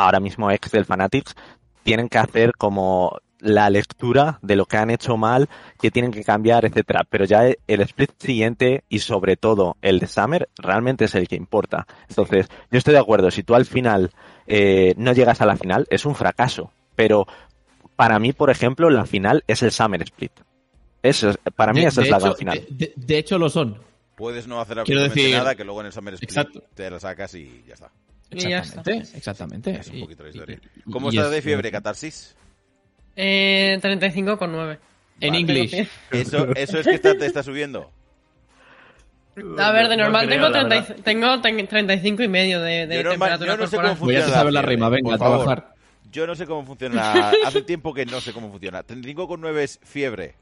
ahora 0.05 0.19
mismo 0.19 0.49
ex 0.51 0.71
del 0.71 0.85
Fanatics, 0.85 1.35
tienen 1.83 2.09
que 2.09 2.17
hacer 2.17 2.53
como 2.57 3.17
la 3.39 3.69
lectura 3.69 4.37
de 4.41 4.55
lo 4.57 4.65
que 4.65 4.75
han 4.77 4.89
hecho 4.89 5.15
mal, 5.15 5.47
que 5.81 5.91
tienen 5.91 6.11
que 6.11 6.23
cambiar, 6.25 6.65
etcétera. 6.65 7.05
Pero 7.09 7.23
ya 7.25 7.45
el 7.45 7.81
split 7.81 8.11
siguiente 8.19 8.83
y 8.89 8.99
sobre 8.99 9.37
todo 9.37 9.77
el 9.81 9.99
de 9.99 10.07
Summer 10.07 10.49
realmente 10.57 11.05
es 11.05 11.15
el 11.15 11.27
que 11.27 11.35
importa. 11.37 11.87
Entonces, 12.09 12.49
yo 12.69 12.77
estoy 12.77 12.93
de 12.93 12.99
acuerdo, 12.99 13.31
si 13.31 13.43
tú 13.43 13.55
al 13.55 13.65
final 13.65 14.11
eh, 14.45 14.93
no 14.97 15.13
llegas 15.13 15.39
a 15.41 15.45
la 15.45 15.55
final, 15.55 15.87
es 15.89 16.05
un 16.05 16.15
fracaso. 16.15 16.71
Pero 16.95 17.27
para 17.95 18.19
mí, 18.19 18.33
por 18.33 18.49
ejemplo, 18.49 18.89
la 18.89 19.05
final 19.05 19.43
es 19.47 19.63
el 19.63 19.71
Summer 19.71 20.01
Split. 20.03 20.31
Eso 21.01 21.29
es- 21.29 21.37
para 21.55 21.71
mí 21.71 21.79
De- 21.81 21.87
esa 21.87 22.01
de 22.01 22.07
es 22.07 22.11
la 22.11 22.17
hecho- 22.17 22.25
gran 22.25 22.37
final. 22.37 22.65
De, 22.69 22.85
de- 22.87 22.93
de 22.95 23.17
hecho 23.17 23.37
lo 23.37 23.47
son. 23.49 23.77
Puedes 24.15 24.47
no 24.47 24.59
hacer 24.59 24.79
absolutamente 24.79 25.21
decir- 25.21 25.37
nada, 25.37 25.55
que 25.55 25.63
luego 25.63 25.79
en 25.79 25.85
el 25.87 25.93
Summer 25.93 26.13
Split 26.15 26.29
Exacto. 26.29 26.61
te 26.73 26.89
la 26.89 26.99
sacas 26.99 27.33
y 27.35 27.63
ya 27.65 27.75
está. 27.75 27.89
Y 28.31 28.39
ya 28.49 28.59
está. 28.59 28.81
Exactamente, 28.81 29.17
exactamente. 29.17 29.71
Es 29.79 29.87
un 29.89 29.99
poquito 30.01 30.23
la 30.23 30.29
historia. 30.29 30.59
y- 30.85 30.91
¿Cómo 30.91 31.07
y 31.11 31.15
estás 31.15 31.27
es- 31.27 31.31
de 31.33 31.41
fiebre, 31.41 31.71
Catarsis? 31.71 32.35
Eh, 33.15 33.77
35,9. 33.81 34.79
En 35.21 35.29
Vale. 35.33 35.39
inglés. 35.41 35.89
Eso, 36.11 36.47
eso 36.55 36.79
es 36.79 36.87
que 36.87 36.95
está- 36.95 37.17
te 37.17 37.25
está 37.25 37.43
subiendo. 37.43 37.91
A 39.57 39.71
ver, 39.71 39.87
de 39.87 39.95
No 39.97 40.03
normal 40.03 40.27
creo, 40.27 40.37
tengo, 40.37 40.49
la 40.49 40.59
30 40.67 40.75
verdad. 40.91 41.03
tengo 41.03 41.41
ten- 41.41 41.67
35 41.67 42.23
y 42.23 42.27
medio 42.27 42.61
de, 42.61 42.87
de 42.87 42.95
Yo 42.97 43.03
normal- 43.03 43.29
temperatura 43.29 43.51
yo 43.53 43.57
no 43.57 43.67
sé 43.67 43.75
corporal. 43.77 43.95
cómo 43.97 44.05
Voy 44.05 44.15
a 44.15 44.19
funciona 44.19 44.37
saber 44.39 44.53
la 44.53 44.61
rima, 44.61 44.89
venga, 44.89 45.15
a 45.15 45.17
trabajar. 45.17 45.73
Yo 46.11 46.27
no 46.27 46.35
sé 46.35 46.45
cómo 46.45 46.65
funciona. 46.65 47.31
Hace 47.45 47.61
tiempo 47.61 47.93
que 47.93 48.05
no 48.05 48.19
sé 48.21 48.33
cómo 48.33 48.49
funciona. 48.51 48.83
35,9 48.83 49.63
es 49.63 49.79
fiebre. 49.83 50.35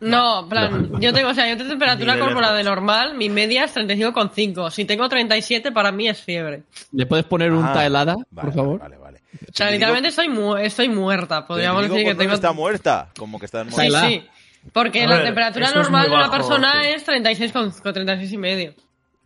No, 0.00 0.40
en 0.44 0.48
plan, 0.48 0.90
yo 1.00 1.12
tengo, 1.12 1.30
o 1.30 1.34
sea, 1.34 1.48
yo 1.48 1.56
tengo 1.56 1.70
temperatura 1.70 2.14
Ni 2.14 2.20
de 2.20 2.24
corporal 2.24 2.56
de 2.56 2.64
normal, 2.64 3.14
mi 3.16 3.28
media 3.28 3.64
es 3.64 3.74
35,5. 3.76 4.70
Si 4.70 4.84
tengo 4.84 5.08
37, 5.08 5.72
para 5.72 5.90
mí 5.92 6.08
es 6.08 6.20
fiebre. 6.22 6.62
¿Le 6.92 7.06
puedes 7.06 7.24
poner 7.26 7.52
un 7.52 7.64
Ah, 7.64 7.72
ta 7.72 7.86
helada, 7.86 8.14
Vale, 8.30 8.46
por 8.46 8.54
favor? 8.54 8.78
Vale, 8.80 8.96
vale. 8.96 9.18
vale. 9.20 9.48
O 9.48 9.52
sea, 9.56 9.70
literalmente 9.70 10.08
estoy, 10.10 10.28
mu 10.28 10.56
estoy 10.56 10.88
muerta. 10.88 11.46
Podríamos 11.46 11.82
decir 11.88 12.04
que 12.04 12.14
tengo. 12.14 12.32
está 12.34 12.52
muerta. 12.52 13.08
Como 13.18 13.38
que 13.38 13.46
está 13.46 13.64
Sí, 13.64 13.70
muerta. 13.70 13.98
Saila. 14.00 14.08
sí. 14.08 14.26
Porque 14.72 15.06
la 15.06 15.22
temperatura 15.22 15.70
normal 15.70 16.08
de 16.10 16.14
una 16.16 16.30
persona 16.30 16.82
sí. 16.82 16.88
es 16.90 17.04
36 17.04 17.52
con, 17.52 17.70
con 17.70 17.92
36 17.94 18.32
y 18.32 18.36
medio. 18.38 18.74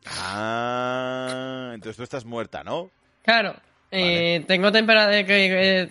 Ah, 0.06 1.70
entonces 1.74 1.96
tú 1.96 2.02
estás 2.02 2.24
muerta, 2.24 2.62
¿no? 2.64 2.90
Claro. 3.24 3.54
Eh, 3.94 4.42
tengo 4.46 4.72
temperatura 4.72 5.22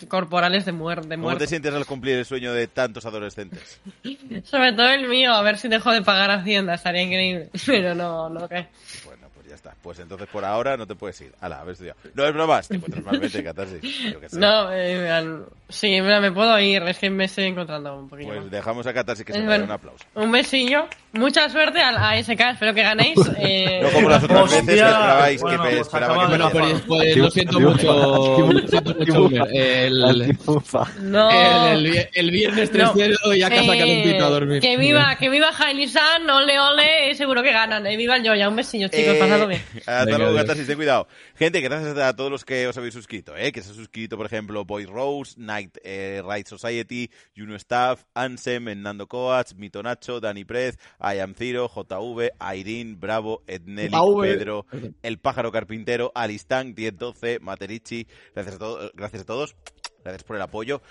corporales 0.07 0.65
de, 0.65 0.71
muer 0.71 1.01
de 1.01 1.15
¿Cómo 1.15 1.27
muerte. 1.27 1.43
te 1.43 1.49
sientes 1.49 1.71
al 1.71 1.85
cumplir 1.85 2.17
el 2.17 2.25
sueño 2.25 2.51
de 2.51 2.67
tantos 2.67 3.05
adolescentes? 3.05 3.79
Sobre 4.43 4.73
todo 4.73 4.89
el 4.89 5.07
mío, 5.07 5.31
a 5.31 5.43
ver 5.43 5.59
si 5.59 5.67
dejo 5.67 5.91
de 5.91 6.01
pagar 6.01 6.31
Hacienda, 6.31 6.73
estaría 6.73 7.03
increíble. 7.03 7.49
Pero 7.67 7.93
no, 7.93 8.27
no 8.27 8.49
que. 8.49 8.65
Bueno, 9.05 9.20
ya 9.51 9.55
está. 9.55 9.75
Pues 9.81 9.99
entonces 9.99 10.27
por 10.31 10.45
ahora 10.45 10.77
no 10.77 10.87
te 10.87 10.95
puedes 10.95 11.19
ir. 11.21 11.33
Ala, 11.41 11.59
a 11.59 11.63
ver 11.65 11.73
estudiado. 11.73 11.99
No 12.13 12.25
es 12.25 12.33
broma, 12.33 12.61
te 12.61 12.75
encuentras 12.75 13.03
malmente, 13.05 13.43
Catarsis. 13.43 13.81
Yo 14.13 14.19
qué 14.21 14.29
sé. 14.29 14.39
No, 14.39 14.71
eh, 14.71 15.21
me- 15.23 15.43
sí, 15.67 15.89
mira, 16.01 16.21
me 16.21 16.31
puedo 16.31 16.57
ir, 16.59 16.81
es 16.83 16.97
que 16.97 17.09
me 17.09 17.25
estoy 17.25 17.43
encontrando 17.45 17.97
un 17.99 18.07
poquillo. 18.09 18.29
Pues 18.29 18.39
mal. 18.41 18.49
dejamos 18.49 18.87
a 18.87 18.93
Catarsis 18.93 19.25
que 19.25 19.33
se 19.33 19.39
Eh, 19.39 19.41
vaya 19.41 19.49
bueno. 19.49 19.65
un 19.65 19.71
aplauso. 19.71 20.05
Un 20.15 20.31
besillo, 20.31 20.87
mucha 21.11 21.49
suerte 21.49 21.81
a, 21.81 22.09
a 22.11 22.17
SK, 22.23 22.39
espero 22.51 22.73
que 22.73 22.81
ganéis. 22.83 23.19
eh, 23.37 23.81
No 23.83 23.89
como 23.91 24.09
las 24.09 24.23
otras 24.23 24.43
Hostia, 24.43 24.61
veces 24.61 24.73
que 24.81 24.87
esperabais 24.89 25.41
bueno, 25.41 25.57
que 25.57 25.63
me 25.63 25.69
pues 25.75 25.81
esperaba 25.87 26.13
que 26.13 26.27
Bueno, 26.29 26.49
perdiera. 26.51 26.79
pues, 26.79 26.83
pues 26.87 27.17
lo 27.17 27.29
siento 27.31 27.59
mucho. 27.59 28.51
Lo 28.51 28.67
siento 28.67 28.95
mucho, 28.95 29.23
Uber. 29.23 29.47
El, 29.53 30.03
Antifufa. 30.03 30.87
no. 31.01 31.29
el, 31.71 31.85
el- 31.87 32.09
el 32.13 32.31
viernes 32.31 32.71
3-0 32.71 33.35
y 33.35 33.43
a 33.43 33.49
casa 33.49 33.75
Eh, 33.75 33.79
calentito 33.79 34.25
a 34.25 34.29
dormir. 34.29 34.61
Que 34.61 34.77
viva, 34.77 35.15
que 35.17 35.29
viva 35.29 35.49
Hailey-san, 35.57 36.29
ole 36.29 36.59
ole, 36.59 37.15
seguro 37.15 37.41
que 37.43 37.51
ganan. 37.51 37.85
Eh, 37.87 37.97
viva 37.97 38.15
el 38.15 38.27
Joya, 38.27 38.47
un 38.49 38.55
besillo, 38.55 38.87
chicos, 38.87 39.15
Eh, 39.15 39.19
pasadlo 39.47 40.18
bien. 40.18 40.35
Catarsis, 40.35 40.68
ten 40.68 40.76
cuidado. 40.76 41.07
Gente, 41.35 41.61
gracias 41.61 41.97
a 41.97 42.15
todos 42.15 42.31
los 42.31 42.45
que 42.45 42.68
os 42.68 42.77
habéis 42.77 42.93
suscrito, 42.93 43.35
¿eh? 43.35 43.51
Que 43.51 43.61
se 43.61 43.72
ha 43.72 43.73
suscrito, 43.73 44.18
por 44.18 44.26
ejemplo, 44.26 44.65
Boy 44.65 44.85
Rose, 44.85 45.35
Night 45.38 45.77
eh, 45.84 46.22
Right 46.27 46.47
Society, 46.47 47.09
Juno 47.35 47.55
Staff, 47.55 48.03
Ansem, 48.13 48.68
Hernando 48.68 49.07
Coats, 49.07 49.55
Mito 49.55 49.84
Nacho, 49.84 50.19
Dani 50.19 50.45
Prez, 50.45 50.77
I 50.99 51.19
Am 51.19 51.34
Zero, 51.35 51.69
JV, 51.69 52.31
Irene, 52.55 52.95
Bravo, 52.95 53.43
Edneli. 53.47 53.91
Pedro, 54.22 54.65
El 55.01 55.19
Pájaro 55.19 55.51
Carpintero, 55.51 56.11
Alistán, 56.15 56.73
1012, 56.76 57.39
Materici. 57.39 58.07
Gracias 58.34 58.55
a, 58.55 58.59
todos 58.59 58.91
gracias 58.95 59.23
a 59.23 59.26
todos. 59.26 59.55
Gracias 60.03 60.23
por 60.23 60.35
el 60.35 60.41
apoyo. 60.41 60.81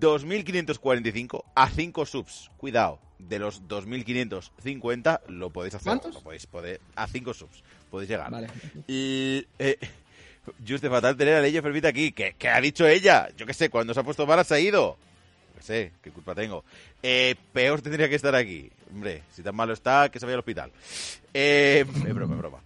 2.545 0.00 1.44
a 1.54 1.68
5 1.68 2.06
subs. 2.06 2.50
Cuidado, 2.56 2.98
de 3.18 3.38
los 3.38 3.62
2.550 3.62 5.20
lo 5.28 5.50
podéis 5.50 5.74
hacer. 5.74 5.86
¿Cuántos? 5.86 6.14
Lo 6.14 6.20
podéis 6.20 6.46
poder, 6.46 6.80
a 6.94 7.06
5 7.06 7.34
subs. 7.34 7.62
Podéis 7.90 8.10
llegar. 8.10 8.30
Vale. 8.30 8.48
Y, 8.86 9.46
eh, 9.58 9.78
fatal 10.90 11.16
tener 11.16 11.34
a 11.34 11.40
Leia 11.40 11.58
enfermita 11.58 11.88
aquí. 11.88 12.12
¿Qué, 12.12 12.34
qué 12.38 12.48
ha 12.48 12.60
dicho 12.60 12.86
ella? 12.86 13.28
Yo 13.36 13.46
qué 13.46 13.54
sé, 13.54 13.70
cuando 13.70 13.94
se 13.94 14.00
ha 14.00 14.04
puesto 14.04 14.26
mala 14.26 14.44
se 14.44 14.54
ha 14.54 14.60
ido. 14.60 14.96
Yo 15.54 15.58
qué 15.58 15.62
sé, 15.62 15.92
qué 16.02 16.10
culpa 16.10 16.34
tengo. 16.34 16.64
Eh, 17.02 17.34
peor 17.52 17.80
tendría 17.80 18.08
que 18.08 18.16
estar 18.16 18.34
aquí. 18.34 18.70
Hombre, 18.92 19.22
si 19.32 19.42
tan 19.42 19.54
malo 19.56 19.72
está, 19.72 20.08
que 20.10 20.18
se 20.18 20.26
vaya 20.26 20.34
al 20.34 20.40
hospital. 20.40 20.72
Eh, 21.32 21.84
es 22.06 22.14
broma, 22.14 22.34
es 22.34 22.38
broma. 22.38 22.58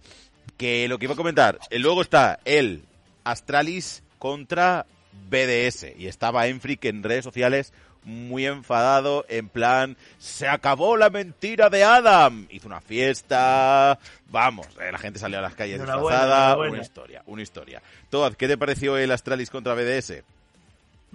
Que 0.57 0.87
lo 0.87 0.99
que 0.99 1.05
iba 1.05 1.13
a 1.13 1.17
comentar, 1.17 1.59
eh, 1.69 1.79
luego 1.79 2.01
está 2.01 2.39
el 2.45 2.83
Astralis 3.23 4.03
contra 4.19 4.85
BDS. 5.29 5.97
Y 5.97 6.07
estaba 6.07 6.47
Enfric 6.47 6.85
en 6.85 7.03
redes 7.03 7.23
sociales 7.23 7.73
muy 8.03 8.45
enfadado, 8.47 9.25
en 9.29 9.47
plan, 9.47 9.95
se 10.17 10.47
acabó 10.47 10.97
la 10.97 11.09
mentira 11.09 11.69
de 11.69 11.83
Adam. 11.83 12.47
Hizo 12.49 12.67
una 12.67 12.81
fiesta, 12.81 13.99
vamos, 14.29 14.67
eh, 14.81 14.91
la 14.91 14.97
gente 14.97 15.19
salió 15.19 15.39
a 15.39 15.41
las 15.41 15.55
calles 15.55 15.75
Enhorabuena, 15.75 16.17
disfrazada, 16.17 16.45
enhorabuena. 16.45 16.73
una 16.73 16.81
historia, 16.81 17.23
una 17.27 17.41
historia. 17.41 17.81
Toad, 18.09 18.33
¿qué 18.33 18.47
te 18.47 18.57
pareció 18.57 18.97
el 18.97 19.11
Astralis 19.11 19.49
contra 19.49 19.75
BDS? 19.75 20.23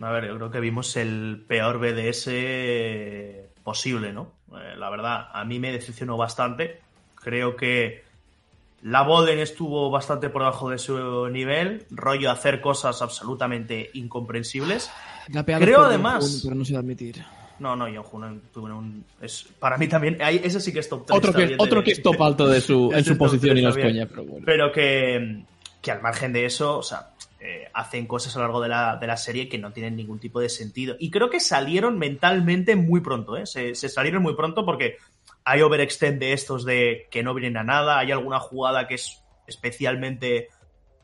A 0.00 0.10
ver, 0.10 0.26
yo 0.26 0.36
creo 0.36 0.50
que 0.50 0.60
vimos 0.60 0.96
el 0.96 1.44
peor 1.48 1.78
BDS 1.78 2.28
posible, 3.64 4.12
¿no? 4.12 4.32
Eh, 4.52 4.76
la 4.76 4.90
verdad, 4.90 5.28
a 5.32 5.44
mí 5.44 5.58
me 5.58 5.72
decepcionó 5.72 6.16
bastante. 6.16 6.80
Creo 7.16 7.56
que 7.56 8.04
la 8.86 9.02
Bolden 9.02 9.40
estuvo 9.40 9.90
bastante 9.90 10.28
por 10.30 10.42
debajo 10.42 10.70
de 10.70 10.78
su 10.78 11.28
nivel, 11.28 11.86
rollo 11.90 12.30
hacer 12.30 12.60
cosas 12.60 13.02
absolutamente 13.02 13.90
incomprensibles. 13.94 14.90
Creo 15.58 15.82
además- 15.82 16.40
Pero 16.44 16.54
no 16.54 16.64
se 16.64 16.72
va 16.74 16.78
a 16.78 16.82
admitir. 16.82 17.24
No, 17.58 17.74
no, 17.74 17.86
John 17.86 18.04
Hunan 18.12 18.42
un... 18.54 19.04
Es, 19.20 19.46
para 19.58 19.76
mí 19.78 19.88
también, 19.88 20.20
ahí- 20.22 20.40
ese 20.44 20.60
sí 20.60 20.72
que 20.72 20.80
es 20.80 20.88
top 20.88 21.06
3. 21.06 21.18
Otro 21.18 21.32
que, 21.32 21.54
otro 21.58 21.78
de- 21.80 21.84
que 21.84 21.92
es 21.92 22.02
top 22.02 22.22
alto 22.22 22.46
de 22.46 22.60
su, 22.60 22.92
en 22.94 23.04
su 23.04 23.16
posición 23.16 23.56
y 23.58 23.62
no 23.62 23.70
es 23.70 23.76
coña, 23.78 24.06
pero 24.06 24.24
bueno. 24.24 24.44
Pero 24.46 24.70
que, 24.70 25.42
que 25.82 25.90
al 25.90 26.02
margen 26.02 26.32
de 26.32 26.44
eso, 26.44 26.78
o 26.78 26.82
sea, 26.82 27.10
eh, 27.40 27.68
hacen 27.74 28.06
cosas 28.06 28.36
a 28.36 28.38
lo 28.38 28.44
largo 28.44 28.60
de 28.60 28.68
la, 28.68 28.96
de 28.98 29.06
la 29.06 29.16
serie 29.16 29.48
que 29.48 29.58
no 29.58 29.72
tienen 29.72 29.96
ningún 29.96 30.18
tipo 30.20 30.38
de 30.38 30.48
sentido. 30.48 30.96
Y 31.00 31.10
creo 31.10 31.28
que 31.30 31.40
salieron 31.40 31.98
mentalmente 31.98 32.76
muy 32.76 33.00
pronto, 33.00 33.36
¿eh? 33.36 33.46
Se, 33.46 33.74
se 33.74 33.88
salieron 33.88 34.22
muy 34.22 34.36
pronto 34.36 34.64
porque 34.64 34.98
hay 35.48 35.62
overextend 35.62 36.18
de 36.18 36.32
estos 36.32 36.64
de 36.64 37.06
que 37.08 37.22
no 37.22 37.32
vienen 37.32 37.56
a 37.56 37.62
nada, 37.62 38.00
hay 38.00 38.10
alguna 38.10 38.40
jugada 38.40 38.88
que 38.88 38.96
es 38.96 39.22
especialmente 39.46 40.48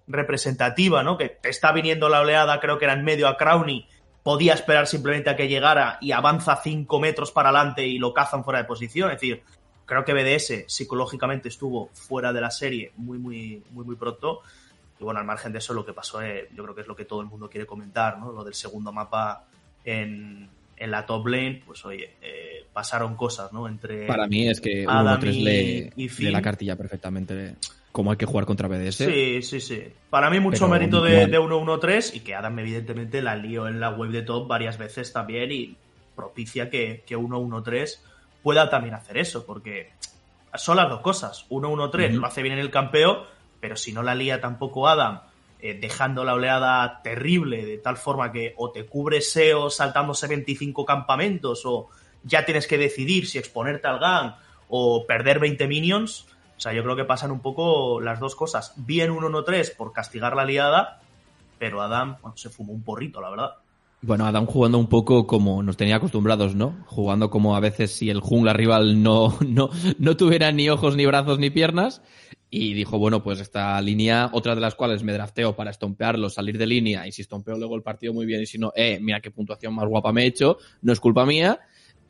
representativa, 0.09 1.05
¿no? 1.05 1.17
Que 1.17 1.29
te 1.29 1.49
está 1.49 1.71
viniendo 1.71 2.09
la 2.09 2.21
oleada, 2.21 2.59
creo 2.59 2.77
que 2.77 2.87
era 2.87 2.95
en 2.95 3.05
medio 3.05 3.29
a 3.29 3.37
Crowny, 3.37 3.87
podía 4.25 4.55
esperar 4.55 4.89
simplemente 4.89 5.31
a 5.31 5.37
que 5.37 5.47
llegara 5.47 5.97
y 6.01 6.11
avanza 6.11 6.57
5 6.57 6.99
metros 6.99 7.31
para 7.31 7.51
adelante 7.51 7.87
y 7.87 7.99
lo 7.99 8.13
cazan 8.13 8.43
fuera 8.43 8.59
de 8.59 8.65
posición. 8.65 9.13
Es 9.13 9.21
decir, 9.21 9.45
creo 9.87 10.05
que 10.05 10.13
BDS 10.13 10.65
psicológicamente 10.67 11.49
estuvo 11.49 11.91
fuera 11.93 12.33
de 12.33 12.41
la 12.41 12.51
serie 12.51 12.91
muy, 12.97 13.19
muy, 13.19 13.63
muy, 13.71 13.85
muy 13.85 13.95
pronto. 13.95 14.41
Y 14.99 15.05
bueno, 15.05 15.21
al 15.21 15.27
margen 15.27 15.53
de 15.53 15.59
eso, 15.59 15.73
lo 15.73 15.87
que 15.87 15.93
pasó, 15.93 16.21
eh, 16.21 16.49
yo 16.53 16.65
creo 16.65 16.75
que 16.75 16.81
es 16.81 16.89
lo 16.89 16.97
que 16.97 17.05
todo 17.05 17.21
el 17.21 17.29
mundo 17.29 17.49
quiere 17.49 17.65
comentar, 17.65 18.19
¿no? 18.19 18.33
Lo 18.33 18.43
del 18.43 18.55
segundo 18.55 18.93
mapa 18.93 19.45
en, 19.85 20.51
en 20.83 20.91
la 20.91 21.07
top 21.07 21.27
lane, 21.29 21.63
pues 21.65 21.85
oye, 21.85 22.17
eh, 22.21 22.67
pasaron 22.73 23.15
cosas, 23.17 23.53
¿no? 23.53 23.69
Entre 23.69 24.07
Para 24.07 24.27
mí 24.27 24.49
es 24.49 24.61
que 24.61 24.85
Adam 24.89 25.21
1-3 25.21 25.35
y- 25.35 25.43
lee, 25.45 25.91
y 25.97 26.09
lee 26.09 26.31
la 26.31 26.43
cartilla 26.43 26.77
perfectamente 26.77 27.57
cómo 27.93 28.11
hay 28.11 28.17
que 28.17 28.27
jugar 28.27 28.47
contra 28.47 28.69
BDS. 28.69 29.05
Sí, 29.05 29.43
sí, 29.43 29.61
sí. 29.61 29.85
Para 30.11 30.31
mí 30.31 30.41
mucho 30.41 30.61
Pero 30.61 30.69
mérito 30.69 31.03
de, 31.03 31.27
de 31.27 31.39
1-1-3 31.39 32.15
y 32.15 32.21
que 32.21 32.35
Adam 32.35 32.59
evidentemente 32.59 33.21
la 33.23 33.37
lío 33.37 33.69
en 33.69 33.81
la 33.81 33.91
web 33.91 34.11
de 34.11 34.23
top 34.23 34.49
varias 34.49 34.79
veces 34.79 35.13
también 35.13 35.53
y 35.53 35.77
propicia 36.17 36.71
que, 36.71 37.03
que 37.07 37.17
1-1-3 37.17 37.99
pueda 38.43 38.69
también 38.71 38.95
hacer 38.95 39.19
eso, 39.19 39.45
porque 39.47 39.91
son 40.55 40.77
las 40.77 40.89
dos 40.89 41.01
cosas. 41.01 41.47
1-1-3 41.51 42.13
lo 42.15 42.27
hace 42.27 42.43
bien 42.43 42.55
en 42.55 42.61
el 42.61 42.71
campeo, 42.71 43.27
pero 43.61 43.77
si 43.77 43.93
no 43.93 44.03
la 44.03 44.15
lía 44.15 44.41
tampoco 44.41 44.89
Adam, 44.89 45.21
eh, 45.65 45.79
dejando 45.81 46.25
la 46.25 46.35
oleada 46.35 47.03
terrible 47.03 47.65
de 47.65 47.79
tal 47.79 47.97
forma 47.97 48.33
que 48.33 48.53
o 48.57 48.73
te 48.73 48.85
cubre 48.85 49.21
SEO 49.21 49.71
saltándose 49.71 50.27
25 50.27 50.85
campamentos 50.85 51.63
o 51.65 51.89
ya 52.25 52.45
tienes 52.45 52.67
que 52.67 52.79
decidir 52.79 53.29
si 53.29 53.39
exponerte 53.39 53.87
al 53.87 54.01
gang 54.01 54.35
o 54.69 55.07
perder 55.07 55.39
20 55.39 55.69
minions. 55.69 56.27
O 56.57 56.61
sea, 56.61 56.73
yo 56.73 56.83
creo 56.83 56.97
que 56.97 57.05
pasan 57.05 57.31
un 57.31 57.39
poco 57.39 58.01
las 58.01 58.19
dos 58.19 58.35
cosas. 58.35 58.75
Bien 58.77 59.13
1-1-3 59.13 59.77
por 59.77 59.93
castigar 59.93 60.35
la 60.35 60.45
liada, 60.45 61.01
pero 61.61 61.81
Adam 61.81 62.17
bueno, 62.21 62.37
se 62.37 62.51
fumó 62.51 62.73
un 62.73 62.83
porrito, 62.83 63.21
la 63.21 63.31
verdad. 63.31 63.55
Bueno, 64.01 64.27
Adam 64.27 64.47
jugando 64.47 64.79
un 64.79 64.89
poco 64.89 65.29
como 65.29 65.63
nos 65.63 65.77
tenía 65.77 65.95
acostumbrados, 65.95 66.57
¿no? 66.57 66.75
Jugando 66.87 67.31
como 67.31 67.55
a 67.55 67.61
veces 67.61 67.93
si 67.93 68.11
el 68.11 68.19
jungla 68.19 68.53
rival 68.53 69.01
no, 69.01 69.39
no, 69.47 69.71
no 70.01 70.17
tuviera 70.17 70.51
ni 70.51 70.69
ojos, 70.69 70.97
ni 70.97 71.07
brazos, 71.07 71.39
ni 71.39 71.51
piernas. 71.51 72.03
Y 72.55 72.75
dijo, 72.75 72.99
bueno, 72.99 73.23
pues 73.23 73.41
esta 73.41 73.81
línea, 73.81 74.29
otra 74.31 74.55
de 74.55 74.61
las 74.61 74.75
cuales 74.75 75.03
me 75.03 75.15
drafteo 75.15 75.57
para 75.57 75.71
estompearlo, 75.71 76.29
salir 76.29 76.59
de 76.59 76.67
línea, 76.67 77.07
y 77.07 77.13
si 77.13 77.23
estompeo 77.23 77.57
luego 77.57 77.77
el 77.77 77.83
partido 77.83 78.13
muy 78.13 78.27
bien, 78.27 78.43
y 78.43 78.47
si 78.47 78.59
no, 78.59 78.75
eh, 78.77 78.99
mira 79.01 79.23
qué 79.23 79.31
puntuación 79.31 79.75
más 79.75 79.89
guapa 79.89 80.13
me 80.13 80.25
he 80.25 80.27
hecho, 80.27 80.59
no 80.83 80.93
es 80.93 81.01
culpa 81.01 81.25
mía. 81.25 81.61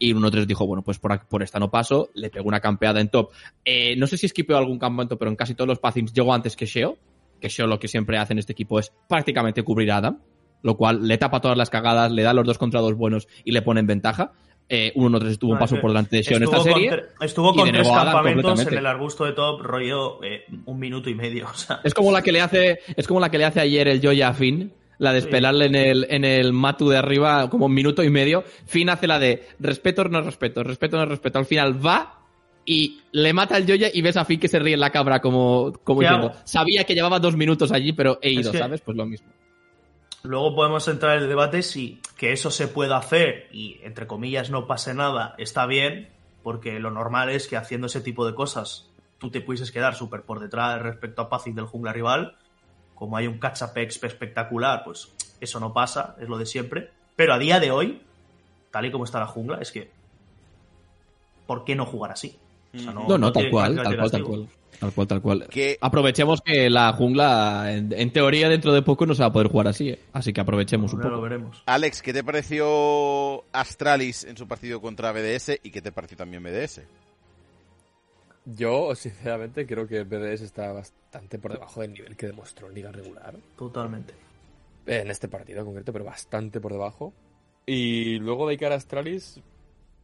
Y 0.01 0.14
1-3 0.14 0.47
dijo, 0.47 0.66
bueno, 0.66 0.82
pues 0.82 0.98
por, 0.98 1.28
por 1.28 1.44
esta 1.44 1.60
no 1.60 1.70
paso, 1.70 2.10
le 2.14 2.28
pegó 2.28 2.48
una 2.48 2.59
campeada 2.59 3.01
en 3.01 3.09
top. 3.09 3.31
Eh, 3.64 3.94
no 3.94 4.09
sé 4.09 4.16
si 4.16 4.27
esquipeó 4.27 4.56
algún 4.56 4.81
campamento, 4.81 5.16
pero 5.16 5.31
en 5.31 5.36
casi 5.36 5.55
todos 5.55 5.69
los 5.69 5.78
pathings 5.78 6.12
llegó 6.12 6.35
antes 6.35 6.56
que 6.56 6.66
Sheo, 6.66 6.98
que 7.40 7.48
Sheo 7.48 7.69
lo 7.69 7.78
que 7.78 7.86
siempre 7.86 8.19
hace 8.19 8.32
en 8.32 8.40
este 8.40 8.51
equipo 8.51 8.81
es 8.81 8.93
prácticamente 9.06 9.62
cubrir 9.62 9.93
a 9.93 9.98
Adam 9.98 10.19
lo 10.62 10.77
cual 10.77 11.06
le 11.06 11.19
tapa 11.19 11.40
todas 11.40 11.59
las 11.59 11.70
cagadas, 11.70 12.10
le 12.12 12.23
da 12.23 12.32
los 12.32 12.47
dos 12.47 12.59
contra 12.59 12.81
dos 12.81 12.94
buenos 12.94 13.28
y 13.44 13.52
le 13.52 13.62
pone 13.62 13.81
en 13.81 13.86
ventaja. 13.86 14.32
Eh, 14.74 14.90
1-3 14.97 15.28
estuvo 15.28 15.53
un 15.53 15.59
paso 15.59 15.78
por 15.81 15.90
delante 15.90 16.16
de 16.16 16.23
en 16.23 16.43
esta 16.44 16.57
estuvo 16.57 16.62
serie. 16.65 16.89
Con, 16.89 17.27
estuvo 17.27 17.53
tres 17.53 17.89
campamentos 17.89 18.66
en 18.66 18.78
el 18.78 18.86
arbusto 18.86 19.27
de 19.27 19.32
top, 19.32 19.61
rollo 19.61 20.24
eh, 20.24 20.44
un 20.65 20.78
minuto 20.78 21.11
y 21.11 21.15
medio. 21.15 21.47
O 21.51 21.55
sea, 21.55 21.81
Es 21.85 21.93
como 21.93 22.11
la 22.11 22.23
que 22.23 22.32
le 22.32 22.40
hace, 22.40 22.78
es 22.97 23.07
como 23.07 23.20
la 23.20 23.31
que 23.31 23.36
le 23.36 23.44
hace 23.44 23.61
ayer 23.61 23.86
el 23.86 24.01
Joya 24.03 24.28
a 24.28 24.32
Finn, 24.32 24.73
la 24.99 25.12
de 25.12 25.20
Sí. 25.20 25.27
esperarle 25.27 25.66
en 25.66 25.74
el, 25.74 26.07
en 26.09 26.24
el 26.24 26.55
matu 26.55 26.89
de 26.89 26.97
arriba 26.97 27.51
como 27.51 27.66
un 27.66 27.74
minuto 27.74 28.03
y 28.03 28.09
medio. 28.09 28.44
Finn 28.65 28.89
hace 28.89 29.07
la 29.07 29.19
de 29.19 29.47
respeto 29.59 30.05
no 30.05 30.23
respeto, 30.23 30.62
respeto 30.65 30.97
no 30.97 31.05
respeto. 31.05 31.39
Al 31.39 31.44
final 31.44 31.85
va 31.85 32.20
y 32.65 33.01
le 33.12 33.32
mata 33.35 33.57
al 33.57 33.66
Joya 33.66 33.89
y 33.93 34.01
ves 34.01 34.16
a 34.16 34.24
Finn 34.24 34.40
que 34.40 34.49
se 34.49 34.59
ríe 34.59 34.73
en 34.74 34.81
la 34.81 34.90
cabra 34.90 35.20
como, 35.20 35.73
como 35.85 36.01
¿Qué 36.01 36.07
diciendo, 36.07 36.28
hago? 36.31 36.39
sabía 36.44 36.85
que 36.85 36.94
llevaba 36.94 37.19
dos 37.19 37.36
minutos 37.36 37.73
allí, 37.73 37.93
pero 37.93 38.19
he 38.23 38.31
ido, 38.31 38.53
que- 38.53 38.59
¿sabes? 38.59 38.81
Pues 38.81 38.97
lo 38.97 39.05
mismo. 39.05 39.28
Luego 40.23 40.55
podemos 40.55 40.86
entrar 40.89 41.16
en 41.16 41.24
el 41.24 41.28
debate 41.28 41.62
si 41.62 42.01
que 42.16 42.32
eso 42.32 42.51
se 42.51 42.69
pueda 42.69 42.97
hacer 42.97 43.49
y, 43.53 43.81
entre 43.82 44.07
comillas, 44.07 44.51
no 44.51 44.66
pase 44.66 44.94
nada, 44.94 45.35
está 45.39 45.66
bien, 45.66 46.09
porque 46.43 46.78
lo 46.78 46.90
normal 46.90 47.31
es 47.31 47.49
que 47.49 47.57
haciendo 47.57 47.89
ese 47.89 48.01
tipo 48.01 48.24
de 48.27 48.35
cosas 48.35 48.89
tú 49.23 49.31
te 49.31 49.40
pudieses 49.40 49.70
quedar 49.70 49.94
súper 49.94 50.23
por 50.23 50.40
detrás 50.40 50.82
respecto 50.82 51.23
a 51.23 51.28
Pacic 51.28 51.55
del 51.55 51.66
jungla 51.66 51.93
rival. 51.93 52.36
Como 52.97 53.16
hay 53.16 53.28
un 53.28 53.39
catch-up 53.39 53.70
espectacular, 53.77 54.82
pues 54.85 55.15
eso 55.40 55.61
no 55.61 55.73
pasa, 55.73 56.16
es 56.20 56.28
lo 56.28 56.39
de 56.39 56.44
siempre. 56.44 56.90
Pero 57.15 57.32
a 57.32 57.39
día 57.39 57.61
de 57.61 57.70
hoy, 57.70 58.03
tal 58.73 58.86
y 58.86 58.90
como 58.90 59.05
está 59.05 59.20
la 59.20 59.28
jungla, 59.28 59.59
es 59.61 59.70
que. 59.70 59.93
¿Por 61.47 61.65
qué 61.65 61.77
no 61.77 61.86
jugar 61.86 62.11
así? 62.11 62.36
O 62.74 62.78
sea, 62.78 62.93
No, 62.93 63.16
no, 63.16 63.32
tal 63.32 63.49
cual, 63.49 63.77
tal 63.77 63.97
cual, 63.97 64.11
tal 64.11 64.24
cual. 64.24 64.49
Tal 64.83 64.93
cual, 64.93 65.07
tal 65.07 65.23
cual. 65.23 65.47
Que- 65.49 65.79
Aprovechemos 65.81 66.41
que 66.41 66.69
la 66.69 66.93
jungla, 66.93 67.73
en, 67.73 67.93
en 67.93 68.13
teoría, 68.13 68.49
dentro 68.49 68.73
de 68.75 68.83
poco 68.83 69.07
no 69.07 69.15
se 69.15 69.23
va 69.23 69.29
a 69.29 69.33
poder 69.33 69.47
jugar 69.47 69.69
así, 69.69 69.91
¿eh? 69.91 69.99
Así 70.13 70.33
que 70.33 70.41
aprovechemos 70.41 70.93
un 70.93 70.99
Ya 71.01 71.05
lo 71.05 71.11
poco. 71.13 71.23
veremos. 71.23 71.63
Alex, 71.67 72.03
¿qué 72.03 72.13
te 72.13 72.25
pareció 72.25 73.45
Astralis 73.53 74.25
en 74.25 74.37
su 74.37 74.49
partido 74.49 74.81
contra 74.81 75.13
BDS 75.13 75.61
y 75.63 75.71
qué 75.71 75.81
te 75.81 75.93
pareció 75.93 76.17
también 76.17 76.43
BDS? 76.43 76.81
Yo, 78.45 78.95
sinceramente, 78.97 79.67
creo 79.67 79.87
que 79.87 80.03
BDS 80.03 80.43
está 80.43 80.73
bastante 80.73 81.39
por 81.39 81.53
debajo 81.53 81.81
del 81.81 81.93
nivel 81.93 82.17
que 82.17 82.27
demostró 82.27 82.67
en 82.69 82.75
Liga 82.75 82.91
Regular. 82.91 83.37
Totalmente. 83.57 84.15
En 84.87 85.11
este 85.13 85.29
partido 85.29 85.61
en 85.61 85.67
concreto, 85.67 85.93
pero 85.93 86.05
bastante 86.05 86.61
por 86.61 86.73
debajo. 86.73 87.13
Y 87.67 88.19
luego 88.19 88.49
de 88.49 88.59
cara 88.59 88.75
a 88.75 88.79
Astralis, 88.79 89.39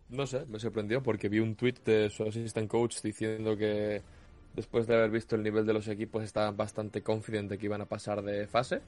no 0.08 0.24
sé, 0.28 0.44
me 0.46 0.60
sorprendió 0.60 1.02
porque 1.02 1.28
vi 1.28 1.40
un 1.40 1.56
tweet 1.56 1.74
de 1.84 2.10
su 2.10 2.22
assistant 2.22 2.68
coach 2.70 3.02
diciendo 3.02 3.56
que 3.56 4.02
después 4.58 4.86
de 4.88 4.96
haber 4.96 5.10
visto 5.10 5.36
el 5.36 5.42
nivel 5.44 5.64
de 5.66 5.72
los 5.72 5.86
equipos 5.86 6.24
estaban 6.24 6.56
bastante 6.56 7.00
confident 7.02 7.48
de 7.48 7.58
que 7.58 7.66
iban 7.66 7.80
a 7.80 7.86
pasar 7.86 8.22
de 8.22 8.48
fase. 8.48 8.80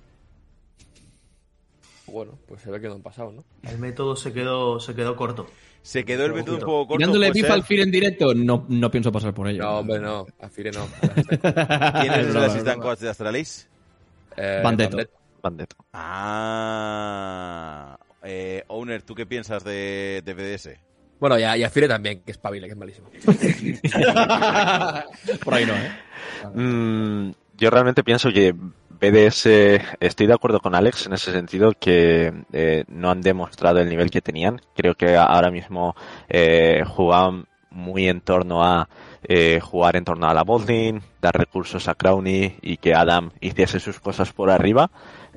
Bueno, 2.08 2.36
pues 2.48 2.60
se 2.62 2.70
ve 2.72 2.80
que 2.80 2.88
no 2.88 2.94
han 2.94 3.02
pasado, 3.02 3.30
¿no? 3.30 3.44
El 3.62 3.78
método 3.78 4.16
se 4.16 4.32
quedó, 4.32 4.80
se 4.80 4.96
quedó 4.96 5.14
corto. 5.14 5.46
Se 5.82 6.04
quedó 6.04 6.26
el 6.26 6.34
método 6.34 6.56
un 6.56 6.60
poco 6.62 6.88
corto. 6.88 7.12
Pifa 7.32 7.46
ser. 7.46 7.52
al 7.52 7.62
Fir 7.62 7.80
en 7.80 7.92
directo, 7.92 8.34
no, 8.34 8.66
no 8.68 8.90
pienso 8.90 9.12
pasar 9.12 9.32
por 9.32 9.46
ello. 9.46 9.62
No, 9.62 9.78
hombre, 9.78 10.00
no. 10.00 10.26
A 10.40 10.48
Fire 10.48 10.74
no. 10.74 10.88
¿Quién 12.00 12.12
es 12.12 12.26
el 12.56 12.62
broma. 12.64 12.76
coach 12.82 12.98
de 12.98 13.10
Astralis? 13.10 13.68
Eh, 14.36 14.60
Bandetto. 14.64 14.96
Bandetto. 14.96 15.18
Bandetto. 15.40 15.76
Ah. 15.92 16.76
Eh, 18.24 18.64
Owner, 18.66 19.02
¿tú 19.02 19.14
qué 19.14 19.24
piensas 19.24 19.62
de, 19.62 20.20
de 20.24 20.34
BDS? 20.34 20.89
Bueno, 21.20 21.38
y 21.38 21.42
a, 21.42 21.56
y 21.56 21.62
a 21.62 21.70
Fire 21.70 21.88
también, 21.88 22.22
que 22.24 22.32
es 22.32 22.38
pabile, 22.38 22.66
que 22.66 22.72
es 22.72 22.78
malísimo. 22.78 23.08
por 25.44 25.54
ahí 25.54 25.66
no, 25.66 25.74
¿eh? 25.74 25.92
Mm, 26.54 27.32
yo 27.58 27.70
realmente 27.70 28.02
pienso 28.02 28.30
que 28.30 28.54
BDS, 29.00 29.46
estoy 30.00 30.26
de 30.26 30.34
acuerdo 30.34 30.60
con 30.60 30.74
Alex 30.74 31.06
en 31.06 31.14
ese 31.14 31.32
sentido, 31.32 31.72
que 31.78 32.32
eh, 32.52 32.84
no 32.88 33.10
han 33.10 33.22
demostrado 33.22 33.80
el 33.80 33.88
nivel 33.88 34.10
que 34.10 34.20
tenían. 34.20 34.60
Creo 34.74 34.94
que 34.94 35.16
ahora 35.16 35.50
mismo 35.50 35.94
eh, 36.28 36.82
jugaban 36.86 37.46
muy 37.70 38.08
en 38.08 38.20
torno 38.20 38.62
a 38.62 38.88
eh, 39.22 39.60
jugar 39.60 39.96
en 39.96 40.04
torno 40.04 40.28
a 40.28 40.34
la 40.34 40.42
botlane, 40.42 41.00
dar 41.20 41.36
recursos 41.36 41.88
a 41.88 41.94
Crowny 41.94 42.56
y 42.60 42.76
que 42.76 42.94
Adam 42.94 43.30
hiciese 43.40 43.80
sus 43.80 44.00
cosas 44.00 44.32
por 44.32 44.50
arriba. 44.50 44.90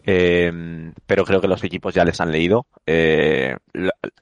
Eh, 0.05 0.91
pero 1.05 1.23
creo 1.23 1.39
que 1.39 1.47
los 1.47 1.63
equipos 1.63 1.93
ya 1.93 2.03
les 2.03 2.19
han 2.19 2.31
leído. 2.31 2.65
Eh, 2.85 3.55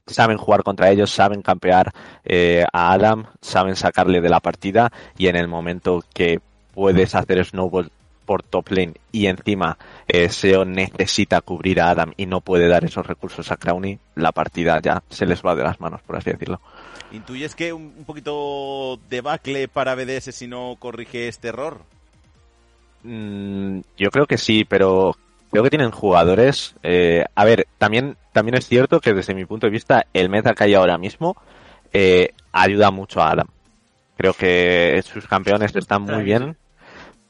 saben 0.06 0.36
jugar 0.36 0.62
contra 0.62 0.90
ellos, 0.90 1.10
saben 1.10 1.42
campear 1.42 1.92
eh, 2.24 2.64
a 2.72 2.92
Adam, 2.92 3.26
saben 3.40 3.76
sacarle 3.76 4.20
de 4.20 4.28
la 4.28 4.40
partida 4.40 4.92
y 5.18 5.26
en 5.26 5.36
el 5.36 5.48
momento 5.48 6.04
que 6.14 6.40
puedes 6.74 7.14
hacer 7.14 7.44
snowball 7.44 7.90
por 8.24 8.42
top 8.44 8.70
lane 8.70 8.94
y 9.10 9.26
encima 9.26 9.76
SEO 10.06 10.64
necesita 10.64 11.40
cubrir 11.40 11.80
a 11.80 11.90
Adam 11.90 12.12
y 12.16 12.26
no 12.26 12.40
puede 12.40 12.68
dar 12.68 12.84
esos 12.84 13.04
recursos 13.04 13.50
a 13.50 13.56
Crowny, 13.56 13.98
la 14.14 14.30
partida 14.30 14.80
ya 14.80 15.02
se 15.10 15.26
les 15.26 15.42
va 15.42 15.56
de 15.56 15.64
las 15.64 15.80
manos, 15.80 16.00
por 16.02 16.16
así 16.16 16.30
decirlo. 16.30 16.60
¿Intuyes 17.10 17.54
que 17.56 17.72
un, 17.72 17.92
un 17.98 18.04
poquito 18.04 18.98
debacle 19.10 19.66
para 19.68 19.96
BDS 19.96 20.34
si 20.34 20.46
no 20.46 20.76
corrige 20.78 21.28
este 21.28 21.48
error? 21.48 21.80
Mm, 23.02 23.80
yo 23.98 24.10
creo 24.10 24.26
que 24.26 24.38
sí, 24.38 24.64
pero 24.64 25.16
creo 25.52 25.62
que 25.62 25.70
tienen 25.70 25.90
jugadores. 25.90 26.74
eh, 26.82 27.24
a 27.34 27.44
ver, 27.44 27.68
también, 27.78 28.16
también 28.32 28.56
es 28.56 28.66
cierto 28.66 29.00
que 29.00 29.12
desde 29.12 29.34
mi 29.34 29.44
punto 29.44 29.66
de 29.66 29.70
vista 29.70 30.06
el 30.14 30.30
meta 30.30 30.54
que 30.54 30.64
hay 30.64 30.74
ahora 30.74 30.98
mismo 30.98 31.36
eh, 31.92 32.30
ayuda 32.50 32.90
mucho 32.90 33.20
a 33.20 33.30
Adam. 33.30 33.48
Creo 34.16 34.32
que 34.32 35.02
sus 35.04 35.26
campeones 35.26 35.76
están 35.76 36.02
muy 36.02 36.22
bien, 36.22 36.56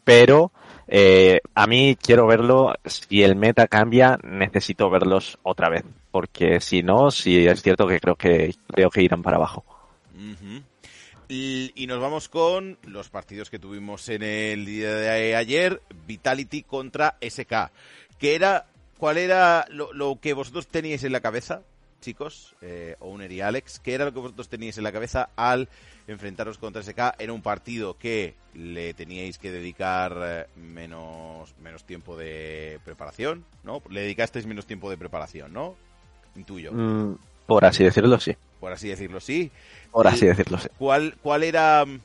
pero 0.05 0.53
eh, 0.87 1.41
a 1.55 1.67
mí 1.67 1.97
quiero 2.01 2.27
verlo. 2.27 2.75
Si 2.85 3.25
el 3.25 3.35
meta 3.35 3.67
cambia, 3.67 4.19
necesito 4.23 4.89
verlos 4.89 5.39
otra 5.43 5.69
vez, 5.69 5.85
porque 6.13 6.61
si 6.61 6.83
no, 6.83 7.11
sí 7.11 7.47
es 7.47 7.61
cierto 7.63 7.89
que 7.89 7.99
creo 7.99 8.15
que 8.15 8.55
creo 8.69 8.91
que 8.91 9.03
irán 9.03 9.23
para 9.23 9.37
abajo. 9.37 9.65
Y 11.35 11.87
nos 11.89 11.99
vamos 11.99 12.29
con 12.29 12.77
los 12.83 13.09
partidos 13.09 13.49
que 13.49 13.59
tuvimos 13.59 14.07
en 14.11 14.23
el 14.23 14.67
día 14.67 14.95
de 14.95 15.35
ayer. 15.35 15.81
Vitality 16.07 16.63
contra 16.63 17.17
SK. 17.27 17.71
Que 18.23 18.37
era, 18.37 18.67
¿Cuál 18.99 19.19
era 19.19 19.67
lo, 19.69 19.93
lo 19.93 20.21
que 20.21 20.33
vosotros 20.33 20.69
teníais 20.69 21.03
en 21.03 21.11
la 21.11 21.19
cabeza, 21.19 21.63
chicos? 22.01 22.55
Eh, 22.63 22.95
Owner 23.01 23.33
y 23.33 23.41
Alex. 23.41 23.81
¿Qué 23.81 23.95
era 23.95 24.05
lo 24.05 24.13
que 24.13 24.21
vosotros 24.21 24.49
teníais 24.49 24.79
en 24.79 24.85
la 24.85 24.93
cabeza 24.93 25.31
al 25.35 25.69
enfrentaros 26.07 26.57
contra 26.57 26.85
SK? 26.85 27.19
Era 27.19 27.33
un 27.33 27.43
partido 27.43 27.99
que 27.99 28.37
le 28.55 28.95
teníais 28.95 29.39
que 29.39 29.51
dedicar 29.51 30.17
eh, 30.23 30.47
menos, 30.55 31.53
menos 31.61 31.83
tiempo 31.83 32.17
de 32.17 32.79
preparación, 32.85 33.45
¿no? 33.65 33.83
Le 33.91 34.03
dedicasteis 34.03 34.47
menos 34.47 34.67
tiempo 34.67 34.89
de 34.89 34.97
preparación, 34.97 35.53
¿no? 35.53 35.75
Intuyo. 36.37 36.71
Mm, 36.73 37.17
por 37.47 37.65
así 37.65 37.83
decirlo, 37.83 38.21
sí. 38.21 38.37
Por 38.61 38.71
así 38.73 38.87
decirlo, 38.87 39.19
sí. 39.19 39.51
Por 39.91 40.07
así 40.07 40.27
decirlo, 40.27 40.59
sí. 40.59 40.69
¿Cuál, 40.79 41.17
cuál 41.21 41.43
era, 41.43 41.85
mm, 41.85 41.99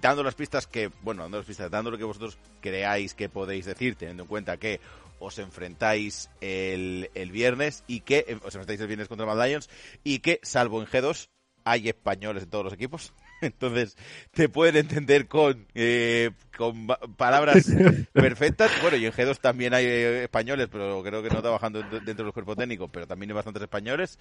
dando 0.00 0.24
las 0.24 0.34
pistas 0.34 0.66
que, 0.66 0.90
bueno, 1.02 1.22
dando 1.22 1.38
las 1.38 1.46
pistas, 1.46 1.70
dando 1.70 1.92
lo 1.92 1.98
que 1.98 2.02
vosotros 2.02 2.36
creáis 2.60 3.14
que 3.14 3.28
podéis 3.28 3.64
decir, 3.64 3.94
teniendo 3.94 4.24
en 4.24 4.28
cuenta 4.28 4.56
que 4.56 4.80
os 5.22 5.38
enfrentáis 5.38 6.28
el, 6.40 7.10
el 7.14 7.30
viernes 7.30 7.84
y 7.86 8.00
que 8.00 8.24
eh, 8.28 8.36
os 8.42 8.54
enfrentáis 8.54 8.80
el 8.80 8.86
viernes 8.88 9.08
contra 9.08 9.26
Mad 9.26 9.46
Lions 9.46 9.70
y 10.04 10.18
que, 10.18 10.40
salvo 10.42 10.80
en 10.80 10.86
G2, 10.88 11.28
hay 11.64 11.88
españoles 11.88 12.42
en 12.42 12.50
todos 12.50 12.64
los 12.64 12.74
equipos. 12.74 13.12
Entonces, 13.40 13.96
te 14.32 14.48
pueden 14.48 14.76
entender 14.76 15.28
con, 15.28 15.66
eh, 15.74 16.30
con 16.56 16.86
palabras 17.16 17.70
perfectas. 18.12 18.70
Bueno, 18.82 18.96
y 18.96 19.06
en 19.06 19.12
G2 19.12 19.38
también 19.40 19.74
hay 19.74 19.84
eh, 19.86 20.24
españoles, 20.24 20.68
pero 20.70 21.02
creo 21.02 21.22
que 21.22 21.30
no 21.30 21.40
trabajando 21.40 21.80
dentro 21.80 22.00
dentro 22.00 22.24
del 22.24 22.32
cuerpo 22.34 22.54
técnico, 22.56 22.88
pero 22.88 23.06
también 23.06 23.30
hay 23.30 23.34
bastantes 23.36 23.62
españoles. 23.62 24.18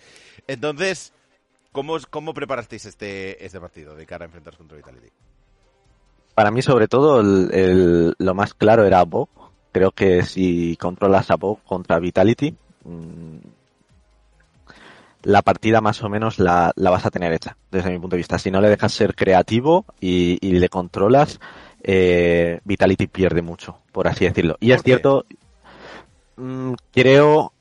Entonces, 0.48 1.14
¿Cómo, 1.72 1.98
¿Cómo 2.10 2.34
preparasteis 2.34 2.86
este, 2.86 3.46
este 3.46 3.58
partido 3.62 3.96
de 3.96 4.06
cara 4.06 4.26
a 4.26 4.28
enfrentaros 4.28 4.58
contra 4.58 4.76
Vitality? 4.76 5.08
para 6.36 6.52
mí, 6.52 6.62
sobre 6.62 6.88
todo, 6.88 7.22
el- 7.22 7.50
el- 7.54 8.14
lo 8.18 8.34
más 8.34 8.54
claro 8.54 8.86
era 8.86 9.04
Bo. 9.04 9.30
Creo 9.72 9.92
que 9.92 10.24
si 10.24 10.76
controlas 10.78 11.32
a 11.32 11.36
Bo 11.36 11.58
contra 11.66 12.00
Vitality, 12.00 12.56
mm, 12.84 13.38
la 15.24 15.42
partida 15.42 15.82
más 15.82 16.04
o 16.04 16.10
menos 16.10 16.40
la, 16.40 16.72
la 16.76 16.90
vas 16.90 17.06
a 17.06 17.12
tener 17.12 17.32
hecha, 17.32 17.58
desde 17.72 17.92
mi 17.92 18.00
punto 18.00 18.16
de 18.16 18.20
vista. 18.20 18.40
Si 18.40 18.52
no 18.52 18.62
le 18.62 18.70
dejas 18.70 18.92
ser 18.92 19.16
creativo 19.16 19.86
y, 20.00 20.38
y 20.42 20.54
le 20.54 20.70
controlas, 20.70 21.40
eh, 21.84 22.60
Vitality 22.64 23.08
pierde 23.08 23.42
mucho, 23.42 23.78
por 23.92 24.08
así 24.08 24.26
decirlo. 24.26 24.58
Y 24.60 24.72
es 24.72 24.84
cierto, 24.84 25.26
mm, 26.38 26.74
creo, 26.92 27.54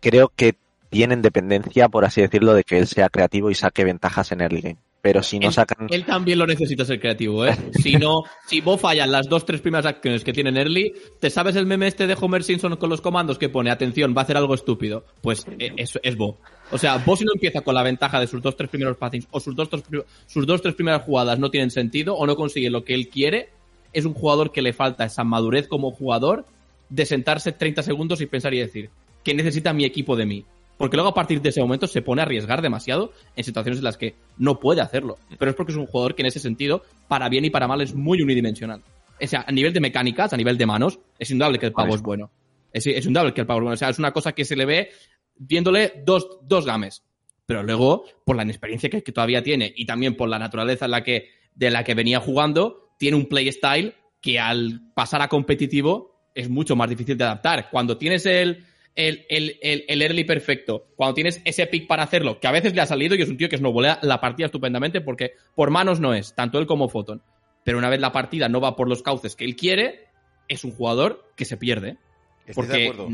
creo 0.00 0.32
que 0.34 0.56
tienen 0.90 1.22
dependencia, 1.22 1.88
por 1.88 2.04
así 2.04 2.20
decirlo, 2.20 2.54
de 2.54 2.64
que 2.64 2.78
él 2.78 2.86
sea 2.86 3.08
creativo 3.08 3.50
y 3.50 3.54
saque 3.54 3.84
ventajas 3.84 4.32
en 4.32 4.42
early 4.42 4.60
game. 4.60 4.78
Pero 5.02 5.20
si 5.22 5.40
no 5.40 5.48
Él- 5.48 5.52
sacan... 5.52 5.86
Él 5.90 6.04
también 6.06 6.38
lo 6.38 6.46
necesita 6.46 6.84
ser 6.84 7.00
creativo, 7.00 7.44
¿eh? 7.44 7.56
Si 7.82 7.96
no, 7.96 8.22
si 8.46 8.60
vos 8.60 8.80
fallas 8.80 9.08
las 9.08 9.28
dos, 9.28 9.44
tres 9.44 9.60
primeras 9.60 9.84
acciones 9.84 10.22
que 10.22 10.32
tienen 10.32 10.56
early, 10.56 10.92
¿te 11.20 11.28
sabes 11.28 11.56
el 11.56 11.66
meme 11.66 11.88
este 11.88 12.06
de 12.06 12.16
Homer 12.18 12.44
Simpson 12.44 12.76
con 12.76 12.88
los 12.88 13.00
comandos 13.00 13.36
que 13.36 13.48
pone, 13.48 13.70
atención, 13.72 14.14
va 14.16 14.20
a 14.20 14.24
hacer 14.24 14.36
algo 14.36 14.54
estúpido? 14.54 15.04
Pues 15.20 15.44
eh, 15.58 15.72
es, 15.76 15.98
es 16.04 16.16
Bo. 16.16 16.38
O 16.70 16.78
sea, 16.78 16.98
Bo 16.98 17.16
si 17.16 17.24
no 17.24 17.32
empieza 17.34 17.62
con 17.62 17.74
la 17.74 17.82
ventaja 17.82 18.20
de 18.20 18.28
sus 18.28 18.40
dos, 18.40 18.56
tres 18.56 18.70
primeros 18.70 18.96
passings 18.96 19.26
o 19.32 19.40
sus 19.40 19.56
dos, 19.56 19.68
tres, 19.68 19.82
sus 20.28 20.46
dos, 20.46 20.62
tres 20.62 20.74
primeras 20.76 21.02
jugadas 21.02 21.38
no 21.40 21.50
tienen 21.50 21.72
sentido 21.72 22.14
o 22.14 22.24
no 22.24 22.36
consigue 22.36 22.70
lo 22.70 22.84
que 22.84 22.94
él 22.94 23.08
quiere, 23.08 23.50
es 23.92 24.04
un 24.04 24.14
jugador 24.14 24.52
que 24.52 24.62
le 24.62 24.72
falta 24.72 25.04
esa 25.04 25.24
madurez 25.24 25.66
como 25.66 25.90
jugador 25.90 26.46
de 26.90 27.06
sentarse 27.06 27.50
30 27.50 27.82
segundos 27.82 28.20
y 28.20 28.26
pensar 28.26 28.54
y 28.54 28.60
decir, 28.60 28.88
¿qué 29.24 29.34
necesita 29.34 29.72
mi 29.72 29.84
equipo 29.84 30.14
de 30.14 30.26
mí? 30.26 30.44
Porque 30.76 30.96
luego 30.96 31.10
a 31.10 31.14
partir 31.14 31.40
de 31.40 31.50
ese 31.50 31.60
momento 31.60 31.86
se 31.86 32.02
pone 32.02 32.22
a 32.22 32.24
arriesgar 32.24 32.62
demasiado 32.62 33.12
en 33.36 33.44
situaciones 33.44 33.78
en 33.78 33.84
las 33.84 33.96
que 33.96 34.14
no 34.38 34.58
puede 34.58 34.80
hacerlo. 34.80 35.18
Pero 35.38 35.50
es 35.50 35.56
porque 35.56 35.72
es 35.72 35.78
un 35.78 35.86
jugador 35.86 36.14
que 36.14 36.22
en 36.22 36.26
ese 36.26 36.40
sentido, 36.40 36.82
para 37.08 37.28
bien 37.28 37.44
y 37.44 37.50
para 37.50 37.68
mal, 37.68 37.80
es 37.80 37.94
muy 37.94 38.20
unidimensional. 38.20 38.82
O 39.20 39.26
sea, 39.26 39.44
a 39.46 39.52
nivel 39.52 39.72
de 39.72 39.80
mecánicas, 39.80 40.32
a 40.32 40.36
nivel 40.36 40.58
de 40.58 40.66
manos, 40.66 40.98
es 41.18 41.30
indudable 41.30 41.58
que 41.58 41.66
el 41.66 41.72
pavo 41.72 41.94
es 41.94 42.02
bueno. 42.02 42.30
Es, 42.72 42.86
es 42.86 43.06
indudable 43.06 43.32
que 43.32 43.42
el 43.42 43.46
pavo 43.46 43.60
es 43.60 43.62
bueno. 43.62 43.74
O 43.74 43.78
sea, 43.78 43.90
es 43.90 43.98
una 43.98 44.12
cosa 44.12 44.32
que 44.32 44.44
se 44.44 44.56
le 44.56 44.66
ve 44.66 44.90
viéndole 45.36 46.02
dos, 46.04 46.38
dos 46.42 46.66
games. 46.66 47.04
Pero 47.46 47.62
luego, 47.62 48.04
por 48.24 48.36
la 48.36 48.42
inexperiencia 48.42 48.90
que, 48.90 49.02
que 49.02 49.12
todavía 49.12 49.42
tiene 49.42 49.72
y 49.76 49.84
también 49.84 50.16
por 50.16 50.28
la 50.28 50.38
naturaleza 50.38 50.86
en 50.86 50.90
la 50.90 51.04
que, 51.04 51.28
de 51.54 51.70
la 51.70 51.84
que 51.84 51.94
venía 51.94 52.20
jugando, 52.20 52.94
tiene 52.98 53.16
un 53.16 53.26
playstyle 53.26 53.94
que 54.20 54.38
al 54.38 54.80
pasar 54.94 55.22
a 55.22 55.28
competitivo 55.28 56.30
es 56.34 56.48
mucho 56.48 56.76
más 56.76 56.88
difícil 56.88 57.18
de 57.18 57.24
adaptar. 57.24 57.68
Cuando 57.70 57.98
tienes 57.98 58.24
el, 58.26 58.64
el, 58.94 59.24
el, 59.28 59.58
el, 59.62 59.84
el 59.88 60.02
early 60.02 60.24
perfecto, 60.24 60.86
cuando 60.96 61.14
tienes 61.14 61.40
ese 61.44 61.66
pick 61.66 61.86
para 61.86 62.02
hacerlo, 62.02 62.38
que 62.40 62.46
a 62.46 62.52
veces 62.52 62.74
le 62.74 62.80
ha 62.82 62.86
salido 62.86 63.14
y 63.14 63.22
es 63.22 63.28
un 63.28 63.36
tío 63.36 63.48
que 63.48 63.56
snowbolea 63.58 63.98
la 64.02 64.20
partida 64.20 64.46
estupendamente 64.46 65.00
porque 65.00 65.32
por 65.54 65.70
manos 65.70 65.98
no 66.00 66.14
es, 66.14 66.34
tanto 66.34 66.58
él 66.58 66.66
como 66.66 66.88
Photon. 66.88 67.22
Pero 67.64 67.78
una 67.78 67.88
vez 67.88 68.00
la 68.00 68.12
partida 68.12 68.48
no 68.48 68.60
va 68.60 68.76
por 68.76 68.88
los 68.88 69.02
cauces 69.02 69.36
que 69.36 69.44
él 69.44 69.56
quiere, 69.56 70.06
es 70.48 70.64
un 70.64 70.72
jugador 70.72 71.30
que 71.36 71.44
se 71.44 71.56
pierde. 71.56 71.96
¿Estáis 72.44 72.46
de 72.46 72.54
Porque 72.54 72.88
acuerdo? 72.88 73.08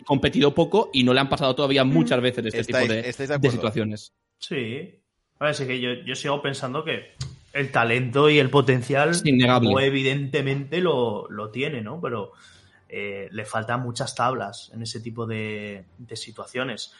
ha 0.00 0.04
competido 0.04 0.54
poco 0.54 0.90
y 0.92 1.04
no 1.04 1.12
le 1.12 1.20
han 1.20 1.28
pasado 1.28 1.54
todavía 1.54 1.84
muchas 1.84 2.20
veces 2.20 2.46
este 2.46 2.60
Estáis- 2.60 2.88
tipo 3.12 3.38
de, 3.38 3.50
situaciones. 3.50 4.12
Sí. 4.38 4.96
A 5.38 5.46
ver, 5.46 5.54
sí 5.54 5.66
que 5.66 5.80
yo, 5.80 5.90
yo 6.06 6.14
sigo 6.14 6.40
pensando 6.40 6.82
que 6.84 7.12
el 7.52 7.70
talento 7.70 8.30
y 8.30 8.38
el 8.38 8.48
potencial, 8.50 9.10
Es 9.10 9.24
innegable. 9.26 9.66
como 9.68 9.80
evidentemente 9.80 10.80
lo, 10.80 11.28
lo 11.30 11.50
tiene, 11.50 11.82
¿no? 11.82 12.00
Pero 12.00 12.32
eh, 12.92 13.28
le 13.30 13.44
faltan 13.44 13.82
muchas 13.82 14.16
tablas 14.16 14.72
en 14.74 14.82
ese 14.82 14.98
tipo 14.98 15.24
de, 15.24 15.86
situaciones. 16.14 16.92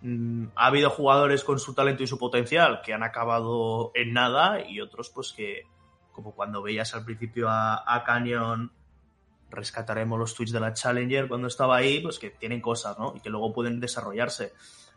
Mm, 0.00 0.46
ha 0.54 0.66
habido 0.66 0.88
jugadores 0.88 1.42
con 1.42 1.58
su 1.58 1.74
talento 1.74 2.04
y 2.04 2.06
su 2.06 2.16
potencial 2.16 2.80
que 2.84 2.94
han 2.94 3.02
acabado 3.02 3.90
en 3.96 4.12
nada 4.12 4.64
y 4.64 4.80
otros 4.80 5.10
pues 5.10 5.32
que, 5.32 5.66
como 6.12 6.32
cuando 6.36 6.62
veías 6.62 6.94
al 6.94 7.04
principio 7.04 7.48
a, 7.48 7.82
a 7.92 8.04
Canyon, 8.04 8.70
rescataremos 9.50 10.16
los 10.16 10.32
tweets 10.32 10.52
de 10.52 10.60
la 10.60 10.74
Challenger 10.74 11.26
cuando 11.26 11.48
estaba 11.48 11.76
ahí, 11.76 11.98
pues 11.98 12.20
que 12.20 12.30
tienen 12.30 12.60
cosas, 12.60 12.96
¿no? 13.00 13.12
Y 13.16 13.20
que 13.20 13.28
luego 13.28 13.52
pueden 13.52 13.80
desarrollarse. 13.80 14.52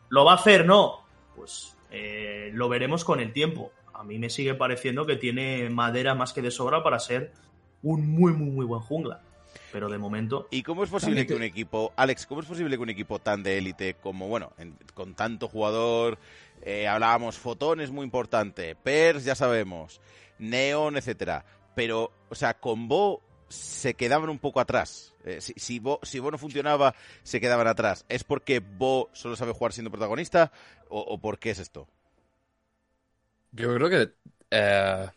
¿Lo 0.09 0.25
va 0.25 0.33
a 0.33 0.35
hacer? 0.35 0.67
No. 0.67 1.05
Pues 1.35 1.75
eh, 1.89 2.51
lo 2.53 2.69
veremos 2.69 3.03
con 3.03 3.19
el 3.19 3.33
tiempo. 3.33 3.71
A 3.95 4.03
mí 4.03 4.19
me 4.19 4.29
sigue 4.29 4.53
pareciendo 4.53 5.07
que 5.07 5.15
tiene 5.15 5.71
madera 5.71 6.13
más 6.13 6.33
que 6.33 6.43
de 6.43 6.51
sobra 6.51 6.83
para 6.83 6.99
ser 6.99 7.33
un 7.81 8.07
muy, 8.07 8.33
muy, 8.33 8.51
muy 8.51 8.65
buen 8.65 8.81
jungla. 8.81 9.21
Pero 9.75 9.89
de 9.89 9.97
momento, 9.97 10.47
¿Y 10.51 10.63
cómo 10.63 10.85
es 10.85 10.89
posible 10.89 11.23
que 11.23 11.33
te- 11.33 11.35
un 11.35 11.43
equipo, 11.43 11.91
Alex, 11.97 12.25
cómo 12.27 12.39
es 12.39 12.47
posible 12.47 12.77
que 12.77 12.81
un 12.83 12.89
equipo 12.89 13.19
tan 13.19 13.43
de 13.43 13.57
élite 13.57 13.95
como, 13.95 14.29
bueno, 14.29 14.53
en- 14.57 14.77
con 14.93 15.15
tanto 15.15 15.49
jugador, 15.49 16.17
eh, 16.61 16.87
hablábamos, 16.87 17.37
Fotón 17.37 17.81
es 17.81 17.91
muy 17.91 18.05
importante, 18.05 18.73
Pers 18.77 19.25
ya 19.25 19.35
sabemos, 19.35 19.99
Neon, 20.39 20.95
etcétera, 20.95 21.43
pero, 21.75 22.13
o 22.29 22.35
sea, 22.35 22.53
con 22.53 22.87
Bo 22.87 23.21
se 23.49 23.95
quedaban 23.95 24.29
un 24.29 24.39
poco 24.39 24.61
atrás. 24.61 25.13
Eh, 25.25 25.41
si, 25.41 25.51
si, 25.57 25.79
Bo, 25.79 25.99
si 26.03 26.19
Bo 26.19 26.31
no 26.31 26.37
funcionaba, 26.37 26.95
se 27.23 27.41
quedaban 27.41 27.67
atrás. 27.67 28.05
¿Es 28.07 28.23
porque 28.23 28.59
Bo 28.61 29.09
solo 29.11 29.35
sabe 29.35 29.51
jugar 29.51 29.73
siendo 29.73 29.91
protagonista 29.91 30.53
o, 30.87 31.01
o 31.01 31.17
por 31.17 31.37
qué 31.37 31.49
es 31.49 31.59
esto? 31.59 31.85
Yo 33.51 33.75
creo 33.75 33.89
que 33.89 34.13
eh, 34.51 35.09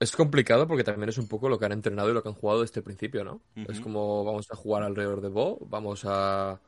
es 0.00 0.14
complicado 0.14 0.66
porque 0.68 0.84
también 0.84 1.08
es 1.08 1.18
un 1.18 1.28
poco 1.28 1.48
lo 1.48 1.58
que 1.58 1.66
han 1.66 1.72
entrenado 1.72 2.10
y 2.10 2.14
lo 2.14 2.22
que 2.22 2.28
han 2.28 2.34
jugado 2.34 2.62
desde 2.62 2.80
el 2.80 2.84
principio, 2.84 3.24
¿no? 3.24 3.40
Es 3.68 3.80
como 3.80 4.24
vamos 4.24 4.46
a 4.50 4.56
jugar 4.56 4.82
alrededor 4.82 5.20
de 5.20 5.28
Bo, 5.28 5.58
vamos 5.66 6.04
a, 6.04 6.60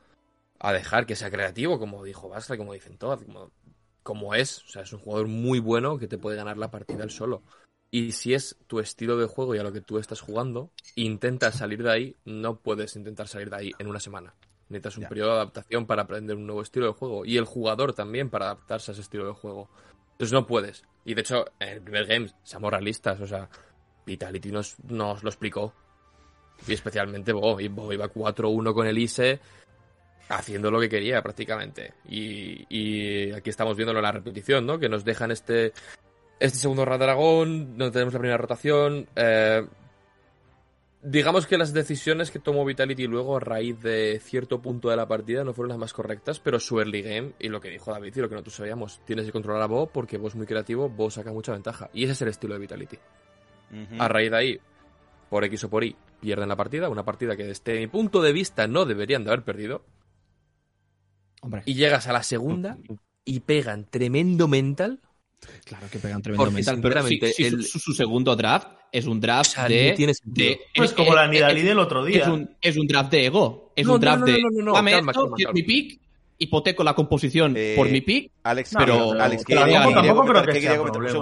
a 0.58 0.72
dejar 0.72 1.06
que 1.06 1.16
sea 1.16 1.30
creativo, 1.30 1.78
como 1.78 2.04
dijo 2.04 2.28
Basra, 2.28 2.56
como 2.56 2.74
dicen 2.74 2.98
todas, 2.98 3.22
como, 3.22 3.50
como 4.02 4.34
es. 4.34 4.64
O 4.64 4.68
sea, 4.68 4.82
es 4.82 4.92
un 4.92 4.98
jugador 4.98 5.28
muy 5.28 5.60
bueno 5.60 5.98
que 5.98 6.08
te 6.08 6.18
puede 6.18 6.36
ganar 6.36 6.58
la 6.58 6.70
partida 6.70 7.04
él 7.04 7.10
solo. 7.10 7.42
Y 7.92 8.12
si 8.12 8.34
es 8.34 8.56
tu 8.66 8.78
estilo 8.78 9.16
de 9.16 9.26
juego 9.26 9.54
y 9.54 9.58
a 9.58 9.62
lo 9.62 9.72
que 9.72 9.80
tú 9.80 9.98
estás 9.98 10.20
jugando, 10.20 10.70
intentas 10.94 11.56
salir 11.56 11.82
de 11.82 11.90
ahí, 11.90 12.16
no 12.24 12.60
puedes 12.60 12.94
intentar 12.96 13.26
salir 13.26 13.50
de 13.50 13.56
ahí 13.56 13.72
en 13.78 13.88
una 13.88 14.00
semana. 14.00 14.34
Necesitas 14.68 14.98
un 14.98 15.08
periodo 15.08 15.30
de 15.30 15.36
adaptación 15.36 15.86
para 15.86 16.02
aprender 16.02 16.36
un 16.36 16.46
nuevo 16.46 16.62
estilo 16.62 16.86
de 16.86 16.92
juego. 16.92 17.24
Y 17.24 17.36
el 17.36 17.44
jugador 17.44 17.92
también 17.92 18.30
para 18.30 18.46
adaptarse 18.46 18.90
a 18.90 18.92
ese 18.92 19.02
estilo 19.02 19.26
de 19.26 19.32
juego. 19.32 19.68
Entonces 20.12 20.32
no 20.32 20.46
puedes. 20.46 20.84
Y 21.04 21.14
de 21.14 21.20
hecho, 21.20 21.44
en 21.58 21.68
el 21.68 21.80
primer 21.82 22.06
game, 22.06 22.28
seamos 22.42 22.70
realistas, 22.70 23.20
o 23.20 23.26
sea, 23.26 23.48
Vitality 24.06 24.50
nos, 24.50 24.78
nos 24.84 25.22
lo 25.22 25.30
explicó. 25.30 25.72
Y 26.66 26.74
especialmente 26.74 27.32
Bo. 27.32 27.60
Y 27.60 27.64
iba 27.64 28.08
4-1 28.12 28.74
con 28.74 28.86
el 28.86 28.98
ISE, 28.98 29.40
haciendo 30.28 30.70
lo 30.70 30.80
que 30.80 30.88
quería 30.88 31.22
prácticamente. 31.22 31.94
Y, 32.08 32.66
y 32.68 33.32
aquí 33.32 33.50
estamos 33.50 33.76
viéndolo 33.76 33.98
en 34.00 34.04
la 34.04 34.12
repetición, 34.12 34.66
¿no? 34.66 34.78
Que 34.78 34.88
nos 34.88 35.04
dejan 35.04 35.30
este, 35.30 35.72
este 36.38 36.58
segundo 36.58 36.84
dragón, 36.84 37.76
no 37.76 37.90
tenemos 37.90 38.12
la 38.14 38.20
primera 38.20 38.38
rotación. 38.38 39.08
eh, 39.16 39.66
digamos 41.02 41.46
que 41.46 41.58
las 41.58 41.72
decisiones 41.72 42.30
que 42.30 42.38
tomó 42.38 42.64
Vitality 42.64 43.06
luego 43.06 43.36
a 43.36 43.40
raíz 43.40 43.80
de 43.80 44.20
cierto 44.22 44.60
punto 44.60 44.90
de 44.90 44.96
la 44.96 45.08
partida 45.08 45.44
no 45.44 45.54
fueron 45.54 45.70
las 45.70 45.78
más 45.78 45.92
correctas, 45.92 46.40
pero 46.40 46.60
su 46.60 46.78
early 46.78 47.02
game 47.02 47.32
y 47.38 47.48
lo 47.48 47.60
que 47.60 47.70
dijo 47.70 47.90
David 47.90 48.14
y 48.16 48.20
lo 48.20 48.28
que 48.28 48.34
nosotros 48.34 48.56
sabíamos, 48.56 49.00
tienes 49.04 49.26
que 49.26 49.32
controlar 49.32 49.62
a 49.62 49.66
Bo 49.66 49.86
porque 49.86 50.18
Bo 50.18 50.28
es 50.28 50.34
muy 50.34 50.46
creativo, 50.46 50.88
Bo 50.88 51.10
saca 51.10 51.32
mucha 51.32 51.52
ventaja. 51.52 51.90
Y 51.92 52.04
ese 52.04 52.12
es 52.12 52.22
el 52.22 52.28
estilo 52.28 52.54
de 52.54 52.60
Vitality. 52.60 52.98
A 53.98 54.08
raíz 54.08 54.30
de 54.32 54.36
ahí, 54.36 54.60
por 55.28 55.44
X 55.44 55.64
o 55.64 55.70
por 55.70 55.84
Y, 55.84 55.96
pierden 56.20 56.48
la 56.48 56.56
partida, 56.56 56.88
una 56.88 57.04
partida 57.04 57.36
que 57.36 57.44
desde 57.44 57.78
mi 57.78 57.86
punto 57.86 58.20
de 58.20 58.32
vista 58.32 58.66
no 58.66 58.84
deberían 58.84 59.22
de 59.24 59.30
haber 59.30 59.44
perdido, 59.44 59.84
Hombre, 61.40 61.62
y 61.64 61.74
llegas 61.74 62.08
a 62.08 62.12
la 62.12 62.22
segunda 62.22 62.78
y 63.24 63.40
pegan 63.40 63.86
tremendo 63.88 64.48
mental. 64.48 65.00
Claro 65.64 65.86
que 65.90 65.98
pegan 65.98 66.22
tremendo 66.22 66.44
Porque. 66.44 66.62
Pero 66.82 67.00
el- 67.38 67.64
su, 67.64 67.78
su 67.78 67.92
segundo 67.92 68.36
draft 68.36 68.68
es 68.92 69.06
un 69.06 69.20
draft 69.20 69.50
O 69.50 69.54
sea, 69.54 69.68
de, 69.68 69.90
no 69.90 69.96
tiene 69.96 70.12
de- 70.24 70.60
pues 70.74 70.90
es- 70.90 70.96
como 70.96 71.14
la 71.14 71.24
es- 71.24 71.30
Nidalí 71.30 71.60
es- 71.60 71.66
del 71.66 71.78
otro 71.78 72.04
día. 72.04 72.22
Es 72.22 72.28
un, 72.28 72.56
es 72.60 72.76
un 72.76 72.86
draft 72.86 73.10
de 73.10 73.26
ego. 73.26 73.72
Es 73.76 73.86
No, 73.86 73.94
un 73.94 74.00
no, 74.00 74.00
draft 74.00 74.20
no, 74.20 74.26
de. 74.26 74.32
no, 74.40 74.48
no, 74.52 74.64
no, 74.64 74.72
dame 74.74 74.90
calma, 74.92 75.12
calma, 75.12 75.36
que 75.36 75.42
es 75.42 75.46
calma. 75.46 75.54
mi 75.54 75.62
pick, 75.62 76.00
hipoteco 76.38 76.84
la 76.84 76.94
composición 76.94 77.54
Eh, 77.56 77.74
por 77.76 77.88
mi 77.88 78.00
pick. 78.00 78.32
Alex, 78.42 78.72
No, 78.72 78.78
pero, 78.80 79.12
Alex, 79.12 79.44
¿qué 79.44 79.54
quería- 79.54 79.82
comentar? 79.84 80.04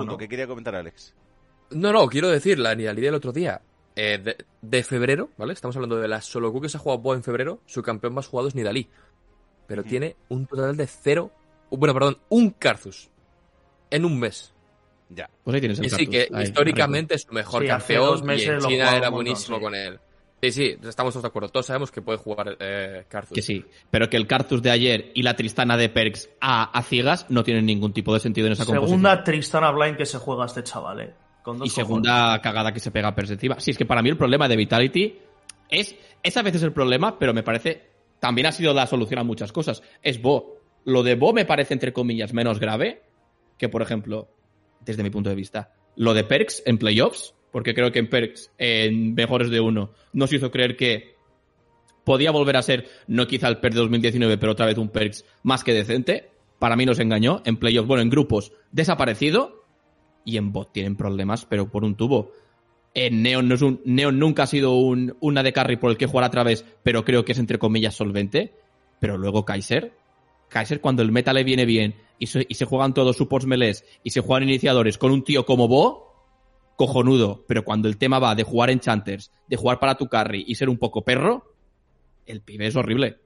¿no? 0.07 0.17
¿qué 0.19 0.29
quería 0.29 0.47
comentar, 0.47 0.75
Alex? 0.75 1.15
No, 1.71 1.93
no, 1.93 2.07
quiero 2.09 2.29
decir, 2.29 2.59
la 2.59 2.75
Nidalí 2.75 3.03
del 3.03 3.15
otro 3.15 3.31
día, 3.33 3.61
eh, 3.95 4.19
de, 4.23 4.37
de 4.63 4.83
febrero, 4.85 5.31
¿vale? 5.37 5.53
Estamos 5.53 5.77
hablando 5.77 5.97
de 5.99 6.09
la 6.09 6.23
solo 6.23 6.51
Q 6.53 6.63
que 6.63 6.69
se 6.69 6.77
ha 6.79 6.81
jugado 6.81 7.15
en 7.15 7.23
febrero, 7.23 7.61
su 7.67 7.83
campeón 7.83 8.15
más 8.15 8.27
jugado 8.27 8.49
es 8.49 8.55
Nidalí. 8.55 8.89
Pero 9.67 9.85
tiene 9.85 10.17
un 10.31 10.47
total 10.47 10.77
de 10.79 10.87
cero, 10.87 11.31
bueno, 11.71 11.93
perdón, 11.93 12.17
un 12.31 12.51
Karzus 12.51 13.11
en 13.91 14.05
un 14.05 14.19
mes. 14.19 14.53
Ya. 15.11 15.29
Pues 15.43 15.55
ahí 15.55 15.61
tienes 15.61 15.79
el 15.79 15.87
Y 15.87 15.91
sí, 15.91 16.07
que 16.07 16.29
Ahí, 16.33 16.45
históricamente 16.45 17.15
es 17.15 17.23
su 17.23 17.33
mejor 17.33 17.63
Sí, 17.63 17.71
hace 17.71 17.95
campeón 17.95 18.11
dos 18.11 18.23
meses 18.23 18.47
y 18.47 18.51
en 18.51 18.61
China 18.61 18.91
era 18.91 18.93
montón, 18.93 19.15
buenísimo 19.15 19.57
sí. 19.57 19.63
con 19.63 19.75
él. 19.75 19.99
Sí, 20.41 20.53
sí, 20.53 20.77
estamos 20.87 21.13
todos 21.15 21.23
de 21.23 21.29
acuerdo. 21.29 21.49
Todos 21.49 21.67
sabemos 21.67 21.91
que 21.91 22.01
puede 22.01 22.19
jugar 22.19 22.57
eh, 22.61 23.05
Karthus. 23.09 23.35
Que 23.35 23.43
sí, 23.43 23.65
pero 23.91 24.09
que 24.09 24.17
el 24.17 24.27
Cartus 24.27 24.63
de 24.63 24.71
ayer 24.71 25.11
y 25.15 25.23
la 25.23 25.35
Tristana 25.35 25.77
de 25.77 25.89
Perks 25.89 26.31
a, 26.41 26.65
a 26.65 26.83
ciegas 26.83 27.27
no 27.29 27.43
tienen 27.43 27.67
ningún 27.67 27.93
tipo 27.93 28.15
de 28.15 28.21
sentido 28.21 28.47
en 28.47 28.53
esa 28.53 28.65
composición. 28.65 29.01
Segunda 29.01 29.25
Tristana 29.25 29.71
Blind 29.73 29.97
que 29.97 30.07
se 30.07 30.19
juega 30.19 30.47
este 30.47 30.63
chaval, 30.63 31.01
eh. 31.01 31.15
Con 31.43 31.59
dos 31.59 31.67
y 31.67 31.71
segunda 31.71 32.41
cagada 32.41 32.73
que 32.73 32.79
se 32.79 32.91
pega 32.91 33.15
Perks 33.15 33.33
encima. 33.33 33.59
Sí, 33.59 33.73
es 33.73 33.79
que 33.79 33.87
para 33.87 34.03
mí 34.03 34.11
el 34.11 34.17
problema 34.17 34.47
de 34.47 34.57
Vitality 34.57 35.19
es, 35.71 35.97
es 36.23 36.37
a 36.37 36.43
veces 36.43 36.63
el 36.63 36.73
problema, 36.73 37.19
pero 37.19 37.35
me 37.35 37.43
parece, 37.43 37.89
también 38.21 38.47
ha 38.47 38.53
sido 38.53 38.75
la 38.75 38.87
solución 38.87 39.19
a 39.19 39.25
muchas 39.25 39.51
cosas. 39.51 39.83
Es 40.03 40.21
Bo. 40.23 40.59
Lo 40.85 41.03
de 41.03 41.17
Bo 41.17 41.33
me 41.33 41.47
parece, 41.47 41.75
entre 41.75 41.93
comillas, 41.93 42.33
menos 42.33 42.61
grave 42.61 43.03
que, 43.59 43.69
por 43.69 43.83
ejemplo, 43.83 44.31
desde 44.81 45.03
mi 45.03 45.11
punto 45.11 45.29
de 45.29 45.37
vista, 45.37 45.75
lo 45.97 46.15
de 46.15 46.25
Perks 46.25 46.63
en 46.65 46.79
playoffs, 46.79 47.35
porque 47.51 47.75
creo 47.75 47.93
que 47.93 47.99
en 47.99 48.09
Perks, 48.09 48.53
en 48.59 49.15
mejores 49.15 49.51
de 49.51 49.61
uno, 49.61 49.93
nos 50.13 50.33
hizo 50.33 50.51
creer 50.51 50.77
que 50.77 51.17
podía 52.05 52.31
volver 52.31 52.57
a 52.57 52.63
ser, 52.63 52.89
no 53.07 53.27
quizá 53.27 53.49
el 53.49 53.59
Perks 53.59 53.75
de 53.75 53.83
2019, 53.83 54.39
pero 54.39 54.53
otra 54.53 54.67
vez 54.67 54.79
un 54.79 54.89
Perks 54.89 55.25
más 55.43 55.65
que 55.65 55.75
decente. 55.75 56.31
Para 56.59 56.75
mí 56.75 56.87
nos 56.87 56.99
engañó. 57.01 57.43
En 57.45 57.57
playoffs, 57.57 57.87
bueno, 57.87 58.03
en 58.03 58.11
grupos, 58.11 58.53
desaparecido. 58.73 59.65
Y 60.25 60.37
en 60.37 60.53
bot 60.53 60.73
tienen 60.73 60.97
problemas, 60.97 61.45
pero 61.45 61.71
por 61.71 61.85
un 61.85 61.97
tubo. 61.97 62.33
En 62.95 63.23
Neon, 63.23 63.49
no 63.49 63.55
es 63.55 63.63
un, 63.63 63.81
Neon 63.85 64.19
nunca 64.19 64.45
ha 64.45 64.47
sido 64.47 64.75
un, 64.75 65.17
una 65.21 65.43
de 65.43 65.53
carry 65.53 65.77
por 65.77 65.91
el 65.91 65.97
que 65.97 66.07
jugar 66.07 66.25
a 66.25 66.31
través, 66.31 66.65
pero 66.83 67.05
creo 67.05 67.25
que 67.25 67.33
es 67.33 67.39
entre 67.39 67.59
comillas 67.59 67.95
solvente. 67.95 68.55
Pero 69.01 69.19
luego 69.19 69.45
Kaiser, 69.45 69.93
Kaiser 70.49 70.81
cuando 70.81 71.03
el 71.03 71.13
meta 71.13 71.33
le 71.33 71.45
viene 71.45 71.65
bien 71.65 71.95
y 72.19 72.27
se, 72.27 72.65
juegan 72.65 72.95
todos 72.95 73.17
supports 73.17 73.47
melees 73.47 73.85
y 74.03 74.11
se 74.11 74.21
juegan 74.21 74.49
iniciadores 74.49 74.99
con 74.99 75.13
un 75.13 75.23
tío 75.23 75.47
como 75.47 75.69
Bo, 75.69 76.09
cojonudo. 76.77 77.45
Pero 77.47 77.65
cuando 77.65 77.89
el 77.89 77.97
tema 77.97 78.19
va 78.19 78.35
de 78.35 78.43
jugar 78.43 78.71
enchanters, 78.71 79.31
de 79.47 79.57
jugar 79.57 79.79
para 79.79 79.97
tu 79.97 80.09
carry 80.09 80.45
y 80.47 80.57
ser 80.57 80.69
un 80.69 80.79
poco 80.79 81.05
perro, 81.05 81.55
el 82.27 82.41
pibe 82.41 82.67
es 82.67 82.77
horrible. 82.77 83.19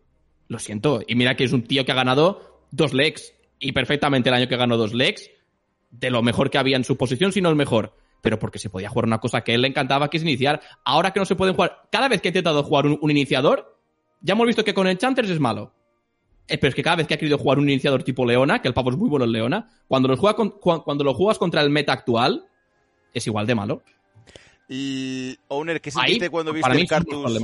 Lo 0.49 0.59
siento. 0.59 1.03
Y 1.07 1.15
mira 1.15 1.36
que 1.36 1.44
es 1.44 1.53
un 1.53 1.62
tío 1.62 1.85
que 1.85 1.93
ha 1.93 1.97
ganado 1.97 2.61
dos 2.70 2.93
legs. 2.93 3.35
Y 3.59 3.73
perfectamente 3.73 4.28
el 4.28 4.35
año 4.35 4.49
que 4.49 4.57
ganó 4.57 4.77
dos 4.77 4.93
legs, 4.93 5.31
de 5.90 6.11
lo 6.11 6.23
mejor 6.23 6.51
que 6.51 6.59
había 6.59 6.77
en 6.77 6.85
su 6.85 6.97
posición, 6.97 7.32
si 7.32 7.40
no 7.40 7.49
el 7.49 7.57
mejor. 7.57 7.97
Pero 8.20 8.39
porque 8.39 8.59
se 8.59 8.70
podía 8.70 8.89
jugar 8.89 9.07
una 9.07 9.19
cosa 9.19 9.43
que 9.43 9.53
a 9.53 9.55
él 9.55 9.62
le 9.62 9.69
encantaba, 9.69 10.11
que 10.11 10.16
es 10.16 10.23
iniciar. 10.23 10.61
Ahora 10.85 11.12
que 11.12 11.20
no 11.20 11.27
se 11.27 11.36
pueden 11.36 11.55
jugar, 11.55 11.82
cada 11.90 12.09
vez 12.09 12.20
que 12.20 12.28
ha 12.28 12.31
intentado 12.31 12.62
jugar 12.62 12.86
un, 12.86 12.99
un 13.01 13.11
iniciador, 13.11 13.78
ya 14.20 14.35
hemos 14.35 14.47
visto 14.47 14.65
que 14.65 14.74
con 14.74 14.86
Enchanters 14.86 15.31
es 15.31 15.40
malo. 15.40 15.73
Eh, 16.48 16.59
pero 16.59 16.69
es 16.70 16.74
que 16.74 16.82
cada 16.82 16.97
vez 16.97 17.06
que 17.06 17.14
ha 17.14 17.19
querido 17.19 17.39
jugar 17.39 17.59
un 17.59 17.69
iniciador 17.70 18.02
tipo 18.02 18.27
Leona, 18.27 18.60
que 18.60 18.69
el 18.69 18.74
pavo 18.74 18.90
es 18.90 18.97
muy 18.97 19.09
bueno 19.09 19.24
en 19.24 19.32
Leona, 19.32 19.69
cuando 19.89 20.09
lo, 20.09 20.16
juega 20.16 20.35
con- 20.36 20.51
cu- 20.51 20.82
cuando 20.82 21.05
lo 21.05 21.14
juegas 21.14 21.39
contra 21.39 21.60
el 21.62 21.70
meta 21.70 21.93
actual, 21.93 22.44
es 23.14 23.27
igual 23.27 23.47
de 23.47 23.55
malo. 23.55 23.82
Y, 24.69 25.36
Owner, 25.48 25.81
¿qué 25.81 25.90
Ahí, 25.90 26.12
sentiste 26.12 26.31
cuando 26.31 26.52
viste 26.52 26.73
el 26.73 26.86
Cartus? 26.89 27.40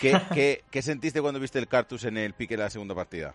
¿Qué, 0.00 0.20
qué, 0.34 0.64
qué 0.70 0.82
sentiste 0.82 1.20
cuando 1.20 1.38
viste 1.38 1.58
el 1.58 1.68
Cartus 1.68 2.04
en 2.04 2.16
el 2.16 2.34
pique 2.34 2.56
de 2.56 2.62
la 2.64 2.70
segunda 2.70 2.94
partida? 2.94 3.34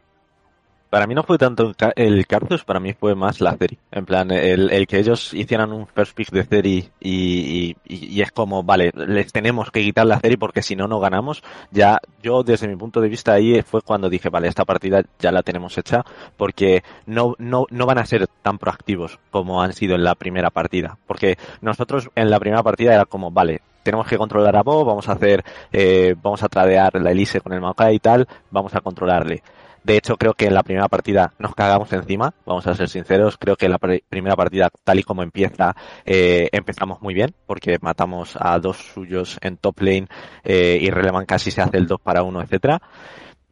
Para 0.89 1.05
mí 1.05 1.13
no 1.13 1.23
fue 1.23 1.37
tanto 1.37 1.63
el 1.67 1.75
ca- 1.75 1.91
el 1.97 2.25
Cartus, 2.25 2.63
para 2.63 2.79
mí 2.79 2.93
fue 2.93 3.13
más 3.13 3.41
la 3.41 3.57
Ceri. 3.57 3.77
En 3.91 4.05
plan, 4.05 4.31
el, 4.31 4.71
el 4.71 4.87
que 4.87 4.99
ellos 4.99 5.33
hicieran 5.33 5.73
un 5.73 5.85
first 5.85 6.15
pick 6.15 6.31
de 6.31 6.43
Ceri 6.45 6.89
y, 7.01 7.75
y, 7.85 8.21
es 8.21 8.31
como, 8.31 8.63
vale, 8.63 8.91
les 8.95 9.33
tenemos 9.33 9.69
que 9.69 9.81
quitar 9.81 10.05
la 10.07 10.19
Ceri 10.21 10.37
porque 10.37 10.61
si 10.61 10.77
no, 10.77 10.87
no 10.87 11.01
ganamos. 11.01 11.43
Ya, 11.71 11.99
yo 12.23 12.41
desde 12.41 12.69
mi 12.69 12.77
punto 12.77 13.01
de 13.01 13.09
vista 13.09 13.33
ahí 13.33 13.61
fue 13.63 13.81
cuando 13.81 14.09
dije, 14.09 14.29
vale, 14.29 14.47
esta 14.47 14.63
partida 14.63 15.03
ya 15.19 15.31
la 15.33 15.43
tenemos 15.43 15.77
hecha 15.77 16.05
porque 16.37 16.83
no, 17.05 17.35
no, 17.37 17.65
no 17.69 17.85
van 17.85 17.97
a 17.97 18.05
ser 18.05 18.25
tan 18.41 18.57
proactivos 18.57 19.19
como 19.29 19.61
han 19.61 19.73
sido 19.73 19.95
en 19.95 20.05
la 20.05 20.15
primera 20.15 20.51
partida. 20.51 20.97
Porque 21.05 21.37
nosotros 21.59 22.09
en 22.15 22.29
la 22.29 22.39
primera 22.39 22.63
partida 22.63 22.93
era 22.93 23.03
como, 23.05 23.29
vale, 23.29 23.59
tenemos 23.83 24.07
que 24.07 24.17
controlar 24.17 24.55
a 24.55 24.63
Bo, 24.63 24.85
vamos 24.85 25.09
a 25.09 25.13
hacer, 25.13 25.43
eh, 25.73 26.15
vamos 26.21 26.43
a 26.43 26.47
tradear 26.49 26.93
la 27.01 27.11
Elise 27.11 27.41
con 27.41 27.51
el 27.51 27.59
Maokai 27.61 27.95
y 27.95 27.99
tal, 27.99 28.25
vamos 28.51 28.73
a 28.73 28.79
controlarle. 28.81 29.43
De 29.87 29.95
hecho, 29.95 30.17
creo 30.17 30.33
que 30.33 30.47
en 30.47 30.53
la 30.53 30.63
primera 30.63 30.89
partida 30.89 31.33
nos 31.39 31.55
cagamos 31.55 31.93
encima, 31.93 32.33
vamos 32.45 32.67
a 32.67 32.75
ser 32.75 32.89
sinceros. 32.89 33.37
Creo 33.37 33.55
que 33.55 33.69
la 33.69 33.77
pri- 33.77 34.03
primera 34.09 34.35
partida, 34.35 34.69
tal 34.83 34.99
y 34.99 35.03
como 35.03 35.23
empieza, 35.23 35.75
eh, 36.05 36.49
empezamos 36.51 37.01
muy 37.01 37.13
bien, 37.13 37.33
porque 37.45 37.77
matamos 37.81 38.35
a 38.37 38.59
dos 38.59 38.75
suyos 38.93 39.37
en 39.41 39.55
top 39.55 39.79
lane 39.79 40.07
eh, 40.43 40.77
y 40.81 40.89
Relevan 40.89 41.25
casi 41.25 41.51
se 41.51 41.61
hace 41.61 41.77
el 41.77 41.87
2 41.87 42.01
para 42.01 42.21
1, 42.23 42.41
etcétera. 42.41 42.81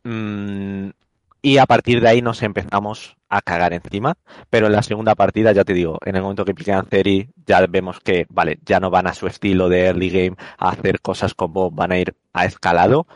Mm, 0.03 0.89
y 1.41 1.57
a 1.57 1.65
partir 1.67 2.01
de 2.01 2.09
ahí 2.09 2.21
nos 2.21 2.41
empezamos 2.43 3.15
a 3.29 3.41
cagar 3.41 3.73
encima. 3.73 4.15
Pero 4.49 4.67
en 4.67 4.73
la 4.73 4.83
segunda 4.83 5.15
partida, 5.15 5.51
ya 5.53 5.63
te 5.63 5.73
digo, 5.73 5.99
en 6.05 6.15
el 6.17 6.21
momento 6.21 6.43
que 6.45 6.53
piquean 6.55 6.87
Ceri, 6.87 7.29
ya 7.45 7.65
vemos 7.67 7.99
que, 8.01 8.25
vale, 8.29 8.59
ya 8.65 8.79
no 8.79 8.89
van 8.89 9.07
a 9.07 9.13
su 9.13 9.27
estilo 9.27 9.69
de 9.69 9.85
early 9.85 10.09
game 10.09 10.35
a 10.57 10.69
hacer 10.69 10.99
cosas 11.01 11.33
como 11.33 11.71
van 11.71 11.91
a 11.93 11.99
ir 11.99 12.15
a 12.33 12.45
escalado. 12.45 13.07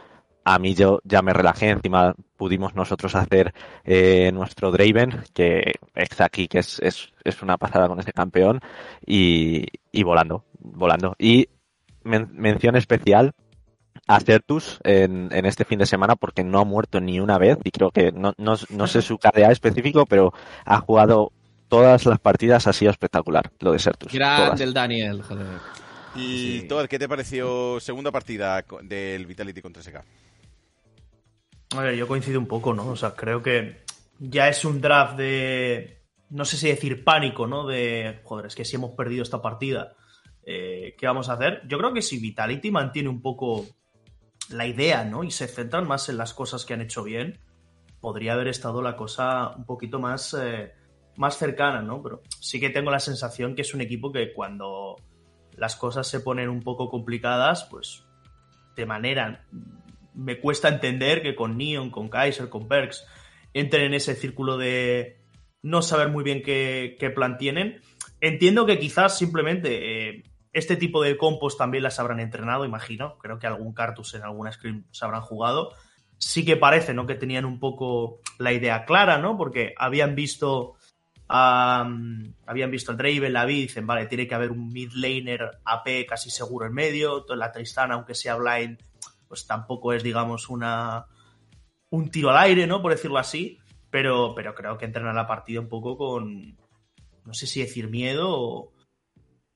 A 0.45 0.57
mí 0.57 0.73
yo 0.73 0.99
ya 1.03 1.21
me 1.21 1.33
relajé, 1.33 1.69
encima 1.69 2.15
pudimos 2.37 2.73
nosotros 2.73 3.13
hacer 3.15 3.53
eh, 3.83 4.31
nuestro 4.33 4.71
Draven, 4.71 5.23
que 5.33 5.73
es 5.95 6.21
aquí, 6.21 6.47
que 6.47 6.59
es, 6.59 6.79
es, 6.79 7.09
es 7.23 7.41
una 7.41 7.57
pasada 7.57 7.87
con 7.87 7.99
ese 7.99 8.13
campeón, 8.13 8.59
y, 9.05 9.65
y 9.91 10.03
volando, 10.03 10.45
volando. 10.59 11.15
Y 11.19 11.49
men- 12.03 12.29
mención 12.33 12.75
especial 12.75 13.33
a 14.07 14.19
Certus 14.21 14.79
en, 14.83 15.29
en 15.31 15.45
este 15.45 15.65
fin 15.65 15.77
de 15.77 15.85
semana 15.85 16.15
porque 16.15 16.43
no 16.43 16.59
ha 16.59 16.65
muerto 16.65 16.99
ni 16.99 17.19
una 17.19 17.37
vez 17.37 17.57
y 17.63 17.69
creo 17.69 17.91
que 17.91 18.11
no, 18.11 18.33
no, 18.37 18.55
no 18.69 18.87
sé 18.87 19.01
su 19.03 19.17
KDA 19.19 19.51
específico, 19.51 20.05
pero 20.07 20.33
ha 20.65 20.79
jugado 20.79 21.31
todas 21.67 22.05
las 22.07 22.17
partidas, 22.19 22.65
ha 22.65 22.73
sido 22.73 22.89
espectacular 22.89 23.51
lo 23.59 23.73
de 23.73 23.79
Certus. 23.79 24.11
Grande 24.45 24.63
el 24.63 24.73
Daniel, 24.73 25.21
joder. 25.21 25.45
Y 26.15 26.61
Todd, 26.67 26.87
¿qué 26.87 26.97
te 26.97 27.07
pareció 27.07 27.79
segunda 27.79 28.11
partida 28.11 28.63
del 28.81 29.27
Vitality 29.27 29.61
contra 29.61 29.83
SK? 29.83 30.01
A 31.75 31.81
ver, 31.81 31.95
yo 31.95 32.07
coincido 32.07 32.39
un 32.39 32.47
poco, 32.47 32.73
¿no? 32.73 32.87
O 32.87 32.95
sea, 32.95 33.15
creo 33.15 33.43
que 33.43 33.83
ya 34.19 34.49
es 34.49 34.65
un 34.65 34.81
draft 34.81 35.17
de. 35.17 36.03
No 36.29 36.45
sé 36.45 36.57
si 36.57 36.67
decir 36.67 37.03
pánico, 37.03 37.47
¿no? 37.47 37.67
De. 37.67 38.21
Joder, 38.23 38.47
es 38.47 38.55
que 38.55 38.65
si 38.65 38.75
hemos 38.75 38.91
perdido 38.91 39.23
esta 39.23 39.41
partida, 39.41 39.95
eh, 40.43 40.95
¿qué 40.97 41.05
vamos 41.05 41.29
a 41.29 41.33
hacer? 41.33 41.61
Yo 41.67 41.77
creo 41.77 41.93
que 41.93 42.01
si 42.01 42.19
Vitality 42.19 42.71
mantiene 42.71 43.09
un 43.09 43.21
poco 43.21 43.65
la 44.49 44.65
idea, 44.65 45.03
¿no? 45.03 45.23
Y 45.23 45.31
se 45.31 45.47
centran 45.47 45.87
más 45.87 46.09
en 46.09 46.17
las 46.17 46.33
cosas 46.33 46.65
que 46.65 46.73
han 46.73 46.81
hecho 46.81 47.03
bien, 47.03 47.39
podría 47.99 48.33
haber 48.33 48.47
estado 48.47 48.81
la 48.81 48.95
cosa 48.95 49.49
un 49.55 49.65
poquito 49.65 49.99
más, 49.99 50.33
eh, 50.33 50.73
más 51.17 51.37
cercana, 51.37 51.83
¿no? 51.83 52.01
Pero 52.01 52.21
sí 52.39 52.59
que 52.59 52.71
tengo 52.71 52.89
la 52.89 52.99
sensación 52.99 53.55
que 53.55 53.61
es 53.61 53.73
un 53.75 53.81
equipo 53.81 54.11
que 54.11 54.33
cuando 54.33 54.95
las 55.55 55.75
cosas 55.75 56.07
se 56.07 56.21
ponen 56.21 56.49
un 56.49 56.61
poco 56.61 56.89
complicadas, 56.89 57.65
pues 57.65 58.05
de 58.75 58.85
manera 58.85 59.45
me 60.19 60.39
cuesta 60.39 60.67
entender 60.67 61.21
que 61.21 61.35
con 61.35 61.57
Neon, 61.57 61.89
con 61.89 62.09
Kaiser, 62.09 62.49
con 62.49 62.67
Perks, 62.67 63.05
entren 63.53 63.85
en 63.85 63.93
ese 63.93 64.15
círculo 64.15 64.57
de 64.57 65.21
no 65.61 65.81
saber 65.81 66.09
muy 66.09 66.23
bien 66.23 66.41
qué, 66.41 66.97
qué 66.99 67.09
plan 67.09 67.37
tienen. 67.37 67.81
Entiendo 68.21 68.65
que 68.65 68.79
quizás 68.79 69.17
simplemente 69.17 70.09
eh, 70.09 70.23
este 70.53 70.75
tipo 70.75 71.01
de 71.01 71.17
compos 71.17 71.57
también 71.57 71.83
las 71.83 71.99
habrán 71.99 72.19
entrenado, 72.19 72.65
imagino. 72.65 73.17
Creo 73.17 73.39
que 73.39 73.47
algún 73.47 73.73
Cartus 73.73 74.13
en 74.15 74.23
alguna 74.23 74.51
screen 74.51 74.85
se 74.91 75.05
habrán 75.05 75.21
jugado. 75.21 75.73
Sí 76.17 76.43
que 76.43 76.57
parece, 76.57 76.93
¿no? 76.93 77.05
Que 77.05 77.15
tenían 77.15 77.45
un 77.45 77.59
poco 77.59 78.19
la 78.37 78.51
idea 78.51 78.85
clara, 78.85 79.19
¿no? 79.19 79.37
Porque 79.37 79.73
habían 79.77 80.15
visto 80.15 80.75
am, 81.29 82.33
habían 82.45 82.71
visto 82.71 82.91
el 82.91 82.97
Draven, 82.97 83.31
la 83.31 83.45
vi, 83.45 83.61
dicen, 83.61 83.87
vale, 83.87 84.07
tiene 84.07 84.27
que 84.27 84.35
haber 84.35 84.51
un 84.51 84.67
mid 84.67 84.91
laner 84.93 85.59
AP 85.63 86.05
casi 86.07 86.29
seguro 86.29 86.65
en 86.65 86.73
medio, 86.73 87.25
la 87.29 87.51
Tristana, 87.51 87.93
aunque 87.93 88.15
sea 88.15 88.35
blind, 88.35 88.79
pues 89.29 89.47
tampoco 89.47 89.93
es, 89.93 90.03
digamos, 90.03 90.49
una 90.49 91.05
un 91.91 92.11
tiro 92.11 92.29
al 92.31 92.37
aire, 92.37 92.67
¿no? 92.67 92.81
Por 92.81 92.91
decirlo 92.91 93.17
así, 93.17 93.57
pero, 93.89 94.33
pero 94.35 94.53
creo 94.53 94.77
que 94.77 94.85
entrenan 94.85 95.15
la 95.15 95.25
partida 95.27 95.59
un 95.61 95.69
poco 95.69 95.97
con, 95.97 96.57
no 97.25 97.33
sé 97.33 97.47
si 97.47 97.61
decir 97.61 97.89
miedo, 97.89 98.29
o- 98.29 98.73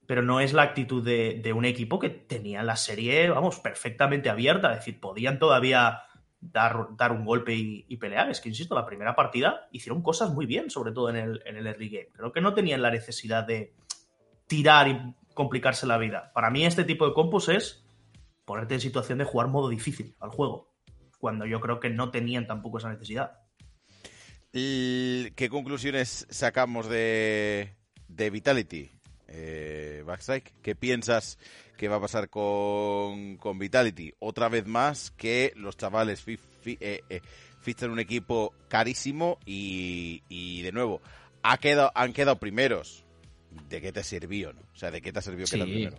pero 0.07 0.21
no 0.21 0.39
es 0.39 0.53
la 0.53 0.63
actitud 0.63 1.03
de, 1.03 1.39
de 1.43 1.53
un 1.53 1.65
equipo 1.65 1.99
que 1.99 2.09
tenía 2.09 2.63
la 2.63 2.75
serie, 2.75 3.29
vamos, 3.29 3.59
perfectamente 3.59 4.29
abierta, 4.29 4.71
es 4.71 4.79
decir, 4.79 4.99
podían 4.99 5.39
todavía 5.39 6.01
dar, 6.41 6.87
dar 6.97 7.11
un 7.11 7.23
golpe 7.23 7.53
y, 7.53 7.85
y 7.87 7.97
pelear. 7.97 8.29
Es 8.29 8.41
que, 8.41 8.49
insisto, 8.49 8.75
la 8.75 8.85
primera 8.85 9.15
partida 9.15 9.67
hicieron 9.71 10.01
cosas 10.01 10.31
muy 10.31 10.45
bien, 10.45 10.69
sobre 10.69 10.91
todo 10.91 11.09
en 11.09 11.15
el, 11.15 11.41
en 11.45 11.55
el 11.57 11.67
early 11.67 11.89
game. 11.89 12.09
Creo 12.13 12.31
que 12.31 12.41
no 12.41 12.53
tenían 12.53 12.81
la 12.81 12.91
necesidad 12.91 13.45
de 13.45 13.73
tirar 14.47 14.87
y 14.87 15.15
complicarse 15.33 15.87
la 15.87 15.97
vida. 15.97 16.31
Para 16.33 16.49
mí 16.49 16.65
este 16.65 16.83
tipo 16.83 17.07
de 17.07 17.13
compos 17.13 17.47
es 17.47 17.82
ponerte 18.45 18.75
en 18.75 18.81
situación 18.81 19.17
de 19.17 19.25
jugar 19.25 19.47
modo 19.47 19.69
difícil 19.69 20.15
al 20.19 20.29
juego, 20.29 20.73
cuando 21.19 21.45
yo 21.45 21.59
creo 21.61 21.79
que 21.79 21.89
no 21.89 22.11
tenían 22.11 22.47
tampoco 22.47 22.77
esa 22.77 22.89
necesidad. 22.89 23.39
¿Y 24.51 25.31
¿Qué 25.31 25.49
conclusiones 25.49 26.27
sacamos 26.29 26.87
de, 26.87 27.73
de 28.07 28.29
Vitality? 28.29 28.91
Eh, 29.27 30.03
Backstrike, 30.05 30.53
¿qué 30.61 30.75
piensas 30.75 31.39
que 31.77 31.87
va 31.87 31.95
a 31.95 32.01
pasar 32.01 32.29
con, 32.29 33.37
con 33.37 33.57
Vitality? 33.57 34.13
Otra 34.19 34.49
vez 34.49 34.67
más 34.67 35.09
que 35.11 35.53
los 35.55 35.75
chavales 35.75 36.21
fi- 36.21 36.37
fi- 36.37 36.77
eh, 36.79 37.01
eh, 37.09 37.21
fichan 37.61 37.89
un 37.89 37.99
equipo 37.99 38.53
carísimo 38.67 39.39
y, 39.45 40.21
y 40.29 40.61
de 40.61 40.71
nuevo, 40.71 41.01
ha 41.41 41.57
quedado, 41.57 41.91
han 41.95 42.13
quedado 42.13 42.37
primeros. 42.37 43.05
¿De 43.69 43.81
qué 43.81 43.91
te 43.91 44.03
sirvió? 44.03 44.53
No? 44.53 44.61
O 44.73 44.75
sea, 44.75 44.91
¿de 44.91 45.01
qué 45.01 45.11
te 45.11 45.19
ha 45.19 45.21
servido 45.23 45.47
quedar 45.47 45.67
Sí. 45.67 45.73
primero? 45.73 45.97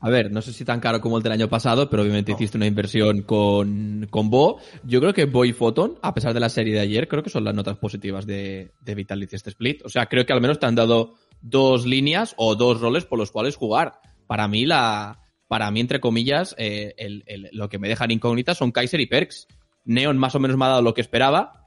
A 0.00 0.10
ver, 0.10 0.30
no 0.30 0.40
sé 0.42 0.52
si 0.52 0.64
tan 0.64 0.78
caro 0.80 1.00
como 1.00 1.16
el 1.16 1.22
del 1.24 1.32
año 1.32 1.48
pasado, 1.48 1.90
pero 1.90 2.02
obviamente 2.02 2.32
hiciste 2.32 2.56
una 2.56 2.66
inversión 2.66 3.22
con, 3.22 4.06
con 4.10 4.30
Bo. 4.30 4.60
Yo 4.84 5.00
creo 5.00 5.12
que 5.12 5.24
Bo 5.24 5.44
y 5.44 5.52
Photon, 5.52 5.98
a 6.02 6.14
pesar 6.14 6.32
de 6.34 6.40
la 6.40 6.48
serie 6.48 6.72
de 6.74 6.80
ayer, 6.80 7.08
creo 7.08 7.22
que 7.22 7.30
son 7.30 7.44
las 7.44 7.54
notas 7.54 7.76
positivas 7.78 8.24
de, 8.26 8.70
de 8.80 8.94
Vitality 8.94 9.34
este 9.36 9.50
split. 9.50 9.84
O 9.84 9.88
sea, 9.88 10.06
creo 10.06 10.24
que 10.24 10.32
al 10.32 10.40
menos 10.40 10.58
te 10.60 10.66
han 10.66 10.74
dado 10.76 11.14
dos 11.40 11.84
líneas 11.86 12.34
o 12.36 12.54
dos 12.54 12.80
roles 12.80 13.04
por 13.04 13.18
los 13.18 13.30
cuales 13.32 13.56
jugar. 13.56 13.94
Para 14.28 14.46
mí, 14.46 14.66
la, 14.66 15.18
para 15.48 15.70
mí, 15.70 15.80
entre 15.80 16.00
comillas, 16.00 16.54
eh, 16.58 16.94
el- 16.98 17.24
el- 17.26 17.48
lo 17.52 17.68
que 17.68 17.78
me 17.78 17.88
dejan 17.88 18.10
incógnitas 18.12 18.56
son 18.58 18.70
Kaiser 18.70 19.00
y 19.00 19.06
Perks. 19.06 19.48
Neon 19.84 20.16
más 20.18 20.34
o 20.34 20.38
menos 20.40 20.56
me 20.56 20.64
ha 20.66 20.68
dado 20.68 20.82
lo 20.82 20.94
que 20.94 21.00
esperaba, 21.00 21.64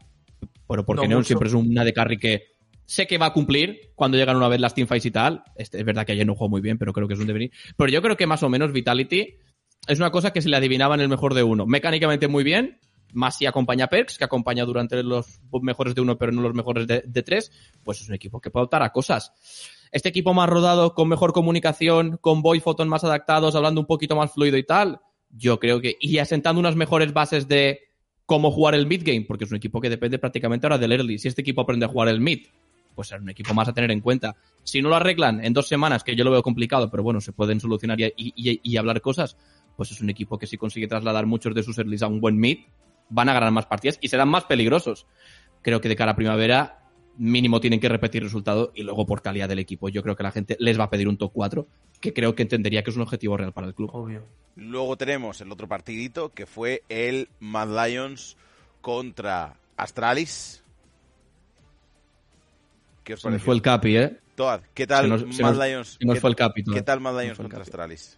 pero 0.68 0.86
porque 0.86 1.02
No 1.04 1.08
Neon 1.10 1.20
mucho. 1.20 1.28
siempre 1.28 1.50
es 1.50 1.54
una 1.54 1.84
de 1.84 1.92
carry 1.92 2.18
que 2.18 2.51
sé 2.86 3.08
que 3.08 3.18
va 3.18 3.28
a 3.28 3.34
cumplir 3.34 3.92
cuando 3.96 4.18
llegan 4.18 4.38
una 4.38 4.48
vez 4.48 4.60
las 4.60 4.74
teamfights 4.74 5.06
y 5.06 5.12
tal. 5.12 5.44
Este, 5.56 5.80
es 5.80 5.86
verdad 5.86 6.06
que 6.06 6.12
ayer 6.12 6.26
no 6.26 6.36
jugó 6.36 6.50
muy 6.50 6.62
bien, 6.62 6.78
pero 6.78 6.94
creo 6.94 7.08
que 7.08 7.14
es 7.14 7.20
un 7.20 7.28
devenir. 7.28 7.52
Pero 7.78 7.92
yo 7.92 8.02
creo 8.02 8.18
que 8.18 8.28
más 8.28 8.44
o 8.44 8.50
menos 8.50 8.72
Vitality 8.72 9.36
es 9.88 10.00
una 10.00 10.12
cosa 10.12 10.32
que 10.32 10.42
se 10.42 10.50
le 10.50 10.58
adivinaba 10.58 10.96
en 10.96 11.02
el 11.02 11.10
mejor 11.10 11.34
de 11.34 11.44
uno. 11.44 11.66
Mecánicamente 11.66 12.28
muy 12.28 12.44
bien, 12.44 12.80
más 13.14 13.38
si 13.38 13.46
acompaña 13.46 13.88
Perks, 13.88 14.18
que 14.18 14.24
acompaña 14.24 14.66
durante 14.66 15.02
los 15.04 15.40
mejores 15.62 15.96
de 15.96 16.02
uno, 16.02 16.18
pero 16.18 16.32
no 16.32 16.42
los 16.42 16.54
mejores 16.54 16.88
de, 16.88 17.24
tres, 17.24 17.52
pues 17.84 18.02
es 18.02 18.10
un 18.10 18.16
equipo 18.16 18.40
que 18.40 18.52
puede 18.52 18.66
optar 18.66 18.84
a 18.84 18.92
cosas. 18.92 19.34
Este 19.92 20.10
equipo 20.10 20.34
más 20.34 20.50
rodado, 20.50 20.94
con 20.94 21.10
mejor 21.10 21.34
comunicación, 21.34 22.18
con 22.22 22.42
voice 22.42 22.64
photon 22.64 22.88
más 22.88 23.04
adaptados, 23.04 23.56
hablando 23.56 23.82
un 23.82 23.88
poquito 23.88 24.16
más 24.16 24.32
fluido 24.32 24.58
y 24.58 24.64
tal, 24.64 25.02
yo 25.30 25.60
creo 25.60 25.82
que, 25.82 25.98
y 26.00 26.18
asentando 26.20 26.60
unas 26.60 26.76
mejores 26.76 27.14
bases 27.14 27.48
de 27.48 27.82
cómo 28.26 28.52
jugar 28.52 28.76
el 28.76 28.88
mid 28.88 29.04
game, 29.04 29.26
porque 29.28 29.44
es 29.44 29.52
un 29.52 29.58
equipo 29.58 29.82
que 29.82 29.90
depende 29.90 30.20
prácticamente 30.20 30.66
ahora 30.66 30.78
del 30.78 30.94
early. 30.94 31.18
Si 31.18 31.28
este 31.28 31.42
equipo 31.42 31.62
aprende 31.62 31.86
a 31.86 31.90
jugar 31.90 32.08
el 32.08 32.22
mid, 32.22 32.48
pues 32.96 33.12
es 33.12 33.20
un 33.22 33.30
equipo 33.30 33.54
más 33.54 33.68
a 33.68 33.74
tener 33.74 33.92
en 33.92 34.02
cuenta. 34.02 34.36
Si 34.64 34.82
no 34.82 34.90
lo 34.90 34.96
arreglan 34.96 35.44
en 35.44 35.54
dos 35.54 35.68
semanas, 35.68 36.04
que 36.04 36.16
yo 36.16 36.24
lo 36.24 36.32
veo 36.32 36.44
complicado, 36.44 36.90
pero 36.90 37.04
bueno, 37.04 37.22
se 37.22 37.32
pueden 37.34 37.60
solucionar 37.60 38.00
y, 38.00 38.14
y- 38.18 38.60
y 38.64 38.78
hablar 38.78 39.02
cosas, 39.02 39.38
pues 39.76 39.92
es 39.92 40.02
un 40.02 40.10
equipo 40.10 40.38
que 40.38 40.48
si 40.48 40.58
consigue 40.58 40.88
trasladar 40.88 41.26
muchos 41.26 41.56
de 41.56 41.64
sus 41.64 41.78
earlys 41.78 42.04
a 42.04 42.08
un 42.08 42.20
buen 42.22 42.38
mid, 42.38 42.60
van 43.10 43.30
a 43.30 43.34
ganar 43.34 43.52
más 43.52 43.66
partidas 43.66 43.98
y 44.02 44.08
serán 44.08 44.30
más 44.30 44.44
peligrosos. 44.46 45.06
Creo 45.62 45.82
que 45.82 45.90
de 45.90 45.96
cara 45.96 46.12
a 46.12 46.16
primavera, 46.16 46.78
mínimo 47.18 47.60
tienen 47.60 47.80
que 47.80 47.90
repetir 47.90 48.24
resultado 48.24 48.72
y 48.74 48.84
luego 48.84 49.06
por 49.06 49.22
calidad 49.22 49.50
del 49.50 49.60
equipo. 49.60 49.90
Yo 49.90 50.02
creo 50.02 50.16
que 50.16 50.24
la 50.24 50.32
gente 50.32 50.56
les 50.60 50.80
va 50.80 50.86
a 50.86 50.90
pedir 50.90 51.08
un 51.08 51.18
top 51.18 51.32
4, 51.34 51.68
que 52.00 52.14
creo 52.14 52.36
que 52.36 52.44
entendería 52.44 52.84
que 52.84 52.90
es 52.90 52.96
un 52.96 53.02
objetivo 53.04 53.38
real 53.38 53.52
para 53.54 53.68
el 53.68 53.74
club. 53.76 53.90
Obvio. 53.94 54.24
Luego 54.56 54.98
tenemos 54.98 55.40
el 55.42 55.52
otro 55.52 55.68
partidito 55.68 56.30
que 56.30 56.46
fue 56.46 56.84
el 56.90 57.30
Mad 57.40 57.88
Lions 57.88 58.38
contra 58.82 59.58
Astralis. 59.78 60.61
¿Qué 63.04 63.14
os 63.16 63.22
Se 63.22 63.28
nos 63.28 63.34
pareció? 63.34 63.46
fue 63.46 63.56
el 63.56 63.62
Capi, 63.62 63.98
¿eh? 63.98 64.18
Toad, 64.36 64.62
¿qué 64.74 64.88
tal 64.88 65.10
nos- 65.10 65.24
Mad 65.26 65.54
nos- 65.56 65.58
Lions? 65.68 65.98
se 66.00 66.06
nos 66.06 66.16
¿Qué- 66.16 66.22
fue 66.22 66.30
el 66.30 66.36
Capi. 66.36 66.64
¿Qué 66.64 66.82
tal 66.82 67.00
Mad 67.02 67.20
Lions 67.22 67.38
contra. 67.38 67.62
Astralis? 67.62 68.18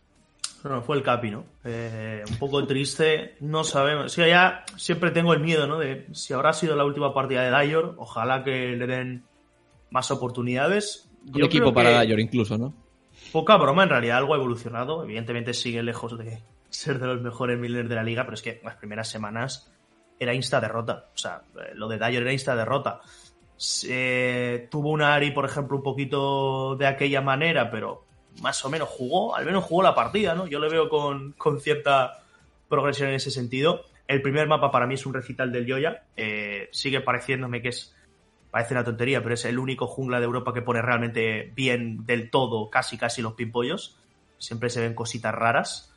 No, 0.63 0.81
fue 0.81 0.95
el 0.95 1.03
Capi, 1.03 1.29
¿no? 1.31 1.45
Eh, 1.65 2.23
un 2.29 2.37
poco 2.37 2.65
triste, 2.65 3.35
no 3.41 3.63
sabemos. 3.65 4.13
Sí, 4.13 4.21
ya 4.21 4.63
siempre 4.77 5.11
tengo 5.11 5.33
el 5.33 5.41
miedo, 5.41 5.67
¿no? 5.67 5.77
De 5.79 6.07
si 6.13 6.33
habrá 6.33 6.53
sido 6.53 6.75
la 6.75 6.85
última 6.85 7.13
partida 7.13 7.41
de 7.43 7.67
Dyor, 7.67 7.95
ojalá 7.97 8.43
que 8.45 8.75
le 8.77 8.87
den 8.87 9.23
más 9.89 10.09
oportunidades. 10.11 11.09
Un 11.27 11.33
Yo 11.33 11.45
equipo 11.45 11.73
para 11.73 12.03
Dyor 12.05 12.19
incluso, 12.19 12.57
¿no? 12.57 12.73
Poca 13.33 13.57
broma, 13.57 13.83
en 13.83 13.89
realidad 13.89 14.17
algo 14.17 14.33
ha 14.33 14.37
evolucionado. 14.37 15.03
Evidentemente 15.03 15.53
sigue 15.53 15.83
lejos 15.83 16.17
de 16.17 16.41
ser 16.69 16.99
de 16.99 17.07
los 17.07 17.21
mejores 17.21 17.59
millers 17.59 17.89
de 17.89 17.95
la 17.95 18.03
liga, 18.03 18.23
pero 18.23 18.35
es 18.35 18.41
que 18.41 18.61
las 18.63 18.75
primeras 18.75 19.09
semanas 19.09 19.69
era 20.19 20.33
insta 20.33 20.61
derrota. 20.61 21.09
O 21.13 21.17
sea, 21.17 21.41
eh, 21.57 21.71
lo 21.75 21.87
de 21.89 21.97
Dyer 21.97 22.21
era 22.21 22.31
insta 22.33 22.55
derrota. 22.55 23.01
Se- 23.57 24.67
tuvo 24.71 24.89
una 24.89 25.13
Ari, 25.13 25.31
por 25.31 25.45
ejemplo, 25.45 25.77
un 25.77 25.83
poquito 25.83 26.75
de 26.75 26.87
aquella 26.87 27.21
manera, 27.21 27.69
pero 27.71 28.03
más 28.41 28.63
o 28.65 28.69
menos 28.69 28.89
jugó, 28.89 29.35
al 29.35 29.45
menos 29.45 29.63
jugó 29.63 29.83
la 29.83 29.95
partida, 29.95 30.35
¿no? 30.35 30.47
Yo 30.47 30.59
le 30.59 30.69
veo 30.69 30.89
con, 30.89 31.33
con 31.33 31.59
cierta 31.59 32.23
progresión 32.67 33.09
en 33.09 33.15
ese 33.15 33.31
sentido. 33.31 33.81
El 34.07 34.21
primer 34.21 34.47
mapa 34.47 34.71
para 34.71 34.87
mí 34.87 34.95
es 34.95 35.05
un 35.05 35.13
recital 35.13 35.51
del 35.51 35.65
Yoya. 35.65 36.03
Eh, 36.17 36.67
sigue 36.71 37.01
pareciéndome 37.01 37.61
que 37.61 37.69
es 37.69 37.95
parece 38.51 38.73
una 38.75 38.83
tontería, 38.83 39.23
pero 39.23 39.33
es 39.33 39.45
el 39.45 39.57
único 39.57 39.87
jungla 39.87 40.19
de 40.19 40.25
Europa 40.25 40.53
que 40.53 40.61
pone 40.61 40.81
realmente 40.81 41.51
bien 41.55 42.05
del 42.05 42.29
todo, 42.29 42.69
casi 42.69 42.97
casi 42.97 43.21
los 43.21 43.33
pimpollos. 43.33 43.97
Siempre 44.37 44.69
se 44.69 44.81
ven 44.81 44.93
cositas 44.93 45.33
raras. 45.33 45.91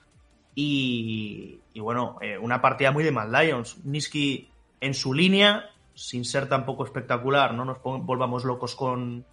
Y, 0.55 1.59
y 1.75 1.81
bueno, 1.81 2.17
eh, 2.23 2.39
una 2.39 2.63
partida 2.63 2.93
muy 2.93 3.05
de 3.05 3.11
Mad 3.13 3.29
Lions. 3.31 3.85
Niski 3.85 4.49
en 4.81 4.95
su 4.95 5.13
línea, 5.13 5.69
sin 5.97 6.25
ser 6.27 6.49
tampoco 6.49 6.85
espectacular, 6.85 7.55
no 7.55 7.65
nos 7.65 7.79
volvamos 7.83 8.45
locos 8.45 8.77
con, 8.77 9.25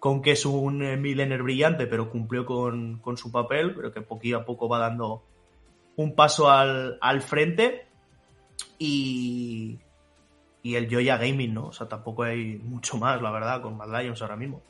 con 0.00 0.20
que 0.20 0.32
es 0.32 0.44
un 0.44 0.82
eh, 0.82 0.96
Millener 0.96 1.42
brillante, 1.42 1.86
pero 1.86 2.10
cumplió 2.10 2.44
con, 2.44 2.98
con 2.98 3.16
su 3.16 3.30
papel, 3.30 3.74
pero 3.74 3.92
que 3.92 4.02
poquito 4.02 4.38
a 4.38 4.44
poco 4.44 4.68
va 4.68 4.80
dando 4.80 5.22
un 5.96 6.16
paso 6.16 6.50
al, 6.50 6.98
al 7.00 7.22
frente. 7.22 7.86
Y, 8.78 9.78
y 10.62 10.74
el 10.74 10.92
Joya 10.92 11.16
Gaming, 11.16 11.54
¿no? 11.54 11.68
O 11.68 11.72
sea, 11.72 11.88
tampoco 11.88 12.24
hay 12.24 12.56
mucho 12.56 12.96
más, 12.96 13.22
la 13.22 13.30
verdad, 13.30 13.62
con 13.62 13.76
Mad 13.76 14.00
Lions 14.00 14.20
ahora 14.20 14.36
mismo. 14.36 14.62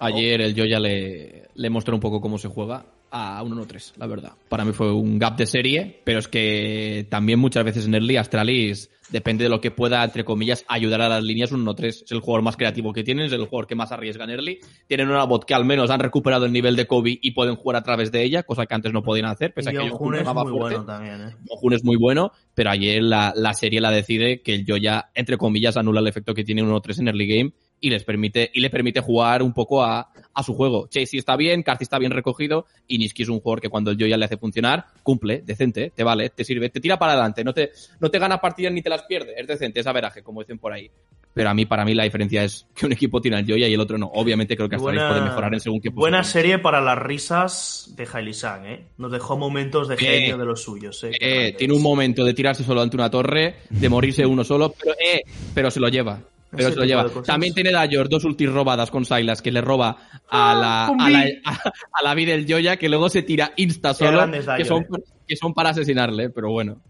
Ayer 0.00 0.40
el 0.40 0.54
yo 0.54 0.64
ya 0.64 0.80
le, 0.80 1.48
le 1.54 1.70
mostró 1.70 1.94
un 1.94 2.00
poco 2.00 2.20
cómo 2.20 2.38
se 2.38 2.48
juega 2.48 2.86
a 3.12 3.42
un 3.42 3.52
1-3, 3.52 3.92
la 3.98 4.06
verdad. 4.06 4.32
Para 4.48 4.64
mí 4.64 4.72
fue 4.72 4.90
un 4.90 5.18
gap 5.18 5.36
de 5.36 5.46
serie, 5.46 6.00
pero 6.02 6.18
es 6.18 6.28
que 6.28 7.06
también 7.10 7.38
muchas 7.38 7.62
veces 7.62 7.86
en 7.86 7.94
early 7.94 8.16
Astralis 8.16 8.90
depende 9.10 9.44
de 9.44 9.50
lo 9.50 9.60
que 9.60 9.70
pueda, 9.70 10.02
entre 10.02 10.24
comillas, 10.24 10.64
ayudar 10.66 11.02
a 11.02 11.08
las 11.08 11.22
líneas 11.22 11.52
un 11.52 11.64
1-3. 11.66 11.84
Es 11.84 12.04
el 12.10 12.20
jugador 12.20 12.42
más 12.42 12.56
creativo 12.56 12.92
que 12.94 13.04
tienen, 13.04 13.26
es 13.26 13.32
el 13.32 13.44
jugador 13.44 13.66
que 13.66 13.74
más 13.74 13.92
arriesga 13.92 14.24
en 14.24 14.30
early. 14.30 14.60
Tienen 14.88 15.10
una 15.10 15.24
bot 15.24 15.44
que 15.44 15.54
al 15.54 15.66
menos 15.66 15.90
han 15.90 16.00
recuperado 16.00 16.46
el 16.46 16.52
nivel 16.52 16.74
de 16.74 16.86
Kobe 16.86 17.18
y 17.20 17.32
pueden 17.32 17.56
jugar 17.56 17.76
a 17.76 17.82
través 17.82 18.10
de 18.10 18.22
ella, 18.22 18.42
cosa 18.44 18.64
que 18.64 18.74
antes 18.74 18.92
no 18.94 19.02
podían 19.02 19.26
hacer, 19.26 19.52
pese 19.52 19.68
a 19.68 19.72
y 19.72 19.76
que 19.76 19.82
John 19.82 19.90
Yohun 19.90 20.08
Hun 20.08 20.14
es 20.14 20.24
muy 20.24 20.34
fuerte. 20.34 20.56
bueno 20.58 20.84
también, 20.86 21.20
¿eh? 21.20 21.76
Es 21.76 21.84
muy 21.84 21.96
bueno, 21.96 22.32
pero 22.54 22.70
ayer 22.70 23.02
la, 23.02 23.34
la 23.36 23.52
serie 23.52 23.82
la 23.82 23.90
decide 23.90 24.40
que 24.40 24.54
el 24.54 24.64
Joya, 24.66 25.10
entre 25.14 25.36
comillas, 25.36 25.76
anula 25.76 26.00
el 26.00 26.08
efecto 26.08 26.32
que 26.34 26.44
tiene 26.44 26.62
un 26.62 26.70
1-3 26.70 27.00
en 27.00 27.08
early 27.08 27.26
game 27.26 27.52
y 27.82 27.90
les 27.90 28.04
permite, 28.04 28.48
y 28.54 28.60
le 28.60 28.70
permite 28.70 29.00
jugar 29.00 29.42
un 29.42 29.52
poco 29.52 29.82
a, 29.82 30.08
a 30.32 30.42
su 30.42 30.54
juego. 30.54 30.86
Chasey 30.88 31.18
está 31.18 31.36
bien, 31.36 31.62
Carthy 31.64 31.82
está 31.82 31.98
bien 31.98 32.12
recogido, 32.12 32.64
y 32.86 32.96
Niski 32.96 33.24
es 33.24 33.28
un 33.28 33.40
jugador 33.40 33.60
que 33.60 33.68
cuando 33.68 33.90
el 33.90 33.98
Joya 33.98 34.16
le 34.16 34.24
hace 34.24 34.36
funcionar, 34.36 34.86
cumple, 35.02 35.42
decente, 35.44 35.92
te 35.94 36.04
vale, 36.04 36.30
te 36.30 36.44
sirve, 36.44 36.70
te 36.70 36.80
tira 36.80 36.96
para 36.98 37.12
adelante, 37.12 37.42
no 37.42 37.52
te, 37.52 37.72
no 38.00 38.08
te 38.08 38.18
gana 38.20 38.38
partidas 38.40 38.72
ni 38.72 38.82
te 38.82 38.88
las 38.88 39.02
pierde, 39.02 39.34
es 39.36 39.46
decente, 39.48 39.80
es 39.80 39.86
averaje, 39.86 40.22
como 40.22 40.40
dicen 40.40 40.58
por 40.58 40.72
ahí. 40.72 40.88
Pero 41.34 41.48
a 41.48 41.54
mí, 41.54 41.64
para 41.64 41.84
mí, 41.86 41.94
la 41.94 42.04
diferencia 42.04 42.44
es 42.44 42.66
que 42.74 42.84
un 42.84 42.92
equipo 42.92 43.18
tiene 43.20 43.38
al 43.38 43.46
Joya 43.48 43.66
y 43.66 43.72
el 43.72 43.80
otro 43.80 43.96
no. 43.96 44.06
Obviamente 44.14 44.54
creo 44.54 44.68
que 44.68 44.76
Astralis 44.76 45.00
Buena- 45.00 45.08
puede 45.14 45.22
mejorar 45.28 45.54
en 45.54 45.60
según 45.60 45.80
qué 45.80 45.88
Buena 45.88 46.22
serie 46.24 46.58
para 46.58 46.82
las 46.82 46.98
risas 46.98 47.90
de 47.96 48.06
Hailey-san, 48.12 48.66
¿eh? 48.66 48.86
Nos 48.98 49.10
dejó 49.10 49.38
momentos 49.38 49.88
de 49.88 49.94
Eh, 49.94 49.98
genio 49.98 50.36
de 50.36 50.44
los 50.44 50.62
suyos, 50.62 51.02
¿eh? 51.04 51.12
Eh, 51.18 51.54
tiene 51.56 51.72
un 51.72 51.80
momento 51.82 52.22
de 52.22 52.34
tirarse 52.34 52.62
solo 52.62 52.82
ante 52.82 52.96
una 52.96 53.10
torre, 53.10 53.54
de 53.70 53.88
morirse 53.88 54.26
uno 54.26 54.44
solo, 54.44 54.74
pero, 54.78 54.94
eh, 55.02 55.22
pero 55.54 55.70
se 55.70 55.80
lo 55.80 55.88
lleva. 55.88 56.20
Pero 56.54 56.70
se 56.70 56.76
lo 56.76 56.84
lleva. 56.84 57.08
También 57.22 57.54
tiene 57.54 57.72
Dayor 57.72 58.08
dos 58.08 58.24
ultis 58.24 58.50
robadas 58.50 58.90
con 58.90 59.04
Silas 59.04 59.40
que 59.42 59.50
le 59.50 59.60
roba 59.62 59.96
a 60.28 60.54
la, 60.54 60.84
con 60.88 61.00
a 61.00 61.08
la, 61.10 61.24
a, 61.44 61.52
a 61.92 62.02
la 62.02 62.14
vida 62.14 62.32
del 62.32 62.46
Joya 62.48 62.76
que 62.76 62.88
luego 62.88 63.08
se 63.08 63.22
tira 63.22 63.52
insta 63.56 63.94
solo 63.94 64.30
que 64.56 64.64
son, 64.64 64.86
que 65.26 65.36
son 65.36 65.54
para 65.54 65.70
asesinarle, 65.70 66.30
pero 66.30 66.50
bueno. 66.50 66.80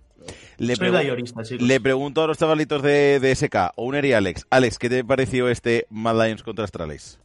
Le, 0.59 0.76
Soy 0.76 0.89
pregu- 0.89 1.59
le 1.60 1.80
pregunto 1.80 2.22
a 2.22 2.26
los 2.28 2.39
chavalitos 2.39 2.82
de, 2.82 3.18
de 3.18 3.34
SK, 3.34 3.72
Owner 3.76 4.05
y 4.05 4.12
Alex. 4.12 4.47
Alex, 4.51 4.78
¿qué 4.78 4.89
te 4.89 5.05
pareció 5.05 5.48
este 5.48 5.86
Mad 5.90 6.22
Lions 6.24 6.43
contra 6.43 6.64
Astralis? 6.64 7.18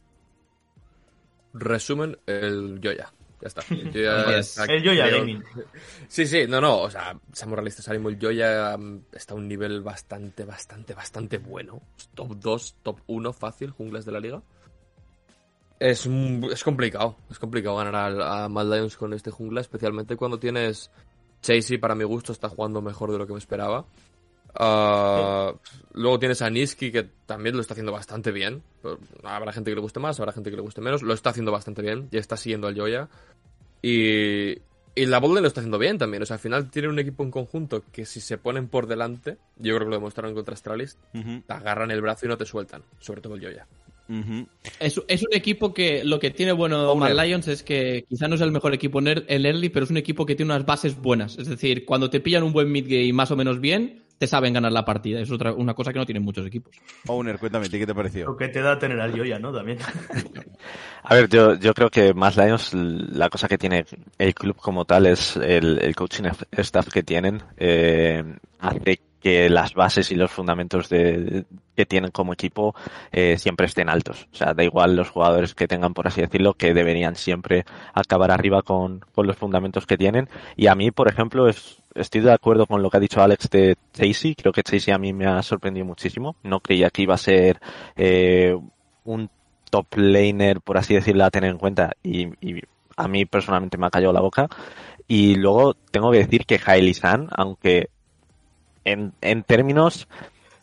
Resumen, 1.54 2.18
el 2.26 2.80
Joya. 2.82 3.12
Ya 3.40 3.46
está. 3.48 3.62
El 3.70 3.92
Joya, 3.92 4.36
Yes. 4.36 4.58
El 4.68 4.84
Joya 4.84 5.06
creo- 5.06 5.18
Gaming. 5.20 5.44
Sí, 6.08 6.26
sí, 6.26 6.46
no, 6.48 6.60
no, 6.60 6.78
o 6.80 6.90
sea, 6.90 7.18
seamos 7.32 7.56
realistas, 7.56 7.86
el 7.88 8.18
Joya 8.20 8.76
mm, 8.76 9.02
está 9.12 9.34
a 9.34 9.36
un 9.36 9.46
nivel 9.46 9.82
bastante, 9.82 10.44
bastante, 10.44 10.94
bastante 10.94 11.38
bueno. 11.38 11.80
Top 12.14 12.34
2, 12.36 12.76
top 12.82 13.00
1 13.06 13.32
fácil, 13.32 13.70
junglas 13.70 14.04
de 14.04 14.12
la 14.12 14.20
liga. 14.20 14.42
Es, 15.78 16.06
un- 16.06 16.48
es 16.52 16.64
complicado, 16.64 17.16
es 17.30 17.38
complicado 17.38 17.76
ganar 17.76 17.94
al- 17.94 18.22
a, 18.22 18.48
Mad 18.48 18.66
Lions 18.74 18.96
con 18.96 19.12
este 19.12 19.30
jungla, 19.30 19.60
especialmente 19.60 20.16
cuando 20.16 20.38
tienes 20.38 20.90
Chasey, 21.42 21.78
para 21.78 21.94
mi 21.94 22.02
gusto, 22.04 22.32
está 22.32 22.48
jugando 22.48 22.82
mejor 22.82 23.12
de 23.12 23.18
lo 23.18 23.26
que 23.26 23.32
me 23.34 23.38
esperaba. 23.38 23.84
Ah, 24.60 25.52
luego 25.92 26.18
tienes 26.18 26.42
a 26.42 26.50
Niski, 26.50 26.90
que 26.90 27.04
también 27.26 27.54
lo 27.54 27.60
está 27.60 27.74
haciendo 27.74 27.92
bastante 27.92 28.32
bien. 28.32 28.62
Habrá 29.22 29.52
gente 29.52 29.70
que 29.70 29.74
le 29.76 29.80
guste 29.80 30.00
más, 30.00 30.18
habrá 30.18 30.32
gente 30.32 30.50
que 30.50 30.56
le 30.56 30.62
guste 30.62 30.80
menos. 30.80 31.02
Lo 31.02 31.14
está 31.14 31.30
haciendo 31.30 31.52
bastante 31.52 31.82
bien, 31.82 32.08
ya 32.10 32.18
está 32.18 32.36
siguiendo 32.36 32.66
al 32.66 32.76
Joya. 32.76 33.08
Y, 33.82 34.58
y 34.94 35.06
la 35.06 35.18
Bolden 35.20 35.42
lo 35.42 35.48
está 35.48 35.60
haciendo 35.60 35.78
bien 35.78 35.98
también. 35.98 36.22
O 36.22 36.26
sea, 36.26 36.34
al 36.34 36.40
final 36.40 36.70
tienen 36.70 36.90
un 36.90 36.98
equipo 36.98 37.22
en 37.22 37.30
conjunto 37.30 37.84
que 37.92 38.04
si 38.04 38.20
se 38.20 38.38
ponen 38.38 38.68
por 38.68 38.86
delante, 38.86 39.36
yo 39.56 39.74
creo 39.76 39.86
que 39.86 39.90
lo 39.90 39.96
demostraron 39.96 40.34
contra 40.34 40.54
Astralis, 40.54 40.98
te 41.12 41.52
agarran 41.52 41.90
el 41.90 42.00
brazo 42.00 42.26
y 42.26 42.28
no 42.28 42.36
te 42.36 42.44
sueltan. 42.46 42.82
Sobre 42.98 43.20
todo 43.20 43.34
el 43.36 43.42
Joya. 43.42 43.66
Es, 44.80 45.00
es 45.06 45.22
un 45.22 45.34
equipo 45.34 45.74
que 45.74 46.02
lo 46.02 46.18
que 46.18 46.30
tiene 46.30 46.52
bueno. 46.52 46.78
Mad 47.14 47.24
Lions 47.26 47.46
es 47.48 47.62
que 47.62 48.06
quizá 48.08 48.26
no 48.26 48.36
es 48.36 48.40
el 48.40 48.50
mejor 48.50 48.72
equipo 48.72 49.00
en 49.00 49.06
er- 49.06 49.24
en 49.28 49.44
early, 49.44 49.68
pero 49.68 49.84
es 49.84 49.90
un 49.90 49.98
equipo 49.98 50.24
que 50.24 50.34
tiene 50.34 50.52
unas 50.54 50.64
bases 50.64 50.96
buenas. 50.96 51.36
Es 51.38 51.46
decir, 51.46 51.84
cuando 51.84 52.08
te 52.08 52.20
pillan 52.20 52.42
un 52.42 52.54
buen 52.54 52.72
mid 52.72 52.86
game 52.88 53.12
más 53.12 53.30
o 53.30 53.36
menos 53.36 53.60
bien, 53.60 54.02
te 54.18 54.26
saben 54.26 54.52
ganar 54.52 54.72
la 54.72 54.84
partida. 54.84 55.20
Es 55.20 55.30
otra, 55.30 55.52
una 55.52 55.74
cosa 55.74 55.92
que 55.92 55.98
no 55.98 56.06
tienen 56.06 56.24
muchos 56.24 56.46
equipos. 56.46 56.74
Owner, 57.06 57.38
cuéntame, 57.38 57.68
¿qué 57.68 57.86
te 57.86 57.94
pareció? 57.94 58.26
Lo 58.26 58.36
que 58.36 58.48
te 58.48 58.60
da 58.60 58.78
tener 58.78 59.00
al 59.00 59.14
Yoya, 59.14 59.38
¿no? 59.38 59.52
También. 59.52 59.78
A 61.04 61.14
ver, 61.14 61.28
yo, 61.28 61.54
yo 61.54 61.72
creo 61.74 61.90
que 61.90 62.12
más 62.14 62.36
Lions, 62.36 62.74
la 62.74 63.30
cosa 63.30 63.48
que 63.48 63.58
tiene 63.58 63.86
el 64.18 64.34
club 64.34 64.56
como 64.56 64.84
tal 64.84 65.06
es 65.06 65.36
el, 65.36 65.78
el 65.80 65.94
coaching 65.94 66.24
staff 66.52 66.88
que 66.88 67.02
tienen. 67.02 67.42
eh, 67.56 68.24
hace 68.58 69.00
que 69.20 69.48
las 69.50 69.74
bases 69.74 70.10
y 70.12 70.14
los 70.14 70.30
fundamentos 70.30 70.88
de, 70.88 71.44
que 71.76 71.86
tienen 71.86 72.10
como 72.10 72.32
equipo 72.32 72.74
eh, 73.10 73.36
siempre 73.38 73.66
estén 73.66 73.88
altos. 73.88 74.28
O 74.32 74.36
sea, 74.36 74.54
da 74.54 74.62
igual 74.62 74.96
los 74.96 75.10
jugadores 75.10 75.54
que 75.54 75.66
tengan, 75.66 75.94
por 75.94 76.06
así 76.06 76.20
decirlo, 76.20 76.54
que 76.54 76.74
deberían 76.74 77.16
siempre 77.16 77.64
acabar 77.94 78.30
arriba 78.30 78.62
con, 78.62 79.00
con 79.14 79.26
los 79.26 79.36
fundamentos 79.36 79.86
que 79.86 79.98
tienen. 79.98 80.28
Y 80.56 80.68
a 80.68 80.74
mí, 80.74 80.90
por 80.90 81.08
ejemplo, 81.08 81.48
es, 81.48 81.82
estoy 82.00 82.20
de 82.22 82.32
acuerdo 82.32 82.66
con 82.66 82.82
lo 82.82 82.90
que 82.90 82.96
ha 82.96 83.00
dicho 83.00 83.22
Alex 83.22 83.50
de 83.50 83.76
Chasey. 83.92 84.34
Creo 84.34 84.52
que 84.52 84.62
Chasey 84.62 84.92
a 84.94 84.98
mí 84.98 85.12
me 85.12 85.26
ha 85.26 85.42
sorprendido 85.42 85.84
muchísimo. 85.86 86.36
No 86.42 86.60
creía 86.60 86.90
que 86.90 87.02
iba 87.02 87.14
a 87.14 87.18
ser 87.18 87.60
eh, 87.96 88.56
un 89.04 89.30
top 89.70 89.86
laner, 89.96 90.60
por 90.60 90.78
así 90.78 90.94
decirlo, 90.94 91.24
a 91.24 91.30
tener 91.30 91.50
en 91.50 91.58
cuenta. 91.58 91.92
Y, 92.02 92.28
y 92.40 92.62
a 92.96 93.08
mí 93.08 93.24
personalmente 93.26 93.78
me 93.78 93.86
ha 93.86 93.90
callado 93.90 94.12
la 94.12 94.20
boca. 94.20 94.48
Y 95.06 95.36
luego 95.36 95.74
tengo 95.74 96.10
que 96.10 96.18
decir 96.18 96.44
que 96.44 96.60
Hailey 96.64 96.94
San, 96.94 97.28
aunque 97.30 97.88
en, 98.84 99.12
en 99.20 99.42
términos, 99.42 100.08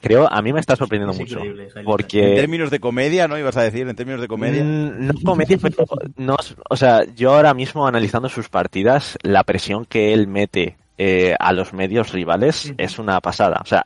creo, 0.02 0.32
a 0.32 0.41
mí 0.41 0.53
me 0.53 0.60
está 0.60 0.76
sorprendiendo 0.76 1.14
Es 1.14 1.20
mucho. 1.20 1.40
Porque 1.84 2.30
En 2.30 2.36
términos 2.36 2.70
de 2.70 2.80
comedia, 2.80 3.28
¿no? 3.28 3.38
Ibas 3.38 3.57
a 3.57 3.64
decir, 3.64 3.88
en 3.88 3.95
términos 3.95 4.22
de 4.22 4.28
comedia. 4.28 4.64
Mm, 4.64 5.07
No 5.07 5.14
comedia, 5.24 5.57
pero 5.62 5.86
no, 6.18 6.38
o 6.70 6.78
sea, 6.78 7.03
yo 7.16 7.34
ahora 7.34 7.53
mismo 7.53 7.88
analizando 7.88 8.30
sus 8.30 8.49
partidas, 8.49 9.18
la 9.24 9.44
presión 9.44 9.86
que 9.86 10.14
él 10.14 10.28
mete 10.28 10.78
eh, 10.97 11.35
a 11.39 11.53
los 11.53 11.73
medios 11.73 12.11
rivales 12.11 12.73
es 12.77 12.99
una 12.99 13.19
pasada. 13.22 13.59
O 13.61 13.65
sea, 13.65 13.85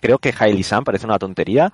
creo 0.00 0.18
que 0.18 0.34
Hailey 0.36 0.62
Sam 0.62 0.84
parece 0.84 1.06
una 1.06 1.18
tontería, 1.18 1.72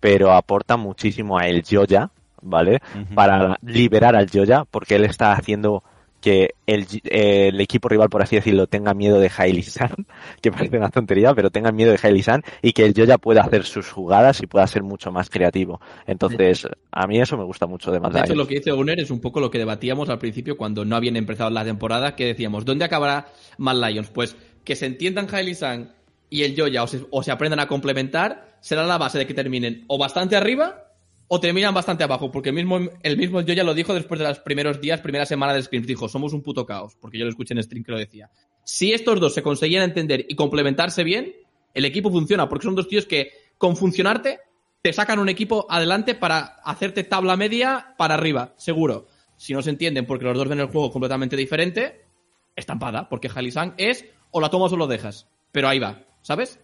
pero 0.00 0.32
aporta 0.32 0.76
muchísimo 0.76 1.38
a 1.38 1.46
el 1.46 1.64
Joya, 1.68 2.10
¿vale? 2.42 2.80
Para 3.14 3.56
liberar 3.62 4.16
al 4.16 4.30
Joya, 4.30 4.64
porque 4.70 4.96
él 4.96 5.04
está 5.04 5.32
haciendo 5.32 5.82
que 6.26 6.56
el, 6.66 6.88
eh, 7.04 7.50
el 7.52 7.60
equipo 7.60 7.88
rival, 7.88 8.08
por 8.08 8.20
así 8.20 8.34
decirlo, 8.34 8.66
tenga 8.66 8.94
miedo 8.94 9.20
de 9.20 9.30
Hailey 9.36 9.62
San, 9.62 9.94
que 10.42 10.50
parece 10.50 10.76
una 10.76 10.88
tontería, 10.88 11.32
pero 11.36 11.50
tenga 11.50 11.70
miedo 11.70 11.92
de 11.92 12.00
Hailey 12.02 12.24
San 12.24 12.42
y 12.62 12.72
que 12.72 12.84
el 12.84 12.94
Joya 12.96 13.16
pueda 13.16 13.42
hacer 13.42 13.62
sus 13.62 13.92
jugadas 13.92 14.42
y 14.42 14.48
pueda 14.48 14.66
ser 14.66 14.82
mucho 14.82 15.12
más 15.12 15.30
creativo. 15.30 15.80
Entonces, 16.04 16.66
a 16.90 17.06
mí 17.06 17.20
eso 17.20 17.36
me 17.36 17.44
gusta 17.44 17.68
mucho 17.68 17.92
de 17.92 18.00
Mad 18.00 18.10
De 18.10 18.22
hecho, 18.22 18.34
lo 18.34 18.48
que 18.48 18.56
dice 18.56 18.72
Owner 18.72 18.98
es 18.98 19.12
un 19.12 19.20
poco 19.20 19.38
lo 19.38 19.52
que 19.52 19.58
debatíamos 19.58 20.08
al 20.08 20.18
principio 20.18 20.56
cuando 20.56 20.84
no 20.84 20.96
habían 20.96 21.14
empezado 21.14 21.48
la 21.50 21.64
temporada, 21.64 22.16
que 22.16 22.26
decíamos, 22.26 22.64
¿dónde 22.64 22.84
acabará 22.84 23.28
Mad 23.58 23.88
Lions? 23.88 24.10
Pues 24.10 24.34
que 24.64 24.74
se 24.74 24.86
entiendan 24.86 25.28
Hailey 25.32 25.54
Sang 25.54 25.92
y 26.28 26.42
el 26.42 26.60
Joya 26.60 26.82
o 26.82 26.88
se, 26.88 27.06
o 27.08 27.22
se 27.22 27.30
aprendan 27.30 27.60
a 27.60 27.68
complementar, 27.68 28.56
será 28.58 28.84
la 28.84 28.98
base 28.98 29.18
de 29.18 29.28
que 29.28 29.34
terminen 29.34 29.84
o 29.86 29.96
bastante 29.96 30.34
arriba 30.34 30.85
o 31.28 31.40
terminan 31.40 31.74
bastante 31.74 32.04
abajo, 32.04 32.30
porque 32.30 32.50
el 32.50 32.54
mismo, 32.54 32.78
el 33.02 33.16
mismo 33.16 33.42
Joya 33.42 33.64
lo 33.64 33.74
dijo 33.74 33.94
después 33.94 34.20
de 34.20 34.28
los 34.28 34.38
primeros 34.40 34.80
días, 34.80 35.00
primera 35.00 35.26
semana 35.26 35.54
de 35.54 35.62
Screams, 35.62 35.86
dijo, 35.86 36.08
somos 36.08 36.32
un 36.32 36.42
puto 36.42 36.64
caos, 36.64 36.96
porque 37.00 37.18
yo 37.18 37.24
lo 37.24 37.30
escuché 37.30 37.54
en 37.54 37.62
stream 37.62 37.84
que 37.84 37.92
lo 37.92 37.98
decía. 37.98 38.30
Si 38.64 38.92
estos 38.92 39.20
dos 39.20 39.34
se 39.34 39.42
conseguían 39.42 39.82
entender 39.82 40.24
y 40.28 40.34
complementarse 40.36 41.02
bien, 41.04 41.34
el 41.74 41.84
equipo 41.84 42.10
funciona, 42.10 42.48
porque 42.48 42.64
son 42.64 42.74
dos 42.74 42.88
tíos 42.88 43.06
que 43.06 43.32
con 43.58 43.76
funcionarte 43.76 44.40
te 44.82 44.92
sacan 44.92 45.18
un 45.18 45.28
equipo 45.28 45.66
adelante 45.68 46.14
para 46.14 46.38
hacerte 46.64 47.02
tabla 47.02 47.36
media 47.36 47.94
para 47.98 48.14
arriba, 48.14 48.54
seguro. 48.56 49.08
Si 49.36 49.52
no 49.52 49.62
se 49.62 49.70
entienden 49.70 50.06
porque 50.06 50.24
los 50.24 50.38
dos 50.38 50.48
ven 50.48 50.60
el 50.60 50.66
juego 50.66 50.92
completamente 50.92 51.36
diferente, 51.36 52.06
estampada, 52.54 53.08
porque 53.08 53.28
Halisang 53.34 53.74
es 53.78 54.04
o 54.30 54.40
la 54.40 54.48
tomas 54.48 54.72
o 54.72 54.76
lo 54.76 54.86
dejas. 54.86 55.28
Pero 55.50 55.68
ahí 55.68 55.78
va, 55.78 56.04
¿sabes? 56.22 56.60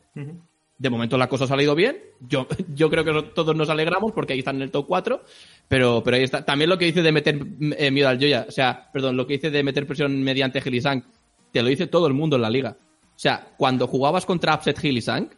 De 0.82 0.90
momento 0.90 1.16
la 1.16 1.28
cosa 1.28 1.44
ha 1.44 1.46
salido 1.46 1.76
bien. 1.76 1.96
Yo, 2.18 2.48
yo 2.74 2.90
creo 2.90 3.04
que 3.04 3.30
todos 3.34 3.54
nos 3.54 3.70
alegramos 3.70 4.10
porque 4.10 4.32
ahí 4.32 4.40
están 4.40 4.56
en 4.56 4.62
el 4.62 4.72
top 4.72 4.88
4. 4.88 5.22
Pero, 5.68 6.02
pero 6.02 6.16
ahí 6.16 6.24
está. 6.24 6.44
También 6.44 6.68
lo 6.68 6.76
que 6.76 6.86
dice 6.86 7.02
de 7.02 7.12
meter 7.12 7.40
eh, 7.78 7.92
miedo 7.92 8.08
al 8.08 8.18
Joya. 8.18 8.46
O 8.48 8.50
sea, 8.50 8.90
perdón, 8.92 9.16
lo 9.16 9.24
que 9.24 9.34
dice 9.34 9.52
de 9.52 9.62
meter 9.62 9.86
presión 9.86 10.20
mediante 10.24 10.60
Gilisang. 10.60 11.04
Te 11.52 11.62
lo 11.62 11.68
dice 11.68 11.86
todo 11.86 12.08
el 12.08 12.14
mundo 12.14 12.34
en 12.34 12.42
la 12.42 12.50
liga. 12.50 12.76
O 12.80 13.18
sea, 13.18 13.54
cuando 13.56 13.86
jugabas 13.86 14.26
contra 14.26 14.56
Upset 14.56 14.80
Gilisang, 14.80 15.30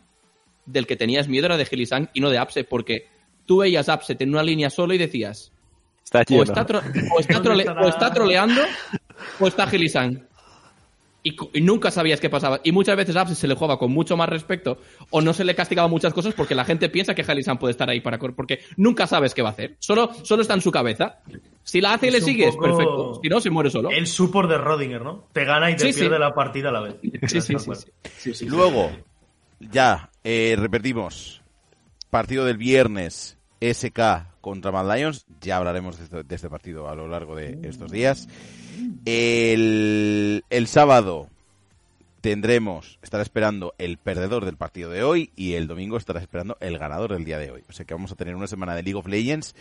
del 0.64 0.86
que 0.86 0.96
tenías 0.96 1.28
miedo 1.28 1.44
era 1.44 1.58
de 1.58 1.66
Gilisang 1.66 2.08
y 2.14 2.22
no 2.22 2.30
de 2.30 2.40
Upset. 2.40 2.66
Porque 2.66 3.06
tú 3.44 3.58
veías 3.58 3.88
Upset 3.88 4.22
en 4.22 4.30
una 4.30 4.42
línea 4.42 4.70
solo 4.70 4.94
y 4.94 4.98
decías, 4.98 5.52
Está 6.02 6.20
o 6.20 6.42
está, 6.42 6.62
o 6.62 7.20
está, 7.20 7.38
o 7.38 7.88
está 7.88 8.12
troleando 8.12 8.62
o 9.40 9.46
está. 9.46 9.68
Y, 11.26 11.34
nunca 11.62 11.90
sabías 11.90 12.20
qué 12.20 12.28
pasaba. 12.28 12.60
Y 12.62 12.70
muchas 12.70 12.96
veces 12.96 13.16
a 13.16 13.22
Upset 13.22 13.38
se 13.38 13.48
le 13.48 13.54
jugaba 13.54 13.78
con 13.78 13.90
mucho 13.90 14.14
más 14.14 14.28
respeto 14.28 14.78
o 15.10 15.22
no 15.22 15.32
se 15.32 15.42
le 15.42 15.54
castigaba 15.54 15.88
muchas 15.88 16.12
cosas 16.12 16.34
porque 16.34 16.54
la 16.54 16.66
gente 16.66 16.90
piensa 16.90 17.14
que 17.14 17.24
Gilisang 17.24 17.58
puede 17.58 17.70
estar 17.72 17.88
ahí 17.88 18.00
para 18.02 18.18
correr 18.18 18.36
porque 18.36 18.60
nunca 18.76 19.06
sabes 19.06 19.32
qué 19.32 19.40
va 19.40 19.48
a 19.48 19.52
hacer. 19.52 19.76
Solo, 19.78 20.10
solo 20.22 20.42
está 20.42 20.52
en 20.52 20.60
su 20.60 20.70
cabeza. 20.70 21.20
Si 21.62 21.80
la 21.80 21.94
hace 21.94 22.06
y 22.06 22.08
Es 22.10 22.14
le 22.16 22.20
sigues, 22.20 22.50
poco 22.54 22.62
perfecto. 22.62 23.20
Si 23.22 23.28
no, 23.30 23.40
se 23.40 23.48
muere 23.48 23.70
solo. 23.70 23.88
El 23.90 24.06
support 24.06 24.50
de 24.50 24.58
Rodinger, 24.58 25.00
¿no? 25.00 25.26
Te 25.32 25.46
gana 25.46 25.70
y 25.70 25.76
te 25.76 25.86
Sí, 25.86 25.92
sí. 25.94 26.00
pierde 26.00 26.18
la 26.18 26.34
partida 26.34 26.68
a 26.68 26.72
la 26.72 26.80
vez. 26.80 26.96
Sí, 27.02 27.40
sí, 27.40 27.52
Tal 27.54 27.60
sí, 27.60 27.64
cual. 27.66 27.76
sí. 27.78 27.86
Sí, 28.18 28.34
sí. 28.34 28.44
Luego, 28.46 28.90
ya, 29.60 30.10
eh, 30.24 30.56
repetimos. 30.58 31.42
Partido 32.10 32.44
del 32.44 32.58
viernes, 32.58 33.38
SK 33.62 33.98
contra 34.44 34.70
Mad 34.70 34.94
Lions. 34.94 35.24
Ya 35.40 35.56
hablaremos 35.56 35.96
de, 35.96 36.04
este- 36.04 36.22
de 36.22 36.34
este 36.34 36.50
partido 36.50 36.90
a 36.90 36.94
lo 36.94 37.08
largo 37.08 37.34
de 37.34 37.58
estos 37.62 37.90
días. 37.90 38.28
El, 39.06 40.44
el 40.50 40.66
sábado 40.66 41.30
tendremos, 42.20 42.98
estará 43.02 43.22
esperando 43.22 43.74
el 43.78 43.96
perdedor 43.96 44.44
del 44.44 44.58
partido 44.58 44.90
de 44.90 45.02
hoy 45.02 45.30
y 45.34 45.54
el 45.54 45.66
domingo 45.66 45.96
estará 45.96 46.20
esperando 46.20 46.58
el 46.60 46.76
ganador 46.78 47.14
del 47.14 47.24
día 47.24 47.38
de 47.38 47.50
hoy. 47.52 47.62
O 47.70 47.72
sea 47.72 47.86
que 47.86 47.94
vamos 47.94 48.12
a 48.12 48.16
tener 48.16 48.36
una 48.36 48.46
semana 48.46 48.74
de 48.74 48.82
League 48.82 48.98
of 48.98 49.06
Legends 49.06 49.54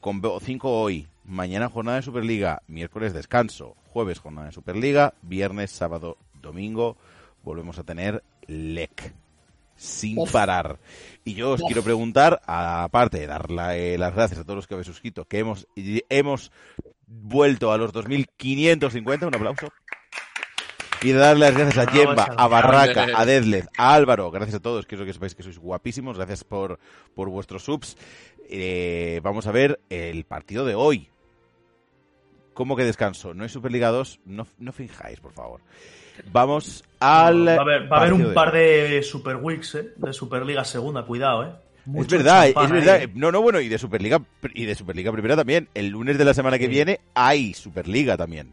con 0.00 0.22
5 0.40 0.70
hoy, 0.80 1.06
mañana 1.26 1.68
jornada 1.68 1.98
de 1.98 2.02
Superliga, 2.02 2.62
miércoles 2.66 3.12
descanso, 3.12 3.76
jueves 3.88 4.18
jornada 4.20 4.46
de 4.46 4.52
Superliga, 4.54 5.12
viernes, 5.20 5.70
sábado, 5.70 6.16
domingo 6.40 6.96
volvemos 7.42 7.78
a 7.78 7.84
tener 7.84 8.22
LEC 8.46 9.12
sin 9.80 10.18
Uf. 10.18 10.30
parar. 10.32 10.78
Y 11.24 11.32
yo 11.34 11.52
os 11.52 11.60
Uf. 11.62 11.66
quiero 11.66 11.82
preguntar, 11.82 12.40
aparte 12.46 13.18
de 13.20 13.26
dar 13.26 13.50
la- 13.50 13.76
eh, 13.76 13.96
las 13.96 14.14
gracias 14.14 14.40
a 14.40 14.44
todos 14.44 14.56
los 14.56 14.66
que 14.66 14.74
habéis 14.74 14.86
suscrito, 14.86 15.24
que 15.24 15.38
hemos, 15.38 15.66
y 15.74 16.02
hemos 16.10 16.52
vuelto 17.06 17.72
a 17.72 17.78
los 17.78 17.92
2550, 17.92 19.26
un 19.26 19.34
aplauso. 19.34 19.68
Y 21.02 21.08
de 21.12 21.14
darle 21.18 21.46
las 21.46 21.56
gracias 21.56 21.88
a 21.88 21.92
Yemba, 21.92 22.24
a 22.36 22.46
Barraca, 22.46 23.06
a 23.14 23.24
Deadlet, 23.24 23.68
a 23.78 23.94
Álvaro, 23.94 24.30
gracias 24.30 24.56
a 24.56 24.60
todos, 24.60 24.84
quiero 24.84 25.06
que 25.06 25.14
sepáis 25.14 25.34
que 25.34 25.42
sois 25.42 25.58
guapísimos, 25.58 26.18
gracias 26.18 26.44
por, 26.44 26.78
por 27.14 27.30
vuestros 27.30 27.64
subs. 27.64 27.96
Eh, 28.50 29.20
vamos 29.22 29.46
a 29.46 29.52
ver 29.52 29.80
el 29.88 30.24
partido 30.24 30.66
de 30.66 30.74
hoy. 30.74 31.08
¿Cómo 32.52 32.76
que 32.76 32.84
descanso? 32.84 33.32
¿No 33.32 33.44
hay 33.44 33.48
Superliga 33.48 33.88
2? 33.88 34.20
No, 34.26 34.46
no 34.58 34.72
finjáis, 34.72 35.20
por 35.20 35.32
favor. 35.32 35.62
Vamos 36.32 36.84
al. 37.00 37.48
Va 37.48 37.54
a 37.54 37.60
haber, 37.60 37.92
va 37.92 37.96
a 37.96 38.00
haber 38.00 38.10
partido 38.12 38.28
un 38.28 38.34
par 38.34 38.52
de 38.52 39.02
Super 39.02 39.36
Weeks, 39.36 39.74
¿eh? 39.76 39.88
De 39.96 40.12
Superliga 40.12 40.64
Segunda, 40.64 41.02
cuidado, 41.04 41.44
¿eh? 41.44 41.48
Es 41.98 42.06
verdad, 42.08 42.46
es 42.48 42.70
verdad. 42.70 42.94
ahí. 42.96 43.10
No, 43.14 43.32
no, 43.32 43.40
bueno, 43.42 43.58
y 43.60 43.68
de 43.68 43.78
Superliga 43.78 44.20
y 44.54 44.64
de 44.66 44.74
Superliga 44.74 45.10
Primera 45.12 45.34
también. 45.36 45.68
El 45.74 45.88
lunes 45.88 46.18
de 46.18 46.24
la 46.24 46.34
semana 46.34 46.58
que 46.58 46.64
Sí. 46.66 46.70
viene 46.70 47.00
hay 47.14 47.54
Superliga 47.54 48.16
también. 48.16 48.52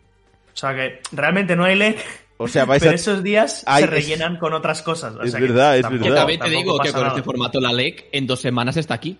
O 0.54 0.58
sea 0.58 0.74
que 0.74 1.02
realmente 1.12 1.56
no 1.56 1.66
hay 1.66 1.76
LEC, 1.76 1.98
O 2.38 2.48
sea, 2.48 2.66
vais 2.66 2.80
pero 2.82 2.94
a... 2.94 2.96
esos 2.96 3.22
días 3.22 3.64
se 3.68 3.84
es- 3.84 3.90
rellenan 3.90 4.38
con 4.38 4.54
otras 4.54 4.82
cosas. 4.82 5.16
O 5.16 5.22
es 5.24 5.32
sea 5.32 5.40
que 5.40 5.46
verdad, 5.48 5.76
es 5.76 5.84
tampoco- 5.84 6.04
Que 6.04 6.10
verdad. 6.10 6.22
también 6.22 6.40
te 6.40 6.50
digo 6.50 6.80
que 6.80 6.92
con 6.92 7.02
nada. 7.02 7.14
este 7.14 7.24
formato 7.24 7.60
la 7.60 7.74
LEC 7.74 8.06
en 8.12 8.26
dos 8.26 8.40
semanas 8.40 8.78
está 8.78 8.94
aquí. 8.96 9.18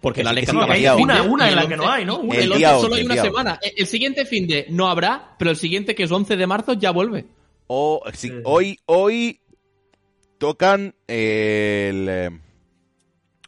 Porque 0.00 0.20
Que 0.20 0.24
la 0.24 0.32
LEC 0.32 0.48
el 0.50 0.58
hay 0.70 0.86
una- 1.02 1.22
una 1.22 1.48
en 1.48 1.56
la 1.56 1.66
que 1.66 1.76
no 1.76 1.82
11 1.84 1.94
hay, 1.96 2.04
¿no? 2.04 2.18
Una. 2.18 2.34
El 2.36 2.42
El 2.44 2.52
11 2.52 2.58
día 2.58 2.68
solo 2.76 2.84
11, 2.86 2.96
hay 3.00 3.04
una 3.06 3.16
semana. 3.22 3.58
El 3.62 3.72
el 3.78 3.86
siguiente 3.86 4.24
fin 4.26 4.46
de 4.46 4.66
no 4.70 4.88
habrá, 4.88 5.34
pero 5.38 5.50
el 5.50 5.56
siguiente, 5.56 5.94
que 5.94 6.04
es 6.04 6.12
11 6.12 6.36
de 6.36 6.46
marzo, 6.46 6.74
ya 6.74 6.90
vuelve. 6.92 7.24
O, 7.66 8.02
sí, 8.12 8.32
hoy, 8.44 8.78
hoy 8.86 9.40
tocan 10.38 10.94
el. 11.06 12.06
eh, 12.08 12.30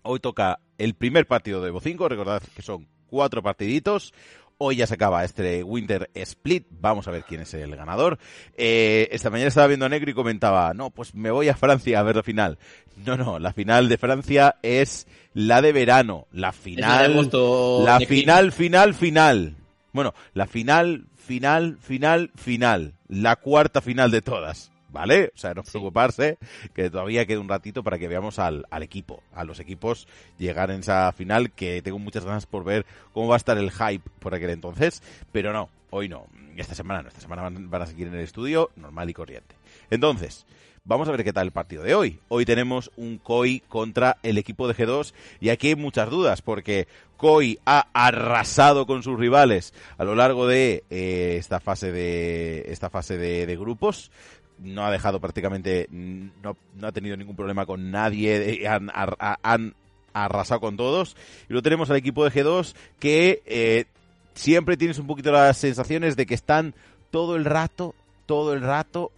hoy 0.03 0.21
toca 0.21 0.61
el 0.79 0.95
primer 0.95 1.27
partido 1.27 1.61
de 1.61 1.69
Evo 1.69 1.81
5. 1.81 2.09
Recordad 2.09 2.43
que 2.55 2.63
son 2.63 2.87
cuatro 3.07 3.43
partiditos. 3.43 4.13
Hoy 4.59 4.77
ya 4.77 4.87
se 4.87 4.95
acaba 4.95 5.23
este 5.23 5.63
Winter 5.63 6.11
Split. 6.15 6.67
Vamos 6.71 7.07
a 7.07 7.11
ver 7.11 7.25
quién 7.25 7.43
es 7.43 7.53
el 7.53 7.77
ganador. 7.77 8.19
Eh, 8.57 9.07
esta 9.13 9.29
mañana 9.29 9.49
estaba 9.49 9.67
viendo 9.67 9.85
a 9.85 9.91
Negro 9.91 10.11
y 10.11 10.15
comentaba, 10.15 10.73
no, 10.73 10.89
pues 10.89 11.15
me 11.15 11.31
voy 11.31 11.49
a 11.51 11.57
Francia 11.57 12.01
a 12.01 12.03
ver 12.03 12.17
la 12.17 12.23
final. 12.23 12.59
No, 13.05 13.19
no, 13.19 13.39
la 13.39 13.53
final 13.53 13.91
de 13.91 13.99
Francia 13.99 14.57
es 14.63 15.07
la 15.35 15.61
de 15.61 15.73
verano. 15.73 16.27
La 16.33 16.53
Es 16.53 16.91
la 16.91 17.03
de 17.03 17.09
final. 17.09 17.85
La 17.85 18.01
final, 18.01 18.53
final, 18.53 18.95
final. 18.95 19.57
Bueno, 19.93 20.15
la 20.33 20.47
final, 20.47 21.07
final, 21.27 21.77
final, 21.81 22.31
final. 22.37 22.95
La 23.09 23.37
cuarta 23.37 23.81
final 23.81 24.11
de 24.11 24.23
todas. 24.23 24.71
¿Vale? 24.89 25.33
O 25.35 25.39
sea, 25.39 25.53
no 25.53 25.63
preocuparse, 25.63 26.39
que 26.73 26.89
todavía 26.89 27.27
queda 27.27 27.41
un 27.41 27.49
ratito 27.49 27.83
para 27.83 27.99
que 27.99 28.09
veamos 28.09 28.39
al, 28.39 28.65
al 28.71 28.83
equipo, 28.83 29.23
a 29.35 29.45
los 29.45 29.61
equipos 29.61 30.09
llegar 30.39 30.71
en 30.71 30.81
esa 30.81 31.13
final, 31.13 31.51
que 31.51 31.83
tengo 31.83 31.99
muchas 31.99 32.25
ganas 32.25 32.47
por 32.47 32.65
ver 32.65 32.87
cómo 33.13 33.29
va 33.29 33.35
a 33.35 33.37
estar 33.37 33.59
el 33.59 33.71
hype 33.73 34.09
por 34.21 34.35
aquel 34.35 34.51
entonces, 34.51 35.03
pero 35.33 35.53
no, 35.53 35.69
hoy 35.91 36.09
no, 36.09 36.29
esta 36.57 36.75
semana 36.75 37.03
no, 37.03 37.09
esta 37.09 37.21
semana 37.21 37.43
van, 37.43 37.69
van 37.69 37.83
a 37.83 37.87
seguir 37.87 38.07
en 38.07 38.15
el 38.15 38.21
estudio 38.21 38.71
normal 38.77 39.11
y 39.11 39.13
corriente. 39.13 39.57
Entonces, 39.91 40.47
Vamos 40.89 41.09
a 41.09 41.11
ver 41.11 41.25
qué 41.25 41.33
tal 41.33 41.49
el 41.49 41.53
partido 41.53 41.83
de 41.83 41.97
hoy. 41.97 42.21
Hoy 42.29 42.45
tenemos 42.45 42.93
un 42.97 43.19
COI 43.19 43.59
contra 43.69 44.19
el 44.23 44.39
equipo 44.39 44.69
de 44.69 44.75
G2 44.77 45.15
y 45.41 45.49
aquí 45.49 45.67
hay 45.67 45.75
muchas 45.75 46.09
dudas 46.09 46.43
porque 46.43 46.87
COI 47.17 47.59
ha 47.67 47.89
arrasado 47.93 48.87
con 48.87 49.03
sus 49.03 49.19
rivales 49.19 49.75
a 49.99 50.05
lo 50.05 50.15
largo 50.15 50.47
de 50.47 50.85
eh, 50.89 51.39
esta 51.41 51.59
fase 51.59 51.91
de 51.91 52.67
esta 52.69 52.89
fase 52.89 53.19
de, 53.19 53.57
grupos. 53.57 54.13
No 54.61 54.87
ha 54.87 54.93
dejado 54.93 55.19
prácticamente, 55.19 55.89
mm, 55.91 56.27
no, 56.41 56.57
ha 56.87 56.93
tenido 56.93 57.17
ningún 57.17 57.35
problema 57.35 57.67
con 57.67 57.91
nadie, 57.91 58.63
eh, 58.63 58.69
han 58.69 59.75
arrasado 60.13 60.61
con 60.61 60.77
todos. 60.77 61.17
Y 61.49 61.53
luego 61.53 61.65
tenemos 61.65 61.91
al 61.91 61.97
equipo 61.97 62.25
de 62.25 62.31
G2 62.31 62.77
que 63.01 63.43
eh, 63.45 63.87
siempre 64.35 64.77
tienes 64.77 65.01
un 65.01 65.09
poquito 65.09 65.33
las 65.33 65.57
sensaciones 65.57 66.15
de 66.15 66.27
que 66.27 66.35
están 66.35 66.75
todo 67.11 67.35
el 67.35 67.45
rato, 67.45 67.97
todo 68.27 68.53
el 68.53 68.61
rato 68.61 69.11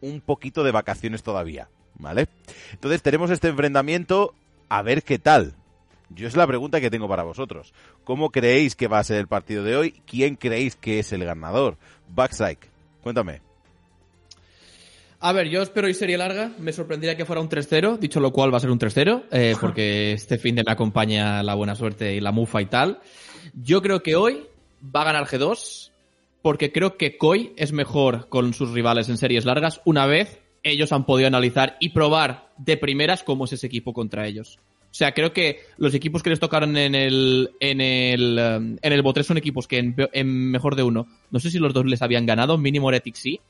un 0.00 0.20
poquito 0.20 0.64
de 0.64 0.72
vacaciones 0.72 1.22
todavía, 1.22 1.68
¿vale? 1.94 2.28
Entonces 2.72 3.02
tenemos 3.02 3.30
este 3.30 3.48
enfrentamiento 3.48 4.34
a 4.68 4.82
ver 4.82 5.02
qué 5.02 5.18
tal. 5.18 5.54
Yo 6.10 6.26
es 6.26 6.36
la 6.36 6.46
pregunta 6.46 6.80
que 6.80 6.90
tengo 6.90 7.08
para 7.08 7.22
vosotros. 7.22 7.72
¿Cómo 8.04 8.30
creéis 8.30 8.74
que 8.74 8.88
va 8.88 8.98
a 8.98 9.04
ser 9.04 9.18
el 9.18 9.28
partido 9.28 9.62
de 9.62 9.76
hoy? 9.76 10.02
¿Quién 10.06 10.34
creéis 10.34 10.74
que 10.74 10.98
es 10.98 11.12
el 11.12 11.24
ganador? 11.24 11.76
Backside, 12.08 12.58
cuéntame. 13.02 13.42
A 15.22 15.32
ver, 15.32 15.48
yo 15.50 15.60
espero 15.60 15.86
y 15.88 15.94
serie 15.94 16.16
larga. 16.16 16.50
Me 16.58 16.72
sorprendería 16.72 17.16
que 17.16 17.26
fuera 17.26 17.42
un 17.42 17.48
3-0, 17.48 17.98
dicho 17.98 18.20
lo 18.20 18.32
cual 18.32 18.52
va 18.52 18.56
a 18.56 18.60
ser 18.60 18.70
un 18.70 18.78
3-0, 18.78 19.24
eh, 19.30 19.54
porque 19.60 20.12
este 20.12 20.38
fin 20.38 20.54
de 20.54 20.64
me 20.64 20.72
acompaña 20.72 21.42
la 21.42 21.54
buena 21.54 21.74
suerte 21.74 22.14
y 22.14 22.20
la 22.20 22.32
mufa 22.32 22.62
y 22.62 22.66
tal. 22.66 23.00
Yo 23.52 23.82
creo 23.82 24.02
que 24.02 24.16
hoy 24.16 24.46
va 24.82 25.02
a 25.02 25.04
ganar 25.04 25.26
G2, 25.26 25.89
porque 26.42 26.72
creo 26.72 26.96
que 26.96 27.16
Koi 27.18 27.52
es 27.56 27.72
mejor 27.72 28.28
con 28.28 28.54
sus 28.54 28.70
rivales 28.70 29.08
en 29.08 29.18
series 29.18 29.44
largas 29.44 29.80
una 29.84 30.06
vez 30.06 30.40
ellos 30.62 30.92
han 30.92 31.06
podido 31.06 31.26
analizar 31.26 31.76
y 31.80 31.90
probar 31.90 32.50
de 32.58 32.76
primeras 32.76 33.22
cómo 33.22 33.44
es 33.44 33.52
ese 33.52 33.66
equipo 33.66 33.92
contra 33.92 34.26
ellos. 34.26 34.58
O 34.90 34.94
sea, 34.94 35.12
creo 35.12 35.32
que 35.32 35.60
los 35.76 35.94
equipos 35.94 36.22
que 36.22 36.30
les 36.30 36.40
tocaron 36.40 36.76
en 36.76 36.94
el 36.96 37.52
en 37.60 37.80
el 37.80 38.38
um, 38.38 38.76
en 38.82 38.92
el 38.92 39.02
botre 39.02 39.22
son 39.22 39.38
equipos 39.38 39.68
que 39.68 39.78
en, 39.78 40.50
mejor 40.50 40.74
de 40.74 40.82
uno, 40.82 41.06
no 41.30 41.38
sé 41.38 41.50
si 41.50 41.58
los 41.58 41.72
dos 41.72 41.86
les 41.86 42.02
habían 42.02 42.26
ganado, 42.26 42.58
mínimo 42.58 42.90
Heretic 42.90 43.14
sí, 43.14 43.40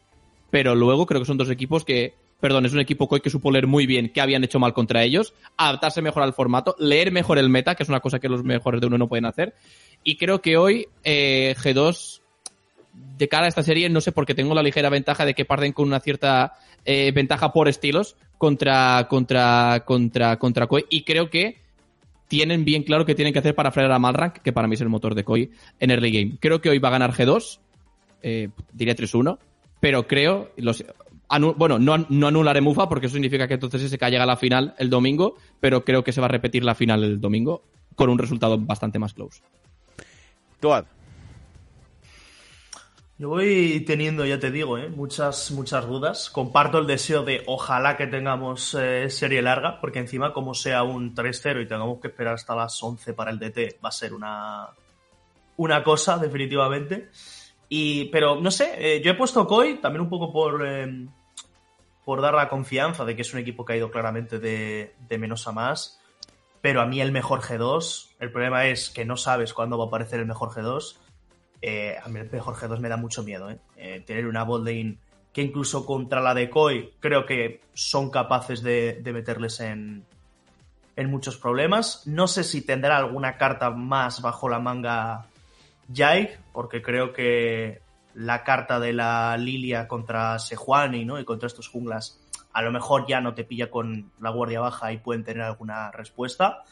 pero 0.51 0.75
luego 0.75 1.07
creo 1.07 1.23
que 1.23 1.27
son 1.27 1.39
dos 1.39 1.49
equipos 1.49 1.85
que, 1.87 2.13
perdón, 2.41 2.67
es 2.67 2.75
un 2.75 2.81
equipo 2.81 3.09
Koi 3.09 3.21
que 3.21 3.31
supo 3.31 3.51
leer 3.51 3.67
muy 3.67 3.87
bien 3.87 4.13
qué 4.13 4.21
habían 4.21 4.45
hecho 4.45 4.59
mal 4.59 4.75
contra 4.75 5.03
ellos, 5.03 5.33
adaptarse 5.57 6.03
mejor 6.03 6.25
al 6.25 6.35
formato, 6.35 6.77
leer 6.79 7.11
mejor 7.11 7.39
el 7.39 7.49
meta, 7.49 7.75
que 7.75 7.85
es 7.85 7.89
una 7.89 8.01
cosa 8.01 8.19
que 8.19 8.29
los 8.29 8.45
mejores 8.45 8.83
de 8.83 8.89
uno 8.89 8.99
no 8.99 9.09
pueden 9.09 9.25
hacer, 9.25 9.55
y 10.05 10.17
creo 10.17 10.43
que 10.43 10.59
hoy 10.59 10.89
eh, 11.05 11.55
G2 11.57 12.20
de 13.21 13.29
cara 13.29 13.45
a 13.45 13.49
esta 13.49 13.63
serie, 13.63 13.89
no 13.91 14.01
sé 14.01 14.13
por 14.13 14.25
qué 14.25 14.35
tengo 14.35 14.55
la 14.55 14.63
ligera 14.63 14.89
ventaja 14.89 15.27
de 15.27 15.35
que 15.35 15.45
parten 15.45 15.73
con 15.73 15.87
una 15.87 16.01
cierta 16.01 16.55
eh, 16.87 17.13
ventaja 17.15 17.53
por 17.53 17.69
estilos 17.69 18.17
contra, 18.39 19.07
contra, 19.09 19.85
contra, 19.85 20.39
contra 20.39 20.67
Koi. 20.67 20.87
Y 20.89 21.05
creo 21.05 21.29
que 21.29 21.61
tienen 22.29 22.65
bien 22.65 22.83
claro 22.83 23.05
qué 23.05 23.15
tienen 23.15 23.35
que 23.35 23.39
hacer 23.39 23.55
para 23.55 23.71
frenar 23.71 23.93
a 23.93 23.99
Malrank, 23.99 24.39
que 24.39 24.55
para 24.55 24.67
mí 24.67 24.75
es 24.75 24.81
el 24.81 24.89
motor 24.89 25.15
de 25.15 25.23
Koi 25.23 25.51
en 25.79 25.91
early 25.91 26.11
game. 26.11 26.39
Creo 26.41 26.63
que 26.63 26.71
hoy 26.71 26.79
va 26.79 26.89
a 26.89 26.93
ganar 26.93 27.13
G2, 27.13 27.61
eh, 28.23 28.49
diría 28.73 28.97
3-1, 28.97 29.39
pero 29.81 30.07
creo, 30.07 30.53
los, 30.57 30.83
bueno, 31.57 31.79
no, 31.79 31.99
no 32.09 32.27
anularé 32.27 32.63
Mufa 32.63 32.89
porque 32.89 33.07
eso 33.07 33.15
significa 33.15 33.47
que 33.47 33.55
entonces 33.55 33.83
SK 33.83 34.03
llega 34.09 34.23
a 34.23 34.27
la 34.27 34.37
final 34.37 34.75
el 34.79 34.89
domingo, 34.89 35.37
pero 35.61 35.85
creo 35.85 36.03
que 36.03 36.13
se 36.13 36.23
va 36.23 36.27
a 36.27 36.31
repetir 36.31 36.65
la 36.65 36.75
final 36.75 37.05
el 37.05 37.21
domingo 37.21 37.63
con 37.97 38.09
un 38.09 38.19
resultado 38.19 38.57
bastante 38.57 38.99
más 38.99 39.13
close. 39.13 39.43
Toad, 40.61 40.87
Yo 43.21 43.29
voy 43.29 43.85
teniendo, 43.87 44.25
ya 44.25 44.41
te 44.41 44.51
digo, 44.51 44.79
¿eh? 44.79 44.89
muchas, 44.89 45.51
muchas 45.51 45.87
dudas. 45.87 46.31
Comparto 46.31 46.79
el 46.79 46.87
deseo 46.87 47.23
de 47.23 47.43
ojalá 47.47 47.99
que 47.99 48.07
tengamos 48.07 48.75
eh, 48.81 49.11
serie 49.11 49.43
larga, 49.43 49.79
porque 49.79 49.99
encima 49.99 50.33
como 50.33 50.55
sea 50.55 50.85
un 50.85 51.15
3-0 51.15 51.61
y 51.61 51.69
tengamos 51.69 52.01
que 52.01 52.09
esperar 52.09 52.37
hasta 52.37 52.57
las 52.57 52.83
11 52.83 53.13
para 53.13 53.31
el 53.31 53.39
DT, 53.39 53.79
va 53.85 53.91
a 53.91 53.93
ser 53.93 54.15
una, 54.15 54.71
una 55.59 55.85
cosa, 55.85 56.17
definitivamente. 56.17 57.11
Y, 57.69 58.07
pero 58.07 58.41
no 58.41 58.51
sé, 58.51 58.73
eh, 58.79 59.03
yo 59.03 59.11
he 59.11 59.15
puesto 59.17 59.47
Koi 59.47 59.83
también 59.83 60.01
un 60.01 60.09
poco 60.09 60.33
por, 60.33 60.67
eh, 60.67 61.07
por 62.07 62.23
dar 62.23 62.33
la 62.33 62.49
confianza 62.49 63.05
de 63.05 63.17
que 63.17 63.21
es 63.21 63.35
un 63.35 63.41
equipo 63.41 63.67
que 63.67 63.75
ha 63.75 63.77
ido 63.77 63.91
claramente 63.91 64.39
de, 64.39 64.95
de 65.11 65.19
menos 65.19 65.47
a 65.47 65.53
más. 65.53 66.01
Pero 66.63 66.81
a 66.81 66.87
mí 66.87 67.03
el 67.03 67.13
mejor 67.13 67.43
G2, 67.43 68.13
el 68.19 68.33
problema 68.33 68.65
es 68.65 68.89
que 68.89 69.05
no 69.05 69.19
sabes 69.19 69.53
cuándo 69.53 69.77
va 69.77 69.85
a 69.85 69.89
aparecer 69.89 70.21
el 70.21 70.27
mejor 70.27 70.49
G2. 70.53 70.97
Eh, 71.63 71.97
a 72.03 72.09
mí 72.09 72.21
el 72.21 72.31
mejor 72.31 72.55
G2 72.55 72.79
me 72.79 72.89
da 72.89 72.97
mucho 72.97 73.23
miedo. 73.23 73.51
¿eh? 73.51 73.59
Eh, 73.77 74.03
tener 74.07 74.27
una 74.27 74.45
botlane 74.45 74.99
que 75.33 75.43
incluso 75.43 75.87
contra 75.87 76.21
la 76.21 76.35
de 76.35 76.51
Koi 76.51 76.95
creo 76.99 77.25
que 77.25 77.61
son 77.73 78.11
capaces 78.11 78.63
de, 78.63 79.01
de 79.03 79.13
meterles 79.13 79.61
en, 79.61 80.05
en 80.97 81.11
muchos 81.11 81.37
problemas. 81.37 82.07
No 82.07 82.27
sé 82.27 82.45
si 82.45 82.63
tendrá 82.63 82.97
alguna 82.97 83.37
carta 83.37 83.71
más 83.71 84.23
bajo 84.23 84.49
la 84.49 84.59
manga 84.59 85.27
Jai, 85.93 86.31
porque 86.53 86.83
creo 86.83 87.13
que 87.13 87.81
la 88.15 88.43
carta 88.43 88.81
de 88.81 88.93
la 88.93 89.37
Lilia 89.37 89.87
contra 89.87 90.39
Sejuani 90.39 91.05
¿no? 91.05 91.21
y 91.21 91.25
contra 91.25 91.47
estos 91.47 91.69
junglas 91.69 92.21
a 92.53 92.63
lo 92.63 92.73
mejor 92.73 93.07
ya 93.07 93.21
no 93.21 93.35
te 93.35 93.45
pilla 93.45 93.71
con 93.71 94.11
la 94.21 94.31
guardia 94.31 94.61
baja 94.61 94.93
y 94.93 94.99
pueden 94.99 95.25
tener 95.25 95.43
alguna 95.43 95.91
respuesta. 95.93 96.65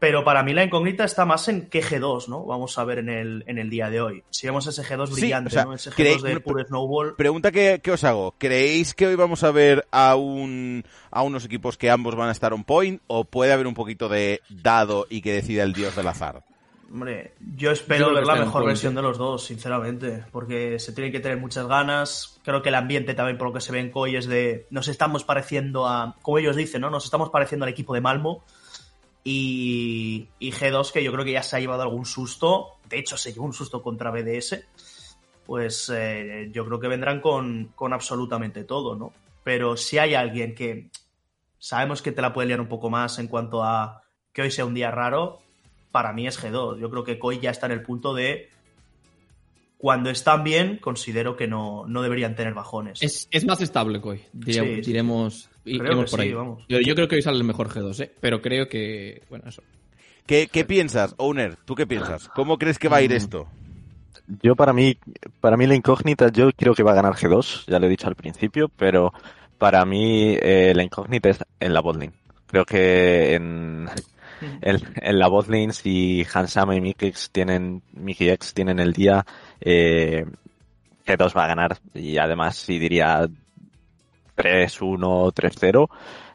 Pero 0.00 0.22
para 0.22 0.44
mí 0.44 0.54
la 0.54 0.62
incógnita 0.62 1.04
está 1.04 1.24
más 1.24 1.48
en 1.48 1.68
qué 1.68 1.82
G2, 1.82 2.28
¿no? 2.28 2.44
Vamos 2.44 2.78
a 2.78 2.84
ver 2.84 2.98
en 2.98 3.08
el, 3.08 3.42
en 3.48 3.58
el 3.58 3.68
día 3.68 3.90
de 3.90 4.00
hoy. 4.00 4.22
Si 4.30 4.46
vemos 4.46 4.64
ese 4.68 4.82
G2 4.84 5.06
Sí, 5.08 5.20
brillante, 5.22 5.48
o 5.48 5.50
sea, 5.50 5.64
¿no? 5.64 5.74
Ese 5.74 5.90
creéis- 5.90 6.18
G2 6.20 6.22
de 6.34 6.40
puro 6.40 6.64
Snowball. 6.64 7.16
pregunta 7.16 7.50
que, 7.50 7.80
que 7.82 7.90
os 7.90 8.04
hago. 8.04 8.34
¿Creéis 8.38 8.94
que 8.94 9.08
hoy 9.08 9.16
vamos 9.16 9.42
a 9.42 9.50
ver 9.50 9.86
a, 9.90 10.14
un, 10.14 10.84
a 11.10 11.22
unos 11.22 11.44
equipos 11.44 11.76
que 11.76 11.90
ambos 11.90 12.14
van 12.14 12.28
a 12.28 12.32
estar 12.32 12.52
on 12.52 12.62
point 12.62 13.02
o 13.08 13.24
puede 13.24 13.52
haber 13.52 13.66
un 13.66 13.74
poquito 13.74 14.08
de 14.08 14.40
dado 14.48 15.06
y 15.10 15.20
que 15.20 15.32
decida 15.32 15.64
el 15.64 15.72
dios 15.72 15.96
del 15.96 16.06
azar? 16.06 16.44
Hombre, 16.90 17.32
yo 17.56 17.70
espero 17.70 18.14
ver 18.14 18.24
la 18.24 18.36
mejor 18.36 18.64
versión 18.64 18.94
de 18.94 19.02
los 19.02 19.18
dos, 19.18 19.44
sinceramente, 19.44 20.24
porque 20.32 20.78
se 20.78 20.92
tienen 20.92 21.12
que 21.12 21.20
tener 21.20 21.36
muchas 21.38 21.66
ganas. 21.66 22.40
Creo 22.44 22.62
que 22.62 22.70
el 22.70 22.76
ambiente 22.76 23.12
también, 23.14 23.36
por 23.36 23.48
lo 23.48 23.52
que 23.52 23.60
se 23.60 23.72
ve 23.72 23.80
en 23.80 23.90
Koi, 23.90 24.16
es 24.16 24.26
de. 24.26 24.66
Nos 24.70 24.88
estamos 24.88 25.22
pareciendo 25.24 25.86
a. 25.86 26.16
Como 26.22 26.38
ellos 26.38 26.56
dicen, 26.56 26.80
¿no? 26.80 26.88
Nos 26.88 27.04
estamos 27.04 27.28
pareciendo 27.28 27.64
al 27.66 27.70
equipo 27.72 27.92
de 27.92 28.00
Malmo. 28.00 28.42
Y, 29.24 30.28
y 30.38 30.52
G2, 30.52 30.92
que 30.92 31.04
yo 31.04 31.12
creo 31.12 31.24
que 31.24 31.32
ya 31.32 31.42
se 31.42 31.56
ha 31.56 31.60
llevado 31.60 31.82
algún 31.82 32.06
susto. 32.06 32.78
De 32.88 32.98
hecho, 32.98 33.16
se 33.16 33.32
llevó 33.32 33.46
un 33.46 33.52
susto 33.52 33.82
contra 33.82 34.10
BDS. 34.10 34.64
Pues 35.44 35.90
eh, 35.94 36.50
yo 36.52 36.64
creo 36.66 36.80
que 36.80 36.88
vendrán 36.88 37.20
con, 37.20 37.72
con 37.74 37.92
absolutamente 37.92 38.64
todo, 38.64 38.94
¿no? 38.94 39.12
Pero 39.44 39.76
si 39.76 39.98
hay 39.98 40.14
alguien 40.14 40.54
que 40.54 40.90
sabemos 41.58 42.02
que 42.02 42.12
te 42.12 42.22
la 42.22 42.32
puede 42.32 42.48
liar 42.48 42.60
un 42.60 42.68
poco 42.68 42.90
más 42.90 43.18
en 43.18 43.28
cuanto 43.28 43.64
a 43.64 44.02
que 44.32 44.42
hoy 44.42 44.50
sea 44.50 44.66
un 44.66 44.74
día 44.74 44.90
raro, 44.90 45.40
para 45.90 46.12
mí 46.12 46.26
es 46.26 46.42
G2. 46.42 46.78
Yo 46.78 46.90
creo 46.90 47.04
que 47.04 47.18
Koi 47.18 47.40
ya 47.40 47.50
está 47.50 47.66
en 47.66 47.72
el 47.72 47.82
punto 47.82 48.14
de 48.14 48.50
cuando 49.78 50.10
están 50.10 50.42
bien, 50.44 50.78
considero 50.78 51.36
que 51.36 51.46
no, 51.46 51.86
no 51.86 52.02
deberían 52.02 52.34
tener 52.34 52.52
bajones. 52.52 53.00
Es, 53.02 53.28
es 53.30 53.44
más 53.46 53.60
estable 53.62 54.00
Sí, 54.44 54.52
sí. 54.52 54.60
diremos, 54.82 55.48
Creo 55.64 55.76
iremos 55.76 56.04
que 56.06 56.10
por 56.10 56.20
sí, 56.20 56.26
ahí. 56.26 56.32
vamos. 56.34 56.64
Yo, 56.68 56.80
yo 56.80 56.94
creo 56.94 57.08
que 57.08 57.14
hoy 57.16 57.22
sale 57.22 57.38
el 57.38 57.44
mejor 57.44 57.68
G2, 57.68 58.00
¿eh? 58.04 58.12
pero 58.20 58.42
creo 58.42 58.68
que, 58.68 59.22
bueno, 59.30 59.44
eso. 59.48 59.62
¿Qué, 60.26 60.48
qué 60.52 60.64
piensas, 60.64 61.14
Owner? 61.16 61.56
¿Tú 61.64 61.74
qué 61.74 61.86
piensas? 61.86 62.28
¿Cómo 62.30 62.58
crees 62.58 62.78
que 62.78 62.88
va 62.88 62.98
a 62.98 63.02
ir 63.02 63.12
Mm. 63.12 63.16
esto? 63.16 63.46
Yo 64.42 64.56
para 64.56 64.72
mí, 64.74 64.98
para 65.40 65.56
mí 65.56 65.66
la 65.66 65.74
incógnita, 65.74 66.30
yo 66.30 66.50
creo 66.52 66.74
que 66.74 66.82
va 66.82 66.92
a 66.92 66.96
ganar 66.96 67.14
G2, 67.14 67.64
ya 67.66 67.78
lo 67.78 67.86
he 67.86 67.88
dicho 67.88 68.08
al 68.08 68.16
principio, 68.16 68.68
pero 68.76 69.12
para 69.56 69.84
mí 69.86 70.36
eh, 70.42 70.72
la 70.76 70.82
incógnita 70.82 71.30
es 71.30 71.38
en 71.60 71.72
la 71.72 71.80
botlane. 71.80 72.12
Creo 72.46 72.66
que 72.66 73.34
en, 73.34 73.88
en, 74.60 74.80
en 74.96 75.18
la 75.18 75.28
botlane 75.28 75.72
si 75.72 76.26
Hansama 76.30 76.76
y 76.76 76.80
Mikix 76.82 77.30
tienen, 77.30 77.82
Mickey 77.94 78.28
X 78.28 78.52
tienen 78.52 78.80
el 78.80 78.92
día, 78.92 79.24
eh, 79.60 80.24
G2 81.06 81.36
va 81.36 81.44
a 81.44 81.48
ganar 81.48 81.78
y 81.94 82.18
además 82.18 82.56
sí 82.56 82.78
diría 82.78 83.26
3-1, 84.36 85.32
3-0. 85.32 85.88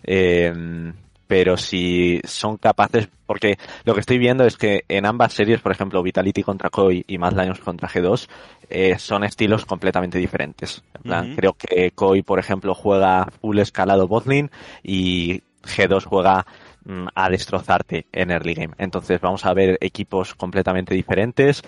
Eh, 0.04 0.94
pero 1.34 1.58
si 1.58 2.22
son 2.26 2.58
capaces, 2.58 3.10
porque 3.26 3.58
lo 3.86 3.96
que 3.96 4.02
estoy 4.02 4.20
viendo 4.20 4.46
es 4.46 4.56
que 4.56 4.84
en 4.88 5.08
ambas 5.08 5.34
series, 5.34 5.62
por 5.62 5.72
ejemplo, 5.72 6.04
Vitality 6.04 6.44
contra 6.44 6.70
Koi 6.70 7.04
y 7.08 7.18
Mad 7.18 7.34
Lions 7.34 7.60
contra 7.60 7.90
G2, 7.90 8.28
eh, 8.70 9.00
son 9.00 9.24
estilos 9.24 9.66
completamente 9.66 10.20
diferentes. 10.20 10.84
En 10.94 11.02
plan, 11.02 11.36
creo 11.36 11.54
que 11.54 11.90
Koi, 11.90 12.22
por 12.22 12.38
ejemplo, 12.38 12.76
juega 12.76 13.28
full 13.42 13.58
escalado 13.58 14.08
botlane 14.08 14.52
y 14.84 15.42
G2 15.64 16.04
juega 16.04 16.46
mm, 16.86 17.08
a 17.16 17.30
destrozarte 17.30 18.06
en 18.12 18.30
early 18.30 18.54
game. 18.54 18.76
Entonces 18.78 19.20
vamos 19.20 19.44
a 19.46 19.56
ver 19.56 19.80
equipos 19.82 20.36
completamente 20.36 20.94
diferentes 20.94 21.64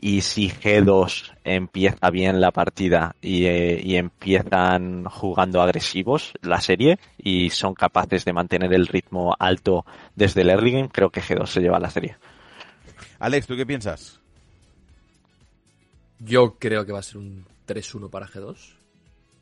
y 0.00 0.20
si 0.20 0.48
G2 0.48 1.34
empieza 1.44 2.10
bien 2.10 2.40
la 2.40 2.52
partida 2.52 3.16
y, 3.20 3.46
eh, 3.46 3.80
y 3.82 3.96
empiezan 3.96 5.04
jugando 5.04 5.60
agresivos 5.60 6.32
la 6.40 6.60
serie 6.60 6.98
y 7.18 7.50
son 7.50 7.74
capaces 7.74 8.24
de 8.24 8.32
mantener 8.32 8.72
el 8.72 8.86
ritmo 8.86 9.34
alto 9.38 9.84
desde 10.14 10.42
el 10.42 10.50
early 10.50 10.72
game, 10.72 10.88
creo 10.88 11.10
que 11.10 11.20
G2 11.20 11.46
se 11.46 11.60
lleva 11.60 11.80
la 11.80 11.90
serie. 11.90 12.16
Alex, 13.18 13.46
¿tú 13.46 13.56
qué 13.56 13.66
piensas? 13.66 14.20
Yo 16.20 16.56
creo 16.58 16.86
que 16.86 16.92
va 16.92 17.00
a 17.00 17.02
ser 17.02 17.18
un 17.18 17.44
3-1 17.66 18.10
para 18.10 18.26
G2. 18.26 18.77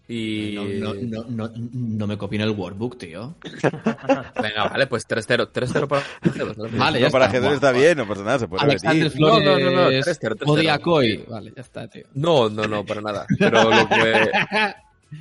Y. 0.09 0.55
No, 0.55 0.95
no, 0.95 0.95
no, 0.95 1.25
no, 1.29 1.53
no 1.73 2.07
me 2.07 2.17
copien 2.17 2.43
el 2.43 2.51
workbook, 2.51 2.97
tío. 2.99 3.35
Venga, 4.43 4.69
vale, 4.71 4.87
pues 4.87 5.09
3-0. 5.09 5.51
3-0 5.53 5.89
para 5.89 6.03
G2. 6.23 6.57
¿no? 6.57 6.79
Vale, 6.79 7.01
No, 7.01 7.07
ya 7.07 7.11
para 7.11 7.27
está. 7.27 7.39
G2 7.39 7.43
Buah, 7.43 7.55
está 7.55 7.73
bien, 7.73 7.99
no 7.99 8.07
pasa 8.07 8.23
nada, 8.23 8.39
se 8.39 8.49
puede 8.49 8.63
Alexander 8.65 9.05
repetir. 9.05 9.21
No, 9.21 9.41
no, 9.41 9.59
no, 9.59 9.71
no, 9.71 9.83
Flores 9.83 10.05
tres 10.05 10.19
cero, 10.21 10.37
tres 10.37 10.49
odia 10.49 10.75
a 10.75 10.77
cero. 10.77 10.85
Koi. 10.85 11.25
Vale, 11.29 11.53
ya 11.57 11.63
está, 11.63 11.89
tío. 11.89 12.07
No, 12.15 12.49
no, 12.49 12.67
no, 12.69 12.85
para 12.85 13.01
nada. 13.01 13.27
Pero 13.39 13.71
lo 13.71 13.89
que, 13.89 14.31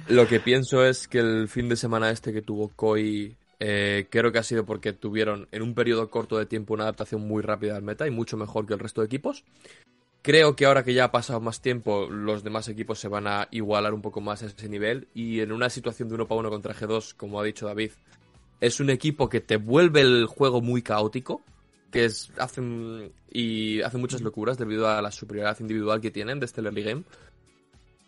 lo 0.10 0.28
que 0.28 0.40
pienso 0.40 0.86
es 0.86 1.08
que 1.08 1.20
el 1.20 1.48
fin 1.48 1.68
de 1.68 1.76
semana 1.76 2.12
este 2.12 2.32
que 2.32 2.44
tuvo 2.44 2.70
Koi, 2.76 3.36
eh, 3.60 4.08
creo 4.12 4.32
que 4.32 4.38
ha 4.40 4.44
sido 4.44 4.66
porque 4.66 4.94
tuvieron 4.94 5.48
en 5.52 5.62
un 5.64 5.74
periodo 5.74 6.10
corto 6.12 6.38
de 6.38 6.46
tiempo 6.46 6.74
una 6.74 6.84
adaptación 6.84 7.28
muy 7.28 7.42
rápida 7.42 7.76
al 7.76 7.84
meta 7.84 8.06
y 8.06 8.12
mucho 8.12 8.38
mejor 8.38 8.68
que 8.68 8.74
el 8.74 8.80
resto 8.80 9.02
de 9.02 9.08
equipos. 9.08 9.44
Creo 10.26 10.56
que 10.56 10.66
ahora 10.66 10.84
que 10.84 10.96
ya 10.96 11.04
ha 11.04 11.12
pasado 11.12 11.40
más 11.40 11.62
tiempo, 11.62 12.08
los 12.10 12.44
demás 12.44 12.68
equipos 12.68 12.98
se 12.98 13.08
van 13.08 13.28
a 13.28 13.48
igualar 13.52 13.94
un 13.94 14.02
poco 14.02 14.22
más 14.22 14.42
a 14.42 14.48
ese 14.48 14.68
nivel. 14.68 15.08
Y 15.14 15.42
en 15.42 15.52
una 15.52 15.70
situación 15.70 16.10
de 16.10 16.16
uno 16.16 16.28
para 16.28 16.40
uno 16.40 16.50
contra 16.50 16.74
G2, 16.74 17.14
como 17.14 17.40
ha 17.40 17.44
dicho 17.44 17.68
David, 17.68 17.92
es 18.60 18.80
un 18.80 18.90
equipo 18.90 19.30
que 19.30 19.40
te 19.40 19.58
vuelve 19.58 20.02
el 20.02 20.26
juego 20.26 20.62
muy 20.62 20.82
caótico. 20.82 21.44
que 21.92 22.10
hacen 22.40 23.12
y 23.32 23.82
hacen 23.84 24.02
muchas 24.02 24.22
locuras 24.22 24.58
debido 24.58 24.88
a 24.90 25.00
la 25.00 25.12
superioridad 25.12 25.60
individual 25.60 26.02
que 26.02 26.10
tienen 26.10 26.40
de 26.40 26.48
este 26.48 26.62
early 26.62 26.82
game. 26.82 27.04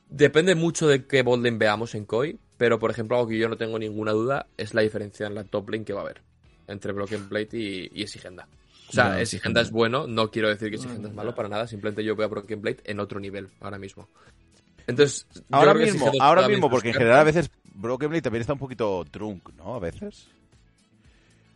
Depende 0.10 0.56
mucho 0.56 0.88
de 0.88 1.06
qué 1.06 1.22
botlane 1.22 1.60
veamos 1.60 1.94
en 1.94 2.06
Koi, 2.06 2.40
pero 2.58 2.80
por 2.80 2.90
ejemplo, 2.90 3.18
algo 3.18 3.30
que 3.30 3.38
yo 3.38 3.48
no 3.48 3.58
tengo 3.58 3.78
ninguna 3.78 4.14
duda 4.14 4.48
es 4.58 4.74
la 4.74 4.82
diferencia 4.82 5.28
en 5.28 5.36
la 5.36 5.44
top 5.44 5.70
lane 5.70 5.86
que 5.86 5.94
va 5.94 6.00
a 6.00 6.04
haber 6.06 6.24
entre 6.66 6.94
Broken 6.94 7.30
Blade 7.30 7.50
y, 7.52 7.92
y 7.94 8.02
Exigenda. 8.02 8.48
O 8.90 8.92
sea, 8.92 9.16
Ya, 9.16 9.22
Exigenda 9.22 9.62
es 9.62 9.72
bueno, 9.72 10.08
no 10.08 10.32
quiero 10.32 10.48
decir 10.50 10.70
que 10.70 10.76
Exigenda 10.76 11.10
es 11.10 11.16
malo 11.16 11.36
para 11.36 11.50
nada, 11.50 11.68
simplemente 11.68 12.04
yo 12.04 12.16
veo 12.16 12.26
a 12.26 12.30
Broken 12.30 12.62
Blade 12.62 12.78
en 12.86 13.00
otro 13.00 13.20
nivel 13.20 13.50
ahora 13.62 13.78
mismo. 13.78 14.08
Entonces, 14.88 15.28
Ahora 15.52 15.74
mismo, 15.74 16.10
ahora 16.22 16.48
mismo, 16.48 16.70
porque 16.70 16.90
en 16.90 16.94
general 16.94 17.20
a 17.20 17.24
veces 17.26 17.50
Broken 17.74 18.10
Blade 18.10 18.22
también 18.22 18.42
está 18.42 18.54
un 18.54 18.60
poquito 18.60 19.04
drunk, 19.12 19.50
¿no? 19.58 19.76
A 19.76 19.80
veces. 19.80 20.28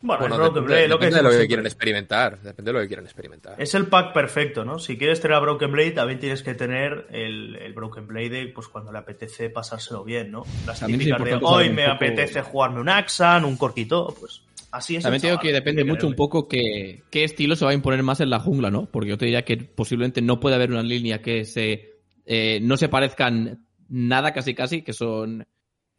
Bueno, 0.04 0.26
Broken 0.26 0.44
depende, 0.46 0.62
Blade, 0.68 0.88
lo 0.88 0.98
que 1.00 1.06
depende 1.06 1.30
de 1.30 1.36
lo 1.36 1.42
que 1.42 1.48
quieren 1.48 1.66
experimentar. 1.68 2.40
Depende 2.42 2.70
de 2.72 2.74
lo 2.74 2.82
que 2.82 2.88
quieren 2.88 3.06
experimentar. 3.06 3.62
Es 3.62 3.76
el 3.76 3.86
pack 3.86 4.14
perfecto, 4.14 4.66
¿no? 4.66 4.80
Si 4.80 4.98
quieres 4.98 5.22
tener 5.22 5.38
a 5.38 5.40
Broken 5.40 5.72
Blade, 5.72 5.92
también 5.92 6.20
tienes 6.20 6.42
que 6.42 6.56
tener 6.56 7.06
el, 7.12 7.56
el 7.56 7.72
Broken 7.74 8.08
Blade 8.08 8.52
pues 8.54 8.68
cuando 8.68 8.92
le 8.92 8.98
apetece 8.98 9.52
pasárselo 9.52 10.04
bien, 10.04 10.32
¿no? 10.32 10.44
Las 10.66 10.80
También 10.80 11.00
típicas 11.02 11.24
de 11.24 11.40
hoy 11.44 11.70
me 11.70 11.84
poco- 11.84 11.96
apetece 11.96 12.42
jugarme 12.42 12.82
un 12.82 12.90
Axan, 12.90 13.46
un 13.46 13.56
Corquito, 13.58 14.14
pues 14.20 14.42
así 14.72 14.96
es. 14.96 15.04
También 15.04 15.22
digo 15.22 15.40
que 15.40 15.52
depende 15.54 15.84
mucho 15.84 16.08
un 16.08 16.16
poco 16.16 16.48
que, 16.48 17.04
qué 17.12 17.24
estilo 17.24 17.56
se 17.56 17.66
va 17.66 17.72
a 17.72 17.74
imponer 17.74 18.04
más 18.04 18.20
en 18.22 18.30
la 18.30 18.40
jungla, 18.40 18.72
¿no? 18.72 18.86
Porque 18.92 19.10
yo 19.10 19.18
te 19.18 19.26
diría 19.26 19.44
que 19.46 19.58
posiblemente 19.58 20.22
no 20.22 20.40
puede 20.40 20.56
haber 20.56 20.72
una 20.72 20.84
línea 20.84 21.22
que 21.22 21.46
se 21.46 21.92
eh, 22.26 22.60
no 22.62 22.78
se 22.78 22.88
parezcan 22.90 23.66
nada 23.90 24.32
casi 24.34 24.54
casi, 24.54 24.82
que 24.84 24.94
son 24.94 25.46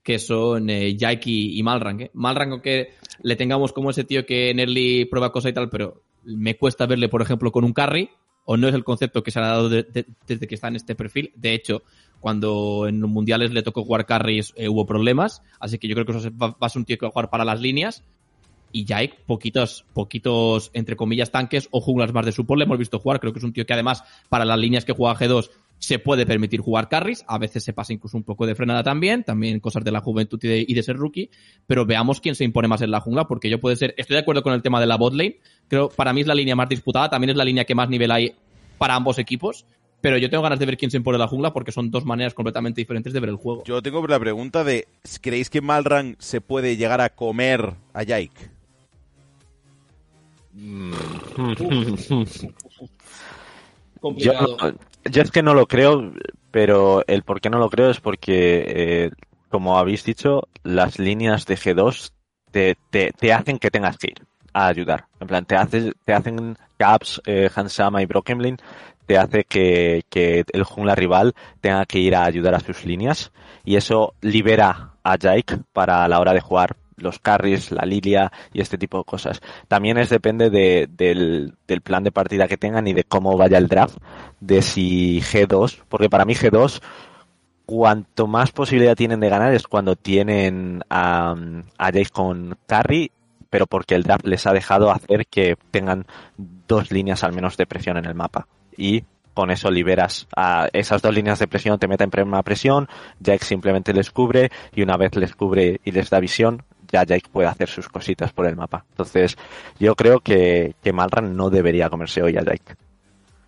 que 0.03 0.19
son 0.19 0.69
eh, 0.71 0.97
Jake 0.97 1.31
y, 1.31 1.59
y 1.59 1.63
Malrang. 1.63 2.01
¿eh? 2.01 2.11
Malrang, 2.15 2.51
aunque 2.53 2.91
le 3.23 3.37
tengamos 3.37 3.73
como 3.73 3.91
ese 3.91 4.03
tío 4.05 4.27
que 4.27 4.51
en 4.51 4.59
early 4.59 5.05
prueba 5.05 5.31
cosa 5.31 5.49
y 5.49 5.53
tal, 5.53 5.69
pero 5.71 6.03
me 6.25 6.57
cuesta 6.57 6.87
verle, 6.87 7.09
por 7.09 7.23
ejemplo, 7.23 7.53
con 7.53 7.65
un 7.65 7.73
carry, 7.73 8.11
o 8.45 8.57
no 8.57 8.67
es 8.67 8.75
el 8.75 8.83
concepto 8.83 9.23
que 9.23 9.31
se 9.31 9.39
ha 9.39 9.43
dado 9.43 9.69
de- 9.69 9.85
de- 9.85 10.07
desde 10.27 10.49
que 10.49 10.57
está 10.57 10.67
en 10.69 10.75
este 10.77 10.97
perfil. 10.97 11.33
De 11.37 11.55
hecho, 11.55 11.83
cuando 12.19 12.87
en 12.89 13.01
los 13.01 13.11
mundiales 13.11 13.53
le 13.53 13.63
tocó 13.63 13.85
jugar 13.85 14.05
carries 14.07 14.53
eh, 14.57 14.69
hubo 14.69 14.87
problemas, 14.87 15.43
así 15.61 15.79
que 15.79 15.87
yo 15.87 15.95
creo 15.95 16.07
que 16.07 16.13
eso 16.17 16.31
va, 16.37 16.49
va 16.49 16.67
a 16.67 16.69
ser 16.69 16.81
un 16.81 16.85
tío 16.85 16.99
que 16.99 17.07
va 17.07 17.11
a 17.11 17.13
jugar 17.13 17.31
para 17.31 17.45
las 17.45 17.61
líneas 17.61 18.05
y 18.73 18.85
Jake, 18.85 19.19
poquitos, 19.27 19.85
poquitos, 19.93 20.71
entre 20.73 20.97
comillas, 20.97 21.31
tanques 21.31 21.69
o 21.71 21.81
junglas 21.81 22.13
más 22.13 22.27
de 22.27 22.33
support 22.33 22.59
le 22.59 22.65
hemos 22.65 22.79
visto 22.79 22.99
jugar. 22.99 23.21
Creo 23.21 23.33
que 23.33 23.39
es 23.39 23.45
un 23.45 23.53
tío 23.53 23.67
que 23.67 23.73
además, 23.73 24.03
para 24.29 24.45
las 24.45 24.59
líneas 24.59 24.85
que 24.85 24.93
juega 24.93 25.15
G2, 25.15 25.51
se 25.79 25.99
puede 25.99 26.27
permitir 26.27 26.61
jugar 26.61 26.89
carries. 26.89 27.25
A 27.27 27.39
veces 27.39 27.65
se 27.65 27.73
pasa 27.73 27.93
incluso 27.93 28.17
un 28.17 28.23
poco 28.23 28.47
de 28.47 28.55
frenada 28.55 28.83
también, 28.83 29.25
también 29.25 29.59
cosas 29.59 29.83
de 29.83 29.91
la 29.91 30.01
juventud 30.01 30.39
y 30.43 30.73
de, 30.73 30.83
ser 30.83 30.97
rookie. 30.97 31.29
Pero 31.67 31.85
veamos 31.85 32.21
quién 32.21 32.35
se 32.35 32.45
impone 32.45 32.69
más 32.69 32.83
en 32.83 32.91
la 32.91 33.01
jungla, 33.01 33.27
porque 33.27 33.51
yo 33.51 33.61
puede 33.61 33.77
ser, 33.77 33.95
estoy 33.97 34.15
de 34.15 34.21
acuerdo 34.21 34.43
con 34.43 34.53
el 34.53 34.63
tema 34.63 34.81
de 34.81 34.87
la 34.87 34.97
bot 34.97 35.13
lane. 35.13 35.41
Creo, 35.69 35.89
para 35.89 36.13
mí 36.13 36.21
es 36.21 36.27
la 36.27 36.35
línea 36.35 36.55
más 36.55 36.69
disputada, 36.69 37.11
también 37.11 37.31
es 37.31 37.37
la 37.37 37.45
línea 37.45 37.65
que 37.65 37.75
más 37.75 37.89
nivel 37.89 38.11
hay 38.13 38.35
para 38.79 38.95
ambos 38.95 39.19
equipos. 39.19 39.67
Pero 40.01 40.19
yo 40.19 40.29
tengo 40.29 40.43
ganas 40.43 40.59
de 40.59 40.67
ver 40.67 40.77
quién 40.77 40.91
se 40.91 40.97
impone 40.97 41.17
la 41.17 41.29
jungla 41.29 41.53
porque 41.53 41.71
son 41.71 41.91
dos 41.91 42.05
maneras 42.05 42.35
completamente 42.35 42.81
diferentes 42.81 43.13
de 43.13 43.21
ver 43.21 43.31
el 43.31 43.37
juego. 43.37 43.63
Yo 43.65 43.83
tengo 43.83 44.05
la 44.07 44.19
pregunta 44.19 44.65
de, 44.65 44.89
¿creéis 45.21 45.49
que 45.49 45.61
Malrang 45.61 46.17
se 46.19 46.41
puede 46.41 46.77
llegar 46.77 47.01
a 47.01 47.11
comer 47.11 47.75
a 47.93 48.03
Jake? 48.03 48.51
Yo, 54.25 54.33
no- 54.33 54.57
yo 55.11 55.23
es 55.23 55.31
que 55.31 55.43
no 55.43 55.55
lo 55.55 55.67
creo, 55.67 56.13
pero 56.51 57.05
el 57.07 57.23
por 57.23 57.41
qué 57.41 57.51
no 57.51 57.59
lo 57.59 57.71
creo 57.71 57.91
es 57.91 58.01
porque, 58.01 58.65
eh, 58.67 59.11
como 59.49 59.79
habéis 59.79 60.05
dicho, 60.05 60.49
las 60.65 60.99
líneas 60.99 61.47
de 61.47 61.57
G2 61.57 62.13
te, 62.51 62.77
te, 62.91 63.13
te 63.13 63.33
hacen 63.33 63.59
que 63.59 63.71
tengas 63.71 63.97
que 63.99 64.09
ir 64.09 64.27
a 64.53 64.67
ayudar. 64.67 65.07
En 65.21 65.29
plan, 65.29 65.45
te, 65.45 65.57
haces, 65.57 65.93
te 66.05 66.13
hacen 66.13 66.57
Caps, 66.77 67.23
eh, 67.27 67.49
Hansama 67.55 68.03
y 68.03 68.07
Brokenlin, 68.07 68.57
te 69.07 69.19
hace 69.19 69.45
que, 69.45 70.03
que 70.11 70.45
el 70.53 70.65
jungla 70.65 70.95
rival 70.95 71.35
tenga 71.61 71.87
que 71.87 71.99
ir 71.99 72.15
a 72.15 72.25
ayudar 72.25 72.55
a 72.55 72.61
sus 72.61 72.85
líneas 72.85 73.33
y 73.65 73.77
eso 73.77 74.15
libera 74.21 74.93
a 75.03 75.17
Jake 75.17 75.59
para 75.73 76.07
la 76.09 76.21
hora 76.21 76.33
de 76.33 76.41
jugar 76.41 76.77
los 76.97 77.19
carries, 77.19 77.71
la 77.73 77.85
lilia 77.85 78.33
y 78.53 78.61
este 78.61 78.79
tipo 78.79 78.99
de 78.99 79.05
cosas. 79.05 79.41
También 79.69 79.99
es 79.99 80.09
depende 80.11 80.51
de- 80.51 80.89
del, 80.91 81.55
del 81.67 81.81
plan 81.81 82.05
de 82.05 82.13
partida 82.13 82.49
que 82.49 82.57
tengan 82.57 82.87
y 82.87 82.93
de 82.93 83.05
cómo 83.05 83.37
vaya 83.37 83.59
el 83.59 83.69
draft, 83.69 83.97
de 84.41 84.63
si 84.63 85.21
G2, 85.21 85.83
porque 85.89 86.09
para 86.11 86.25
mí 86.25 86.35
G2 86.35 86.81
cuanto 87.65 88.27
más 88.27 88.51
posibilidad 88.53 88.97
tienen 88.97 89.21
de 89.21 89.29
ganar 89.29 89.55
es 89.55 89.67
cuando 89.67 89.97
tienen 89.97 90.83
a, 90.91 91.35
a 91.79 91.91
Jake 91.91 92.11
con 92.13 92.59
carry, 92.67 93.11
pero 93.51 93.67
porque 93.67 93.95
el 93.95 94.03
draft 94.03 94.27
les 94.27 94.47
ha 94.47 94.53
dejado 94.53 94.91
hacer 94.91 95.27
que 95.27 95.57
tengan 95.71 96.07
dos 96.37 96.91
líneas 96.91 97.23
al 97.25 97.33
menos 97.33 97.57
de 97.57 97.67
presión 97.67 97.97
en 97.97 98.07
el 98.07 98.15
mapa. 98.15 98.49
Y 98.77 99.05
con 99.35 99.51
eso 99.51 99.71
liberas 99.71 100.27
a 100.37 100.69
esas 100.73 101.01
dos 101.01 101.15
líneas 101.15 101.39
de 101.39 101.49
presión, 101.49 101.79
te 101.79 101.89
meten 101.89 102.11
en 102.13 102.43
presión, 102.43 102.89
Jake 103.21 103.45
simplemente 103.45 103.95
les 103.95 104.11
cubre 104.11 104.51
y 104.75 104.83
una 104.83 104.97
vez 104.97 105.15
les 105.17 105.35
cubre 105.35 105.81
y 105.85 105.93
les 105.93 106.11
da 106.11 106.21
visión, 106.21 106.65
ya 106.93 107.05
Jake 107.05 107.29
puede 107.33 107.49
hacer 107.49 107.69
sus 107.69 107.89
cositas 107.89 108.33
por 108.33 108.47
el 108.47 108.57
mapa. 108.57 108.85
Entonces, 108.91 109.37
yo 109.81 109.95
creo 109.95 110.21
que, 110.21 110.75
que 110.83 110.93
Malran 110.93 111.37
no 111.37 111.51
debería 111.51 111.89
comerse 111.89 112.23
hoy 112.23 112.37
a 112.37 112.43
Jake. 112.43 112.77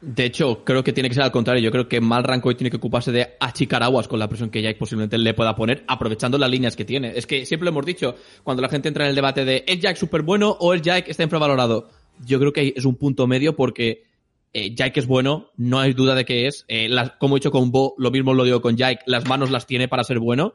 De 0.06 0.26
hecho, 0.26 0.64
creo 0.64 0.84
que 0.84 0.92
tiene 0.92 1.08
que 1.08 1.14
ser 1.14 1.24
al 1.24 1.32
contrario. 1.32 1.62
Yo 1.62 1.70
creo 1.70 1.88
que 1.88 1.98
Malrank 1.98 2.44
hoy 2.44 2.56
tiene 2.56 2.70
que 2.70 2.76
ocuparse 2.76 3.10
de 3.10 3.36
achicar 3.40 3.82
aguas 3.82 4.06
con 4.06 4.18
la 4.18 4.28
presión 4.28 4.50
que 4.50 4.60
Jake 4.60 4.78
posiblemente 4.78 5.16
le 5.16 5.32
pueda 5.32 5.56
poner, 5.56 5.82
aprovechando 5.86 6.36
las 6.36 6.50
líneas 6.50 6.76
que 6.76 6.84
tiene. 6.84 7.12
Es 7.16 7.26
que 7.26 7.46
siempre 7.46 7.64
lo 7.64 7.70
hemos 7.70 7.86
dicho, 7.86 8.14
cuando 8.42 8.60
la 8.60 8.68
gente 8.68 8.88
entra 8.88 9.04
en 9.04 9.10
el 9.10 9.16
debate 9.16 9.46
de 9.46 9.64
¿es 9.66 9.80
Jake 9.80 9.96
súper 9.96 10.20
bueno 10.20 10.54
o 10.60 10.74
es 10.74 10.82
Jake 10.82 11.10
está 11.10 11.22
infravalorado? 11.22 11.88
Yo 12.26 12.38
creo 12.38 12.52
que 12.52 12.74
es 12.76 12.84
un 12.84 12.96
punto 12.96 13.26
medio 13.26 13.56
porque 13.56 14.04
eh, 14.52 14.74
Jake 14.74 15.00
es 15.00 15.06
bueno, 15.06 15.50
no 15.56 15.78
hay 15.78 15.94
duda 15.94 16.14
de 16.14 16.26
que 16.26 16.48
es. 16.48 16.66
Eh, 16.68 16.90
como 17.18 17.36
he 17.36 17.40
dicho 17.40 17.50
con 17.50 17.72
Bo, 17.72 17.94
lo 17.96 18.10
mismo 18.10 18.34
lo 18.34 18.44
digo 18.44 18.60
con 18.60 18.76
Jake, 18.76 19.00
las 19.06 19.26
manos 19.26 19.50
las 19.50 19.66
tiene 19.66 19.88
para 19.88 20.04
ser 20.04 20.18
bueno, 20.18 20.52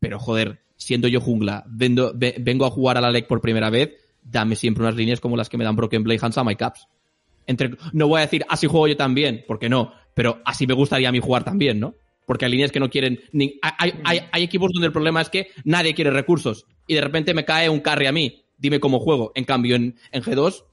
pero 0.00 0.18
joder, 0.18 0.60
siendo 0.76 1.08
yo 1.08 1.20
jungla, 1.20 1.64
vendo- 1.68 2.12
ve- 2.14 2.36
vengo 2.38 2.66
a 2.66 2.70
jugar 2.70 2.96
a 2.98 3.00
la 3.00 3.10
LEC 3.10 3.26
por 3.26 3.40
primera 3.40 3.70
vez, 3.70 3.94
dame 4.22 4.56
siempre 4.56 4.82
unas 4.82 4.96
líneas 4.96 5.20
como 5.20 5.36
las 5.36 5.48
que 5.48 5.56
me 5.56 5.64
dan 5.64 5.76
Broken 5.76 6.02
Blade, 6.02 6.20
Hansama 6.22 6.52
y 6.52 6.56
Caps. 6.56 6.88
Entre, 7.46 7.70
no 7.92 8.08
voy 8.08 8.18
a 8.18 8.22
decir 8.22 8.44
así 8.48 8.66
juego 8.66 8.88
yo 8.88 8.96
también, 8.96 9.44
porque 9.46 9.68
no, 9.68 9.92
pero 10.14 10.40
así 10.44 10.66
me 10.66 10.74
gustaría 10.74 11.08
a 11.08 11.12
mí 11.12 11.20
jugar 11.20 11.44
también, 11.44 11.78
¿no? 11.78 11.94
Porque 12.26 12.44
hay 12.44 12.50
líneas 12.50 12.72
que 12.72 12.80
no 12.80 12.90
quieren. 12.90 13.20
ni- 13.32 13.58
hay, 13.62 13.92
hay, 14.02 14.20
hay 14.32 14.42
equipos 14.42 14.72
donde 14.72 14.86
el 14.88 14.92
problema 14.92 15.20
es 15.20 15.30
que 15.30 15.48
nadie 15.64 15.94
quiere 15.94 16.10
recursos 16.10 16.66
y 16.88 16.94
de 16.94 17.00
repente 17.00 17.34
me 17.34 17.44
cae 17.44 17.68
un 17.68 17.78
carry 17.80 18.06
a 18.06 18.12
mí. 18.12 18.42
Dime 18.58 18.80
cómo 18.80 18.98
juego. 18.98 19.30
En 19.36 19.44
cambio, 19.44 19.76
en, 19.76 19.94
en 20.10 20.22
G2 20.22 20.64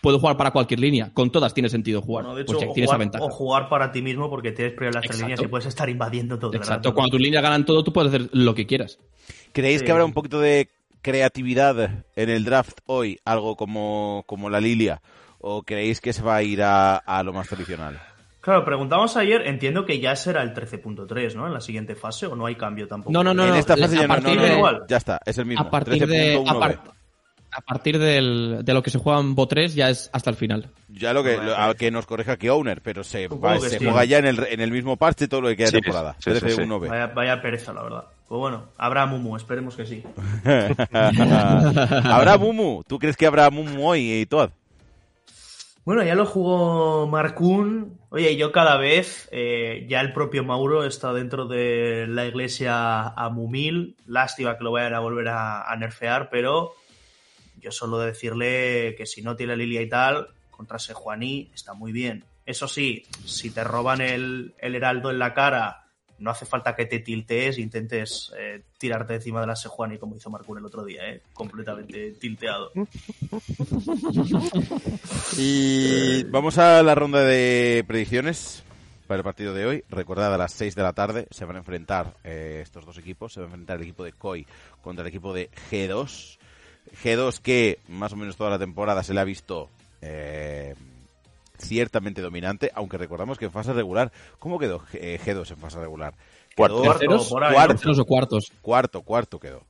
puedo 0.00 0.18
jugar 0.18 0.36
para 0.36 0.50
cualquier 0.50 0.80
línea. 0.80 1.10
Con 1.12 1.30
todas 1.30 1.52
tiene 1.54 1.68
sentido 1.68 2.00
jugar. 2.02 2.24
Bueno, 2.24 2.36
de 2.36 2.42
hecho, 2.42 2.54
pues 2.54 2.68
o, 2.68 2.72
tiene 2.72 2.84
esa 2.84 2.94
jugar, 2.94 2.98
ventaja. 3.00 3.24
o 3.24 3.28
jugar 3.30 3.68
para 3.68 3.92
ti 3.92 4.02
mismo 4.02 4.28
porque 4.30 4.52
tienes 4.52 4.74
primero 4.74 4.94
las 4.94 5.04
tres 5.06 5.20
líneas 5.20 5.40
y 5.42 5.46
puedes 5.46 5.66
estar 5.66 5.88
invadiendo 5.88 6.38
todo 6.38 6.50
el 6.52 6.56
Exacto. 6.58 6.88
rato. 6.90 6.94
Cuando 6.94 7.10
tus 7.12 7.20
líneas 7.20 7.42
ganan 7.42 7.64
todo, 7.64 7.84
tú 7.84 7.92
puedes 7.92 8.12
hacer 8.14 8.28
lo 8.32 8.54
que 8.54 8.66
quieras. 8.66 8.98
¿Creéis 9.52 9.80
Sí. 9.80 9.86
que 9.86 9.92
habrá 9.92 10.04
un 10.04 10.12
poquito 10.12 10.40
de 10.40 10.68
creatividad 11.02 12.04
en 12.16 12.30
el 12.30 12.44
draft 12.44 12.78
hoy? 12.86 13.18
Algo 13.24 13.56
como, 13.56 14.24
como 14.26 14.48
la 14.50 14.60
Lilia. 14.60 15.00
¿O 15.40 15.62
creéis 15.62 16.00
que 16.00 16.12
se 16.12 16.22
va 16.22 16.36
a 16.36 16.42
ir 16.42 16.62
a, 16.62 16.96
a 16.96 17.22
lo 17.22 17.32
más 17.32 17.48
tradicional? 17.48 17.98
Claro, 18.42 18.64
preguntamos 18.64 19.16
ayer, 19.16 19.46
entiendo 19.46 19.84
que 19.84 20.00
ya 20.00 20.16
será 20.16 20.42
el 20.42 20.54
13.3, 20.54 21.34
¿no? 21.34 21.46
En 21.46 21.52
la 21.52 21.60
siguiente 21.60 21.94
fase, 21.94 22.26
o 22.26 22.34
no 22.36 22.46
hay 22.46 22.54
cambio 22.56 22.88
tampoco. 22.88 23.12
No, 23.12 23.22
no, 23.22 23.34
no. 23.34 23.46
en 23.46 23.54
esta 23.54 23.76
fase 23.76 23.96
a 23.98 24.00
ya 24.02 24.06
no, 24.06 24.16
no, 24.18 24.34
no, 24.34 24.42
de- 24.42 24.78
ya 24.88 24.96
está, 24.96 25.20
es 25.26 25.36
el 25.38 25.44
mismo. 25.46 25.62
A 25.66 25.70
partir 25.70 26.06
de. 26.06 26.34
A, 26.36 26.38
13.1b. 26.38 26.58
par- 26.58 26.80
a 27.52 27.60
partir 27.60 27.98
del- 27.98 28.60
de 28.64 28.74
lo 28.74 28.82
que 28.82 28.90
se 28.90 28.98
juega 28.98 29.20
en 29.20 29.34
Bo 29.34 29.46
3 29.48 29.74
ya 29.74 29.90
es 29.90 30.08
hasta 30.12 30.30
el 30.30 30.36
final. 30.36 30.68
Ya 30.88 31.12
lo 31.12 31.22
que, 31.24 31.36
lo- 31.36 31.56
a 31.56 31.74
que 31.74 31.90
nos 31.90 32.06
corrija 32.06 32.36
que 32.36 32.50
Owner, 32.50 32.80
pero 32.82 33.02
se, 33.04 33.28
va- 33.28 33.54
que 33.54 33.68
se 33.68 33.78
sí. 33.78 33.84
juega 33.84 34.04
ya 34.04 34.18
en 34.18 34.26
el, 34.26 34.46
en 34.50 34.60
el 34.60 34.70
mismo 34.70 34.96
parche 34.96 35.28
todo 35.28 35.40
lo 35.42 35.48
que 35.48 35.56
queda 35.56 35.66
de 35.66 35.70
Sí, 35.78 35.80
temporada. 35.82 36.16
sí, 36.18 36.30
sí, 36.32 36.40
sí. 36.40 36.46
13.1b. 36.46 36.88
Vaya, 36.88 37.06
vaya 37.08 37.42
pereza, 37.42 37.72
la 37.72 37.82
verdad. 37.82 38.04
Pues 38.28 38.38
bueno, 38.38 38.66
habrá 38.78 39.06
Mumu, 39.06 39.36
esperemos 39.36 39.74
que 39.74 39.86
sí. 39.86 40.02
¿Habrá 40.92 42.38
Mumu? 42.38 42.82
¿Tú 42.86 42.98
crees 42.98 43.16
que 43.16 43.26
habrá 43.26 43.50
Mumu 43.50 43.88
hoy 43.88 44.12
y 44.20 44.26
todo? 44.26 44.50
Bueno, 45.84 46.02
ya 46.04 46.14
lo 46.14 46.26
jugó 46.26 47.06
Marcún. 47.06 47.98
Oye, 48.10 48.36
yo 48.36 48.52
cada 48.52 48.76
vez, 48.76 49.28
eh, 49.32 49.86
ya 49.88 50.00
el 50.00 50.12
propio 50.12 50.44
Mauro 50.44 50.84
está 50.84 51.12
dentro 51.12 51.46
de 51.46 52.06
la 52.08 52.26
iglesia 52.26 53.02
a 53.08 53.28
Mumil. 53.30 53.96
Lástima 54.06 54.56
que 54.58 54.64
lo 54.64 54.72
vayan 54.72 54.94
a 54.94 55.00
volver 55.00 55.28
a, 55.28 55.62
a 55.70 55.76
nerfear, 55.76 56.28
pero 56.30 56.72
yo 57.60 57.70
solo 57.70 57.98
decirle 57.98 58.94
que 58.96 59.06
si 59.06 59.22
no 59.22 59.36
tiene 59.36 59.56
Lilia 59.56 59.82
y 59.82 59.88
tal, 59.88 60.28
contra 60.50 60.78
Sejuani 60.78 61.50
está 61.54 61.74
muy 61.74 61.92
bien. 61.92 62.24
Eso 62.46 62.66
sí, 62.66 63.04
si 63.24 63.50
te 63.50 63.62
roban 63.64 64.00
el, 64.00 64.54
el 64.58 64.74
heraldo 64.74 65.10
en 65.10 65.18
la 65.18 65.34
cara, 65.34 65.86
no 66.20 66.30
hace 66.30 66.46
falta 66.46 66.76
que 66.76 66.86
te 66.86 67.00
tiltees 67.00 67.56
e 67.58 67.62
intentes 67.62 68.32
eh, 68.38 68.62
tirarte 68.78 69.14
encima 69.14 69.40
de 69.40 69.46
la 69.46 69.56
Sejuani 69.56 69.98
como 69.98 70.16
hizo 70.16 70.30
Marcún 70.30 70.58
el 70.58 70.66
otro 70.66 70.84
día, 70.84 71.08
¿eh? 71.08 71.22
completamente 71.32 72.12
tilteado. 72.12 72.72
Y 75.38 76.24
vamos 76.24 76.58
a 76.58 76.82
la 76.82 76.94
ronda 76.94 77.24
de 77.24 77.84
predicciones 77.86 78.62
para 79.06 79.18
el 79.18 79.24
partido 79.24 79.54
de 79.54 79.66
hoy. 79.66 79.84
Recordad, 79.88 80.32
a 80.34 80.38
las 80.38 80.52
6 80.52 80.74
de 80.74 80.82
la 80.82 80.92
tarde 80.92 81.26
se 81.30 81.44
van 81.44 81.56
a 81.56 81.60
enfrentar 81.60 82.14
eh, 82.22 82.60
estos 82.62 82.84
dos 82.84 82.98
equipos. 82.98 83.32
Se 83.32 83.40
va 83.40 83.46
a 83.46 83.48
enfrentar 83.48 83.76
el 83.76 83.82
equipo 83.82 84.04
de 84.04 84.12
KOI 84.12 84.46
contra 84.82 85.02
el 85.02 85.08
equipo 85.08 85.32
de 85.32 85.50
G2. 85.70 86.38
G2 87.02 87.38
que 87.40 87.78
más 87.88 88.12
o 88.12 88.16
menos 88.16 88.36
toda 88.36 88.50
la 88.50 88.58
temporada 88.58 89.02
se 89.02 89.14
le 89.14 89.20
ha 89.20 89.24
visto 89.24 89.68
eh, 90.02 90.74
ciertamente 91.58 92.20
dominante, 92.22 92.70
aunque 92.74 92.98
recordamos 92.98 93.38
que 93.38 93.46
en 93.46 93.50
fase 93.52 93.72
regular, 93.72 94.12
¿cómo 94.38 94.58
quedó 94.58 94.82
eh, 94.94 95.18
G2 95.24 95.50
en 95.50 95.56
fase 95.58 95.78
regular? 95.78 96.14
Cuarto. 96.56 96.82
Quedó 96.82 96.92
¿Terceros? 96.92 97.28
cuarto, 97.28 97.74
Terceros 97.74 97.98
o 97.98 98.04
cuartos. 98.04 98.52
cuarto, 98.60 99.02
cuarto 99.02 99.38
quedó. 99.40 99.62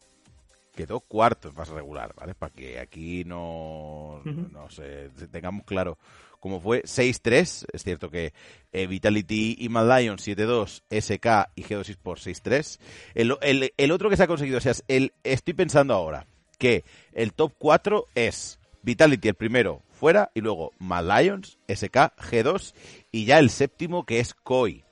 Quedó 0.74 1.00
cuarto 1.00 1.48
en 1.48 1.54
fase 1.54 1.74
regular, 1.74 2.14
¿vale? 2.14 2.34
Para 2.34 2.52
que 2.54 2.78
aquí 2.78 3.24
no, 3.24 4.20
Ujú. 4.24 4.48
no 4.52 4.70
sé, 4.70 5.10
tengamos 5.30 5.64
claro 5.66 5.98
cómo 6.38 6.60
fue. 6.60 6.82
6-3, 6.84 7.66
es 7.72 7.82
cierto 7.84 8.08
que 8.08 8.32
eh, 8.72 8.86
Vitality 8.86 9.56
y 9.58 9.68
Mad 9.68 9.98
Lion 10.00 10.16
7-2, 10.16 10.82
SK 10.88 11.50
y 11.56 11.64
G2 11.64 11.96
por 12.02 12.18
6-3. 12.18 12.78
El, 13.14 13.36
el- 13.42 13.74
el 13.76 13.90
otro 13.90 14.08
que 14.08 14.16
se 14.16 14.22
ha 14.22 14.26
conseguido, 14.28 14.58
o 14.58 14.60
sea, 14.60 14.72
es 14.72 14.84
el, 14.88 15.12
estoy 15.24 15.52
pensando 15.54 15.92
ahora 15.92 16.24
que 16.60 16.84
el 17.12 17.32
top 17.32 17.52
4 17.58 18.06
es 18.14 18.60
Vitality 18.82 19.28
el 19.28 19.34
primero 19.34 19.82
fuera 19.90 20.30
y 20.34 20.40
luego 20.40 20.72
Mad 20.78 21.04
Lions, 21.20 21.58
SK, 21.68 22.14
G2 22.16 22.74
y 23.10 23.24
ya 23.24 23.38
el 23.40 23.50
séptimo 23.50 24.04
que 24.06 24.20
es 24.20 24.34
Koi, 24.34 24.84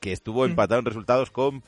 que 0.00 0.12
estuvo 0.12 0.44
empatado 0.44 0.80
en 0.80 0.86
resultados 0.86 1.30
con 1.30 1.62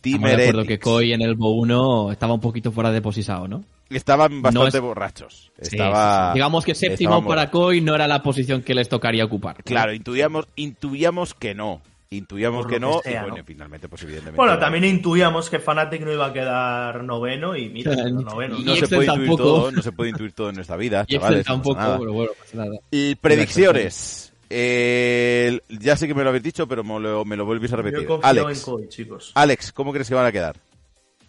Team 0.00 0.22
de 0.22 0.32
acuerdo 0.34 0.64
que 0.64 0.78
Koi 0.78 1.12
en 1.12 1.20
el 1.22 1.34
Bo 1.34 1.50
1 1.56 2.12
estaba 2.12 2.32
un 2.34 2.40
poquito 2.40 2.70
fuera 2.72 2.90
de 2.92 3.02
posisao, 3.02 3.48
¿no? 3.48 3.64
Estaban 3.90 4.40
bastante 4.40 4.78
es- 4.78 4.82
borrachos. 4.82 5.52
Sí, 5.60 5.74
Estaba, 5.76 6.26
sí, 6.26 6.28
sí. 6.28 6.34
Digamos 6.34 6.64
que 6.64 6.74
séptimo 6.76 7.26
para. 7.26 7.50
Koi 7.50 7.80
no 7.80 7.94
era 7.96 8.06
la 8.06 8.22
posición 8.22 8.62
que 8.62 8.72
les 8.72 8.88
tocaría 8.88 9.24
ocupar. 9.24 9.62
Claro, 9.64 9.92
intuíamos, 9.92 10.46
intuíamos 10.54 11.34
que 11.34 11.54
no. 11.54 11.82
Intuíamos 12.12 12.66
que 12.66 12.80
lo 12.80 12.90
no. 12.90 13.00
que 13.00 13.10
sea, 13.10 13.20
y 13.20 13.22
bueno, 13.22 13.36
¿no? 13.38 13.44
finalmente, 13.44 13.88
pues 13.88 14.02
evidentemente. 14.02 14.36
Bueno, 14.36 14.58
también 14.58 14.82
intuíamos 14.84 15.48
que 15.48 15.60
Fnatic 15.60 16.02
no 16.02 16.12
iba 16.12 16.26
a 16.26 16.32
quedar 16.32 17.04
noveno 17.04 17.56
y 17.56 17.68
mira, 17.68 17.94
noveno. 18.10 18.58
no 18.58 18.72
Y 18.74 18.78
se 18.78 18.84
Excel 18.86 18.96
puede 18.98 19.12
intuir 19.12 19.36
todo, 19.36 19.70
no 19.70 19.80
se 19.80 19.92
puede 19.92 20.10
intuir 20.10 20.32
todo 20.32 20.50
en 20.50 20.58
esta 20.58 20.76
vida, 20.76 21.04
Y 21.08 21.14
chavales. 21.14 21.38
no 21.38 21.42
pasa 21.44 21.52
tampoco, 21.52 21.78
nada. 21.80 21.98
pero 22.00 22.12
bueno, 22.12 22.32
pasa 22.36 22.56
nada. 22.56 22.78
Y 22.90 23.14
predicciones. 23.14 24.32
Eh, 24.50 25.60
ya 25.68 25.94
sé 25.96 26.08
que 26.08 26.14
me 26.14 26.24
lo 26.24 26.30
habéis 26.30 26.42
dicho, 26.42 26.66
pero 26.66 26.82
me 26.82 26.98
lo, 26.98 27.24
me 27.24 27.36
lo 27.36 27.44
volvéis 27.44 27.72
a 27.72 27.76
Yo 27.76 27.82
repetir. 27.82 28.08
confío 28.08 28.28
Alex, 28.28 28.66
en 28.66 28.88
chicos. 28.88 29.30
Alex, 29.36 29.70
¿cómo 29.72 29.92
crees 29.92 30.08
que 30.08 30.16
van 30.16 30.26
a 30.26 30.32
quedar? 30.32 30.56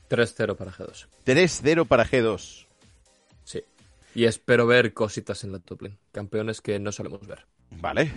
3-0 0.09 0.55
para 0.55 0.71
G2. 0.71 1.05
3-0 1.27 1.85
para 1.85 2.05
G2. 2.07 2.65
Sí. 3.43 3.61
Y 4.15 4.25
espero 4.25 4.65
ver 4.65 4.93
cositas 4.95 5.43
en 5.43 5.51
la 5.51 5.59
top 5.59 5.83
lane. 5.83 5.97
Campeones 6.11 6.59
que 6.59 6.79
no 6.79 6.91
solemos 6.91 7.27
ver. 7.27 7.45
Vale. 7.69 8.11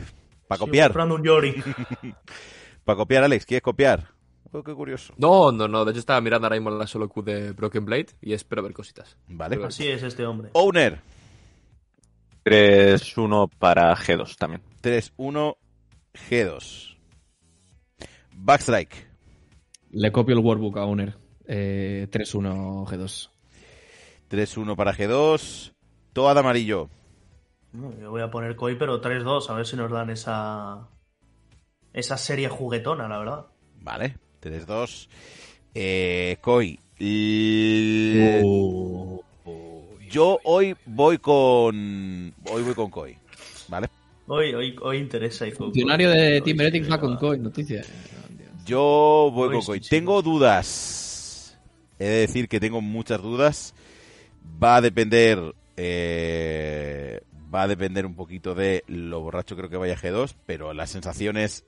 Para 0.55 0.67
copiar. 0.67 0.89
comprando 0.89 1.15
un 1.17 1.25
Yori. 1.25 1.55
Para 2.85 2.97
copiar, 2.97 3.25
Alex. 3.25 3.47
¿Quieres 3.47 3.63
copiar? 3.63 4.09
Oh, 4.53 4.63
qué 4.63 4.73
curioso. 4.73 5.13
No, 5.17 5.51
no, 5.51 5.67
no. 5.67 5.85
De 5.85 5.91
hecho, 5.91 6.01
estaba 6.01 6.21
mirando 6.21 6.47
ahora 6.47 6.57
mismo 6.57 6.71
la 6.71 6.87
solo 6.87 7.09
Q 7.09 7.23
de 7.23 7.53
Broken 7.53 7.85
Blade 7.85 8.07
y 8.23 8.33
espero 8.35 8.63
ver 8.63 8.73
cositas. 8.73 9.17
Vale. 9.27 9.59
Así 9.65 9.89
es 9.89 10.03
este 10.03 10.25
hombre. 10.25 10.51
Owner. 10.53 11.01
3-1 12.45 13.51
para 13.59 13.97
G2 13.97 14.37
también. 14.37 14.63
3-1 14.83 15.57
G2. 16.31 16.97
Backstrike. 18.37 19.09
Le 19.91 20.13
copio 20.13 20.37
el 20.37 20.45
workbook 20.45 20.77
a 20.77 20.85
Owner. 20.85 21.15
Eh, 21.47 22.07
3-1 22.11 22.87
G2. 22.87 23.31
3-1 24.31 24.77
para 24.77 24.95
G2. 24.95 25.73
Toad 26.13 26.39
amarillo. 26.39 26.91
Yo 27.75 28.11
voy 28.11 28.23
a 28.23 28.31
poner 28.31 28.55
Koi, 28.57 28.77
pero 28.77 29.01
3-2, 29.01 29.51
a 29.51 29.55
ver 29.55 29.67
si 29.67 29.77
nos 29.77 29.91
dan 29.91 30.11
esa 30.11 30.89
esa 31.93 32.17
serie 32.17 32.49
juguetona, 32.49 33.09
la 33.09 33.19
verdad. 33.19 33.47
Vale. 33.81 34.17
3-2. 34.41 35.09
Eh, 35.75 36.37
Koi. 36.41 36.79
L- 36.99 38.43
Yo 40.11 40.39
hoy 40.45 40.77
voy 40.87 41.19
con. 41.19 42.33
Hoy 42.45 42.63
voy 42.63 42.75
con 42.75 42.91
Koi. 42.91 43.17
¿Vale? 43.69 43.89
Hoy, 44.27 44.55
hoy, 44.55 44.77
hoy 44.81 44.99
interesa 44.99 45.47
y 45.47 45.51
fue 45.51 45.67
Funcionario 45.67 46.11
de 46.11 46.41
Team 46.41 46.61
Heretics 46.61 46.91
va 46.91 46.99
con 47.01 47.17
Koi, 47.17 47.39
noticia. 47.41 47.83
Yo 48.65 49.31
voy 49.33 49.49
Koi, 49.49 49.57
con 49.59 49.67
Koi. 49.67 49.81
Tengo 49.81 50.23
dudas. 50.23 51.59
He 51.99 52.05
de 52.05 52.21
decir 52.21 52.49
que 52.49 52.61
tengo 52.61 52.81
muchas 52.81 53.21
dudas. 53.21 53.75
Va 54.63 54.77
a 54.77 54.81
depender. 54.81 55.55
eh, 55.77 57.21
va 57.55 57.63
a 57.63 57.69
depender 57.69 58.05
un 58.07 58.17
poquito 58.17 58.55
de 58.55 58.85
lo 58.87 59.21
borracho 59.21 59.57
creo 59.57 59.71
que 59.71 59.77
vaya 59.77 59.97
G2, 59.97 60.35
pero 60.47 60.73
las 60.73 60.91
sensaciones. 60.91 61.65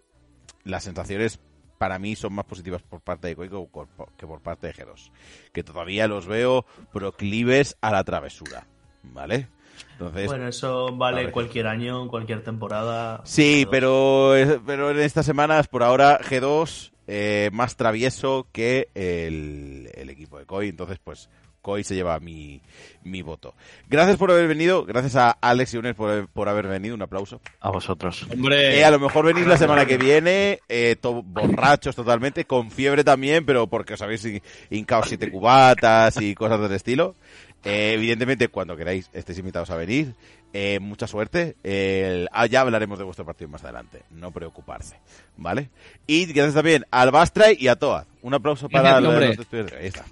Las 0.65 0.83
sensaciones 0.85 1.39
para 1.79 1.99
mí 1.99 2.17
son 2.17 2.33
más 2.33 2.45
positivas 2.45 2.83
por 2.83 3.01
parte 3.01 3.29
de 3.29 3.37
Koi 3.37 3.49
que 3.49 4.27
por, 4.27 4.41
parte 4.41 4.67
de 4.67 4.75
G2. 4.75 5.11
Que 5.53 5.63
todavía 5.63 6.09
los 6.09 6.27
veo 6.27 6.65
proclives 6.93 7.77
a 7.81 7.93
la 7.93 8.03
travesura. 8.03 8.67
¿Vale? 9.03 9.49
Entonces, 9.93 10.27
Bueno, 10.27 10.49
eso 10.49 10.97
vale 10.97 11.31
cualquier 11.31 11.69
año, 11.69 12.09
cualquier 12.09 12.43
temporada. 12.43 13.21
Sí, 13.25 13.65
G2. 13.65 13.69
pero, 13.71 14.63
pero 14.67 14.91
en 14.91 14.99
estas 14.99 15.27
semanas, 15.27 15.69
por 15.69 15.85
ahora, 15.85 16.19
G2 16.21 16.93
eh, 17.07 17.51
más 17.53 17.77
travieso 17.77 18.49
que 18.51 18.89
el, 18.95 19.91
el 19.95 20.11
equipo 20.11 20.39
de 20.39 20.47
Koi. 20.47 20.69
Entonces, 20.69 20.99
pues, 21.03 21.29
Koi 21.67 21.83
se 21.83 21.97
lleva 21.97 22.21
mi, 22.21 22.61
mi 23.03 23.23
voto. 23.23 23.55
Gracias 23.89 24.17
por 24.17 24.31
haber 24.31 24.47
venido. 24.47 24.85
Gracias 24.85 25.17
a 25.17 25.31
Alex 25.33 25.75
y 25.75 25.79
Unes 25.79 25.97
por, 25.97 26.29
por 26.29 26.49
haber 26.49 26.69
venido. 26.69 26.95
Un 26.95 27.03
aplauso. 27.03 27.41
A 27.59 27.71
vosotros. 27.71 28.25
Hombre, 28.33 28.79
Eh, 28.79 28.85
a 28.85 28.91
lo 28.93 29.01
mejor 29.01 29.27
venís 29.27 29.49
la 29.49 29.57
semana 29.57 29.85
que 29.85 29.99
viene, 29.99 30.61
eh, 30.69 30.95
to- 31.01 31.25
borrachos 31.25 31.97
totalmente, 31.97 32.45
con 32.45 32.71
fiebre 32.71 33.03
también, 33.03 33.45
pero 33.45 33.67
porque 33.67 33.95
os 33.95 34.03
habéis 34.03 34.25
hin- 34.25 34.41
hincado 34.71 35.03
siete 35.03 35.29
cubatas 35.29 36.21
y 36.21 36.37
cosas 36.37 36.61
del 36.61 36.71
estilo. 36.73 37.17
Eh, 37.65 37.95
evidentemente, 37.95 38.47
cuando 38.47 38.77
queráis, 38.77 39.11
estéis 39.13 39.41
invitados 39.41 39.71
a 39.71 39.77
venir. 39.77 40.15
Eh, 40.53 40.79
mucha 40.81 41.09
suerte. 41.09 41.57
El- 41.65 42.29
ah, 42.33 42.47
ya 42.47 42.61
hablaremos 42.61 42.97
de 42.97 43.05
vuestro 43.05 43.27
partido 43.27 43.51
más 43.51 43.65
adelante. 43.65 44.03
No 44.11 44.31
preocuparse. 44.31 44.97
¿Vale? 45.37 45.69
Y 46.07 46.27
gracias 46.27 46.55
también 46.55 46.87
al 46.93 47.11
Bastray 47.11 47.57
y 47.59 47.67
a 47.67 47.75
Toa. 47.75 48.07
Un 48.23 48.35
aplauso 48.35 48.69
para 48.69 49.01
Gracias, 49.01 49.37
los. 49.53 49.73
Ahí 49.73 49.87
está. 49.89 50.05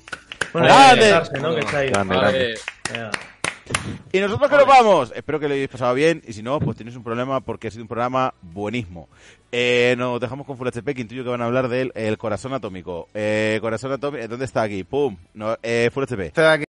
Bueno, 0.55 0.69
¡Grande! 0.69 1.11
Grande, 1.91 2.17
grande. 2.17 2.55
Y 4.13 4.21
nosotros 4.21 4.49
que 4.49 4.57
nos 4.57 4.67
vamos. 4.67 5.13
Espero 5.17 5.41
que 5.41 5.49
lo 5.49 5.55
hayáis 5.55 5.69
pasado 5.69 5.95
bien. 5.95 6.23
Y 6.29 6.33
si 6.33 6.45
no, 6.45 6.61
pues 6.61 6.77
tenéis 6.77 6.97
un 6.97 7.03
problema 7.03 7.41
porque 7.41 7.67
ha 7.67 7.71
sido 7.73 7.83
un 7.83 7.89
programa 7.89 8.33
buenísimo. 8.41 9.09
Eh, 9.51 9.97
nos 9.99 10.21
dejamos 10.21 10.47
con 10.47 10.57
Full 10.57 10.69
HP, 10.69 10.95
que 10.95 11.01
intuyo 11.01 11.25
que 11.25 11.31
van 11.31 11.43
a 11.43 11.47
hablar 11.47 11.67
del 11.69 11.91
el 11.97 12.19
corazón 12.19 12.53
atómico. 12.53 13.09
Eh, 13.15 13.59
corazón 13.61 13.91
atómico, 13.91 14.29
¿dónde 14.29 14.45
está 14.45 14.63
aquí? 14.63 14.85
¡Pum! 14.85 15.17
No, 15.33 15.57
eh, 15.61 15.91
Full 15.93 16.05
HP. 16.05 16.31